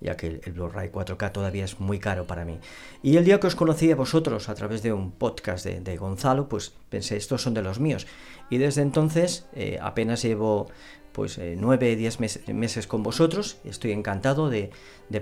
Ya 0.06 0.16
que 0.16 0.40
el, 0.44 0.54
Blu-ray 0.54 0.90
4K 0.90 1.32
todavía 1.32 1.66
es 1.66 1.80
muy 1.80 2.00
caro 2.00 2.28
para 2.28 2.46
mí. 2.46 2.60
Y 3.02 3.18
el 3.18 3.26
día 3.26 3.40
que 3.40 3.48
os 3.48 3.56
conocí 3.56 3.92
a 3.92 3.96
vosotros 3.96 4.50
a 4.50 4.56
través 4.56 4.84
de 4.84 4.94
un 4.94 5.12
podcast 5.12 5.66
de, 5.66 5.98
Gonzalo, 5.98 6.48
pues 6.48 6.74
pensé, 6.90 7.18
estos 7.18 7.42
son 7.42 7.56
de 7.56 7.64
los 7.64 7.80
míos. 7.80 8.06
Y 8.52 8.60
desde 8.60 8.84
entonces 8.84 9.48
eh, 9.56 9.80
apenas 9.82 10.22
llevo 10.22 10.68
pues 11.12 11.38
eh, 11.38 11.56
nueve, 11.58 11.96
diez 11.96 12.20
meses, 12.20 12.88
con 12.88 13.02
vosotros. 13.02 13.58
Estoy 13.64 13.94
encantado 13.94 14.50
de, 14.50 14.70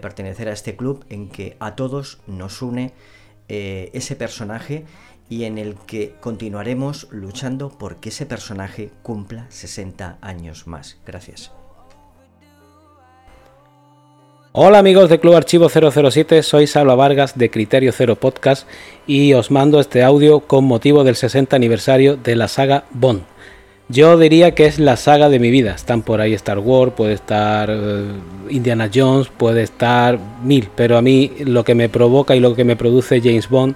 pertenecer 0.01 0.49
a 0.49 0.51
este 0.53 0.75
club 0.75 1.05
en 1.09 1.29
que 1.29 1.55
a 1.59 1.75
todos 1.75 2.19
nos 2.27 2.61
une 2.61 2.91
eh, 3.47 3.89
ese 3.93 4.15
personaje 4.17 4.85
y 5.29 5.45
en 5.45 5.57
el 5.57 5.75
que 5.75 6.15
continuaremos 6.19 7.07
luchando 7.11 7.69
por 7.69 7.97
que 7.97 8.09
ese 8.09 8.25
personaje 8.25 8.91
cumpla 9.01 9.45
60 9.49 10.17
años 10.21 10.67
más. 10.67 10.97
Gracias. 11.05 11.62
Hola 14.55 14.77
amigos 14.77 15.09
de 15.09 15.19
Club 15.19 15.33
Archivo 15.33 15.67
007, 15.67 16.43
soy 16.43 16.67
Salva 16.67 16.93
Vargas 16.93 17.35
de 17.35 17.49
Criterio 17.49 17.91
Cero 17.91 18.17
Podcast 18.17 18.67
y 19.07 19.33
os 19.33 19.49
mando 19.49 19.79
este 19.79 20.03
audio 20.03 20.41
con 20.41 20.65
motivo 20.65 21.03
del 21.03 21.15
60 21.15 21.55
aniversario 21.55 22.17
de 22.17 22.35
la 22.35 22.47
saga 22.47 22.83
Bond. 22.91 23.23
Yo 23.89 24.15
diría 24.15 24.53
que 24.53 24.67
es 24.67 24.77
la 24.77 24.95
saga 24.95 25.29
de 25.29 25.39
mi 25.39 25.49
vida. 25.49 25.73
Están 25.73 26.03
por 26.03 26.21
ahí 26.21 26.35
Star 26.35 26.59
Wars, 26.59 26.93
puede 26.95 27.13
estar 27.13 27.71
eh, 27.71 28.11
Indiana 28.51 28.91
Jones, 28.93 29.27
puede 29.35 29.63
estar 29.63 30.19
mil, 30.43 30.69
pero 30.75 30.99
a 30.99 31.01
mí 31.01 31.31
lo 31.39 31.63
que 31.63 31.73
me 31.73 31.89
provoca 31.89 32.35
y 32.35 32.39
lo 32.39 32.55
que 32.55 32.63
me 32.63 32.75
produce 32.75 33.21
James 33.21 33.49
Bond 33.49 33.75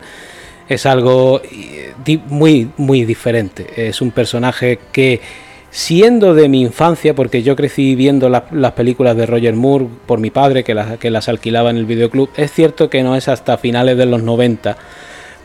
es 0.69 0.85
algo 0.85 1.41
eh, 1.43 2.19
muy, 2.27 2.69
muy 2.77 3.03
diferente. 3.03 3.65
Es 3.89 3.99
un 3.99 4.11
personaje 4.11 4.77
que, 4.91 5.21
siendo 5.69 6.34
de 6.34 6.49
mi 6.49 6.61
infancia, 6.61 7.14
porque 7.14 7.44
yo 7.44 7.56
crecí 7.56 7.95
viendo 7.95 8.30
las 8.30 8.72
películas 8.73 9.15
de 9.18 9.26
Roger 9.26 9.56
Moore 9.56 9.88
por 10.06 10.19
mi 10.19 10.30
padre, 10.30 10.64
que 10.64 10.73
las, 10.73 10.98
que 10.98 11.11
las 11.11 11.30
alquilaba 11.30 11.69
en 11.69 11.77
el 11.77 11.85
videoclub, 11.85 12.30
es 12.35 12.52
cierto 12.52 12.89
que 12.89 13.03
no 13.03 13.15
es 13.15 13.27
hasta 13.27 13.57
finales 13.57 13.98
de 13.98 14.06
los 14.06 14.23
90 14.23 14.77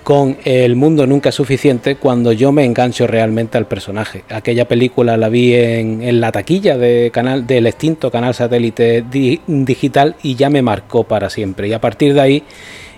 con 0.02 0.36
El 0.44 0.74
mundo 0.74 1.06
nunca 1.06 1.28
es 1.28 1.34
suficiente 1.34 1.96
cuando 1.96 2.32
yo 2.32 2.52
me 2.52 2.64
engancho 2.64 3.06
realmente 3.06 3.56
al 3.56 3.66
personaje. 3.66 4.24
Aquella 4.30 4.66
película 4.66 5.16
la 5.16 5.28
vi 5.28 5.54
en, 5.54 6.20
la 6.20 6.32
taquilla 6.32 6.76
de 6.76 7.10
canal, 7.12 7.46
del 7.46 7.66
extinto 7.66 8.10
canal 8.10 8.34
satélite 8.34 9.04
digital 9.46 10.16
y 10.22 10.34
ya 10.34 10.50
me 10.50 10.62
marcó 10.62 11.04
para 11.04 11.30
siempre. 11.30 11.68
Y 11.68 11.72
a 11.72 11.80
partir 11.80 12.14
de 12.14 12.20
ahí 12.20 12.42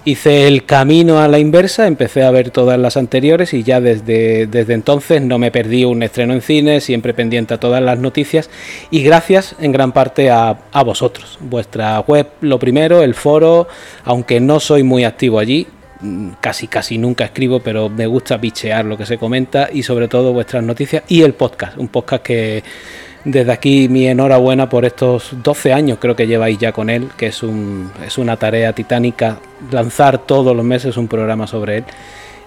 Hice 0.07 0.47
el 0.49 0.67
camino 0.67 1.21
a 1.21 1.29
la 1.29 1.39
inversa, 1.39 1.87
empecé 1.87 2.25
a 2.25 2.31
ver 2.31 2.51
todas 2.51 2.79
las 2.79 2.99
anteriores 2.99 3.55
y 3.55 3.63
ya 3.63 3.81
desde, 3.81 4.47
desde 4.47 4.75
entonces 4.75 5.23
no 5.23 5.39
me 5.39 5.51
perdí 5.51 5.87
un 5.87 6.03
estreno 6.03 6.35
en 6.35 6.43
cine, 6.43 6.83
siempre 6.83 7.15
pendiente 7.15 7.55
a 7.55 7.59
todas 7.59 7.83
las 7.83 7.99
noticias 7.99 8.51
y 8.91 9.03
gracias 9.03 9.57
en 9.61 9.73
gran 9.73 9.93
parte 9.93 10.31
a, 10.31 10.59
a 10.73 10.83
vosotros. 10.83 11.39
Vuestra 11.41 12.01
web, 12.01 12.29
lo 12.43 12.59
primero, 12.59 13.03
el 13.03 13.15
foro, 13.15 13.67
aunque 14.05 14.41
no 14.41 14.61
soy 14.61 14.83
muy 14.83 15.05
activo 15.05 15.39
allí, 15.39 15.67
mm, 16.03 16.33
casi 16.39 16.69
casi 16.69 16.99
nunca 16.99 17.25
escribo, 17.25 17.61
pero 17.61 17.89
me 17.89 18.07
gusta 18.07 18.37
bichear 18.37 18.85
lo 18.85 18.99
que 18.99 19.07
se 19.07 19.17
comenta 19.17 19.71
y 19.73 19.85
sobre 19.85 20.09
todo 20.09 20.35
vuestras 20.35 20.63
noticias 20.63 21.03
y 21.09 21.23
el 21.23 21.33
podcast, 21.33 21.79
un 21.79 21.89
podcast 21.89 22.23
que 22.23 22.63
desde 23.25 23.53
aquí 23.53 23.89
mi 23.89 24.07
enhorabuena 24.07 24.69
por 24.69 24.85
estos 24.85 25.31
12 25.43 25.73
años 25.73 25.99
creo 26.01 26.15
que 26.15 26.27
lleváis 26.27 26.59
ya 26.59 26.73
con 26.73 26.91
él, 26.91 27.09
que 27.17 27.27
es, 27.27 27.43
un, 27.43 27.91
es 28.07 28.19
una 28.19 28.37
tarea 28.37 28.73
titánica 28.73 29.39
lanzar 29.71 30.19
todos 30.19 30.55
los 30.55 30.65
meses 30.65 30.97
un 30.97 31.09
programa 31.09 31.47
sobre 31.47 31.79
él 31.79 31.85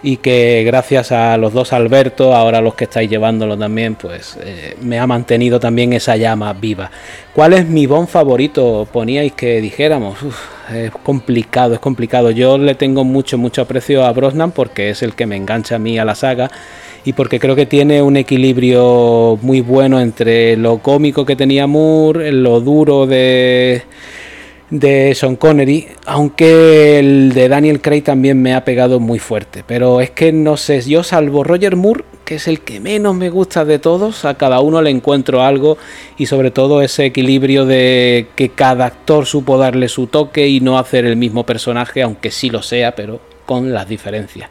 y 0.04 0.18
que 0.18 0.64
gracias 0.64 1.12
a 1.12 1.38
los 1.38 1.54
dos 1.54 1.74
Alberto, 1.74 2.36
ahora 2.36 2.62
los 2.62 2.76
que 2.76 2.84
estáis 2.84 3.10
llevándolo 3.10 3.58
también, 3.58 3.96
pues 3.96 4.38
eh, 4.42 4.78
me 4.82 5.00
ha 5.00 5.08
mantenido 5.08 5.60
también 5.60 5.94
esa 5.94 6.16
llama 6.16 6.54
viva. 6.54 6.92
¿Cuál 7.34 7.54
es 7.54 7.68
mi 7.68 7.88
bon 7.88 8.08
favorito? 8.08 8.88
Poníais 8.92 9.34
que 9.34 9.60
dijéramos. 9.60 10.18
es 10.74 10.92
complicado, 10.92 11.74
es 11.74 11.80
complicado. 11.80 12.30
Yo 12.32 12.58
le 12.58 12.76
tengo 12.76 13.04
mucho, 13.04 13.38
mucho 13.38 13.64
aprecio 13.64 14.06
a 14.06 14.12
Brosnan 14.12 14.52
porque 14.52 14.92
es 14.92 15.02
el 15.02 15.16
que 15.16 15.26
me 15.26 15.36
engancha 15.36 15.76
a 15.76 15.80
mí 15.80 15.98
a 15.98 16.06
la 16.06 16.16
saga 16.16 16.52
y 17.08 17.14
porque 17.14 17.40
creo 17.40 17.56
que 17.56 17.66
tiene 17.66 18.02
un 18.02 18.18
equilibrio 18.18 19.40
muy 19.42 19.62
bueno 19.62 20.02
entre 20.02 20.58
lo 20.58 20.80
cómico 20.80 21.26
que 21.26 21.38
tenía 21.38 21.66
Moore, 21.66 22.34
lo 22.34 22.60
duro 22.60 23.08
de, 23.08 23.84
de 24.70 25.16
Sean 25.16 25.38
Connery, 25.38 25.88
aunque 26.06 27.00
el 27.00 27.32
de 27.34 27.48
Daniel 27.48 27.80
Craig 27.80 28.02
también 28.02 28.42
me 28.42 28.54
ha 28.54 28.66
pegado 28.66 29.00
muy 29.00 29.20
fuerte. 29.20 29.64
Pero 29.66 30.02
es 30.02 30.10
que 30.10 30.34
no 30.34 30.58
sé, 30.58 30.82
yo 30.82 31.02
salvo 31.02 31.46
Roger 31.46 31.78
Moore, 31.78 32.04
que 32.26 32.36
es 32.36 32.50
el 32.50 32.60
que 32.60 32.82
menos 32.82 33.16
me 33.16 33.30
gusta 33.30 33.64
de 33.64 33.80
todos, 33.80 34.26
a 34.26 34.34
cada 34.34 34.60
uno 34.60 34.82
le 34.82 34.90
encuentro 34.90 35.44
algo 35.44 35.78
y 36.18 36.26
sobre 36.26 36.52
todo 36.52 36.82
ese 36.82 37.06
equilibrio 37.06 37.66
de 37.66 38.28
que 38.36 38.50
cada 38.50 38.86
actor 38.86 39.26
supo 39.26 39.58
darle 39.58 39.88
su 39.88 40.08
toque 40.08 40.50
y 40.50 40.60
no 40.60 40.78
hacer 40.78 41.06
el 41.06 41.16
mismo 41.16 41.46
personaje, 41.46 42.04
aunque 42.04 42.32
sí 42.32 42.50
lo 42.50 42.62
sea, 42.62 42.96
pero 42.96 43.22
con 43.46 43.74
las 43.74 43.88
diferencias. 43.88 44.50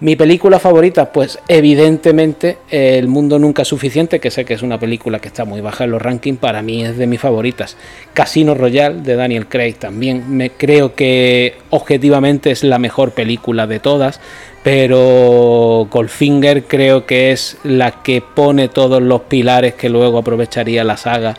Mi 0.00 0.16
película 0.16 0.58
favorita, 0.58 1.12
pues 1.12 1.38
evidentemente 1.46 2.56
El 2.70 3.06
mundo 3.06 3.38
nunca 3.38 3.62
es 3.62 3.68
suficiente, 3.68 4.18
que 4.18 4.30
sé 4.30 4.46
que 4.46 4.54
es 4.54 4.62
una 4.62 4.80
película 4.80 5.18
que 5.18 5.28
está 5.28 5.44
muy 5.44 5.60
baja 5.60 5.84
en 5.84 5.90
los 5.90 6.00
rankings, 6.00 6.38
para 6.38 6.62
mí 6.62 6.82
es 6.82 6.96
de 6.96 7.06
mis 7.06 7.20
favoritas. 7.20 7.76
Casino 8.14 8.54
Royale 8.54 9.02
de 9.02 9.14
Daniel 9.14 9.46
Craig 9.46 9.74
también, 9.74 10.24
me 10.34 10.50
creo 10.50 10.94
que 10.94 11.56
objetivamente 11.68 12.50
es 12.50 12.64
la 12.64 12.78
mejor 12.78 13.12
película 13.12 13.66
de 13.66 13.78
todas, 13.78 14.20
pero 14.62 15.86
Goldfinger 15.90 16.64
creo 16.64 17.04
que 17.04 17.32
es 17.32 17.58
la 17.62 18.02
que 18.02 18.22
pone 18.22 18.68
todos 18.68 19.02
los 19.02 19.22
pilares 19.22 19.74
que 19.74 19.90
luego 19.90 20.18
aprovecharía 20.18 20.82
la 20.82 20.96
saga 20.96 21.34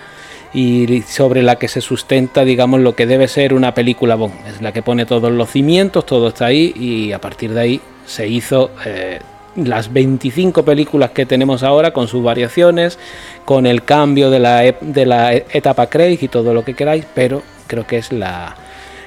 y 0.54 1.02
sobre 1.04 1.42
la 1.42 1.56
que 1.56 1.68
se 1.68 1.82
sustenta, 1.82 2.44
digamos, 2.44 2.82
lo 2.82 2.96
que 2.96 3.06
debe 3.06 3.28
ser 3.28 3.54
una 3.54 3.74
película 3.74 4.16
Bond. 4.16 4.34
Es 4.48 4.62
la 4.62 4.72
que 4.72 4.82
pone 4.82 5.06
todos 5.06 5.32
los 5.32 5.50
cimientos, 5.50 6.06
todo 6.06 6.30
está 6.30 6.48
ahí 6.48 6.74
y 6.76 7.12
a 7.14 7.22
partir 7.22 7.54
de 7.54 7.62
ahí 7.62 7.82
se 8.06 8.28
hizo 8.28 8.72
eh, 8.86 9.20
las 9.56 9.92
25 9.92 10.64
películas 10.64 11.12
que 11.12 11.26
tenemos 11.26 11.64
ahora 11.64 11.92
con 11.92 12.08
sus 12.08 12.24
variaciones, 12.24 13.00
con 13.46 13.66
el 13.66 13.84
cambio 13.84 14.30
de 14.30 14.40
la, 14.40 14.62
de 14.80 15.06
la 15.06 15.34
etapa 15.34 15.88
Craig 15.88 16.20
y 16.22 16.28
todo 16.28 16.54
lo 16.54 16.64
que 16.64 16.74
queráis, 16.74 17.06
pero 17.14 17.42
creo 17.68 17.88
que 17.88 17.98
es 17.98 18.12
la, 18.12 18.56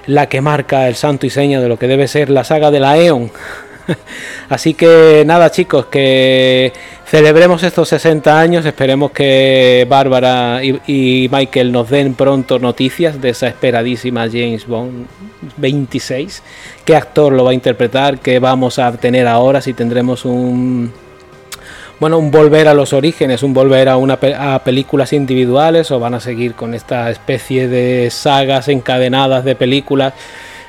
la 0.06 0.28
que 0.28 0.40
marca 0.40 0.88
el 0.88 0.94
santo 0.94 1.26
y 1.26 1.30
seña 1.30 1.60
de 1.60 1.68
lo 1.68 1.78
que 1.78 1.86
debe 1.86 2.08
ser 2.08 2.30
la 2.30 2.44
saga 2.44 2.70
de 2.70 2.80
la 2.80 2.98
Eon. 2.98 3.30
Así 4.48 4.74
que 4.74 5.24
nada 5.26 5.50
chicos, 5.50 5.86
que 5.86 6.72
celebremos 7.06 7.62
estos 7.62 7.88
60 7.88 8.38
años, 8.38 8.66
esperemos 8.66 9.10
que 9.12 9.86
Bárbara 9.88 10.60
y, 10.62 11.28
Michael 11.30 11.72
nos 11.72 11.90
den 11.90 12.14
pronto 12.14 12.58
noticias 12.58 13.20
de 13.20 13.30
esa 13.30 13.48
esperadísima 13.48 14.26
James 14.26 14.66
Bond 14.66 15.06
26, 15.56 16.42
qué 16.84 16.96
actor 16.96 17.32
lo 17.32 17.44
va 17.44 17.50
a 17.50 17.54
interpretar, 17.54 18.18
qué 18.18 18.38
vamos 18.38 18.78
a 18.78 18.92
tener 18.92 19.26
ahora, 19.26 19.60
si 19.60 19.72
tendremos 19.72 20.24
un... 20.24 20.92
Bueno, 22.00 22.18
un 22.18 22.32
volver 22.32 22.66
a 22.66 22.74
los 22.74 22.92
orígenes, 22.92 23.44
un 23.44 23.54
volver 23.54 23.88
a, 23.88 23.96
una, 23.96 24.18
a 24.36 24.58
películas 24.64 25.12
individuales 25.12 25.92
o 25.92 26.00
van 26.00 26.14
a 26.14 26.20
seguir 26.20 26.54
con 26.54 26.74
esta 26.74 27.08
especie 27.08 27.68
de 27.68 28.10
sagas 28.10 28.66
encadenadas 28.66 29.44
de 29.44 29.54
películas 29.54 30.12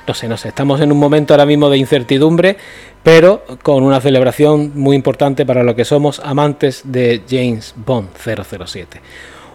no 0.08 0.14
sé, 0.14 0.28
no 0.28 0.38
sé, 0.38 0.50
estamos 0.50 0.82
en 0.82 0.92
un 0.92 1.00
momento 1.00 1.34
ahora 1.34 1.46
mismo 1.46 1.70
de 1.70 1.78
incertidumbre, 1.78 2.58
pero 3.04 3.44
con 3.64 3.84
una 3.84 4.02
celebración 4.02 4.72
muy 4.76 4.96
importante 4.96 5.46
para 5.46 5.64
lo 5.64 5.76
que 5.76 5.86
somos 5.86 6.20
amantes 6.20 6.82
de 6.86 7.24
James 7.28 7.74
Bond 7.76 8.10
007. 8.16 9.02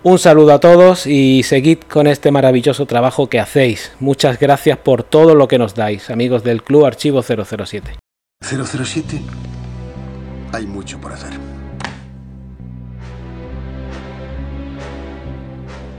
Un 0.02 0.18
saludo 0.18 0.54
a 0.54 0.60
todos 0.60 1.06
y 1.06 1.42
seguid 1.42 1.80
con 1.80 2.06
este 2.06 2.30
maravilloso 2.30 2.86
trabajo 2.86 3.28
que 3.28 3.38
hacéis. 3.38 3.92
Muchas 4.00 4.38
gracias 4.38 4.78
por 4.78 5.02
todo 5.02 5.34
lo 5.34 5.46
que 5.46 5.58
nos 5.58 5.74
dais, 5.74 6.10
amigos 6.10 6.42
del 6.42 6.62
Club 6.62 6.86
Archivo 6.86 7.22
007. 7.22 7.98
007, 8.42 9.20
hay 10.52 10.66
mucho 10.66 10.98
por 10.98 11.12
hacer. 11.12 11.32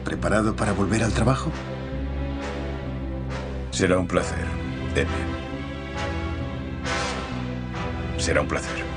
¿Preparado 0.04 0.56
para 0.56 0.74
volver 0.74 1.04
al 1.04 1.14
trabajo? 1.14 1.52
Será 3.72 3.98
un 3.98 4.08
placer, 4.08 4.46
Será 8.18 8.42
un 8.42 8.48
placer. 8.48 8.91